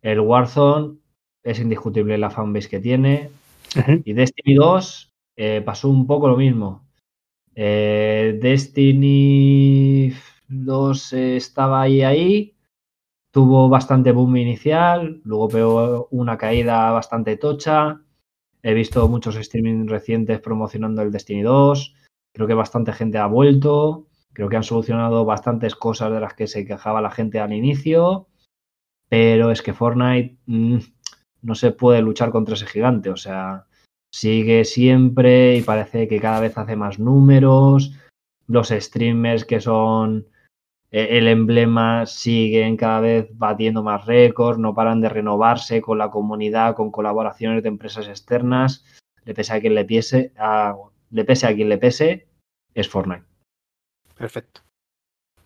El 0.00 0.20
Warzone 0.20 0.98
es 1.42 1.60
indiscutible 1.60 2.18
la 2.18 2.30
fanbase 2.30 2.68
que 2.68 2.80
tiene. 2.80 3.30
Y 4.04 4.12
Destiny 4.12 4.54
2 4.54 5.12
eh, 5.36 5.62
pasó 5.64 5.88
un 5.88 6.06
poco 6.06 6.28
lo 6.28 6.36
mismo. 6.36 6.86
Eh, 7.54 8.38
Destiny 8.40 10.12
2 10.48 11.12
estaba 11.12 11.82
ahí 11.82 12.02
ahí, 12.02 12.54
tuvo 13.30 13.68
bastante 13.68 14.12
boom 14.12 14.36
inicial, 14.36 15.20
luego 15.24 15.48
pegó 15.48 16.08
una 16.10 16.36
caída 16.38 16.90
bastante 16.90 17.36
tocha, 17.36 18.02
He 18.62 18.74
visto 18.74 19.08
muchos 19.08 19.34
streaming 19.36 19.88
recientes 19.88 20.40
promocionando 20.40 21.02
el 21.02 21.10
Destiny 21.10 21.42
2. 21.42 21.94
Creo 22.32 22.46
que 22.46 22.54
bastante 22.54 22.92
gente 22.92 23.18
ha 23.18 23.26
vuelto. 23.26 24.06
Creo 24.32 24.48
que 24.48 24.56
han 24.56 24.62
solucionado 24.62 25.24
bastantes 25.24 25.74
cosas 25.74 26.12
de 26.12 26.20
las 26.20 26.34
que 26.34 26.46
se 26.46 26.66
quejaba 26.66 27.02
la 27.02 27.10
gente 27.10 27.40
al 27.40 27.52
inicio. 27.52 28.28
Pero 29.08 29.50
es 29.50 29.62
que 29.62 29.74
Fortnite 29.74 30.38
mm, 30.46 30.78
no 31.42 31.54
se 31.54 31.72
puede 31.72 32.02
luchar 32.02 32.30
contra 32.30 32.54
ese 32.54 32.66
gigante. 32.66 33.10
O 33.10 33.16
sea, 33.16 33.66
sigue 34.12 34.64
siempre 34.64 35.56
y 35.56 35.62
parece 35.62 36.08
que 36.08 36.20
cada 36.20 36.40
vez 36.40 36.56
hace 36.56 36.76
más 36.76 36.98
números. 36.98 37.92
Los 38.46 38.68
streamers 38.68 39.44
que 39.44 39.60
son 39.60 40.26
e-, 40.92 41.18
el 41.18 41.26
emblema 41.28 42.06
siguen 42.06 42.76
cada 42.76 43.00
vez 43.00 43.28
batiendo 43.32 43.82
más 43.82 44.06
récords, 44.06 44.58
no 44.58 44.74
paran 44.74 45.00
de 45.00 45.08
renovarse 45.08 45.80
con 45.80 45.98
la 45.98 46.10
comunidad, 46.10 46.76
con 46.76 46.90
colaboraciones 46.92 47.62
de 47.62 47.68
empresas 47.70 48.08
externas. 48.08 48.84
Le 49.24 49.34
pese 49.34 49.54
a 49.54 49.60
quien 49.60 49.74
le 49.74 49.84
pese, 49.84 50.32
a, 50.38 50.74
le 51.10 51.24
pese 51.24 51.46
a 51.46 51.54
quien 51.54 51.68
le 51.68 51.78
pese, 51.78 52.28
es 52.74 52.88
Fortnite. 52.88 53.31
Perfecto. 54.22 54.60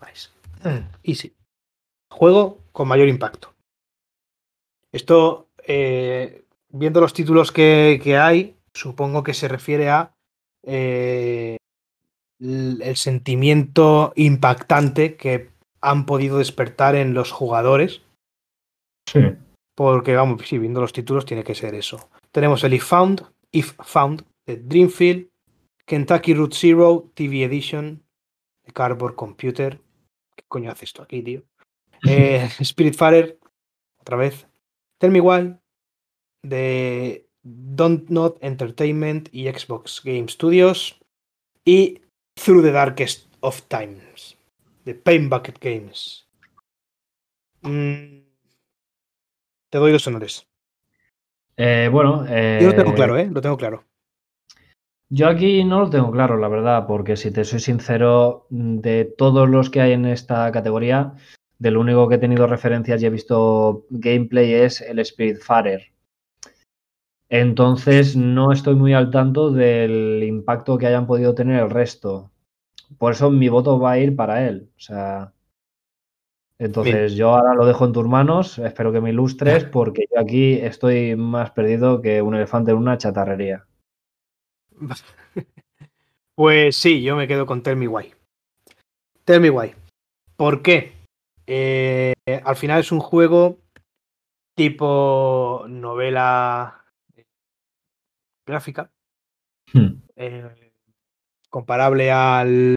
Nice. 0.07 0.29
Easy. 1.03 1.35
Juego 2.11 2.59
con 2.73 2.87
mayor 2.87 3.09
impacto. 3.09 3.55
Esto, 4.93 5.49
eh, 5.67 6.45
viendo 6.69 7.01
los 7.01 7.15
títulos 7.15 7.53
que, 7.53 7.99
que, 8.05 8.19
hay, 8.19 8.55
supongo 8.75 9.23
que 9.23 9.33
se 9.33 9.49
refiere 9.49 9.89
a 9.89 10.15
eh, 10.63 11.57
el 12.39 12.97
sentimiento 12.97 14.13
impactante 14.15 15.17
que 15.17 15.53
han 15.81 16.05
podido 16.05 16.37
despertar 16.37 16.97
en 16.97 17.15
los 17.15 17.33
jugadores. 17.33 18.03
Sí. 19.11 19.21
Porque, 19.75 20.17
vamos, 20.17 20.43
sí, 20.47 20.59
viendo 20.59 20.83
los 20.83 20.93
títulos 20.93 21.25
tiene 21.25 21.45
que 21.45 21.55
ser 21.55 21.75
eso. 21.75 22.11
Tenemos 22.31 22.63
el 22.63 22.75
If 22.75 22.85
Found, 22.85 23.25
If 23.53 23.73
Found, 23.83 24.27
de 24.47 24.59
Dreamfield, 24.59 25.31
Kentucky 25.87 26.35
Route 26.35 26.55
Zero, 26.55 27.11
TV 27.15 27.45
Edition, 27.45 28.03
Cardboard 28.73 29.15
Computer. 29.15 29.81
¿Qué 30.35 30.45
coño 30.49 30.71
hace 30.71 30.85
esto 30.85 31.03
aquí, 31.03 31.23
tío? 31.23 31.43
Eh, 32.09 32.49
Spiritfarer, 32.63 33.39
otra 33.99 34.19
vez. 34.19 34.47
Tell 34.99 35.11
Me 35.11 35.21
Why, 35.21 35.57
de 36.43 37.27
Don't 37.43 38.09
Not 38.11 38.37
Entertainment 38.43 39.29
y 39.33 39.51
Xbox 39.51 40.03
Game 40.05 40.29
Studios. 40.29 41.01
Y 41.65 42.03
Through 42.35 42.63
the 42.63 42.71
Darkest 42.71 43.29
of 43.41 43.63
Times, 43.63 44.37
de 44.85 44.95
Pain 44.95 45.29
Bucket 45.31 45.59
Games. 45.59 46.29
Mm, 47.63 48.21
te 49.71 49.79
doy 49.79 49.93
los 49.93 50.07
honores. 50.07 50.47
Eh, 51.57 51.89
bueno, 51.91 52.27
eh, 52.29 52.59
yo 52.61 52.69
lo 52.69 52.75
tengo 52.77 52.95
claro, 52.95 53.19
¿eh? 53.19 53.29
Lo 53.33 53.41
tengo 53.41 53.57
claro. 53.57 53.86
Yo 55.09 55.29
aquí 55.29 55.63
no 55.63 55.81
lo 55.81 55.91
tengo 55.91 56.11
claro, 56.11 56.37
la 56.37 56.49
verdad, 56.49 56.87
porque 56.87 57.17
si 57.17 57.31
te 57.31 57.45
soy 57.45 57.61
sincero, 57.61 58.47
de 58.51 59.05
todos 59.05 59.49
los 59.49 59.71
que 59.71 59.81
hay 59.81 59.93
en 59.93 60.05
esta 60.05 60.51
categoría, 60.51 61.15
del 61.59 61.77
único 61.77 62.09
que 62.09 62.17
he 62.17 62.19
tenido 62.19 62.47
referencias 62.47 63.03
y 63.03 63.07
he 63.07 63.11
visto 63.11 63.87
gameplay 63.91 64.53
es 64.53 64.81
el 64.81 65.05
Spiritfarer. 65.05 65.93
Entonces 67.29 68.17
no 68.17 68.53
estoy 68.53 68.75
muy 68.75 68.95
al 68.95 69.11
tanto 69.11 69.51
del 69.51 70.23
impacto 70.23 70.79
que 70.79 70.87
hayan 70.87 71.07
podido 71.07 71.35
tener 71.35 71.63
el 71.63 71.71
resto. 71.71 72.31
Por 72.99 73.13
eso 73.13 73.31
mi 73.31 73.49
voto 73.49 73.81
va 73.81 73.93
a 73.93 73.99
ir 73.99 74.15
para 74.15 74.47
él. 74.47 74.71
O 74.77 74.81
sea. 74.81 75.33
Entonces 76.59 77.15
yo 77.15 77.31
ahora 77.31 77.55
lo 77.55 77.67
dejo 77.67 77.85
en 77.85 77.93
tus 77.93 78.07
manos. 78.07 78.59
Espero 78.59 78.93
que 78.93 79.01
me 79.01 79.11
ilustres 79.11 79.65
porque 79.73 80.07
yo 80.13 80.21
aquí 80.21 80.55
estoy 80.55 81.17
más 81.17 81.51
perdido 81.51 82.01
que 82.01 82.23
un 82.23 82.35
elefante 82.35 82.71
en 82.71 82.79
una 82.79 82.99
chatarrería. 82.99 83.67
Pues 86.37 86.77
sí, 86.77 87.03
yo 87.03 87.17
me 87.17 87.27
quedo 87.27 87.47
con 87.47 87.63
Tell 87.63 87.77
Me 87.77 87.89
Why. 87.89 88.15
Tell 89.25 89.41
Me 89.41 89.49
Why. 89.49 89.75
¿Por 90.37 90.61
qué? 90.61 90.93
Eh, 91.47 92.13
al 92.45 92.57
final 92.57 92.81
es 92.81 92.93
un 92.93 93.01
juego 93.01 93.59
tipo 94.55 95.65
novela 95.69 96.85
gráfica, 98.47 98.91
hmm. 99.73 100.03
eh, 100.17 100.73
comparable 101.51 102.11
al 102.11 102.75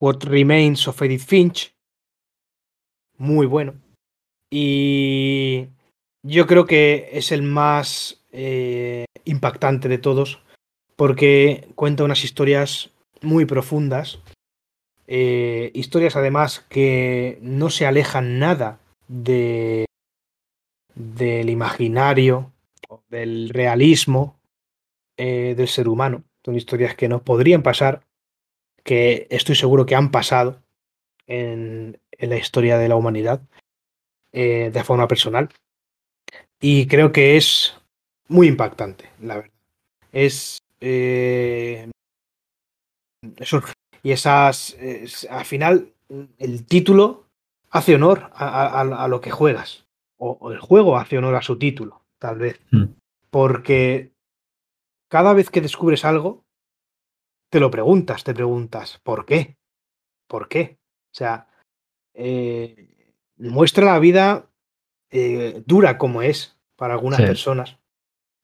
What 0.00 0.24
Remains 0.24 0.88
of 0.88 1.00
Edith 1.02 1.26
Finch, 1.26 1.74
muy 3.16 3.46
bueno. 3.46 3.74
Y 4.50 5.68
yo 6.22 6.46
creo 6.46 6.64
que 6.66 7.10
es 7.12 7.32
el 7.32 7.42
más 7.42 8.24
eh, 8.32 9.04
impactante 9.24 9.88
de 9.88 9.98
todos 9.98 10.42
porque 11.00 11.66
cuenta 11.76 12.04
unas 12.04 12.24
historias 12.24 12.90
muy 13.22 13.46
profundas, 13.46 14.18
eh, 15.06 15.70
historias 15.72 16.14
además 16.14 16.66
que 16.68 17.38
no 17.40 17.70
se 17.70 17.86
alejan 17.86 18.38
nada 18.38 18.80
de 19.08 19.86
del 20.94 21.48
imaginario 21.48 22.52
del 23.08 23.48
realismo 23.48 24.36
eh, 25.16 25.54
del 25.56 25.68
ser 25.68 25.88
humano. 25.88 26.22
Son 26.44 26.54
historias 26.54 26.94
que 26.94 27.08
no 27.08 27.22
podrían 27.22 27.62
pasar, 27.62 28.02
que 28.84 29.26
estoy 29.30 29.54
seguro 29.54 29.86
que 29.86 29.94
han 29.94 30.10
pasado 30.10 30.60
en, 31.26 31.98
la 32.18 32.36
historia 32.36 32.76
de 32.76 32.90
la 32.90 32.96
humanidad 32.96 33.40
eh, 34.32 34.70
de 34.70 34.84
forma 34.84 35.08
personal. 35.08 35.48
Y 36.60 36.88
creo 36.88 37.10
que 37.10 37.38
es 37.38 37.74
muy 38.28 38.48
impactante, 38.48 39.08
la 39.18 39.36
verdad. 39.36 39.54
Es. 40.12 40.60
Eh, 40.80 41.90
y 44.02 44.12
esas. 44.12 44.76
al 45.28 45.44
final, 45.44 45.92
el 46.38 46.66
título 46.66 47.26
hace 47.70 47.94
honor 47.94 48.30
a, 48.34 49.06
lo 49.08 49.20
que 49.20 49.30
juegas. 49.30 49.86
o, 50.18 50.52
el 50.52 50.58
juego 50.58 50.96
hace 50.96 51.18
honor 51.18 51.34
a 51.36 51.42
su 51.42 51.58
título 51.58 52.00
tal 52.20 52.38
vez. 52.38 52.60
Hmm. 52.70 52.94
Porque 53.30 54.12
cada 55.10 55.32
vez 55.32 55.50
que 55.50 55.60
descubres 55.60 56.04
algo, 56.04 56.44
te 57.50 57.58
lo 57.58 57.70
preguntas, 57.70 58.22
te 58.22 58.34
preguntas, 58.34 59.00
¿por 59.02 59.26
qué? 59.26 59.56
¿Por 60.28 60.48
qué? 60.48 60.78
O 61.12 61.16
sea, 61.16 61.48
eh, 62.14 63.14
muestra 63.36 63.86
la 63.86 63.98
vida 63.98 64.48
eh, 65.10 65.62
dura 65.66 65.98
como 65.98 66.22
es 66.22 66.56
para 66.76 66.94
algunas 66.94 67.20
personas 67.20 67.79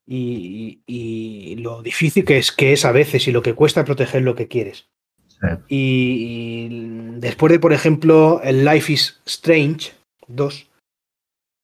y, 0.07 1.55
lo 1.59 1.81
difícil 1.81 2.23
que 2.23 2.37
es, 2.37 2.51
que 2.51 2.73
es 2.73 2.85
a 2.85 2.91
veces 2.91 3.27
y 3.27 3.31
lo 3.31 3.41
que 3.41 3.53
cuesta 3.53 3.85
proteger 3.85 4.21
lo 4.23 4.35
que 4.35 4.47
quieres. 4.47 4.89
Y, 5.67 6.69
después 7.19 7.51
de, 7.51 7.59
por 7.59 7.73
ejemplo, 7.73 8.41
el 8.43 8.65
Life 8.65 8.91
is 8.91 9.21
Strange 9.25 9.91
2, 10.27 10.69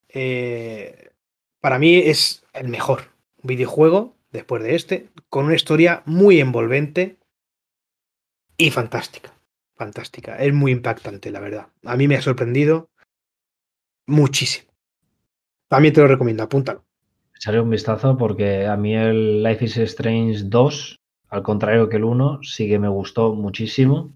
eh, 0.10 1.12
para 1.60 1.80
mí 1.80 1.96
es 1.96 2.44
el 2.54 2.68
mejor 2.68 3.10
videojuego 3.42 4.16
después 4.32 4.62
de 4.62 4.76
este, 4.76 5.10
con 5.30 5.46
una 5.46 5.56
historia 5.56 6.04
muy 6.06 6.40
envolvente 6.40 7.18
y 8.58 8.70
fantástica. 8.72 9.34
Fantástica. 9.76 10.38
Es 10.38 10.54
muy 10.54 10.72
impactante, 10.72 11.32
la 11.32 11.40
verdad. 11.40 11.68
A 11.84 11.96
mí 11.96 12.08
me 12.08 12.16
ha 12.16 12.22
sorprendido 12.22 12.90
muchísimo. 14.06 14.72
También 15.68 15.94
te 15.94 16.02
lo 16.02 16.08
recomiendo, 16.08 16.44
apúntalo. 16.44 16.86
Echaré 17.44 17.60
un 17.60 17.70
vistazo 17.70 18.16
porque 18.16 18.68
a 18.68 18.78
mí 18.78 18.96
el 18.96 19.44
Life 19.44 19.66
is 19.66 19.76
Strange 19.76 20.44
2, 20.46 20.96
al 21.28 21.44
contrario 21.44 21.90
que 21.90 21.98
el 21.98 22.06
1, 22.06 22.40
sí 22.42 22.70
que 22.70 22.80
me 22.80 22.88
gustó 22.88 23.36
muchísimo. 23.36 24.14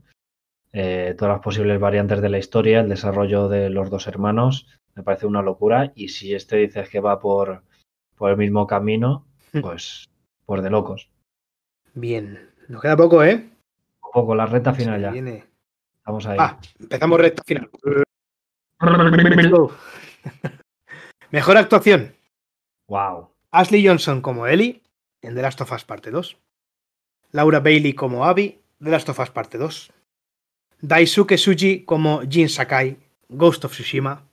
Eh, 0.72 1.14
todas 1.18 1.34
las 1.34 1.44
posibles 1.44 1.78
variantes 1.78 2.22
de 2.22 2.30
la 2.30 2.38
historia, 2.38 2.80
el 2.80 2.88
desarrollo 2.88 3.50
de 3.50 3.70
los 3.70 3.90
dos 3.90 4.08
hermanos, 4.08 4.68
me 4.96 5.04
parece 5.04 5.26
una 5.26 5.42
locura. 5.42 5.92
Y 5.94 6.08
si 6.08 6.34
este 6.34 6.56
dices 6.56 6.88
que 6.88 7.02
va 7.02 7.20
por, 7.20 7.64
por 8.16 8.32
el 8.32 8.38
mismo 8.38 8.66
camino, 8.66 9.26
Mm. 9.52 9.60
pues, 9.60 10.06
pues 10.46 10.64
de 10.64 10.70
locos. 10.70 11.10
Bien. 11.96 12.50
Nos 12.70 12.82
queda 12.82 12.96
poco, 12.96 13.26
¿eh? 13.26 13.50
Un 14.06 14.12
poco 14.14 14.36
la 14.36 14.46
recta 14.46 14.74
final 14.74 15.02
ya. 15.02 15.12
viene. 15.12 15.44
Estamos 15.98 16.26
ahí. 16.28 16.38
Ah, 16.40 16.58
empezamos 16.80 17.20
recta 17.20 17.44
final. 17.46 17.70
Mejor 21.32 21.58
actuación. 21.58 22.14
Wow. 22.88 23.30
Ashley 23.52 23.86
Johnson 23.86 24.22
como 24.22 24.48
Ellie 24.48 24.82
en 25.22 25.36
The 25.36 25.42
Last 25.42 25.62
of 25.62 25.72
Us 25.72 25.84
Parte 25.84 26.12
2. 26.12 26.38
Laura 27.32 27.60
Bailey 27.60 27.94
como 27.94 28.26
Abby, 28.26 28.62
The 28.82 28.90
Last 28.90 29.10
of 29.10 29.20
Us 29.20 29.30
Parte 29.30 29.58
2. 29.58 29.92
Daisuke 30.82 31.38
Suji 31.38 31.84
como 31.84 32.22
Jin 32.22 32.50
Sakai, 32.50 32.98
Ghost 33.30 33.66
of 33.66 33.74
Tsushima. 33.74 34.26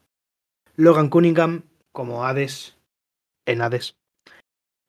Logan 0.76 1.08
Cunningham 1.08 1.62
como 1.92 2.24
Hades, 2.24 2.76
en 3.46 3.62
Hades. 3.62 3.96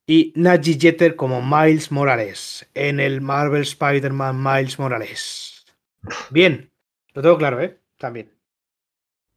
Y 0.07 0.33
Naji 0.35 0.79
Jeter 0.79 1.15
como 1.15 1.41
Miles 1.41 1.91
Morales, 1.91 2.69
en 2.75 2.99
el 2.99 3.21
Marvel 3.21 3.63
Spider-Man 3.63 4.41
Miles 4.43 4.77
Morales. 4.77 5.65
Bien, 6.29 6.71
lo 7.13 7.21
tengo 7.21 7.37
claro, 7.37 7.61
¿eh? 7.61 7.79
También. 7.97 8.34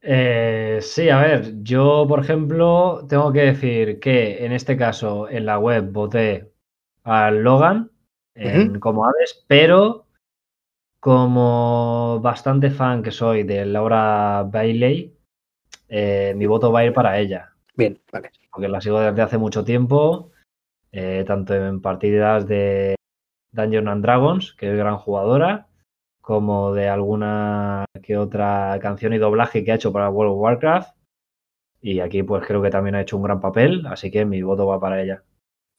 Eh, 0.01 0.79
sí, 0.81 1.09
a 1.11 1.19
ver, 1.20 1.62
yo 1.62 2.07
por 2.09 2.20
ejemplo 2.20 3.05
tengo 3.09 3.33
que 3.33 3.41
decir 3.41 3.99
que 3.99 4.45
en 4.45 4.53
este 4.53 4.77
caso 4.77 5.29
en 5.29 5.45
la 5.45 5.59
web 5.59 5.91
voté 5.91 6.53
al 7.03 7.43
Logan 7.43 7.91
en- 8.35 8.79
como 8.79 9.05
Hades, 9.07 9.45
pero 9.49 10.07
como 11.01 12.20
bastante 12.23 12.70
fan 12.70 13.03
que 13.03 13.11
soy 13.11 13.43
de 13.45 13.66
Laura 13.66 14.45
Bailey, 14.45 15.16
eh, 15.89 16.35
mi 16.37 16.47
voto 16.47 16.73
va 16.73 16.81
a 16.81 16.85
ir 16.87 16.93
para 16.93 17.19
ella, 17.19 17.53
Bien, 17.77 17.99
vale. 18.12 18.31
porque 18.53 18.69
la 18.69 18.81
sigo 18.81 19.01
desde 19.01 19.23
hace 19.23 19.39
mucho 19.39 19.65
tiempo, 19.65 20.31
eh, 20.93 21.25
tanto 21.27 21.55
en 21.55 21.81
partidas 21.83 22.47
de 22.49 22.97
Dungeons 23.53 23.89
and 23.89 24.03
Dragons, 24.03 24.55
que 24.55 24.70
es 24.70 24.77
gran 24.77 24.99
jugadora, 24.99 25.69
como 26.29 26.75
de 26.75 26.91
alguna 26.91 27.87
que 28.03 28.19
otra 28.19 28.79
canción 28.83 29.15
y 29.15 29.19
doblaje 29.19 29.65
que 29.65 29.73
ha 29.73 29.77
hecho 29.77 29.95
para 29.95 30.11
World 30.11 30.35
of 30.35 30.39
Warcraft. 30.39 30.95
Y 31.81 32.01
aquí 32.01 32.23
pues 32.23 32.47
creo 32.47 32.61
que 32.61 32.69
también 32.69 32.97
ha 32.97 33.01
hecho 33.01 33.17
un 33.17 33.23
gran 33.23 33.41
papel, 33.41 33.87
así 33.87 34.11
que 34.11 34.27
mi 34.27 34.43
voto 34.43 34.67
va 34.67 34.79
para 34.79 35.01
ella. 35.01 35.23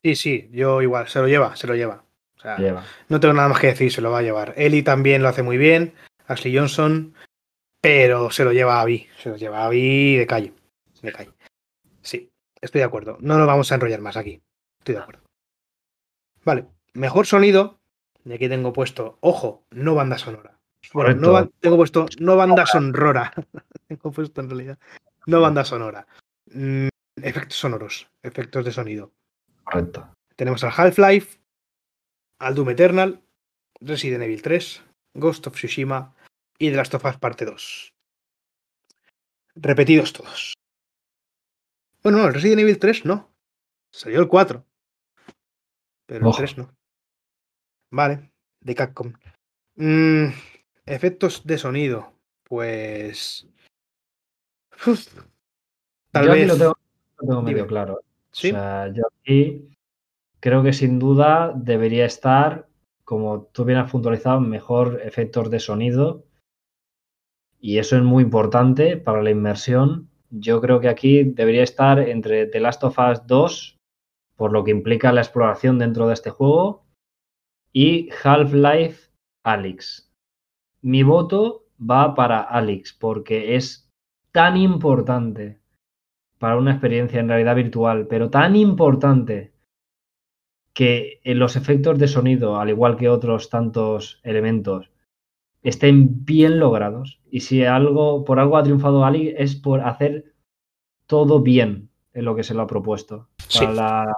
Sí, 0.03 0.15
sí, 0.15 0.49
yo 0.51 0.81
igual, 0.81 1.07
se 1.07 1.19
lo 1.19 1.27
lleva, 1.27 1.55
se 1.55 1.67
lo 1.67 1.75
lleva. 1.75 2.03
O 2.35 2.41
sea, 2.41 2.57
Lleva. 2.57 2.83
No 3.09 3.19
tengo 3.19 3.35
nada 3.35 3.47
más 3.47 3.59
que 3.59 3.67
decir, 3.67 3.91
se 3.91 4.01
lo 4.01 4.09
va 4.09 4.19
a 4.19 4.23
llevar. 4.23 4.55
Ellie 4.57 4.81
también 4.81 5.21
lo 5.21 5.27
hace 5.29 5.43
muy 5.43 5.59
bien, 5.59 5.93
Ashley 6.25 6.57
Johnson, 6.57 7.13
pero 7.79 8.31
se 8.31 8.43
lo 8.43 8.51
lleva 8.51 8.79
a 8.79 8.81
Abby, 8.81 9.05
se 9.19 9.29
lo 9.29 9.37
lleva 9.37 9.59
a 9.59 9.65
Abby 9.65 10.15
de 10.15 10.25
calle, 10.25 10.53
de 11.03 11.11
calle. 11.11 11.31
Sí, 12.01 12.31
estoy 12.59 12.79
de 12.79 12.85
acuerdo. 12.85 13.17
No 13.19 13.37
nos 13.37 13.45
vamos 13.45 13.71
a 13.71 13.75
enrollar 13.75 14.01
más 14.01 14.17
aquí. 14.17 14.41
Estoy 14.79 14.95
de 14.95 15.01
acuerdo. 15.01 15.21
Vale, 16.43 16.65
mejor 16.95 17.27
sonido. 17.27 17.78
Y 18.25 18.33
aquí 18.33 18.49
tengo 18.49 18.73
puesto, 18.73 19.17
ojo, 19.21 19.65
no 19.71 19.95
banda 19.95 20.17
sonora. 20.17 20.59
Bueno, 20.93 21.15
no 21.15 21.49
tengo 21.59 21.77
puesto 21.77 22.05
no 22.19 22.35
banda 22.35 22.65
sonora. 22.65 23.33
tengo 23.87 24.11
puesto 24.11 24.41
en 24.41 24.49
realidad. 24.49 24.79
No 25.25 25.41
banda 25.41 25.63
sonora. 25.65 26.07
Mm, 26.47 26.87
efectos 27.21 27.57
sonoros, 27.57 28.09
efectos 28.23 28.65
de 28.65 28.71
sonido. 28.71 29.11
Correcto. 29.63 30.09
Tenemos 30.35 30.63
al 30.63 30.71
Half-Life, 30.75 31.39
al 32.39 32.55
Doom 32.55 32.69
Eternal, 32.69 33.21
Resident 33.81 34.23
Evil 34.23 34.41
3, 34.41 34.83
Ghost 35.15 35.47
of 35.47 35.55
Tsushima 35.55 36.15
y 36.57 36.69
The 36.69 36.77
Last 36.77 36.93
of 36.93 37.05
Us 37.05 37.17
Parte 37.17 37.45
2. 37.45 37.93
Repetidos 39.55 40.13
todos. 40.13 40.53
Bueno, 42.01 42.19
no, 42.19 42.27
el 42.27 42.33
Resident 42.33 42.61
Evil 42.61 42.79
3 42.79 43.05
no. 43.05 43.29
Salió 43.91 44.21
el 44.21 44.27
4. 44.27 44.65
Pero 46.05 46.19
el 46.19 46.27
Ojo. 46.27 46.37
3 46.37 46.57
no. 46.57 46.78
Vale, 47.91 48.31
de 48.61 48.75
Capcom. 48.75 49.13
Mm, 49.75 50.27
efectos 50.85 51.45
de 51.45 51.57
sonido. 51.57 52.13
Pues. 52.43 53.47
Uf, 54.85 55.07
Tal 56.11 56.25
yo 56.25 56.31
vez. 56.31 56.41
aquí 56.41 56.47
lo 56.47 56.57
tengo, 56.57 56.77
lo 57.19 57.27
tengo 57.27 57.41
medio 57.41 57.67
claro. 57.67 58.01
¿Sí? 58.31 58.49
O 58.49 58.53
sea, 58.53 58.91
yo 58.93 59.03
aquí 59.07 59.69
creo 60.39 60.63
que 60.63 60.73
sin 60.73 60.99
duda 60.99 61.53
debería 61.55 62.05
estar, 62.05 62.67
como 63.03 63.43
tú 63.51 63.65
bien 63.65 63.79
has 63.79 63.91
puntualizado, 63.91 64.39
mejor 64.39 65.01
efectos 65.03 65.49
de 65.49 65.59
sonido. 65.59 66.25
Y 67.59 67.77
eso 67.77 67.97
es 67.97 68.03
muy 68.03 68.23
importante 68.23 68.97
para 68.97 69.21
la 69.21 69.31
inmersión. 69.31 70.09
Yo 70.29 70.61
creo 70.61 70.79
que 70.79 70.89
aquí 70.89 71.23
debería 71.23 71.63
estar 71.63 71.99
entre 71.99 72.45
The 72.45 72.59
Last 72.59 72.83
of 72.83 72.97
Us 72.99 73.25
2, 73.25 73.77
por 74.35 74.53
lo 74.53 74.63
que 74.63 74.71
implica 74.71 75.11
la 75.11 75.21
exploración 75.21 75.79
dentro 75.79 76.07
de 76.07 76.13
este 76.13 76.29
juego, 76.29 76.85
y 77.73 78.09
Half-Life 78.23 79.11
Alyx. 79.43 80.11
Mi 80.81 81.03
voto 81.03 81.65
va 81.79 82.13
para 82.15 82.41
Alyx 82.41 82.93
porque 82.93 83.55
es 83.55 83.89
tan 84.31 84.57
importante 84.57 85.59
para 86.37 86.57
una 86.57 86.71
experiencia 86.71 87.19
en 87.19 87.27
realidad 87.27 87.55
virtual, 87.55 88.07
pero 88.07 88.29
tan 88.29 88.55
importante 88.55 89.53
que 90.73 91.19
los 91.25 91.55
efectos 91.55 91.99
de 91.99 92.07
sonido, 92.07 92.57
al 92.57 92.69
igual 92.69 92.95
que 92.95 93.09
otros 93.09 93.49
tantos 93.49 94.21
elementos, 94.23 94.91
estén 95.61 96.23
bien 96.23 96.59
logrados. 96.59 97.19
Y 97.29 97.41
si 97.41 97.65
algo, 97.65 98.23
por 98.23 98.39
algo 98.39 98.55
ha 98.57 98.63
triunfado 98.63 99.03
Ali, 99.03 99.33
es 99.37 99.55
por 99.55 99.81
hacer 99.81 100.33
todo 101.05 101.41
bien 101.41 101.89
en 102.13 102.25
lo 102.25 102.35
que 102.35 102.43
se 102.43 102.53
lo 102.53 102.61
ha 102.61 102.67
propuesto 102.67 103.27
Sí. 103.47 103.59
para, 103.59 103.73
la, 103.73 104.15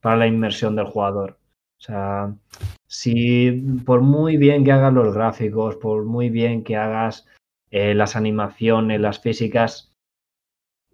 para 0.00 0.16
la 0.16 0.26
inmersión 0.26 0.76
del 0.76 0.86
jugador. 0.86 1.38
O 1.78 1.80
sea, 1.80 2.34
si 2.88 3.52
por 3.84 4.00
muy 4.00 4.38
bien 4.38 4.64
que 4.64 4.72
hagas 4.72 4.92
los 4.92 5.14
gráficos, 5.14 5.76
por 5.76 6.04
muy 6.04 6.30
bien 6.30 6.64
que 6.64 6.76
hagas 6.76 7.26
eh, 7.70 7.94
las 7.94 8.16
animaciones, 8.16 9.00
las 9.00 9.20
físicas, 9.20 9.92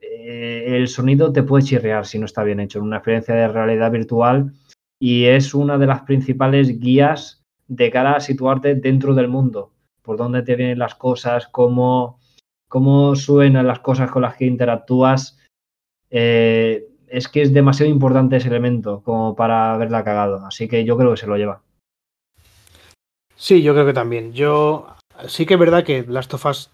eh, 0.00 0.76
el 0.76 0.88
sonido 0.88 1.32
te 1.32 1.44
puede 1.44 1.64
chirrear 1.64 2.04
si 2.04 2.18
no 2.18 2.26
está 2.26 2.42
bien 2.42 2.60
hecho 2.60 2.82
una 2.82 2.96
experiencia 2.96 3.34
de 3.34 3.48
realidad 3.48 3.92
virtual 3.92 4.52
y 4.98 5.24
es 5.26 5.54
una 5.54 5.78
de 5.78 5.86
las 5.86 6.02
principales 6.02 6.80
guías 6.80 7.44
de 7.68 7.90
cara 7.90 8.16
a 8.16 8.20
situarte 8.20 8.74
dentro 8.74 9.14
del 9.14 9.28
mundo, 9.28 9.72
por 10.02 10.16
dónde 10.16 10.42
te 10.42 10.56
vienen 10.56 10.80
las 10.80 10.96
cosas, 10.96 11.46
cómo, 11.46 12.18
cómo 12.68 13.14
suenan 13.14 13.68
las 13.68 13.78
cosas 13.78 14.10
con 14.10 14.22
las 14.22 14.36
que 14.36 14.46
interactúas. 14.46 15.38
Eh, 16.10 16.88
es 17.06 17.28
que 17.28 17.42
es 17.42 17.52
demasiado 17.52 17.90
importante 17.90 18.36
ese 18.36 18.48
elemento 18.48 19.02
como 19.02 19.36
para 19.36 19.74
haberla 19.74 20.02
cagado, 20.02 20.44
así 20.44 20.66
que 20.68 20.84
yo 20.84 20.96
creo 20.96 21.12
que 21.12 21.18
se 21.18 21.26
lo 21.28 21.36
lleva. 21.36 21.62
Sí, 23.36 23.62
yo 23.62 23.72
creo 23.72 23.86
que 23.86 23.92
también. 23.92 24.32
Yo 24.32 24.96
sí 25.26 25.46
que 25.46 25.54
es 25.54 25.60
verdad 25.60 25.84
que 25.84 26.04
Last 26.06 26.34
of 26.34 26.46
Us 26.46 26.70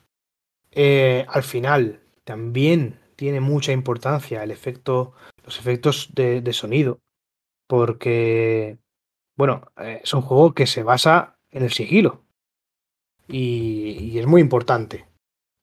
eh, 0.73 1.27
al 1.29 1.43
final 1.43 2.01
también 2.25 3.01
tiene 3.17 3.41
mucha 3.41 3.73
importancia 3.73 4.43
el 4.43 4.51
efecto, 4.51 5.15
los 5.45 5.59
efectos 5.59 6.11
de, 6.15 6.53
sonido, 6.53 7.01
porque 7.67 8.79
bueno, 9.37 9.63
eh, 9.79 10.01
es 10.03 10.15
un 10.15 10.23
juego 10.23 10.55
que 10.55 10.67
se 10.67 10.83
basa 10.83 11.37
en 11.51 11.65
el 11.65 11.73
sigilo 11.73 12.23
y, 13.29 14.11
y 14.13 14.19
es 14.19 14.27
muy 14.27 14.41
importante. 14.41 15.07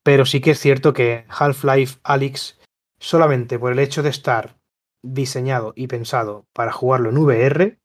Pero 0.04 0.24
sí 0.24 0.40
que 0.40 0.52
es 0.52 0.60
cierto 0.60 0.92
que 0.92 1.26
Half-Life 1.28 1.98
Alyx, 2.02 2.58
solamente 2.98 3.58
por 3.58 3.72
el 3.72 3.78
hecho 3.78 4.02
de 4.02 4.10
estar 4.10 4.56
diseñado 5.02 5.72
y 5.76 5.86
pensado 5.86 6.46
para 6.52 6.72
jugarlo 6.72 7.10
en 7.10 7.18
VR, 7.18 7.78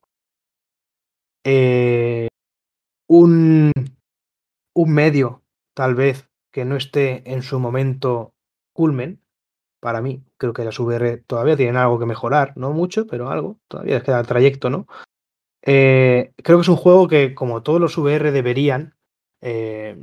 eh, 1.43 2.27
un, 3.13 3.71
un 4.73 4.93
medio, 4.93 5.43
tal 5.75 5.93
vez, 5.93 6.27
que 6.51 6.65
no 6.65 6.75
esté 6.75 7.31
en 7.31 7.43
su 7.43 7.59
momento 7.59 8.33
culmen, 8.73 9.21
para 9.79 10.01
mí, 10.01 10.23
creo 10.37 10.53
que 10.53 10.63
las 10.63 10.79
VR 10.79 11.17
todavía 11.17 11.57
tienen 11.57 11.77
algo 11.77 11.99
que 11.99 12.05
mejorar, 12.05 12.53
no 12.55 12.71
mucho, 12.71 13.05
pero 13.05 13.29
algo, 13.29 13.57
todavía 13.67 13.95
les 13.95 14.03
queda 14.03 14.23
trayecto, 14.23 14.69
¿no? 14.69 14.87
Eh, 15.61 16.31
creo 16.37 16.57
que 16.57 16.61
es 16.61 16.69
un 16.69 16.75
juego 16.75 17.07
que, 17.07 17.35
como 17.35 17.61
todos 17.61 17.79
los 17.79 17.97
VR 17.97 18.31
deberían, 18.31 18.95
eh, 19.41 20.01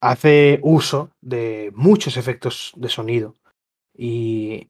hace 0.00 0.58
uso 0.62 1.10
de 1.20 1.70
muchos 1.74 2.16
efectos 2.16 2.72
de 2.76 2.88
sonido 2.88 3.36
y, 3.94 4.68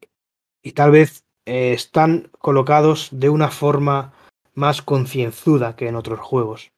y 0.62 0.73
tal 0.73 0.90
vez 0.90 1.24
eh, 1.47 1.73
están 1.73 2.31
colocados 2.40 3.09
de 3.12 3.31
una 3.31 3.48
forma 3.48 4.12
más 4.55 4.82
concienzuda 4.82 5.77
que 5.77 5.86
en 5.86 5.94
otros 5.94 6.19
juegos 6.19 6.73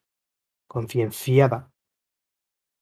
concienciada. 0.73 1.71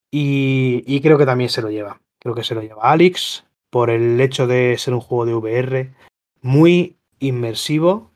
Y, 0.09 0.84
y, 0.88 1.01
creo 1.01 1.18
que 1.18 1.26
también 1.26 1.49
se 1.49 1.61
lo 1.61 1.69
lleva. 1.69 2.01
Creo 2.19 2.34
que 2.34 2.43
se 2.43 2.55
lo 2.55 2.61
lleva 2.61 2.89
Alex 2.89 3.45
por 3.69 3.89
el 3.89 4.19
hecho 4.19 4.47
de 4.47 4.77
ser 4.77 4.93
un 4.93 5.01
juego 5.01 5.26
de 5.26 5.34
VR, 5.34 5.93
muy 6.41 6.97
inmersivo, 7.19 8.11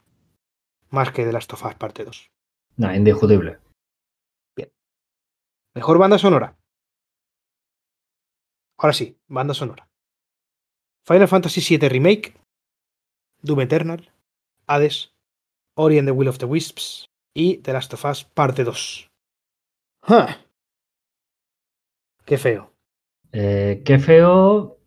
más 0.89 1.11
que 1.11 1.23
The 1.23 1.31
Last 1.31 1.52
of 1.53 1.65
Us 1.65 1.76
parte 1.76 2.03
2. 2.03 2.31
No, 2.77 2.93
indiscutible. 2.93 3.60
Mejor 5.73 5.97
banda 5.97 6.18
sonora. 6.18 6.57
Ahora 8.77 8.93
sí, 8.93 9.18
banda 9.27 9.53
sonora. 9.53 9.89
Final 11.06 11.27
Fantasy 11.27 11.77
VII 11.77 11.89
Remake, 11.89 12.34
Doom 13.41 13.61
Eternal, 13.61 14.10
Hades, 14.68 15.14
Ori 15.76 15.97
and 15.99 16.07
the 16.07 16.14
Will 16.14 16.30
of 16.30 16.38
the 16.38 16.45
Wisps 16.45 17.10
y 17.34 17.57
The 17.57 17.73
Last 17.73 17.93
of 17.93 18.06
Us 18.06 18.23
parte 18.23 18.64
2. 18.64 19.10
¡Ja! 20.07 20.38
Qué 22.26 22.38
feo. 22.38 22.73
Eh, 23.32 23.82
qué 23.86 23.99
feo, 23.99 24.77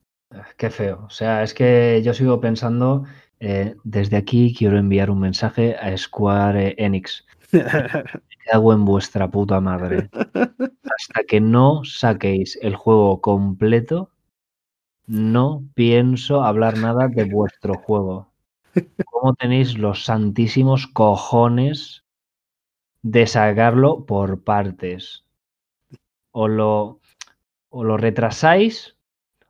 qué 0.57 0.71
feo. 0.71 1.05
O 1.07 1.11
sea, 1.11 1.43
es 1.43 1.55
que 1.55 2.03
yo 2.05 2.15
sigo 2.15 2.41
pensando, 2.41 3.05
eh, 3.41 3.75
desde 3.85 4.17
aquí 4.17 4.55
quiero 4.57 4.79
enviar 4.79 5.11
un 5.11 5.21
mensaje 5.21 5.77
a 5.77 5.97
Square 5.97 6.75
Enix. 6.79 7.27
Me 7.53 8.37
cago 8.51 8.73
en 8.73 8.85
vuestra 8.85 9.31
puta 9.31 9.61
madre. 9.61 10.09
Hasta 10.13 11.25
que 11.27 11.41
no 11.41 11.83
saquéis 11.85 12.59
el 12.63 12.77
juego 12.77 13.21
completo, 13.21 14.11
no 15.07 15.65
pienso 15.75 16.43
hablar 16.45 16.79
nada 16.79 17.09
de 17.09 17.25
vuestro 17.25 17.75
juego. 17.75 18.33
¿Cómo 19.07 19.35
tenéis 19.35 19.79
los 19.79 20.05
santísimos 20.05 20.87
cojones 20.87 22.05
de 23.11 23.27
sacarlo 23.27 24.05
por 24.05 24.45
partes? 24.45 25.25
O 26.31 26.47
lo, 26.47 27.01
o 27.71 27.83
lo 27.83 27.97
retrasáis 27.97 28.97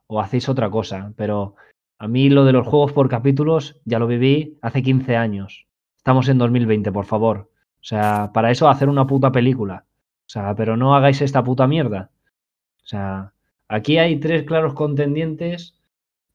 o 0.06 0.20
hacéis 0.20 0.48
otra 0.48 0.70
cosa. 0.70 1.12
Pero 1.16 1.56
a 1.98 2.06
mí 2.06 2.30
lo 2.30 2.44
de 2.44 2.52
los 2.52 2.66
juegos 2.66 2.92
por 2.92 3.08
capítulos 3.08 3.80
ya 3.84 3.98
lo 3.98 4.06
viví 4.06 4.58
hace 4.62 4.82
15 4.82 5.16
años. 5.16 5.66
Estamos 5.96 6.28
en 6.28 6.38
2020, 6.38 6.92
por 6.92 7.04
favor. 7.04 7.50
O 7.80 7.84
sea, 7.84 8.30
para 8.32 8.52
eso 8.52 8.68
hacer 8.68 8.88
una 8.88 9.06
puta 9.06 9.32
película. 9.32 9.84
O 10.26 10.30
sea, 10.30 10.54
pero 10.54 10.76
no 10.76 10.94
hagáis 10.94 11.20
esta 11.20 11.42
puta 11.42 11.66
mierda. 11.66 12.10
O 12.84 12.86
sea, 12.86 13.32
aquí 13.66 13.98
hay 13.98 14.20
tres 14.20 14.44
claros 14.44 14.74
contendientes 14.74 15.76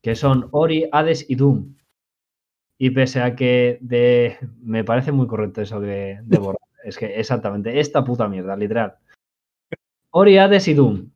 que 0.01 0.15
son 0.15 0.49
Ori, 0.51 0.89
Hades 0.91 1.25
y 1.29 1.35
Doom. 1.35 1.75
Y 2.77 2.89
pese 2.89 3.21
a 3.21 3.33
que 3.35 3.77
de... 3.79 4.37
me 4.61 4.83
parece 4.83 5.13
muy 5.13 5.25
correcto 5.27 5.61
eso 5.61 5.79
de, 5.79 6.19
de 6.23 6.37
borrar. 6.39 6.72
Es 6.83 6.97
que 6.97 7.19
exactamente, 7.19 7.79
esta 7.79 8.03
puta 8.03 8.27
mierda, 8.27 8.55
literal. 8.55 8.95
Ori, 10.11 10.37
Hades 10.37 10.67
y 10.67 10.73
Doom. 10.73 11.09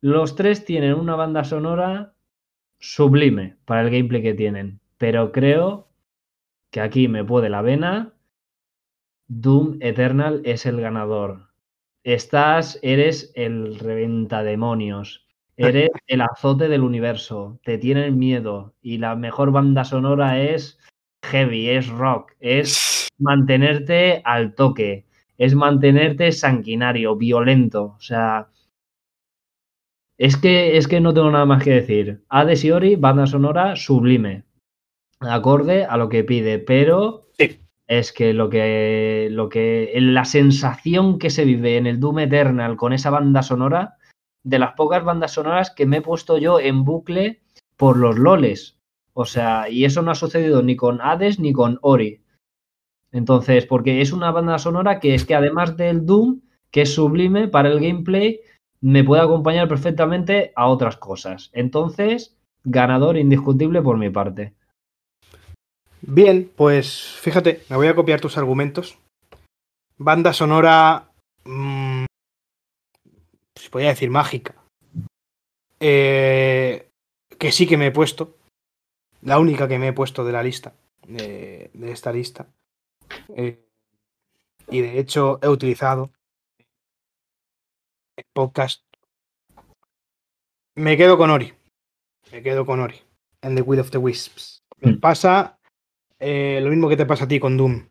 Los 0.00 0.36
tres 0.36 0.64
tienen 0.64 0.94
una 0.94 1.16
banda 1.16 1.44
sonora 1.44 2.14
sublime 2.78 3.56
para 3.64 3.82
el 3.82 3.90
gameplay 3.90 4.22
que 4.22 4.34
tienen. 4.34 4.80
Pero 4.96 5.32
creo 5.32 5.88
que 6.70 6.80
aquí 6.80 7.08
me 7.08 7.24
puede 7.24 7.48
la 7.48 7.62
vena. 7.62 8.14
Doom 9.26 9.78
Eternal 9.80 10.40
es 10.44 10.64
el 10.64 10.80
ganador. 10.80 11.48
Estás, 12.04 12.78
eres 12.82 13.32
el 13.34 13.78
reventademonios. 13.78 15.26
Eres 15.58 15.90
el 16.06 16.20
azote 16.20 16.68
del 16.68 16.82
universo. 16.82 17.58
Te 17.64 17.78
tienen 17.78 18.16
miedo. 18.16 18.74
Y 18.80 18.98
la 18.98 19.16
mejor 19.16 19.50
banda 19.50 19.82
sonora 19.82 20.40
es 20.40 20.78
heavy, 21.24 21.68
es 21.68 21.88
rock, 21.88 22.32
es 22.38 22.97
mantenerte 23.18 24.22
al 24.24 24.54
toque, 24.54 25.06
es 25.36 25.54
mantenerte 25.54 26.32
sanguinario, 26.32 27.16
violento. 27.16 27.94
O 27.96 28.00
sea, 28.00 28.48
es 30.18 30.36
que, 30.36 30.76
es 30.76 30.88
que 30.88 31.00
no 31.00 31.14
tengo 31.14 31.30
nada 31.30 31.46
más 31.46 31.62
que 31.62 31.70
decir. 31.70 32.24
Hades 32.28 32.64
y 32.64 32.70
Ori, 32.70 32.96
banda 32.96 33.26
sonora 33.26 33.76
sublime. 33.76 34.44
Acorde 35.20 35.84
a 35.84 35.96
lo 35.96 36.08
que 36.08 36.24
pide, 36.24 36.58
pero 36.58 37.28
Sí. 37.38 37.60
es 37.86 38.12
que 38.12 38.32
lo 38.32 38.50
que, 38.50 39.28
lo 39.30 39.48
que, 39.48 39.92
la 39.96 40.24
sensación 40.24 41.18
que 41.18 41.30
se 41.30 41.44
vive 41.44 41.76
en 41.76 41.86
el 41.86 42.00
Doom 42.00 42.20
Eternal 42.20 42.76
con 42.76 42.92
esa 42.92 43.10
banda 43.10 43.42
sonora, 43.42 43.96
de 44.44 44.58
las 44.58 44.72
pocas 44.74 45.04
bandas 45.04 45.32
sonoras 45.32 45.70
que 45.72 45.86
me 45.86 45.98
he 45.98 46.02
puesto 46.02 46.38
yo 46.38 46.58
en 46.60 46.84
bucle 46.84 47.40
por 47.76 47.96
los 47.96 48.18
loles. 48.18 48.78
O 49.12 49.24
sea, 49.24 49.68
y 49.68 49.84
eso 49.84 50.02
no 50.02 50.10
ha 50.12 50.14
sucedido 50.14 50.62
ni 50.62 50.76
con 50.76 51.00
Hades 51.00 51.38
ni 51.40 51.52
con 51.52 51.78
Ori. 51.82 52.22
Entonces, 53.12 53.66
porque 53.66 54.00
es 54.00 54.12
una 54.12 54.30
banda 54.30 54.58
sonora 54.58 55.00
que 55.00 55.14
es 55.14 55.24
que 55.24 55.34
además 55.34 55.76
del 55.76 56.04
Doom, 56.04 56.40
que 56.70 56.82
es 56.82 56.94
sublime 56.94 57.48
para 57.48 57.68
el 57.68 57.80
gameplay, 57.80 58.40
me 58.80 59.04
puede 59.04 59.22
acompañar 59.22 59.68
perfectamente 59.68 60.52
a 60.54 60.68
otras 60.68 60.96
cosas. 60.96 61.50
Entonces, 61.52 62.36
ganador 62.64 63.16
indiscutible 63.16 63.82
por 63.82 63.96
mi 63.96 64.10
parte. 64.10 64.54
Bien, 66.02 66.50
pues 66.54 67.16
fíjate, 67.20 67.62
me 67.68 67.76
voy 67.76 67.88
a 67.88 67.94
copiar 67.94 68.20
tus 68.20 68.38
argumentos. 68.38 68.98
Banda 69.96 70.32
sonora. 70.32 71.10
mmm, 71.44 72.04
podría 73.70 73.90
decir 73.90 74.10
mágica. 74.10 74.54
Eh, 75.80 76.88
que 77.38 77.52
sí 77.52 77.66
que 77.66 77.76
me 77.76 77.86
he 77.86 77.90
puesto. 77.90 78.36
La 79.22 79.38
única 79.38 79.66
que 79.66 79.78
me 79.78 79.88
he 79.88 79.92
puesto 79.92 80.24
de 80.24 80.32
la 80.32 80.42
lista. 80.42 80.74
De 81.06 81.70
esta 81.82 82.12
lista. 82.12 82.46
Eh, 83.36 83.64
y 84.68 84.80
de 84.80 84.98
hecho 84.98 85.38
he 85.42 85.48
utilizado 85.48 86.10
el 88.16 88.24
podcast. 88.32 88.82
Me 90.74 90.96
quedo 90.96 91.16
con 91.18 91.30
Ori. 91.30 91.52
Me 92.32 92.42
quedo 92.42 92.64
con 92.66 92.80
Ori. 92.80 93.00
En 93.42 93.54
The 93.54 93.62
Will 93.62 93.80
of 93.80 93.90
the 93.90 93.98
Wisps. 93.98 94.62
Me 94.80 94.92
Mm. 94.92 95.00
pasa 95.00 95.58
eh, 96.20 96.58
lo 96.62 96.70
mismo 96.70 96.88
que 96.88 96.96
te 96.96 97.06
pasa 97.06 97.24
a 97.24 97.28
ti 97.28 97.38
con 97.38 97.56
Doom. 97.56 97.88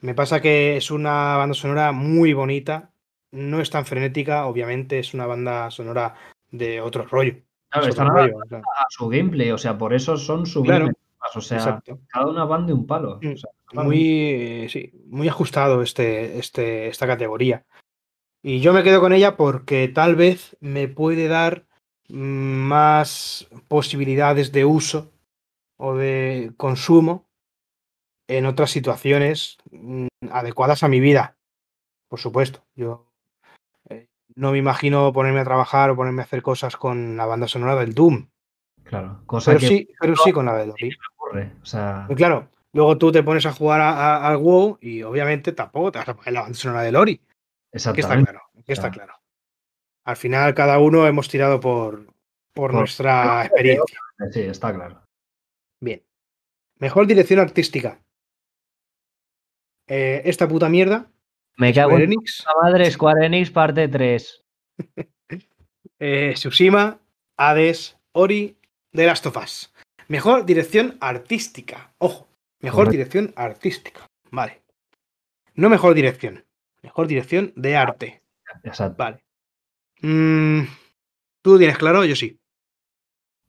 Me 0.00 0.14
pasa 0.14 0.40
que 0.40 0.78
es 0.78 0.90
una 0.90 1.36
banda 1.36 1.54
sonora 1.54 1.92
muy 1.92 2.32
bonita. 2.32 2.90
No 3.32 3.60
es 3.60 3.68
tan 3.70 3.84
frenética, 3.84 4.46
obviamente, 4.46 4.98
es 4.98 5.12
una 5.12 5.26
banda 5.26 5.70
sonora 5.70 6.14
de 6.50 6.80
otro 6.80 7.04
rollo. 7.04 7.34
Claro, 7.68 7.86
están 7.88 8.10
o 8.10 8.14
sea, 8.48 8.58
a 8.58 8.86
su 8.88 9.08
gameplay, 9.08 9.50
o 9.50 9.58
sea, 9.58 9.76
por 9.78 9.92
eso 9.94 10.16
son 10.16 10.46
O 11.34 11.40
sea, 11.40 11.58
exacto. 11.58 12.00
cada 12.08 12.26
una 12.26 12.44
van 12.44 12.66
de 12.66 12.72
un 12.72 12.86
palo. 12.86 13.18
Mm, 13.22 13.32
O 13.32 13.36
sea, 13.36 13.50
van- 13.72 13.86
Muy, 13.86 14.66
sí, 14.68 14.92
muy 15.06 15.28
ajustado 15.28 15.82
este, 15.82 16.38
este, 16.38 16.88
esta 16.88 17.06
categoría. 17.06 17.64
Y 18.42 18.60
yo 18.60 18.72
me 18.72 18.82
quedo 18.82 19.00
con 19.00 19.12
ella 19.12 19.36
porque 19.36 19.88
tal 19.88 20.16
vez 20.16 20.56
me 20.60 20.88
puede 20.88 21.28
dar 21.28 21.66
mm, 22.08 22.14
más 22.14 23.48
posibilidades 23.68 24.50
de 24.52 24.64
uso 24.64 25.12
o 25.76 25.94
de 25.94 26.52
consumo 26.56 27.28
en 28.28 28.46
otras 28.46 28.70
situaciones 28.70 29.58
mm, 29.70 30.06
adecuadas 30.30 30.82
a 30.82 30.88
mi 30.88 31.00
vida. 31.00 31.36
Por 32.08 32.18
supuesto, 32.18 32.64
yo 32.74 33.06
eh, 33.88 34.08
no 34.34 34.52
me 34.52 34.58
imagino 34.58 35.12
ponerme 35.12 35.40
a 35.40 35.44
trabajar 35.44 35.90
o 35.90 35.96
ponerme 35.96 36.22
a 36.22 36.24
hacer 36.24 36.42
cosas 36.42 36.76
con 36.76 37.16
la 37.16 37.26
banda 37.26 37.46
sonora 37.46 37.76
del 37.76 37.94
Doom. 37.94 38.28
Claro, 38.84 39.22
cosa 39.26 39.52
Pero 39.52 39.60
que 39.60 39.68
sí, 39.68 39.88
pero 40.00 40.16
sí 40.16 40.32
con 40.32 40.46
la 40.46 40.56
de 40.56 40.70
Ori. 40.70 40.90
Ocurre. 41.30 41.52
O 41.62 41.66
sea, 41.66 42.06
Y 42.08 42.14
claro, 42.14 42.48
luego 42.72 42.98
tú 42.98 43.12
te 43.12 43.22
pones 43.22 43.46
a 43.46 43.52
jugar 43.52 43.80
al 43.80 44.36
WoW 44.38 44.78
y 44.80 45.02
obviamente 45.02 45.52
tampoco 45.52 45.92
te 45.92 45.98
vas 45.98 46.08
a 46.08 46.14
poner 46.16 46.32
la 46.34 46.42
banda 46.42 46.56
sonora 46.58 46.82
del 46.82 46.96
Ori. 46.96 47.16
Que 47.16 47.78
está 47.78 47.90
exactamente. 47.90 48.30
claro, 48.32 48.46
que 48.66 48.72
está 48.72 48.90
claro. 48.90 49.14
Al 50.04 50.16
final 50.16 50.54
cada 50.54 50.78
uno 50.78 51.06
hemos 51.06 51.28
tirado 51.28 51.60
por, 51.60 52.06
por 52.52 52.70
Por- 52.70 52.74
nuestra 52.74 53.44
experiencia. 53.46 53.98
Sí, 54.32 54.40
está 54.40 54.74
claro. 54.74 55.02
Bien. 55.80 56.02
Mejor 56.78 57.06
dirección 57.06 57.38
artística. 57.40 58.00
Eh, 59.88 60.22
esta 60.24 60.48
puta 60.48 60.68
mierda. 60.68 61.10
Me 61.56 61.74
cago 61.74 61.90
Square 61.90 62.04
en 62.04 62.12
Enix, 62.12 62.44
la 62.46 62.62
madre 62.62 62.90
Square 62.90 63.26
Enix 63.26 63.50
parte 63.50 63.88
3. 63.88 64.44
eh, 65.98 66.32
Tsushima, 66.34 66.98
Hades, 67.36 67.98
Ori, 68.12 68.56
The 68.92 69.06
Last 69.06 69.26
of 69.26 69.36
Us. 69.36 69.72
Mejor 70.10 70.44
dirección 70.44 70.96
artística. 71.00 71.94
Ojo, 71.98 72.28
mejor 72.58 72.86
Correcto. 72.86 72.90
dirección 72.90 73.32
artística. 73.36 74.08
Vale. 74.32 74.60
No 75.54 75.70
mejor 75.70 75.94
dirección. 75.94 76.44
Mejor 76.82 77.06
dirección 77.06 77.52
de 77.54 77.76
arte. 77.76 78.22
Exacto. 78.64 78.96
Vale. 78.98 79.22
Mm, 80.02 80.62
¿Tú 81.42 81.58
tienes 81.58 81.78
claro? 81.78 82.04
Yo 82.04 82.16
sí. 82.16 82.40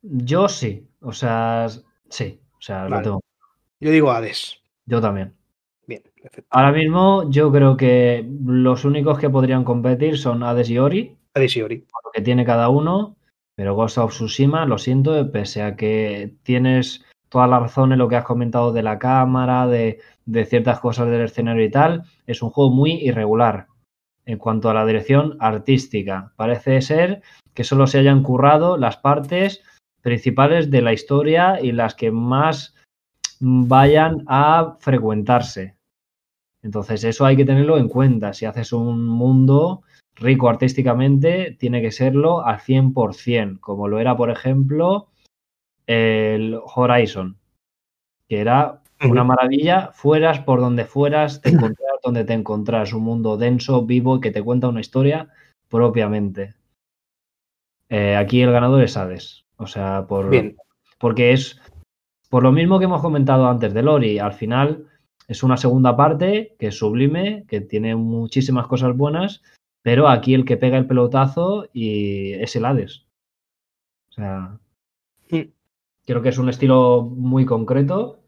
Yo 0.03 0.47
sí. 0.47 0.88
O 0.99 1.13
sea, 1.13 1.67
sí. 2.09 2.39
O 2.59 2.61
sea, 2.61 2.88
lo 2.88 3.01
tengo. 3.01 3.21
Yo 3.79 3.89
digo 3.89 4.11
Hades. 4.11 4.61
Yo 4.85 5.01
también. 5.01 5.35
Bien, 5.88 6.03
perfecto. 6.21 6.47
Ahora 6.51 6.71
mismo 6.71 7.27
yo 7.31 7.51
creo 7.51 7.75
que 7.75 8.23
los 8.45 8.85
únicos 8.85 9.17
que 9.17 9.31
podrían 9.31 9.63
competir 9.63 10.19
son 10.19 10.43
Hades 10.43 10.69
y 10.69 10.77
Ori, 10.77 11.17
Hades 11.33 11.57
y 11.57 11.63
Ori. 11.63 11.88
lo 12.05 12.11
que 12.11 12.21
tiene 12.21 12.45
cada 12.45 12.69
uno, 12.69 13.17
pero 13.61 13.75
Ghost 13.75 13.99
of 13.99 14.11
Tsushima, 14.11 14.65
lo 14.65 14.79
siento, 14.79 15.31
pese 15.31 15.61
a 15.61 15.75
que 15.75 16.33
tienes 16.41 17.05
toda 17.29 17.45
la 17.45 17.59
razón 17.59 17.91
en 17.91 17.99
lo 17.99 18.09
que 18.09 18.15
has 18.15 18.23
comentado 18.23 18.73
de 18.73 18.81
la 18.81 18.97
cámara, 18.97 19.67
de, 19.67 19.99
de 20.25 20.45
ciertas 20.45 20.79
cosas 20.79 21.11
del 21.11 21.21
escenario 21.21 21.63
y 21.63 21.69
tal, 21.69 22.05
es 22.25 22.41
un 22.41 22.49
juego 22.49 22.71
muy 22.71 22.93
irregular 22.93 23.67
en 24.25 24.39
cuanto 24.39 24.71
a 24.71 24.73
la 24.73 24.83
dirección 24.83 25.38
artística. 25.39 26.33
Parece 26.38 26.81
ser 26.81 27.21
que 27.53 27.63
solo 27.63 27.85
se 27.85 27.99
hayan 27.99 28.23
currado 28.23 28.77
las 28.77 28.97
partes 28.97 29.61
principales 30.01 30.71
de 30.71 30.81
la 30.81 30.93
historia 30.93 31.61
y 31.61 31.71
las 31.71 31.93
que 31.93 32.09
más 32.09 32.73
vayan 33.39 34.23
a 34.25 34.77
frecuentarse. 34.79 35.75
Entonces, 36.63 37.03
eso 37.03 37.27
hay 37.27 37.38
que 37.38 37.45
tenerlo 37.45 37.77
en 37.77 37.89
cuenta. 37.89 38.33
Si 38.33 38.47
haces 38.47 38.73
un 38.73 39.05
mundo 39.05 39.83
rico 40.15 40.49
artísticamente, 40.49 41.55
tiene 41.59 41.81
que 41.81 41.91
serlo 41.91 42.45
al 42.45 42.59
100%, 42.59 43.59
como 43.59 43.88
lo 43.88 43.99
era, 43.99 44.15
por 44.15 44.29
ejemplo, 44.29 45.07
el 45.88 46.59
Horizon, 46.75 47.38
que 48.27 48.39
era 48.39 48.81
una 49.03 49.23
maravilla, 49.23 49.91
fueras 49.93 50.39
por 50.39 50.59
donde 50.59 50.85
fueras, 50.85 51.41
te 51.41 51.49
encontrás 51.49 51.91
donde 52.03 52.23
te 52.23 52.33
encontrás, 52.33 52.93
un 52.93 53.03
mundo 53.03 53.38
denso, 53.38 53.85
vivo 53.85 54.17
y 54.17 54.21
que 54.21 54.31
te 54.31 54.43
cuenta 54.43 54.69
una 54.69 54.81
historia 54.81 55.29
propiamente. 55.69 56.55
Eh, 57.89 58.15
aquí 58.15 58.41
el 58.41 58.51
ganador 58.51 58.83
es 58.83 58.95
Hades, 58.95 59.45
o 59.57 59.67
sea, 59.67 60.05
por, 60.07 60.31
porque 60.97 61.33
es 61.33 61.59
por 62.29 62.43
lo 62.43 62.51
mismo 62.51 62.79
que 62.79 62.85
hemos 62.85 63.01
comentado 63.01 63.47
antes 63.49 63.73
de 63.73 63.81
Lori, 63.81 64.17
al 64.17 64.33
final 64.33 64.88
es 65.27 65.43
una 65.43 65.57
segunda 65.57 65.95
parte 65.97 66.55
que 66.57 66.67
es 66.67 66.77
sublime, 66.77 67.43
que 67.47 67.61
tiene 67.61 67.95
muchísimas 67.95 68.67
cosas 68.67 68.95
buenas, 68.95 69.41
pero 69.82 70.08
aquí 70.08 70.34
el 70.34 70.45
que 70.45 70.58
pega 70.58 70.78
el 70.78 70.88
pelotazo 70.88 71.68
y 71.74 72.34
es 72.34 72.56
el 72.56 72.66
Hades. 72.66 73.06
O 74.10 74.14
sea, 74.14 74.60
creo 76.06 76.22
que 76.22 76.30
es 76.30 76.38
un 76.38 76.49
estilo 76.49 77.03
muy 77.03 77.45
concreto 77.45 78.20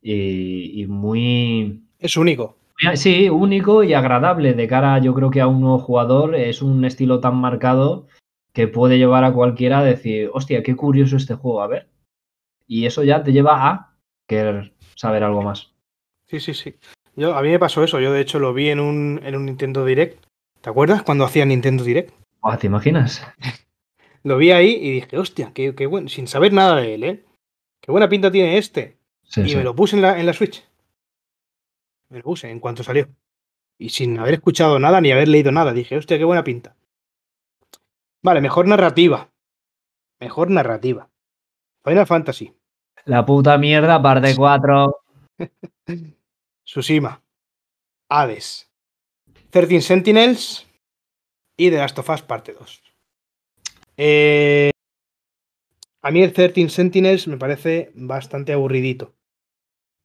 y, 0.00 0.86
muy... 0.88 1.84
Es 1.98 2.16
único. 2.16 2.58
Sí, 2.94 3.28
único 3.28 3.84
y 3.84 3.94
agradable 3.94 4.54
de 4.54 4.66
cara, 4.66 4.98
yo 4.98 5.14
creo 5.14 5.30
que 5.30 5.40
a 5.40 5.46
un 5.46 5.60
nuevo 5.60 5.78
jugador 5.78 6.34
es 6.34 6.62
un 6.62 6.84
estilo 6.84 7.20
tan 7.20 7.36
marcado 7.36 8.08
que 8.52 8.68
puede 8.68 8.98
llevar 8.98 9.24
a 9.24 9.32
cualquiera 9.32 9.78
a 9.78 9.84
decir, 9.84 10.30
hostia, 10.32 10.62
qué 10.62 10.74
curioso 10.74 11.16
este 11.16 11.34
juego, 11.34 11.62
a 11.62 11.68
ver. 11.68 11.88
Y 12.66 12.86
eso 12.86 13.02
ya 13.04 13.22
te 13.22 13.32
lleva 13.32 13.68
a 13.68 13.96
querer 14.26 14.74
saber 14.96 15.22
algo 15.22 15.42
más. 15.42 15.72
Sí, 16.26 16.40
sí, 16.40 16.54
sí. 16.54 16.74
Yo, 17.14 17.34
a 17.34 17.42
mí 17.42 17.50
me 17.50 17.58
pasó 17.58 17.84
eso, 17.84 18.00
yo 18.00 18.12
de 18.12 18.20
hecho 18.20 18.38
lo 18.38 18.54
vi 18.54 18.70
en 18.70 18.80
un, 18.80 19.20
en 19.22 19.36
un 19.36 19.46
Nintendo 19.46 19.84
Direct. 19.84 20.24
¿Te 20.62 20.70
acuerdas 20.70 21.02
cuando 21.02 21.24
hacía 21.24 21.44
Nintendo 21.44 21.82
Direct? 21.82 22.14
¿Te 22.60 22.66
imaginas? 22.68 23.26
lo 24.22 24.36
vi 24.36 24.52
ahí 24.52 24.78
y 24.80 24.92
dije, 24.92 25.18
hostia, 25.18 25.50
qué, 25.52 25.74
qué 25.74 25.86
bueno, 25.86 26.08
sin 26.08 26.28
saber 26.28 26.52
nada 26.52 26.76
de 26.76 26.94
él, 26.94 27.04
¿eh? 27.04 27.24
Qué 27.80 27.90
buena 27.90 28.08
pinta 28.08 28.30
tiene 28.30 28.58
este. 28.58 28.96
y 29.36 29.56
me 29.56 29.64
lo 29.64 29.74
puse 29.74 29.96
en 29.96 30.02
la, 30.02 30.20
en 30.20 30.24
la 30.24 30.32
Switch. 30.32 30.64
Me 32.10 32.18
lo 32.18 32.24
puse 32.24 32.48
en 32.48 32.60
cuanto 32.60 32.84
salió. 32.84 33.08
Y 33.76 33.88
sin 33.88 34.16
haber 34.20 34.34
escuchado 34.34 34.78
nada 34.78 35.00
ni 35.00 35.10
haber 35.10 35.26
leído 35.26 35.50
nada. 35.50 35.72
Dije, 35.72 35.96
hostia, 35.96 36.16
qué 36.16 36.24
buena 36.24 36.44
pinta. 36.44 36.76
Vale, 38.22 38.40
mejor 38.40 38.68
narrativa. 38.68 39.30
Mejor 40.20 40.50
narrativa. 40.50 41.10
Final 41.84 42.06
Fantasy. 42.06 42.54
La 43.06 43.26
puta 43.26 43.58
mierda, 43.58 44.00
parte 44.00 44.36
4. 44.36 44.96
Tsushima. 46.64 47.20
Hades. 48.08 48.71
13 49.52 49.82
Sentinels. 49.82 50.66
Y 51.58 51.70
The 51.70 51.76
Last 51.76 51.98
of 51.98 52.08
Us 52.08 52.22
parte 52.22 52.54
2. 52.54 52.82
Eh, 53.98 54.70
a 56.02 56.10
mí 56.10 56.22
el 56.22 56.32
13 56.32 56.70
Sentinels 56.70 57.28
me 57.28 57.36
parece 57.36 57.92
bastante 57.94 58.54
aburridito. 58.54 59.14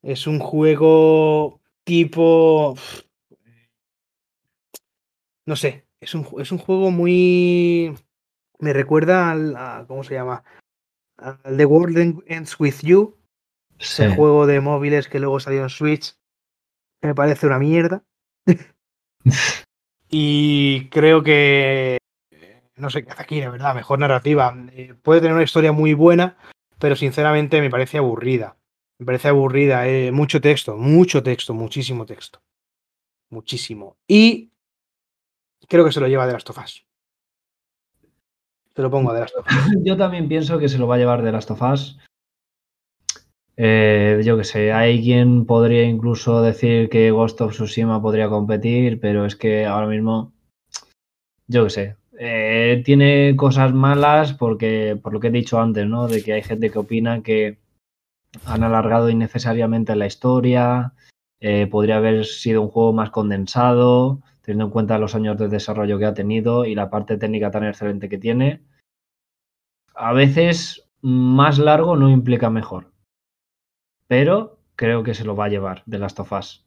Es 0.04 0.28
un 0.28 0.40
juego 0.40 1.62
tipo... 1.86 2.76
No 5.46 5.56
sé, 5.56 5.88
es 6.02 6.14
un, 6.14 6.28
es 6.40 6.52
un 6.52 6.58
juego 6.58 6.92
muy... 6.92 7.96
Me 8.60 8.74
recuerda 8.74 9.32
al... 9.32 9.88
¿Cómo 9.88 10.04
se 10.04 10.16
llama? 10.16 10.44
Al 11.18 11.56
The 11.56 11.66
World 11.66 12.24
Ends 12.28 12.60
With 12.60 12.82
You. 12.82 13.18
Ese 13.80 14.14
juego 14.14 14.46
de 14.46 14.60
móviles 14.60 15.08
que 15.08 15.20
luego 15.20 15.40
salió 15.40 15.64
en 15.64 15.70
Switch. 15.70 16.18
Me 17.02 17.16
parece 17.16 17.48
una 17.48 17.60
mierda. 17.60 18.04
y 20.10 20.90
creo 20.90 21.24
que... 21.24 21.98
No 22.76 22.90
sé 22.90 23.04
qué 23.04 23.12
hace 23.12 23.24
aquí, 23.24 23.40
de 23.40 23.50
verdad. 23.50 23.74
Mejor 23.74 23.98
narrativa. 24.00 24.56
Eh, 24.72 24.94
puede 25.02 25.22
tener 25.22 25.34
una 25.34 25.44
historia 25.44 25.72
muy 25.72 25.94
buena, 25.94 26.38
pero 26.78 26.96
sinceramente 26.96 27.60
me 27.60 27.72
parece 27.72 27.98
aburrida. 27.98 28.56
Me 29.00 29.06
parece 29.06 29.30
aburrida. 29.30 29.88
Eh, 29.88 30.12
mucho 30.12 30.40
texto, 30.42 30.78
mucho 30.78 31.24
texto, 31.24 31.54
muchísimo 31.54 32.06
texto. 32.06 32.40
Muchísimo. 33.30 33.98
Y 34.08 34.52
creo 35.68 35.84
que 35.86 35.92
se 35.92 36.00
lo 36.00 36.08
lleva 36.08 36.28
de 36.28 36.34
las 36.34 36.44
tofas. 36.44 36.86
Te 38.74 38.82
lo 38.84 38.92
pongo 38.92 39.12
de 39.12 39.22
las 39.22 39.34
tofas. 39.34 39.54
Yo 39.84 39.98
también 39.98 40.28
pienso 40.28 40.60
que 40.60 40.70
se 40.70 40.78
lo 40.78 40.88
va 40.88 40.96
a 40.96 41.00
llevar 41.00 41.24
de 41.24 41.32
las 41.32 41.48
tofas. 41.48 41.98
Eh, 43.60 44.22
yo 44.24 44.38
que 44.38 44.44
sé, 44.44 44.72
hay 44.72 45.02
quien 45.02 45.46
podría 45.46 45.84
incluso 45.84 46.44
decir 46.44 46.90
que 46.90 47.10
Ghost 47.10 47.42
of 47.42 47.54
Tsushima 47.54 48.02
podría 48.02 48.30
competir, 48.30 49.00
pero 49.00 49.26
es 49.26 49.36
que 49.36 49.66
ahora 49.66 49.88
mismo, 49.88 50.32
yo 51.48 51.64
que 51.64 51.70
sé, 51.72 51.96
eh, 52.20 52.84
tiene 52.86 53.36
cosas 53.36 53.74
malas 53.74 54.34
porque, 54.34 55.00
por 55.02 55.12
lo 55.12 55.20
que 55.20 55.28
he 55.28 55.32
dicho 55.32 55.60
antes, 55.60 55.88
¿no? 55.88 56.08
De 56.08 56.24
que 56.24 56.34
hay 56.34 56.44
gente 56.44 56.70
que 56.70 56.80
opina 56.80 57.24
que 57.24 57.58
han 58.46 58.64
alargado 58.64 59.10
innecesariamente 59.10 59.96
la 59.96 60.06
historia, 60.06 60.94
eh, 61.40 61.68
podría 61.68 61.98
haber 61.98 62.26
sido 62.26 62.62
un 62.62 62.70
juego 62.70 62.94
más 62.94 63.10
condensado, 63.10 64.22
teniendo 64.42 64.66
en 64.66 64.72
cuenta 64.72 65.00
los 65.00 65.16
años 65.16 65.38
de 65.38 65.48
desarrollo 65.48 65.98
que 65.98 66.06
ha 66.06 66.14
tenido 66.14 66.66
y 66.66 66.76
la 66.76 66.90
parte 66.90 67.18
técnica 67.18 67.52
tan 67.52 67.66
excelente 67.66 68.08
que 68.10 68.18
tiene. 68.20 68.62
A 69.96 70.14
veces 70.14 70.88
más 71.02 71.58
largo 71.58 71.96
no 71.96 72.10
implica 72.10 72.50
mejor, 72.50 72.92
pero 74.08 74.60
creo 74.76 75.04
que 75.04 75.14
se 75.14 75.24
lo 75.24 75.36
va 75.36 75.46
a 75.46 75.50
llevar 75.50 75.84
de 75.86 76.00
las 76.00 76.16
tofas. 76.16 76.66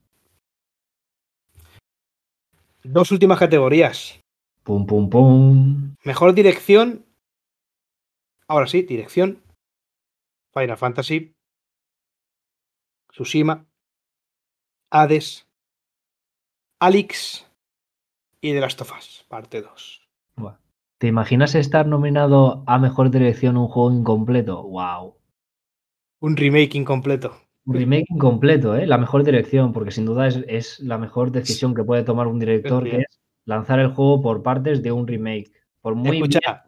Dos 2.82 3.10
últimas 3.12 3.38
categorías. 3.38 4.20
Pum, 4.62 4.86
pum, 4.86 5.10
pum. 5.10 5.96
Mejor 6.04 6.34
dirección. 6.34 7.06
Ahora 8.48 8.66
sí, 8.66 8.82
dirección. 8.82 9.42
Final 10.52 10.76
Fantasy. 10.76 11.34
Tsushima. 13.12 13.66
Hades. 14.90 15.46
Alex 16.80 17.46
y 18.40 18.52
de 18.52 18.60
las 18.60 18.76
tofas, 18.76 19.26
parte 19.28 19.60
2. 19.60 20.08
¿Te 20.96 21.06
imaginas 21.06 21.54
estar 21.54 21.86
nominado 21.86 22.62
a 22.66 22.78
mejor 22.78 23.10
dirección 23.10 23.56
un 23.56 23.68
juego 23.68 23.92
incompleto? 23.92 24.62
¡Wow! 24.62 25.19
Un 26.20 26.36
remake 26.36 26.76
incompleto. 26.76 27.36
Un 27.64 27.74
remake 27.74 28.06
incompleto, 28.10 28.76
¿eh? 28.76 28.86
La 28.86 28.98
mejor 28.98 29.24
dirección, 29.24 29.72
porque 29.72 29.90
sin 29.90 30.04
duda 30.04 30.28
es, 30.28 30.80
la 30.80 30.98
mejor 30.98 31.30
decisión 31.32 31.74
que 31.74 31.84
puede 31.84 32.02
tomar 32.02 32.26
un 32.26 32.38
director, 32.38 32.84
que 32.84 32.98
es 32.98 33.20
lanzar 33.44 33.80
el 33.80 33.88
juego 33.88 34.22
por 34.22 34.42
partes 34.42 34.82
de 34.82 34.92
un 34.92 35.06
remake. 35.06 35.52
Por 35.80 35.94
muy, 35.94 36.22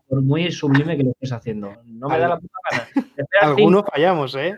por 0.09 0.23
muy 0.23 0.51
sublime 0.51 0.97
que 0.97 1.03
lo 1.05 1.11
estés 1.11 1.33
haciendo. 1.33 1.71
No 1.85 2.09
me 2.09 2.19
da 2.19 2.29
la 2.29 2.39
puta 2.39 2.55
gana. 2.71 2.89
Algunos 3.43 3.85
fallamos, 3.85 4.35
¿eh? 4.37 4.57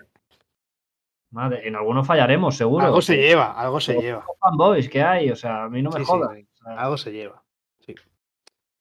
Madre, 1.31 1.67
en 1.67 1.75
algunos 1.75 2.07
fallaremos, 2.07 2.57
seguro. 2.57 2.87
Algo 2.87 3.03
se 3.03 3.17
lleva, 3.17 3.61
algo 3.61 3.81
se 3.81 4.01
lleva. 4.01 4.25
fanboys 4.39 4.89
que 4.89 5.03
hay, 5.03 5.31
o 5.31 5.37
sea, 5.37 5.65
a 5.65 5.69
mí 5.69 5.83
no 5.83 5.91
me 5.91 6.05
jodas. 6.05 6.39
algo 6.65 6.97
se 6.97 7.11
lleva. 7.11 7.43
Sí. 7.81 7.97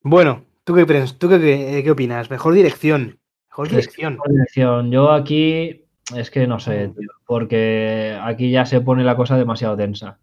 Bueno, 0.04 0.46
¿tú 0.64 0.76
qué, 0.76 0.86
¿tú 0.86 1.30
qué, 1.30 1.82
qué 1.84 1.92
opinas? 1.92 2.30
Mejor 2.30 2.54
dirección. 2.54 3.20
Mejor 3.50 3.70
dirección. 3.70 4.14
Mejor 4.14 4.30
dirección. 4.30 4.92
Yo 4.92 5.12
aquí 5.12 5.83
es 6.16 6.30
que 6.30 6.48
no 6.48 6.60
sé, 6.60 6.90
tío, 6.90 7.10
porque 7.26 8.18
aquí 8.22 8.52
ya 8.52 8.66
se 8.66 8.82
pone 8.82 9.04
la 9.04 9.16
cosa 9.16 9.38
demasiado 9.38 9.78
tensa. 9.78 10.20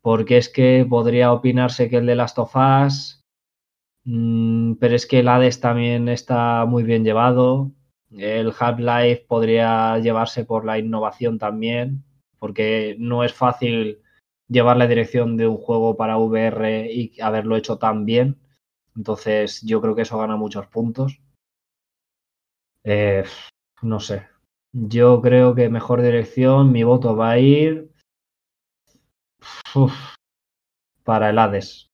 Porque 0.00 0.38
es 0.38 0.48
que 0.48 0.86
podría 0.88 1.32
opinarse 1.32 1.90
que 1.90 1.98
el 1.98 2.06
de 2.06 2.14
Last 2.14 2.38
of 2.38 2.54
Us, 2.56 3.20
mm, 4.04 4.74
pero 4.74 4.94
es 4.94 5.06
que 5.06 5.20
el 5.20 5.28
Hades 5.28 5.60
también 5.60 6.08
está 6.08 6.64
muy 6.64 6.82
bien 6.84 7.04
llevado. 7.04 7.72
El 8.10 8.54
Half-Life 8.58 9.26
podría 9.28 9.98
llevarse 9.98 10.44
por 10.44 10.64
la 10.64 10.78
innovación 10.78 11.38
también, 11.38 12.04
porque 12.38 12.96
no 12.98 13.24
es 13.24 13.34
fácil 13.34 14.00
llevar 14.48 14.78
la 14.78 14.86
dirección 14.86 15.36
de 15.36 15.46
un 15.46 15.58
juego 15.58 15.96
para 15.96 16.16
VR 16.16 16.90
y 16.90 17.20
haberlo 17.20 17.56
hecho 17.56 17.78
tan 17.78 18.06
bien. 18.06 18.38
Entonces 18.96 19.62
yo 19.62 19.80
creo 19.82 19.94
que 19.94 20.02
eso 20.02 20.18
gana 20.18 20.36
muchos 20.36 20.66
puntos. 20.68 21.20
Eh, 22.84 23.24
no 23.82 24.00
sé. 24.00 24.26
Yo 24.72 25.20
creo 25.22 25.54
que 25.54 25.68
mejor 25.68 26.02
dirección, 26.02 26.72
mi 26.72 26.82
voto 26.84 27.16
va 27.16 27.30
a 27.32 27.38
ir 27.38 27.90
para 31.04 31.30
el 31.30 31.38
Hades. 31.38 31.88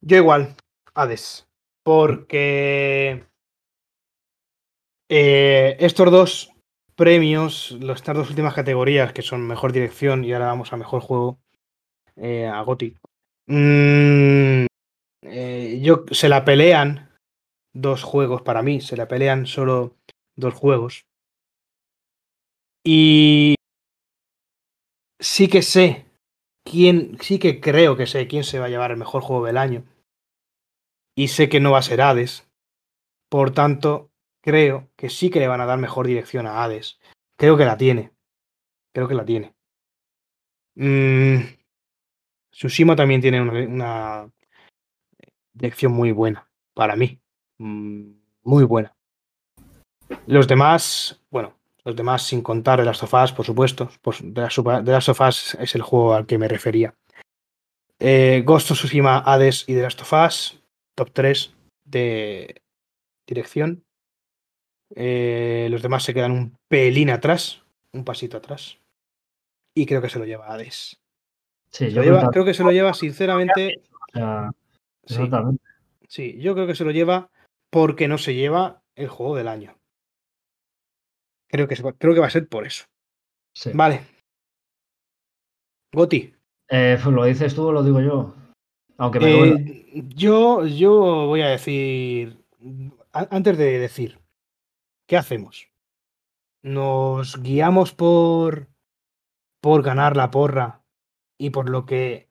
Yo 0.00 0.16
igual, 0.16 0.54
Hades 0.94 1.46
porque 1.84 3.24
eh, 5.08 5.76
estos 5.78 6.10
dos 6.10 6.50
premios, 6.96 7.78
estas 7.94 8.16
dos 8.16 8.30
últimas 8.30 8.54
categorías, 8.54 9.12
que 9.12 9.22
son 9.22 9.46
mejor 9.46 9.72
dirección 9.72 10.24
y 10.24 10.32
ahora 10.32 10.46
vamos 10.46 10.72
a 10.72 10.76
mejor 10.76 11.02
juego, 11.02 11.38
eh, 12.16 12.46
a 12.46 12.60
Goti, 12.62 12.96
mm, 13.46 14.66
eh, 15.22 15.80
yo, 15.82 16.04
se 16.10 16.28
la 16.28 16.44
pelean 16.44 17.10
dos 17.74 18.02
juegos 18.02 18.42
para 18.42 18.62
mí, 18.62 18.80
se 18.80 18.96
la 18.96 19.08
pelean 19.08 19.46
solo 19.46 19.96
dos 20.36 20.54
juegos. 20.54 21.06
Y 22.84 23.56
sí 25.18 25.48
que 25.48 25.62
sé 25.62 26.06
quién, 26.64 27.18
sí 27.20 27.38
que 27.38 27.60
creo 27.60 27.96
que 27.96 28.06
sé 28.06 28.26
quién 28.26 28.44
se 28.44 28.58
va 28.58 28.66
a 28.66 28.68
llevar 28.68 28.90
el 28.90 28.96
mejor 28.96 29.22
juego 29.22 29.44
del 29.46 29.58
año. 29.58 29.84
Y 31.16 31.28
sé 31.28 31.48
que 31.48 31.60
no 31.60 31.72
va 31.72 31.78
a 31.78 31.82
ser 31.82 32.00
Hades. 32.00 32.48
Por 33.28 33.52
tanto, 33.52 34.10
creo 34.40 34.90
que 34.96 35.10
sí 35.10 35.30
que 35.30 35.40
le 35.40 35.48
van 35.48 35.60
a 35.60 35.66
dar 35.66 35.78
mejor 35.78 36.06
dirección 36.06 36.46
a 36.46 36.62
Hades. 36.62 36.98
Creo 37.36 37.56
que 37.56 37.64
la 37.64 37.76
tiene. 37.76 38.12
Creo 38.92 39.08
que 39.08 39.14
la 39.14 39.24
tiene. 39.24 39.54
Mm, 40.76 41.40
también 42.96 43.20
tiene 43.20 43.40
una, 43.40 44.30
dirección 45.52 45.92
muy 45.92 46.12
buena, 46.12 46.48
para 46.74 46.96
mí. 46.96 47.20
Muy 47.58 48.64
buena. 48.64 48.94
Los 50.26 50.48
demás, 50.48 51.20
bueno, 51.30 51.54
los 51.84 51.96
demás 51.96 52.22
sin 52.22 52.42
contar 52.42 52.80
de 52.80 52.86
las 52.86 52.98
sofás, 52.98 53.32
por 53.32 53.44
supuesto. 53.44 53.90
Pues 54.02 54.20
de, 54.22 54.40
las, 54.40 54.56
de 54.56 54.92
las 54.92 55.04
sofás 55.04 55.56
es 55.60 55.74
el 55.74 55.82
juego 55.82 56.14
al 56.14 56.26
que 56.26 56.38
me 56.38 56.48
refería. 56.48 56.94
Eh, 57.98 58.42
Ghost 58.44 58.70
of 58.70 58.78
Tsushima, 58.78 59.18
Hades 59.18 59.68
y 59.68 59.74
de 59.74 59.82
las 59.82 59.94
sofás, 59.94 60.60
top 60.94 61.10
3 61.12 61.54
de 61.84 62.62
dirección. 63.26 63.84
Eh, 64.94 65.68
los 65.70 65.82
demás 65.82 66.04
se 66.04 66.14
quedan 66.14 66.32
un 66.32 66.58
pelín 66.68 67.10
atrás, 67.10 67.62
un 67.92 68.04
pasito 68.04 68.36
atrás. 68.36 68.78
Y 69.74 69.86
creo 69.86 70.00
que 70.00 70.08
se 70.10 70.18
lo 70.18 70.24
lleva 70.24 70.52
Hades. 70.52 71.00
Sí, 71.70 71.90
yo 71.90 72.02
lleva, 72.02 72.30
creo 72.30 72.44
que 72.44 72.54
se 72.54 72.62
lo 72.62 72.70
lleva, 72.70 72.94
sinceramente. 72.94 73.82
O 74.14 74.18
sea, 74.18 74.50
sí, 75.04 75.28
sí, 76.08 76.38
yo 76.40 76.54
creo 76.54 76.66
que 76.66 76.76
se 76.76 76.84
lo 76.84 76.92
lleva 76.92 77.30
porque 77.74 78.06
no 78.06 78.18
se 78.18 78.34
lleva 78.34 78.84
el 78.94 79.08
juego 79.08 79.34
del 79.34 79.48
año. 79.48 79.76
Creo 81.48 81.66
que, 81.66 81.74
creo 81.74 82.14
que 82.14 82.20
va 82.20 82.28
a 82.28 82.30
ser 82.30 82.48
por 82.48 82.64
eso. 82.64 82.84
Sí. 83.52 83.72
Vale. 83.74 84.06
Goti. 85.92 86.32
Eh, 86.68 86.96
pues 87.02 87.12
¿Lo 87.12 87.24
dices 87.24 87.52
tú 87.52 87.66
o 87.66 87.72
lo 87.72 87.82
digo 87.82 88.00
yo? 88.00 88.32
Aunque 88.96 89.18
me 89.18 89.48
eh, 89.48 90.04
yo, 90.06 90.64
yo 90.64 91.26
voy 91.26 91.42
a 91.42 91.48
decir. 91.48 92.46
Antes 93.10 93.58
de 93.58 93.80
decir, 93.80 94.20
¿qué 95.08 95.16
hacemos? 95.16 95.66
¿Nos 96.62 97.42
guiamos 97.42 97.92
por, 97.92 98.68
por 99.60 99.82
ganar 99.82 100.16
la 100.16 100.30
porra 100.30 100.84
y 101.36 101.50
por 101.50 101.68
lo 101.68 101.86
que 101.86 102.30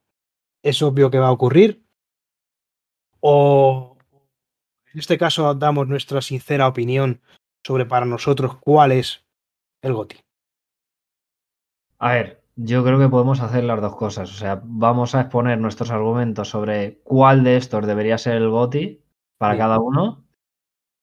es 0.64 0.82
obvio 0.82 1.12
que 1.12 1.20
va 1.20 1.28
a 1.28 1.34
ocurrir? 1.34 1.86
¿O 3.20 3.93
en 4.94 5.00
este 5.00 5.18
caso 5.18 5.54
damos 5.56 5.88
nuestra 5.88 6.22
sincera 6.22 6.68
opinión 6.68 7.22
sobre 7.64 7.86
para 7.86 8.06
nosotros 8.06 8.58
cuál 8.58 8.92
es 8.92 9.26
el 9.82 9.94
GOTI? 9.94 10.18
A 12.00 12.14
ver, 12.14 12.44
yo 12.56 12.84
creo 12.84 13.00
que 13.00 13.10
podemos 13.10 13.40
hacer 13.40 13.64
las 13.64 13.82
dos 13.82 13.96
cosas. 13.96 14.30
O 14.32 14.36
sea, 14.36 14.62
vamos 14.64 15.16
a 15.16 15.22
exponer 15.22 15.60
nuestros 15.60 15.90
argumentos 15.90 16.50
sobre 16.50 17.00
cuál 17.04 17.44
de 17.44 17.58
estos 17.58 17.88
debería 17.88 18.18
ser 18.18 18.36
el 18.36 18.50
GOTI 18.50 19.02
para 19.38 19.54
sí. 19.54 19.60
cada 19.60 19.80
uno, 19.80 20.24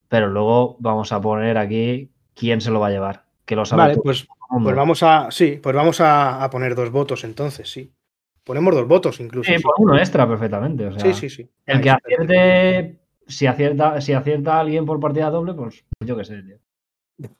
pero 0.08 0.28
luego 0.28 0.76
vamos 0.78 1.12
a 1.12 1.20
poner 1.20 1.58
aquí 1.58 2.10
quién 2.34 2.60
se 2.60 2.70
lo 2.70 2.80
va 2.80 2.88
a 2.88 2.90
llevar. 2.90 3.24
Que 3.44 3.56
lo 3.56 3.64
sabe 3.64 3.82
vale, 3.82 3.96
pues, 3.96 4.28
pues, 4.62 4.76
vamos 4.76 5.02
a. 5.02 5.30
Sí, 5.30 5.58
pues 5.60 5.74
vamos 5.74 6.00
a, 6.00 6.44
a, 6.44 6.50
poner 6.50 6.74
dos 6.74 6.90
votos 6.90 7.24
entonces, 7.24 7.70
sí. 7.70 7.92
Ponemos 8.44 8.74
dos 8.74 8.86
votos 8.86 9.20
incluso. 9.20 9.50
Sí, 9.50 9.56
sí. 9.56 9.62
por 9.62 9.74
uno 9.78 9.98
extra 9.98 10.28
perfectamente. 10.28 10.86
O 10.86 10.92
sea, 10.92 11.00
sí, 11.00 11.14
sí, 11.14 11.30
sí. 11.30 11.50
El 11.66 11.80
que 11.80 11.90
acierte, 11.90 12.99
si 13.30 13.46
acierta, 13.46 14.00
si 14.00 14.12
acierta 14.12 14.56
a 14.56 14.60
alguien 14.60 14.86
por 14.86 15.00
partida 15.00 15.30
doble, 15.30 15.54
pues 15.54 15.84
yo 16.04 16.16
qué 16.16 16.24
sé, 16.24 16.42
tío. 16.42 16.58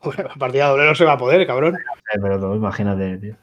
Bueno, 0.03 0.29
partida 0.39 0.69
doble 0.69 0.87
no 0.87 0.95
se 0.95 1.05
va 1.05 1.13
a 1.13 1.19
poder, 1.19 1.47
cabrón. 1.47 1.79
Pero 2.21 2.39
tú, 2.39 2.55
imagínate, 2.55 3.17
tío. 3.19 3.37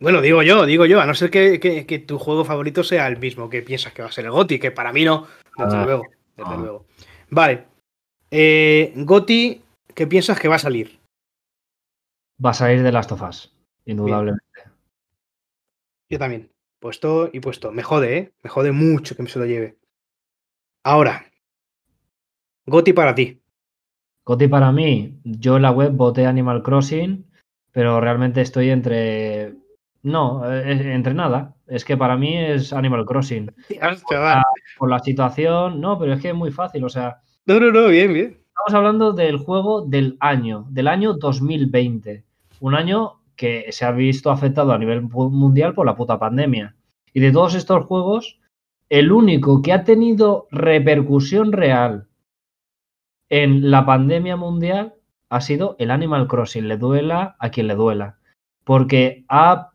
Bueno, 0.00 0.20
digo 0.20 0.42
yo, 0.42 0.66
digo 0.66 0.84
yo, 0.84 1.00
a 1.00 1.06
no 1.06 1.14
ser 1.14 1.30
que, 1.30 1.58
que, 1.58 1.86
que, 1.86 1.98
tu 1.98 2.18
juego 2.18 2.44
favorito 2.44 2.84
sea 2.84 3.06
el 3.06 3.18
mismo 3.18 3.48
que 3.48 3.62
piensas 3.62 3.92
que 3.92 4.02
va 4.02 4.08
a 4.08 4.12
ser 4.12 4.26
el 4.26 4.30
GOTI, 4.30 4.58
que 4.58 4.70
para 4.70 4.92
mí 4.92 5.04
no, 5.04 5.26
desde 5.56 5.76
ah, 5.76 5.84
luego, 5.84 6.02
desde 6.36 6.52
ah. 6.52 6.56
luego. 6.56 6.86
Vale. 7.30 7.66
Eh, 8.30 8.92
GOTI, 8.96 9.62
¿qué 9.94 10.06
piensas 10.06 10.38
que 10.38 10.48
va 10.48 10.56
a 10.56 10.58
salir? 10.58 10.98
Va 12.44 12.50
a 12.50 12.54
salir 12.54 12.82
de 12.82 12.92
Last 12.92 13.12
of 13.12 13.22
Us, 13.22 13.56
indudablemente. 13.86 14.44
Bien. 14.54 14.72
Yo 16.10 16.18
también. 16.18 16.50
Puesto 16.78 17.30
y 17.32 17.40
puesto. 17.40 17.72
Me 17.72 17.82
jode, 17.82 18.18
¿eh? 18.18 18.32
Me 18.42 18.50
jode 18.50 18.72
mucho 18.72 19.16
que 19.16 19.22
me 19.22 19.28
se 19.28 19.38
lo 19.38 19.46
lleve. 19.46 19.78
Ahora. 20.84 21.24
GOTI 22.66 22.92
para 22.92 23.14
ti. 23.14 23.40
GOTI 24.24 24.48
para 24.48 24.72
mí. 24.72 25.18
Yo 25.24 25.56
en 25.56 25.62
la 25.62 25.70
web 25.70 25.92
voté 25.92 26.26
Animal 26.26 26.62
Crossing, 26.62 27.24
pero 27.72 28.00
realmente 28.00 28.40
estoy 28.40 28.70
entre 28.70 29.54
no, 30.06 30.48
entre 30.52 31.14
nada. 31.14 31.56
Es 31.66 31.84
que 31.84 31.96
para 31.96 32.16
mí 32.16 32.36
es 32.36 32.72
Animal 32.72 33.04
Crossing. 33.04 33.52
Por 34.08 34.18
la, 34.18 34.44
por 34.78 34.88
la, 34.88 34.98
situación, 35.00 35.80
no, 35.80 35.98
pero 35.98 36.12
es 36.12 36.20
que 36.20 36.28
es 36.28 36.34
muy 36.34 36.52
fácil. 36.52 36.84
O 36.84 36.88
sea. 36.88 37.22
No, 37.44 37.58
no, 37.58 37.72
no, 37.72 37.88
bien, 37.88 38.12
bien. 38.12 38.38
Estamos 38.48 38.74
hablando 38.74 39.12
del 39.12 39.38
juego 39.38 39.82
del 39.82 40.16
año, 40.20 40.66
del 40.70 40.86
año 40.86 41.14
2020. 41.14 42.24
Un 42.60 42.74
año 42.76 43.20
que 43.34 43.66
se 43.70 43.84
ha 43.84 43.90
visto 43.90 44.30
afectado 44.30 44.72
a 44.72 44.78
nivel 44.78 45.02
mundial 45.02 45.74
por 45.74 45.86
la 45.86 45.96
puta 45.96 46.20
pandemia. 46.20 46.76
Y 47.12 47.18
de 47.18 47.32
todos 47.32 47.54
estos 47.56 47.84
juegos, 47.84 48.38
el 48.88 49.10
único 49.10 49.60
que 49.60 49.72
ha 49.72 49.82
tenido 49.82 50.46
repercusión 50.52 51.50
real 51.50 52.06
en 53.28 53.70
la 53.70 53.84
pandemia 53.86 54.36
mundial 54.36 54.94
ha 55.30 55.40
sido 55.40 55.76
el 55.78 55.90
Animal 55.90 56.28
Crossing. 56.28 56.68
Le 56.68 56.76
duela 56.76 57.36
a 57.38 57.50
quien 57.50 57.66
le 57.66 57.74
duela. 57.74 58.18
Porque 58.64 59.24
ha 59.28 59.70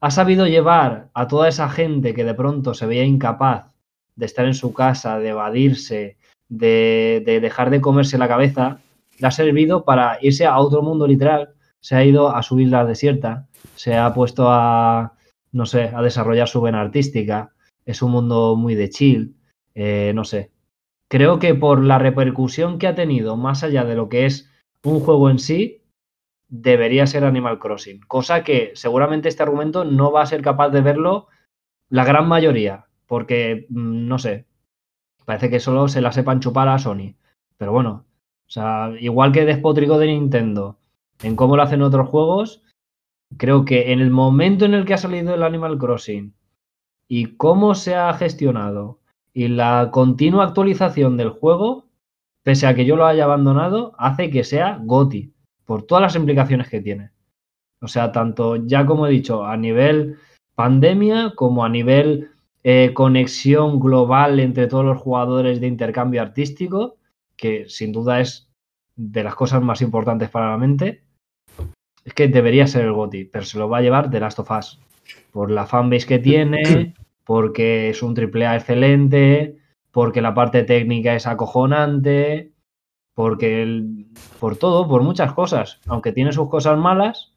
ha 0.00 0.10
sabido 0.10 0.46
llevar 0.46 1.10
a 1.14 1.26
toda 1.26 1.48
esa 1.48 1.68
gente 1.68 2.14
que 2.14 2.24
de 2.24 2.34
pronto 2.34 2.74
se 2.74 2.86
veía 2.86 3.04
incapaz 3.04 3.72
de 4.14 4.26
estar 4.26 4.46
en 4.46 4.54
su 4.54 4.72
casa, 4.72 5.18
de 5.18 5.30
evadirse, 5.30 6.16
de, 6.48 7.22
de, 7.24 7.40
dejar 7.40 7.70
de 7.70 7.80
comerse 7.80 8.18
la 8.18 8.28
cabeza, 8.28 8.80
le 9.18 9.26
ha 9.26 9.30
servido 9.30 9.84
para 9.84 10.18
irse 10.20 10.46
a 10.46 10.58
otro 10.58 10.82
mundo 10.82 11.06
literal. 11.06 11.54
Se 11.80 11.96
ha 11.96 12.04
ido 12.04 12.34
a 12.34 12.42
su 12.42 12.60
isla 12.60 12.84
desierta, 12.84 13.48
se 13.74 13.96
ha 13.96 14.12
puesto 14.14 14.46
a, 14.48 15.14
no 15.52 15.66
sé, 15.66 15.90
a 15.94 16.02
desarrollar 16.02 16.48
su 16.48 16.60
vena 16.60 16.80
artística. 16.80 17.52
Es 17.84 18.02
un 18.02 18.12
mundo 18.12 18.56
muy 18.56 18.74
de 18.74 18.90
chill, 18.90 19.36
eh, 19.74 20.12
no 20.14 20.24
sé. 20.24 20.50
Creo 21.08 21.38
que 21.38 21.54
por 21.54 21.84
la 21.84 21.98
repercusión 21.98 22.78
que 22.78 22.86
ha 22.86 22.94
tenido, 22.94 23.36
más 23.36 23.62
allá 23.62 23.84
de 23.84 23.94
lo 23.94 24.08
que 24.08 24.26
es 24.26 24.50
un 24.82 25.00
juego 25.00 25.30
en 25.30 25.38
sí, 25.38 25.82
debería 26.48 27.06
ser 27.06 27.24
Animal 27.24 27.58
Crossing. 27.58 28.00
Cosa 28.06 28.44
que 28.44 28.72
seguramente 28.74 29.28
este 29.28 29.42
argumento 29.42 29.84
no 29.84 30.12
va 30.12 30.22
a 30.22 30.26
ser 30.26 30.42
capaz 30.42 30.70
de 30.70 30.80
verlo 30.80 31.28
la 31.88 32.04
gran 32.04 32.28
mayoría, 32.28 32.86
porque, 33.06 33.66
mm, 33.68 34.06
no 34.08 34.18
sé, 34.18 34.46
parece 35.24 35.50
que 35.50 35.60
solo 35.60 35.88
se 35.88 36.00
la 36.00 36.12
sepan 36.12 36.40
chupar 36.40 36.68
a 36.68 36.78
Sony. 36.78 37.16
Pero 37.56 37.72
bueno, 37.72 38.06
o 38.46 38.50
sea, 38.50 38.92
igual 39.00 39.32
que 39.32 39.44
despotrico 39.44 39.98
de 39.98 40.08
Nintendo 40.08 40.78
en 41.22 41.36
cómo 41.36 41.56
lo 41.56 41.62
hacen 41.62 41.82
otros 41.82 42.08
juegos, 42.08 42.62
creo 43.36 43.64
que 43.64 43.92
en 43.92 44.00
el 44.00 44.10
momento 44.10 44.64
en 44.64 44.74
el 44.74 44.84
que 44.84 44.94
ha 44.94 44.98
salido 44.98 45.34
el 45.34 45.42
Animal 45.42 45.78
Crossing 45.78 46.34
y 47.08 47.36
cómo 47.36 47.74
se 47.74 47.94
ha 47.94 48.12
gestionado 48.14 49.00
y 49.36 49.48
la 49.48 49.90
continua 49.92 50.44
actualización 50.44 51.18
del 51.18 51.28
juego, 51.28 51.84
pese 52.42 52.66
a 52.66 52.74
que 52.74 52.86
yo 52.86 52.96
lo 52.96 53.04
haya 53.04 53.24
abandonado, 53.24 53.92
hace 53.98 54.30
que 54.30 54.44
sea 54.44 54.80
GOTI 54.82 55.30
por 55.66 55.82
todas 55.82 56.00
las 56.00 56.16
implicaciones 56.16 56.70
que 56.70 56.80
tiene. 56.80 57.10
O 57.82 57.86
sea, 57.86 58.12
tanto 58.12 58.56
ya 58.56 58.86
como 58.86 59.06
he 59.06 59.10
dicho, 59.10 59.44
a 59.44 59.58
nivel 59.58 60.16
pandemia 60.54 61.34
como 61.36 61.66
a 61.66 61.68
nivel 61.68 62.30
eh, 62.64 62.92
conexión 62.94 63.78
global 63.78 64.40
entre 64.40 64.68
todos 64.68 64.86
los 64.86 65.02
jugadores 65.02 65.60
de 65.60 65.66
intercambio 65.66 66.22
artístico, 66.22 66.96
que 67.36 67.68
sin 67.68 67.92
duda 67.92 68.20
es 68.20 68.48
de 68.96 69.22
las 69.22 69.34
cosas 69.34 69.60
más 69.60 69.82
importantes 69.82 70.30
para 70.30 70.50
la 70.50 70.56
mente, 70.56 71.02
es 72.06 72.14
que 72.14 72.28
debería 72.28 72.66
ser 72.66 72.86
el 72.86 72.94
GOTI, 72.94 73.24
pero 73.24 73.44
se 73.44 73.58
lo 73.58 73.68
va 73.68 73.78
a 73.78 73.82
llevar 73.82 74.08
The 74.08 74.18
Last 74.18 74.38
of 74.38 74.50
Us. 74.50 74.80
Por 75.30 75.50
la 75.50 75.66
fanbase 75.66 76.06
que 76.06 76.20
tiene, 76.20 76.94
porque 77.26 77.90
es 77.90 78.02
un 78.04 78.14
triple 78.14 78.46
A 78.46 78.54
excelente, 78.54 79.58
porque 79.90 80.22
la 80.22 80.32
parte 80.32 80.62
técnica 80.62 81.16
es 81.16 81.26
acojonante, 81.26 82.52
porque 83.14 83.62
el, 83.62 84.06
por 84.38 84.56
todo, 84.56 84.86
por 84.88 85.02
muchas 85.02 85.32
cosas, 85.34 85.80
aunque 85.88 86.12
tiene 86.12 86.32
sus 86.32 86.48
cosas 86.48 86.78
malas, 86.78 87.34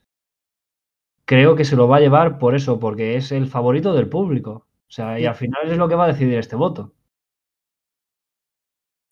creo 1.26 1.56
que 1.56 1.66
se 1.66 1.76
lo 1.76 1.88
va 1.88 1.98
a 1.98 2.02
llevar 2.02 2.38
por 2.38 2.54
eso, 2.54 2.80
porque 2.80 3.16
es 3.16 3.32
el 3.32 3.48
favorito 3.48 3.94
del 3.94 4.08
público. 4.08 4.68
O 4.88 4.92
sea, 4.92 5.20
y 5.20 5.26
al 5.26 5.36
final 5.36 5.72
es 5.72 5.78
lo 5.78 5.90
que 5.90 5.96
va 5.96 6.06
a 6.06 6.14
decidir 6.14 6.38
este 6.38 6.56
voto. 6.56 6.94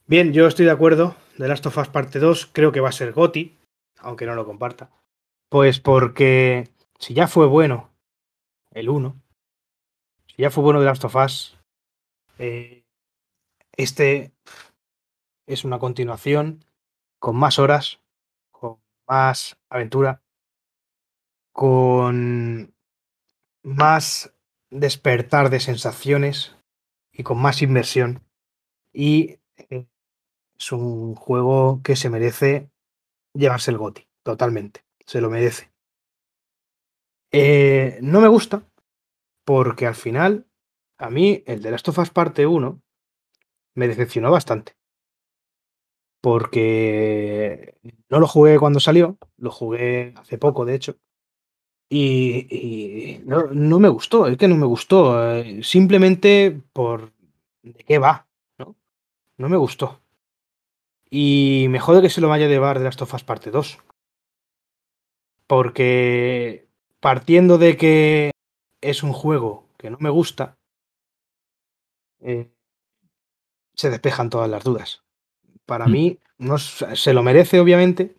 Bien, 0.05 0.31
yo 0.31 0.45
estoy 0.45 0.65
de 0.65 0.71
acuerdo. 0.71 1.15
The 1.37 1.47
Last 1.47 1.65
of 1.65 1.77
Us 1.77 1.87
parte 1.89 2.19
2 2.19 2.51
creo 2.53 2.71
que 2.71 2.81
va 2.81 2.89
a 2.89 2.93
ser 2.93 3.13
Goti, 3.13 3.57
aunque 3.99 4.27
no 4.27 4.35
lo 4.35 4.45
comparta. 4.45 4.91
Pues 5.49 5.79
porque 5.79 6.69
si 6.99 7.15
ya 7.15 7.27
fue 7.27 7.47
bueno 7.47 7.89
el 8.71 8.89
1, 8.89 9.15
si 9.15 9.26
ya 10.37 10.51
fue 10.51 10.63
bueno 10.63 10.79
The 10.79 10.85
Last 10.85 11.03
of 11.03 11.15
Us, 11.15 11.57
eh, 12.37 12.85
este 13.75 14.31
es 15.47 15.63
una 15.63 15.79
continuación 15.79 16.63
con 17.19 17.35
más 17.35 17.57
horas, 17.57 17.99
con 18.51 18.79
más 19.07 19.57
aventura, 19.69 20.21
con 21.51 22.73
más 23.63 24.33
despertar 24.69 25.49
de 25.49 25.59
sensaciones 25.59 26.55
y 27.11 27.23
con 27.23 27.41
más 27.41 27.61
inmersión. 27.61 28.21
Y 28.93 29.39
eh, 29.57 29.87
es 30.57 30.71
un 30.71 31.15
juego 31.15 31.81
que 31.83 31.95
se 31.95 32.09
merece 32.09 32.69
llevarse 33.33 33.71
el 33.71 33.77
GOTI, 33.77 34.07
totalmente. 34.23 34.85
Se 35.05 35.21
lo 35.21 35.29
merece. 35.29 35.71
Eh, 37.31 37.97
no 38.01 38.21
me 38.21 38.27
gusta 38.27 38.63
porque 39.47 39.85
al 39.85 39.95
final, 39.95 40.45
a 40.97 41.09
mí, 41.09 41.41
el 41.45 41.61
de 41.61 41.71
Last 41.71 41.87
of 41.87 41.99
Us 41.99 42.09
Parte 42.09 42.45
1 42.45 42.81
me 43.75 43.87
decepcionó 43.87 44.29
bastante. 44.29 44.75
Porque 46.19 47.79
no 48.09 48.19
lo 48.19 48.27
jugué 48.27 48.59
cuando 48.59 48.81
salió, 48.81 49.17
lo 49.37 49.49
jugué 49.49 50.13
hace 50.17 50.37
poco, 50.37 50.65
de 50.65 50.75
hecho. 50.75 50.97
Y, 51.89 53.21
no, 53.23 53.79
me 53.79 53.87
gustó, 53.87 54.27
es 54.27 54.37
que 54.37 54.49
no 54.49 54.57
me 54.57 54.65
gustó. 54.65 55.33
Eh, 55.37 55.63
simplemente 55.63 56.61
por 56.73 57.13
de 57.61 57.85
qué 57.85 57.99
va, 57.99 58.27
¿no? 58.57 58.75
No 59.37 59.47
me 59.47 59.55
gustó. 59.55 60.01
Y 61.09 61.67
me 61.69 61.79
jode 61.79 62.01
que 62.01 62.09
se 62.09 62.19
lo 62.19 62.27
vaya 62.27 62.47
a 62.47 62.49
llevar 62.49 62.79
de 62.79 62.83
Last 62.83 63.01
of 63.01 63.13
Us 63.13 63.23
Parte 63.23 63.49
2. 63.49 63.79
Porque 65.47 66.67
partiendo 66.99 67.57
de 67.57 67.77
que 67.77 68.31
es 68.89 69.03
un 69.03 69.11
juego 69.11 69.67
que 69.77 69.89
no 69.89 69.97
me 69.99 70.09
gusta, 70.09 70.57
eh, 72.21 72.49
se 73.73 73.89
despejan 73.89 74.29
todas 74.29 74.49
las 74.49 74.63
dudas. 74.63 75.03
Para 75.65 75.87
mm. 75.87 75.91
mí, 75.91 76.19
no, 76.37 76.57
se 76.57 77.13
lo 77.13 77.21
merece, 77.21 77.59
obviamente, 77.59 78.15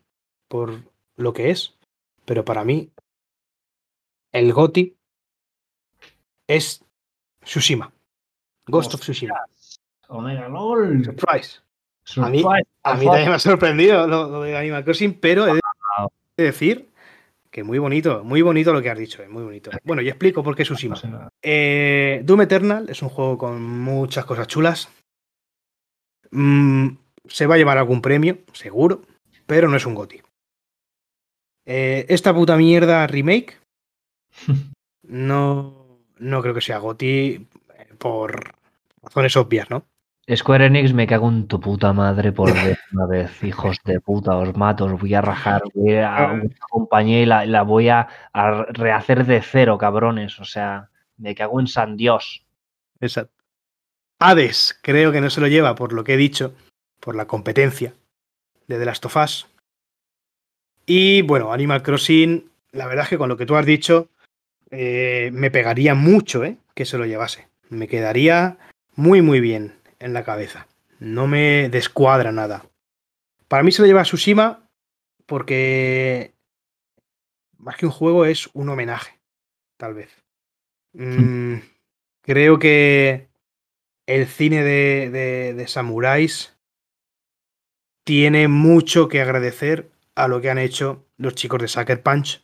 por 0.46 0.74
lo 1.16 1.32
que 1.32 1.50
es, 1.50 1.74
pero 2.26 2.44
para 2.44 2.64
mí, 2.64 2.92
el 4.32 4.52
GOTI 4.52 4.94
es 6.46 6.84
Tsushima. 7.42 7.90
Ghost 8.66 8.92
of 8.92 9.00
Tsushima. 9.00 9.34
Omega 10.08 10.48
LOL. 10.48 11.02
Surprise. 11.02 11.60
A 12.16 12.28
mí, 12.28 12.42
a 12.82 12.94
mí 12.94 13.04
también 13.06 13.28
me 13.28 13.34
ha 13.34 13.38
sorprendido 13.38 14.06
lo, 14.06 14.42
de 14.42 14.56
Animal 14.56 14.84
Crossing, 14.84 15.14
pero 15.14 15.46
he 15.46 15.60
de 16.36 16.44
decir 16.44 16.88
que 17.50 17.64
muy 17.64 17.78
bonito, 17.78 18.24
muy 18.24 18.42
bonito 18.42 18.72
lo 18.72 18.82
que 18.82 18.90
has 18.90 18.98
dicho, 18.98 19.22
eh, 19.22 19.28
muy 19.28 19.42
bonito. 19.42 19.70
Bueno, 19.84 20.02
y 20.02 20.08
explico 20.08 20.42
por 20.42 20.54
qué 20.54 20.64
Tsushima. 20.64 20.96
Eh, 21.42 22.20
Doom 22.24 22.42
Eternal 22.42 22.88
es 22.88 23.02
un 23.02 23.08
juego 23.08 23.38
con 23.38 23.62
muchas 23.62 24.24
cosas 24.24 24.46
chulas. 24.46 24.88
Mm, 26.30 26.88
se 27.26 27.46
va 27.46 27.54
a 27.54 27.58
llevar 27.58 27.78
algún 27.78 28.02
premio, 28.02 28.38
seguro, 28.52 29.02
pero 29.46 29.68
no 29.68 29.76
es 29.76 29.86
un 29.86 29.94
GOTI. 29.94 30.22
Eh, 31.66 32.06
esta 32.08 32.34
puta 32.34 32.56
mierda 32.56 33.06
remake 33.06 33.58
no, 35.02 36.00
no 36.18 36.42
creo 36.42 36.54
que 36.54 36.60
sea 36.60 36.78
GOTI 36.78 37.46
por 37.98 38.54
razones 39.02 39.36
obvias, 39.36 39.68
¿no? 39.70 39.84
Square 40.36 40.66
Enix, 40.66 40.92
me 40.92 41.06
cago 41.06 41.28
en 41.30 41.46
tu 41.48 41.58
puta 41.58 41.92
madre 41.94 42.32
por 42.32 42.50
una 42.92 43.06
vez, 43.06 43.42
hijos 43.42 43.78
de 43.84 44.00
puta, 44.00 44.36
os 44.36 44.54
mato, 44.56 44.84
os 44.84 45.00
voy 45.00 45.14
a 45.14 45.22
rajar, 45.22 45.62
voy 45.74 45.96
a 45.96 46.32
una 46.32 46.54
compañía 46.68 47.22
y 47.22 47.46
la, 47.46 47.62
voy 47.62 47.88
a, 47.88 48.08
rehacer 48.34 49.24
de 49.24 49.40
cero, 49.40 49.78
cabrones. 49.78 50.38
O 50.38 50.44
sea, 50.44 50.90
me 51.16 51.34
cago 51.34 51.60
en 51.60 51.66
San 51.66 51.96
Dios. 51.96 52.44
Exacto. 53.00 53.42
Hades, 54.18 54.78
creo 54.82 55.12
que 55.12 55.20
no 55.20 55.30
se 55.30 55.40
lo 55.40 55.46
lleva 55.46 55.74
por 55.74 55.92
lo 55.92 56.04
que 56.04 56.14
he 56.14 56.18
dicho, 56.18 56.54
por 57.00 57.14
la 57.14 57.26
competencia 57.26 57.94
de 58.66 58.78
The 58.78 58.84
Last 58.84 59.06
of 59.06 59.16
Us. 59.16 59.46
Y 60.84 61.22
bueno, 61.22 61.52
Animal 61.52 61.82
Crossing, 61.82 62.50
la 62.72 62.86
verdad 62.86 63.04
es 63.04 63.10
que 63.10 63.18
con 63.18 63.28
lo 63.28 63.36
que 63.36 63.46
tú 63.46 63.56
has 63.56 63.64
dicho, 63.64 64.08
eh, 64.70 65.30
me 65.32 65.50
pegaría 65.50 65.94
mucho 65.94 66.44
eh, 66.44 66.58
que 66.74 66.84
se 66.84 66.98
lo 66.98 67.06
llevase. 67.06 67.48
Me 67.70 67.88
quedaría 67.88 68.58
muy, 68.96 69.22
muy 69.22 69.40
bien 69.40 69.77
en 69.98 70.12
la 70.12 70.24
cabeza. 70.24 70.68
No 70.98 71.26
me 71.26 71.68
descuadra 71.68 72.32
nada. 72.32 72.64
Para 73.48 73.62
mí 73.62 73.72
se 73.72 73.82
lo 73.82 73.86
lleva 73.86 74.00
a 74.00 74.04
Tsushima 74.04 74.68
porque 75.26 76.34
más 77.56 77.76
que 77.76 77.86
un 77.86 77.92
juego 77.92 78.24
es 78.24 78.48
un 78.54 78.68
homenaje, 78.68 79.18
tal 79.76 79.94
vez. 79.94 80.10
Mm, 80.92 81.56
creo 82.22 82.58
que 82.58 83.28
el 84.06 84.26
cine 84.26 84.62
de, 84.62 85.10
de, 85.10 85.54
de 85.54 85.68
samuráis 85.68 86.56
tiene 88.04 88.48
mucho 88.48 89.08
que 89.08 89.20
agradecer 89.20 89.90
a 90.14 90.28
lo 90.28 90.40
que 90.40 90.50
han 90.50 90.58
hecho 90.58 91.06
los 91.16 91.34
chicos 91.34 91.60
de 91.60 91.68
Sucker 91.68 92.02
Punch 92.02 92.42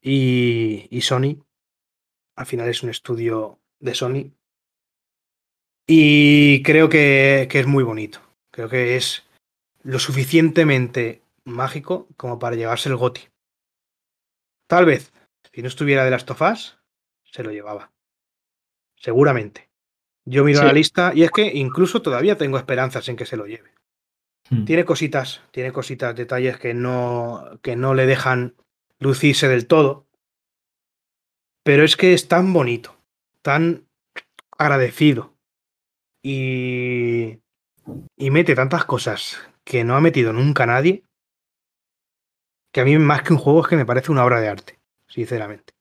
y, 0.00 0.88
y 0.90 1.02
Sony. 1.02 1.44
Al 2.36 2.46
final 2.46 2.68
es 2.68 2.82
un 2.82 2.90
estudio 2.90 3.60
de 3.80 3.94
Sony 3.94 4.32
y 5.92 6.62
creo 6.62 6.88
que, 6.88 7.48
es 7.50 7.66
muy 7.66 7.82
bonito. 7.82 8.20
Creo 8.52 8.68
que 8.68 8.96
es 8.96 9.24
lo 9.82 9.98
suficientemente 9.98 11.22
mágico 11.44 12.06
como 12.16 12.38
para 12.38 12.54
llevarse 12.54 12.88
el 12.88 12.94
GOTI. 12.94 13.22
Tal 14.68 14.84
vez, 14.84 15.12
si 15.52 15.62
no 15.62 15.66
estuviera 15.66 16.04
de 16.04 16.12
las 16.12 16.26
tofas, 16.26 16.78
se 17.24 17.42
lo 17.42 17.50
llevaba. 17.50 17.90
Seguramente. 18.94 19.68
Yo 20.24 20.44
miro 20.44 20.62
la 20.62 20.72
lista 20.72 21.10
y 21.12 21.24
es 21.24 21.32
que 21.32 21.50
incluso 21.56 22.02
todavía 22.02 22.38
tengo 22.38 22.56
esperanzas 22.56 23.08
en 23.08 23.16
que 23.16 23.26
se 23.26 23.36
lo 23.36 23.46
lleve. 23.46 23.72
Hmm. 24.48 24.66
Tiene 24.66 24.84
cositas, 24.84 25.42
tiene 25.50 25.72
cositas, 25.72 26.14
detalles 26.14 26.56
que 26.56 26.72
no, 26.72 27.58
que 27.62 27.74
no 27.74 27.94
le 27.94 28.06
dejan 28.06 28.54
lucirse 29.00 29.48
del 29.48 29.66
todo. 29.66 30.06
Pero 31.64 31.82
es 31.82 31.96
que 31.96 32.14
es 32.14 32.28
tan 32.28 32.52
bonito, 32.52 32.96
tan 33.42 33.88
agradecido 34.56 35.34
y, 36.22 37.38
y 38.16 38.30
mete 38.30 38.54
tantas 38.54 38.84
cosas 38.84 39.38
que 39.64 39.84
no 39.84 39.96
ha 39.96 40.00
metido 40.00 40.32
nunca 40.32 40.66
nadie, 40.66 41.04
que 42.72 42.80
a 42.80 42.84
mí 42.84 42.98
más 42.98 43.22
que 43.22 43.32
un 43.32 43.38
juego 43.38 43.62
es 43.62 43.68
que 43.68 43.76
me 43.76 43.86
parece 43.86 44.12
una 44.12 44.24
obra 44.24 44.40
de 44.40 44.48
arte, 44.48 44.78
sinceramente. 45.08 45.72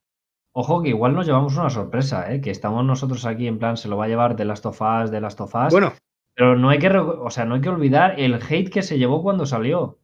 Ojo 0.54 0.82
que 0.82 0.90
igual 0.90 1.14
nos 1.14 1.26
llevamos 1.26 1.56
una 1.56 1.70
sorpresa, 1.70 2.34
¿eh? 2.34 2.42
que 2.42 2.50
estamos 2.50 2.84
nosotros 2.84 3.26
aquí 3.26 3.48
en 3.48 3.60
plan, 3.60 3.78
se 3.78 3.88
lo 3.88 3.98
va 3.98 4.06
a 4.06 4.08
llevar 4.08 4.36
de 4.36 4.46
las 4.46 4.62
tofás, 4.62 5.12
de 5.12 5.22
las 5.22 5.36
tofás. 5.36 5.72
Bueno. 5.72 5.94
Pero 6.34 6.56
no 6.56 6.70
hay 6.70 6.80
que, 6.80 6.90
o 6.90 7.30
sea, 7.30 7.46
no 7.46 7.56
hay 7.56 7.62
que 7.62 7.70
olvidar 7.70 8.20
el 8.20 8.36
hate 8.36 8.70
que 8.70 8.82
se 8.82 8.98
llevó 8.98 9.22
cuando 9.22 9.46
salió. 9.46 10.00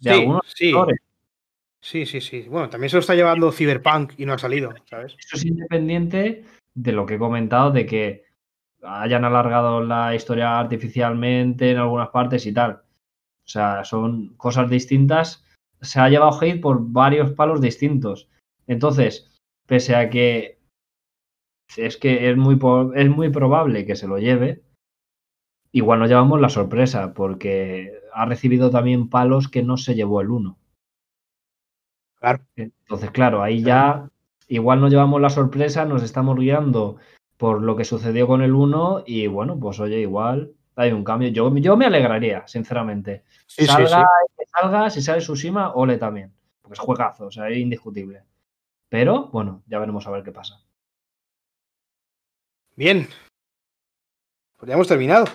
De 0.00 0.12
sí, 0.12 0.20
algunos 0.20 0.42
sí. 0.46 0.72
Sí, 1.80 2.06
sí, 2.06 2.20
sí. 2.20 2.46
Bueno, 2.48 2.70
también 2.70 2.88
se 2.88 2.96
lo 2.96 3.00
está 3.00 3.14
llevando 3.14 3.52
Cyberpunk 3.52 4.14
y 4.16 4.24
no 4.24 4.32
ha 4.32 4.38
salido, 4.38 4.74
¿sabes? 4.88 5.14
Eso 5.18 5.36
es 5.36 5.44
independiente 5.44 6.44
de 6.74 6.92
lo 6.92 7.04
que 7.04 7.14
he 7.14 7.18
comentado, 7.18 7.70
de 7.70 7.84
que 7.84 8.24
hayan 8.86 9.24
alargado 9.24 9.82
la 9.82 10.14
historia 10.14 10.58
artificialmente 10.58 11.70
en 11.70 11.78
algunas 11.78 12.10
partes 12.10 12.46
y 12.46 12.52
tal. 12.52 12.82
O 13.44 13.48
sea, 13.48 13.84
son 13.84 14.34
cosas 14.36 14.70
distintas. 14.70 15.44
Se 15.80 16.00
ha 16.00 16.08
llevado 16.08 16.38
hate 16.40 16.60
por 16.60 16.78
varios 16.80 17.32
palos 17.32 17.60
distintos. 17.60 18.28
Entonces, 18.66 19.30
pese 19.66 19.96
a 19.96 20.08
que 20.10 20.58
es 21.76 21.96
que 21.96 22.30
es 22.30 22.36
muy, 22.36 22.58
es 22.94 23.10
muy 23.10 23.30
probable 23.30 23.86
que 23.86 23.96
se 23.96 24.06
lo 24.06 24.18
lleve, 24.18 24.62
igual 25.72 25.98
nos 25.98 26.08
llevamos 26.08 26.40
la 26.40 26.48
sorpresa 26.48 27.14
porque 27.14 27.92
ha 28.12 28.26
recibido 28.26 28.70
también 28.70 29.08
palos 29.08 29.48
que 29.48 29.62
no 29.62 29.76
se 29.76 29.94
llevó 29.94 30.20
el 30.20 30.30
uno. 30.30 30.58
Claro. 32.20 32.44
Entonces, 32.56 33.10
claro, 33.10 33.42
ahí 33.42 33.62
ya 33.62 34.08
igual 34.48 34.80
nos 34.80 34.90
llevamos 34.90 35.20
la 35.20 35.30
sorpresa, 35.30 35.84
nos 35.84 36.02
estamos 36.02 36.38
guiando 36.38 36.96
por 37.36 37.62
lo 37.62 37.76
que 37.76 37.84
sucedió 37.84 38.26
con 38.26 38.42
el 38.42 38.54
1 38.54 39.04
y 39.06 39.26
bueno, 39.26 39.58
pues 39.58 39.80
oye, 39.80 39.98
igual 40.00 40.52
hay 40.76 40.92
un 40.92 41.04
cambio. 41.04 41.28
Yo, 41.28 41.54
yo 41.56 41.76
me 41.76 41.86
alegraría, 41.86 42.46
sinceramente. 42.46 43.24
salga, 43.46 44.08
salga, 44.60 44.90
si 44.90 45.02
sale 45.02 45.20
Tsushima, 45.20 45.72
ole 45.74 45.98
también. 45.98 46.32
Porque 46.62 46.74
es 46.74 46.80
juegazo, 46.80 47.26
o 47.26 47.30
sea, 47.30 47.48
es 47.48 47.58
indiscutible. 47.58 48.22
Pero 48.88 49.28
bueno, 49.28 49.62
ya 49.66 49.78
veremos 49.78 50.06
a 50.06 50.10
ver 50.10 50.22
qué 50.22 50.32
pasa. 50.32 50.60
Bien. 52.76 53.06
Pues 54.56 54.68
ya 54.68 54.74
hemos 54.74 54.88
terminado. 54.88 55.26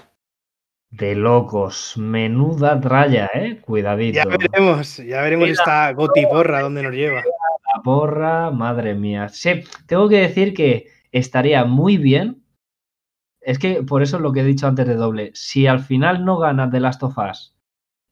De 0.90 1.14
locos, 1.14 1.96
menuda 1.98 2.80
tralla, 2.82 3.30
eh. 3.34 3.62
Cuidadito. 3.62 4.16
Ya 4.16 4.26
veremos, 4.26 4.98
ya 4.98 5.22
veremos 5.22 5.50
esta 5.50 5.92
goti 5.94 6.26
porra 6.26 6.62
dónde 6.62 6.82
nos 6.82 6.94
lleva. 6.94 7.22
La 7.22 7.84
porra, 7.84 8.50
madre 8.50 8.96
mía. 8.96 9.30
Sí, 9.30 9.64
tengo 9.86 10.10
que 10.10 10.18
decir 10.22 10.54
que 10.54 10.88
estaría 11.12 11.66
muy 11.66 11.98
bien. 11.98 12.44
Es 13.42 13.58
que 13.58 13.84
por 13.84 14.02
eso 14.02 14.18
es 14.18 14.22
lo 14.22 14.34
que 14.34 14.42
he 14.42 14.44
dicho 14.46 14.68
antes 14.68 14.88
de 14.88 14.96
doble. 14.96 15.32
Si 15.34 15.68
al 15.68 15.80
final 15.80 16.26
no 16.26 16.38
gana 16.38 16.70
The 16.70 16.80
Last 16.80 17.04
of 17.04 17.18
Us 17.18 17.56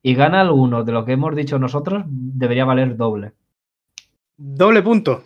y 0.01 0.15
gana 0.15 0.41
alguno 0.41 0.83
de 0.83 0.91
lo 0.91 1.05
que 1.05 1.13
hemos 1.13 1.35
dicho 1.35 1.59
nosotros, 1.59 2.03
debería 2.07 2.65
valer 2.65 2.95
doble. 2.95 3.33
Doble 4.37 4.81
punto. 4.83 5.23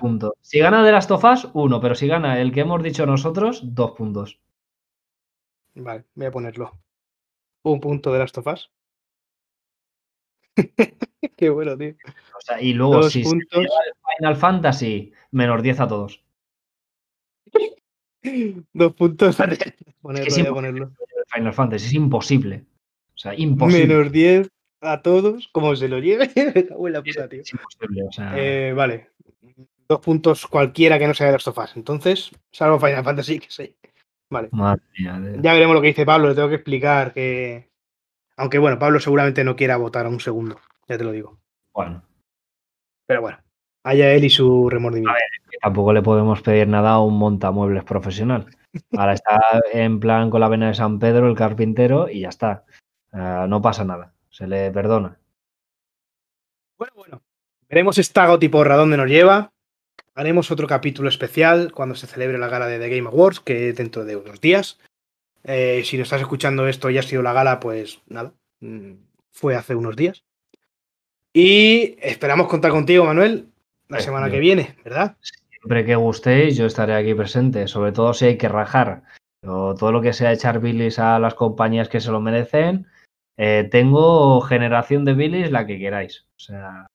punto. 0.00 0.34
Si 0.40 0.58
gana 0.58 0.84
The 0.84 0.92
Last 0.92 1.10
of 1.10 1.24
Us, 1.24 1.48
uno, 1.52 1.80
pero 1.80 1.94
si 1.94 2.08
gana 2.08 2.40
el 2.40 2.52
que 2.52 2.60
hemos 2.60 2.82
dicho 2.82 3.06
nosotros, 3.06 3.60
dos 3.62 3.92
puntos. 3.92 4.40
Vale, 5.74 6.04
voy 6.14 6.26
a 6.26 6.30
ponerlo. 6.30 6.72
Un 7.62 7.80
punto 7.80 8.12
de 8.12 8.18
Last 8.18 8.38
of 8.38 8.46
Us. 8.46 8.70
Qué 11.36 11.50
bueno, 11.50 11.76
tío. 11.76 11.94
O 12.36 12.40
sea, 12.40 12.60
y 12.60 12.72
luego, 12.72 12.94
Dos 12.94 13.12
si 13.12 13.22
puntos. 13.22 13.66
Final 14.18 14.36
Fantasy, 14.36 15.12
menos 15.30 15.62
10 15.62 15.80
a 15.80 15.88
todos. 15.88 16.24
Dos 18.72 18.94
puntos. 18.94 19.36
Ponerlo, 20.02 20.26
Es 20.28 20.34
que 20.36 20.44
ponerlo. 20.44 20.90
Final 21.32 21.52
Fantasy, 21.54 21.86
es 21.86 21.94
imposible. 21.94 22.64
O 23.14 23.18
sea, 23.18 23.34
imposible. 23.34 23.86
Menos 23.86 24.12
10 24.12 24.48
a 24.82 25.00
todos, 25.00 25.48
como 25.48 25.74
se 25.76 25.88
lo 25.88 25.98
lleve. 25.98 26.30
Me 26.54 26.66
cago 26.66 26.86
en 26.86 26.92
la 26.92 27.02
puta, 27.02 27.28
tío. 27.28 27.40
Es 27.40 27.52
imposible. 27.52 28.02
O 28.02 28.12
sea, 28.12 28.32
Eh, 28.36 28.72
vale. 28.74 29.10
Dos 29.88 30.00
puntos 30.00 30.46
cualquiera 30.46 30.98
que 30.98 31.06
no 31.06 31.14
sea 31.14 31.26
de 31.28 31.32
los 31.34 31.42
sofás. 31.42 31.76
Entonces, 31.76 32.30
salvo 32.52 32.78
Final 32.78 33.04
Fantasy, 33.04 33.38
que 33.38 33.50
sé. 33.50 33.76
Vale. 34.30 34.48
madre 34.52 34.82
mía, 34.98 35.18
de- 35.20 35.40
Ya 35.42 35.52
veremos 35.52 35.74
lo 35.74 35.80
que 35.82 35.88
dice 35.88 36.06
Pablo. 36.06 36.28
Le 36.28 36.34
tengo 36.34 36.48
que 36.48 36.54
explicar 36.56 37.12
que. 37.12 37.70
Aunque 38.36 38.58
bueno, 38.58 38.78
Pablo 38.78 38.98
seguramente 39.00 39.44
no 39.44 39.54
quiera 39.56 39.76
votar 39.76 40.06
a 40.06 40.08
un 40.08 40.20
segundo. 40.20 40.60
Ya 40.88 40.98
te 40.98 41.04
lo 41.04 41.12
digo. 41.12 41.38
Bueno, 41.74 42.02
Pero 43.06 43.20
bueno. 43.22 43.38
Haya 43.84 44.12
él 44.12 44.24
y 44.24 44.30
su 44.30 44.68
remordimiento. 44.70 45.16
tampoco 45.60 45.92
le 45.92 46.02
podemos 46.02 46.40
pedir 46.42 46.66
nada 46.66 46.92
a 46.92 47.00
un 47.00 47.16
montamuebles 47.18 47.84
profesional. 47.84 48.46
Ahora 48.96 49.12
está 49.12 49.40
en 49.72 50.00
plan 50.00 50.30
con 50.30 50.40
la 50.40 50.48
vena 50.48 50.68
de 50.68 50.74
San 50.74 50.98
Pedro, 50.98 51.28
el 51.28 51.36
carpintero, 51.36 52.08
y 52.08 52.20
ya 52.20 52.30
está. 52.30 52.64
Ah, 53.12 53.46
no 53.48 53.62
pasa 53.62 53.84
nada. 53.84 54.12
Se 54.30 54.46
le 54.46 54.70
perdona. 54.70 55.18
Bueno, 56.78 56.92
bueno. 56.96 57.22
Veremos 57.68 57.98
esta 57.98 58.26
gotiporra 58.26 58.76
dónde 58.76 58.96
nos 58.96 59.08
lleva. 59.08 59.52
Haremos 60.14 60.50
otro 60.50 60.66
capítulo 60.66 61.08
especial 61.08 61.72
cuando 61.72 61.94
se 61.94 62.06
celebre 62.06 62.38
la 62.38 62.48
gala 62.48 62.66
de 62.66 62.78
The 62.78 62.88
Game 62.88 63.08
Awards, 63.08 63.40
que 63.40 63.68
es 63.68 63.76
dentro 63.76 64.04
de 64.04 64.16
unos 64.16 64.40
días. 64.40 64.78
Eh, 65.44 65.82
si 65.84 65.96
no 65.96 66.04
estás 66.04 66.20
escuchando 66.20 66.66
esto 66.66 66.88
y 66.90 66.98
ha 66.98 67.02
sido 67.02 67.22
la 67.22 67.32
gala, 67.32 67.60
pues 67.60 68.00
nada. 68.06 68.32
mm, 68.60 68.92
Fue 69.32 69.56
hace 69.56 69.74
unos 69.74 69.94
días. 69.96 70.24
Y 71.32 71.96
esperamos 72.00 72.46
contar 72.48 72.70
contigo, 72.70 73.04
Manuel, 73.04 73.48
la 73.94 74.00
semana 74.00 74.30
que 74.30 74.38
viene, 74.40 74.76
¿verdad? 74.84 75.16
Siempre 75.20 75.84
que 75.84 75.96
gustéis, 75.96 76.56
yo 76.56 76.66
estaré 76.66 76.94
aquí 76.94 77.14
presente. 77.14 77.66
Sobre 77.68 77.92
todo 77.92 78.12
si 78.12 78.26
hay 78.26 78.36
que 78.38 78.48
rajar. 78.48 79.02
O 79.46 79.74
todo 79.74 79.92
lo 79.92 80.00
que 80.00 80.12
sea 80.12 80.32
echar 80.32 80.60
bilis 80.60 80.98
a 80.98 81.18
las 81.18 81.34
compañías 81.34 81.88
que 81.88 82.00
se 82.00 82.10
lo 82.10 82.20
merecen. 82.20 82.86
eh, 83.36 83.68
tengo 83.70 84.40
generación 84.42 85.04
de 85.04 85.14
bilis 85.14 85.50
la 85.50 85.66
que 85.66 85.78
queráis. 85.78 86.26
O 86.36 86.40
sea. 86.40 86.86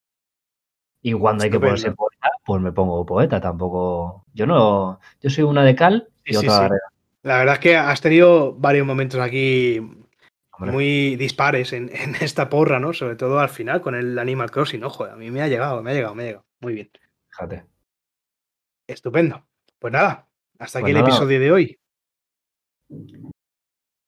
Y 1.02 1.12
cuando 1.14 1.44
hay 1.44 1.50
que 1.50 1.58
ponerse 1.60 1.92
poeta, 1.92 2.30
pues 2.44 2.60
me 2.60 2.72
pongo 2.72 3.04
poeta. 3.06 3.40
Tampoco. 3.40 4.24
Yo 4.34 4.46
no. 4.46 5.00
Yo 5.22 5.30
soy 5.30 5.44
una 5.44 5.64
de 5.64 5.74
cal 5.74 6.08
y 6.24 6.34
Sí, 6.34 6.40
sí, 6.40 6.46
otra 6.46 6.52
de 6.52 6.58
sí. 6.58 6.64
arena. 6.66 6.80
La 7.22 7.38
verdad 7.38 7.54
es 7.54 7.60
que 7.60 7.76
has 7.76 8.00
tenido 8.00 8.54
varios 8.54 8.86
momentos 8.86 9.20
aquí 9.20 9.78
Hombre, 10.52 10.72
muy 10.72 11.16
dispares 11.16 11.72
en, 11.72 11.90
en 11.94 12.14
esta 12.20 12.48
porra, 12.48 12.80
¿no? 12.80 12.92
Sobre 12.92 13.16
todo 13.16 13.38
al 13.40 13.48
final 13.48 13.80
con 13.80 13.94
el 13.94 14.18
Animal 14.18 14.50
Crossing. 14.50 14.84
Ojo, 14.84 15.04
a 15.04 15.16
mí 15.16 15.30
me 15.30 15.42
ha 15.42 15.48
llegado, 15.48 15.82
me 15.82 15.90
ha 15.90 15.94
llegado, 15.94 16.14
me 16.14 16.22
ha 16.22 16.26
llegado. 16.26 16.44
Muy 16.60 16.74
bien. 16.74 16.90
Fíjate. 17.30 17.64
Estupendo. 18.86 19.46
Pues 19.78 19.92
nada, 19.92 20.28
hasta 20.58 20.78
aquí 20.78 20.92
Pues 20.92 20.96
el 20.96 21.02
episodio 21.02 21.40
de 21.40 21.52
hoy. 21.52 21.80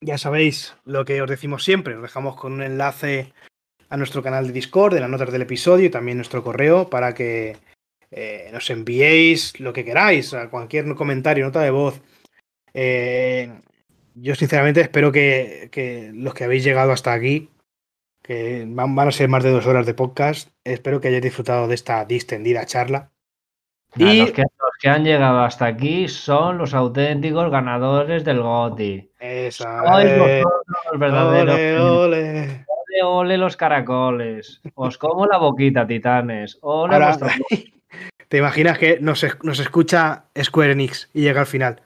Ya 0.01 0.19
sabéis 0.19 0.77
lo 0.85 1.05
que 1.05 1.23
os 1.23 1.31
decimos 1.31 1.65
siempre, 1.65 1.95
os 1.97 2.03
dejamos 2.03 2.37
con 2.37 2.53
un 2.53 2.63
enlace 2.63 3.33
a 3.89 3.97
nuestro 3.97 4.23
canal 4.23 4.47
de 4.47 4.53
Discord, 4.53 4.95
de 4.95 5.01
las 5.01 5.09
notas 5.09 5.31
del 5.31 5.43
episodio 5.43 5.87
y 5.87 5.91
también 5.91 6.19
nuestro 6.19 6.43
correo 6.43 6.91
para 6.91 7.15
que 7.15 7.57
eh, 8.11 8.51
nos 8.53 8.69
enviéis 8.71 9.59
lo 9.61 9.73
que 9.73 9.85
queráis, 9.85 10.35
a 10.35 10.51
cualquier 10.51 10.93
comentario, 10.95 11.45
nota 11.45 11.63
de 11.63 11.71
voz. 11.71 12.01
Eh, 12.75 13.53
yo 14.15 14.35
sinceramente 14.35 14.81
espero 14.81 15.13
que, 15.13 15.69
que 15.71 16.11
los 16.13 16.35
que 16.35 16.45
habéis 16.45 16.65
llegado 16.65 16.93
hasta 16.93 17.13
aquí, 17.13 17.49
que 18.33 18.65
van, 18.69 18.95
van 18.95 19.09
a 19.09 19.13
ser 19.13 19.29
más 19.29 19.43
de 19.45 19.51
dos 19.51 19.67
horas 19.67 19.87
de 19.87 19.95
podcast, 19.95 20.49
espero 20.65 21.01
que 21.01 21.09
hayáis 21.09 21.23
disfrutado 21.23 21.69
de 21.69 21.75
esta 21.75 22.05
distendida 22.05 22.65
charla. 22.67 23.11
Nada, 23.97 24.15
Y- 24.15 24.21
los, 24.21 24.33
que, 24.33 24.43
los 24.43 24.73
que 24.81 24.89
han 24.89 25.05
llegado 25.05 25.41
hasta 25.41 25.67
aquí 25.67 26.09
son 26.09 26.57
los 26.59 26.73
auténticos 26.75 27.51
ganadores 27.51 28.25
del 28.25 28.41
GOTI. 28.41 29.11
Esa, 29.21 29.83
Sois 29.87 30.19
vosotros 30.19 30.53
los 30.91 31.01
verdaderos. 31.01 31.55
ole, 31.55 31.79
ole. 31.79 32.65
Ole, 32.67 33.03
ole 33.05 33.39
los 33.39 33.57
caracoles. 33.57 34.61
Os 34.75 34.97
como 34.99 35.27
la 35.27 35.39
boquita, 35.39 35.87
titanes. 35.87 36.59
Ole 36.63 36.95
Ahora, 36.95 37.17
vuestro- 37.17 37.29
¿te 38.29 38.39
imaginas 38.39 38.79
que 38.79 38.99
nos, 39.01 39.27
nos 39.43 39.59
escucha 39.61 40.25
Square 40.43 40.73
Enix 40.73 41.11
y 41.13 41.21
llega 41.21 41.41
al 41.41 41.47
final? 41.47 41.83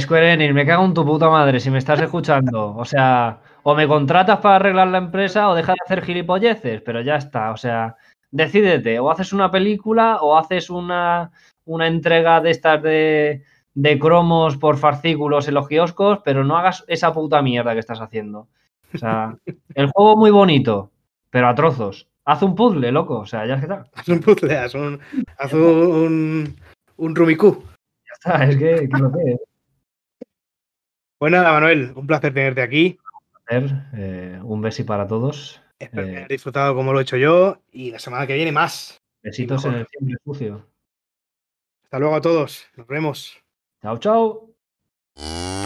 Square 0.00 0.32
Enix, 0.32 0.52
me 0.52 0.66
cago 0.66 0.84
en 0.84 0.94
tu 0.94 1.04
puta 1.06 1.30
madre 1.30 1.60
si 1.60 1.70
me 1.70 1.78
estás 1.78 2.00
escuchando. 2.00 2.74
O 2.76 2.84
sea, 2.84 3.38
o 3.70 3.74
me 3.74 3.86
contratas 3.86 4.38
para 4.38 4.56
arreglar 4.56 4.88
la 4.88 4.96
empresa 4.96 5.50
o 5.50 5.54
deja 5.54 5.72
de 5.72 5.78
hacer 5.84 6.02
gilipolleces, 6.02 6.80
pero 6.80 7.02
ya 7.02 7.16
está. 7.16 7.52
O 7.52 7.58
sea, 7.58 7.96
decídete, 8.30 8.98
o 8.98 9.10
haces 9.10 9.34
una 9.34 9.50
película 9.50 10.20
o 10.22 10.38
haces 10.38 10.70
una, 10.70 11.30
una 11.66 11.86
entrega 11.86 12.40
de 12.40 12.50
estas 12.50 12.82
de, 12.82 13.44
de 13.74 13.98
cromos 13.98 14.56
por 14.56 14.78
fascículos 14.78 15.48
en 15.48 15.54
los 15.54 15.68
kioscos, 15.68 16.20
pero 16.24 16.44
no 16.44 16.56
hagas 16.56 16.82
esa 16.88 17.12
puta 17.12 17.42
mierda 17.42 17.74
que 17.74 17.80
estás 17.80 18.00
haciendo. 18.00 18.48
O 18.94 18.96
sea, 18.96 19.36
el 19.74 19.86
juego 19.94 20.16
muy 20.16 20.30
bonito, 20.30 20.90
pero 21.28 21.48
a 21.48 21.54
trozos. 21.54 22.08
Haz 22.24 22.42
un 22.42 22.54
puzzle, 22.54 22.90
loco. 22.90 23.18
O 23.18 23.26
sea, 23.26 23.44
ya 23.44 23.56
está. 23.56 23.84
Haz 23.92 24.08
un 24.08 24.20
puzzle, 24.20 24.56
haz 24.56 24.74
un, 24.74 24.98
haz 25.36 25.52
un, 25.52 25.60
un, 25.60 26.56
un 26.96 27.14
Rumiku. 27.14 27.62
Ya 28.06 28.14
está, 28.14 28.44
es 28.46 28.56
que, 28.56 28.88
que 28.88 28.98
lo 28.98 29.12
que 29.12 29.32
es. 29.32 29.40
Pues 31.18 31.32
nada, 31.32 31.52
Manuel, 31.52 31.92
un 31.94 32.06
placer 32.06 32.32
tenerte 32.32 32.62
aquí. 32.62 32.98
Eh, 33.50 34.38
un 34.42 34.60
besi 34.60 34.84
para 34.84 35.06
todos. 35.06 35.60
Espero 35.78 36.06
que 36.06 36.12
Eh. 36.12 36.16
hayas 36.18 36.28
disfrutado 36.28 36.74
como 36.74 36.92
lo 36.92 36.98
he 36.98 37.02
hecho 37.02 37.16
yo 37.16 37.60
y 37.72 37.90
la 37.90 37.98
semana 37.98 38.26
que 38.26 38.34
viene 38.34 38.52
más. 38.52 39.00
Besitos 39.22 39.64
en 39.64 39.74
el 39.74 39.86
siempre 39.86 40.16
sucio. 40.24 40.66
Hasta 41.84 41.98
luego 41.98 42.14
a 42.16 42.20
todos. 42.20 42.66
Nos 42.76 42.86
vemos. 42.86 43.38
Chao, 43.82 43.98
chao. 43.98 45.57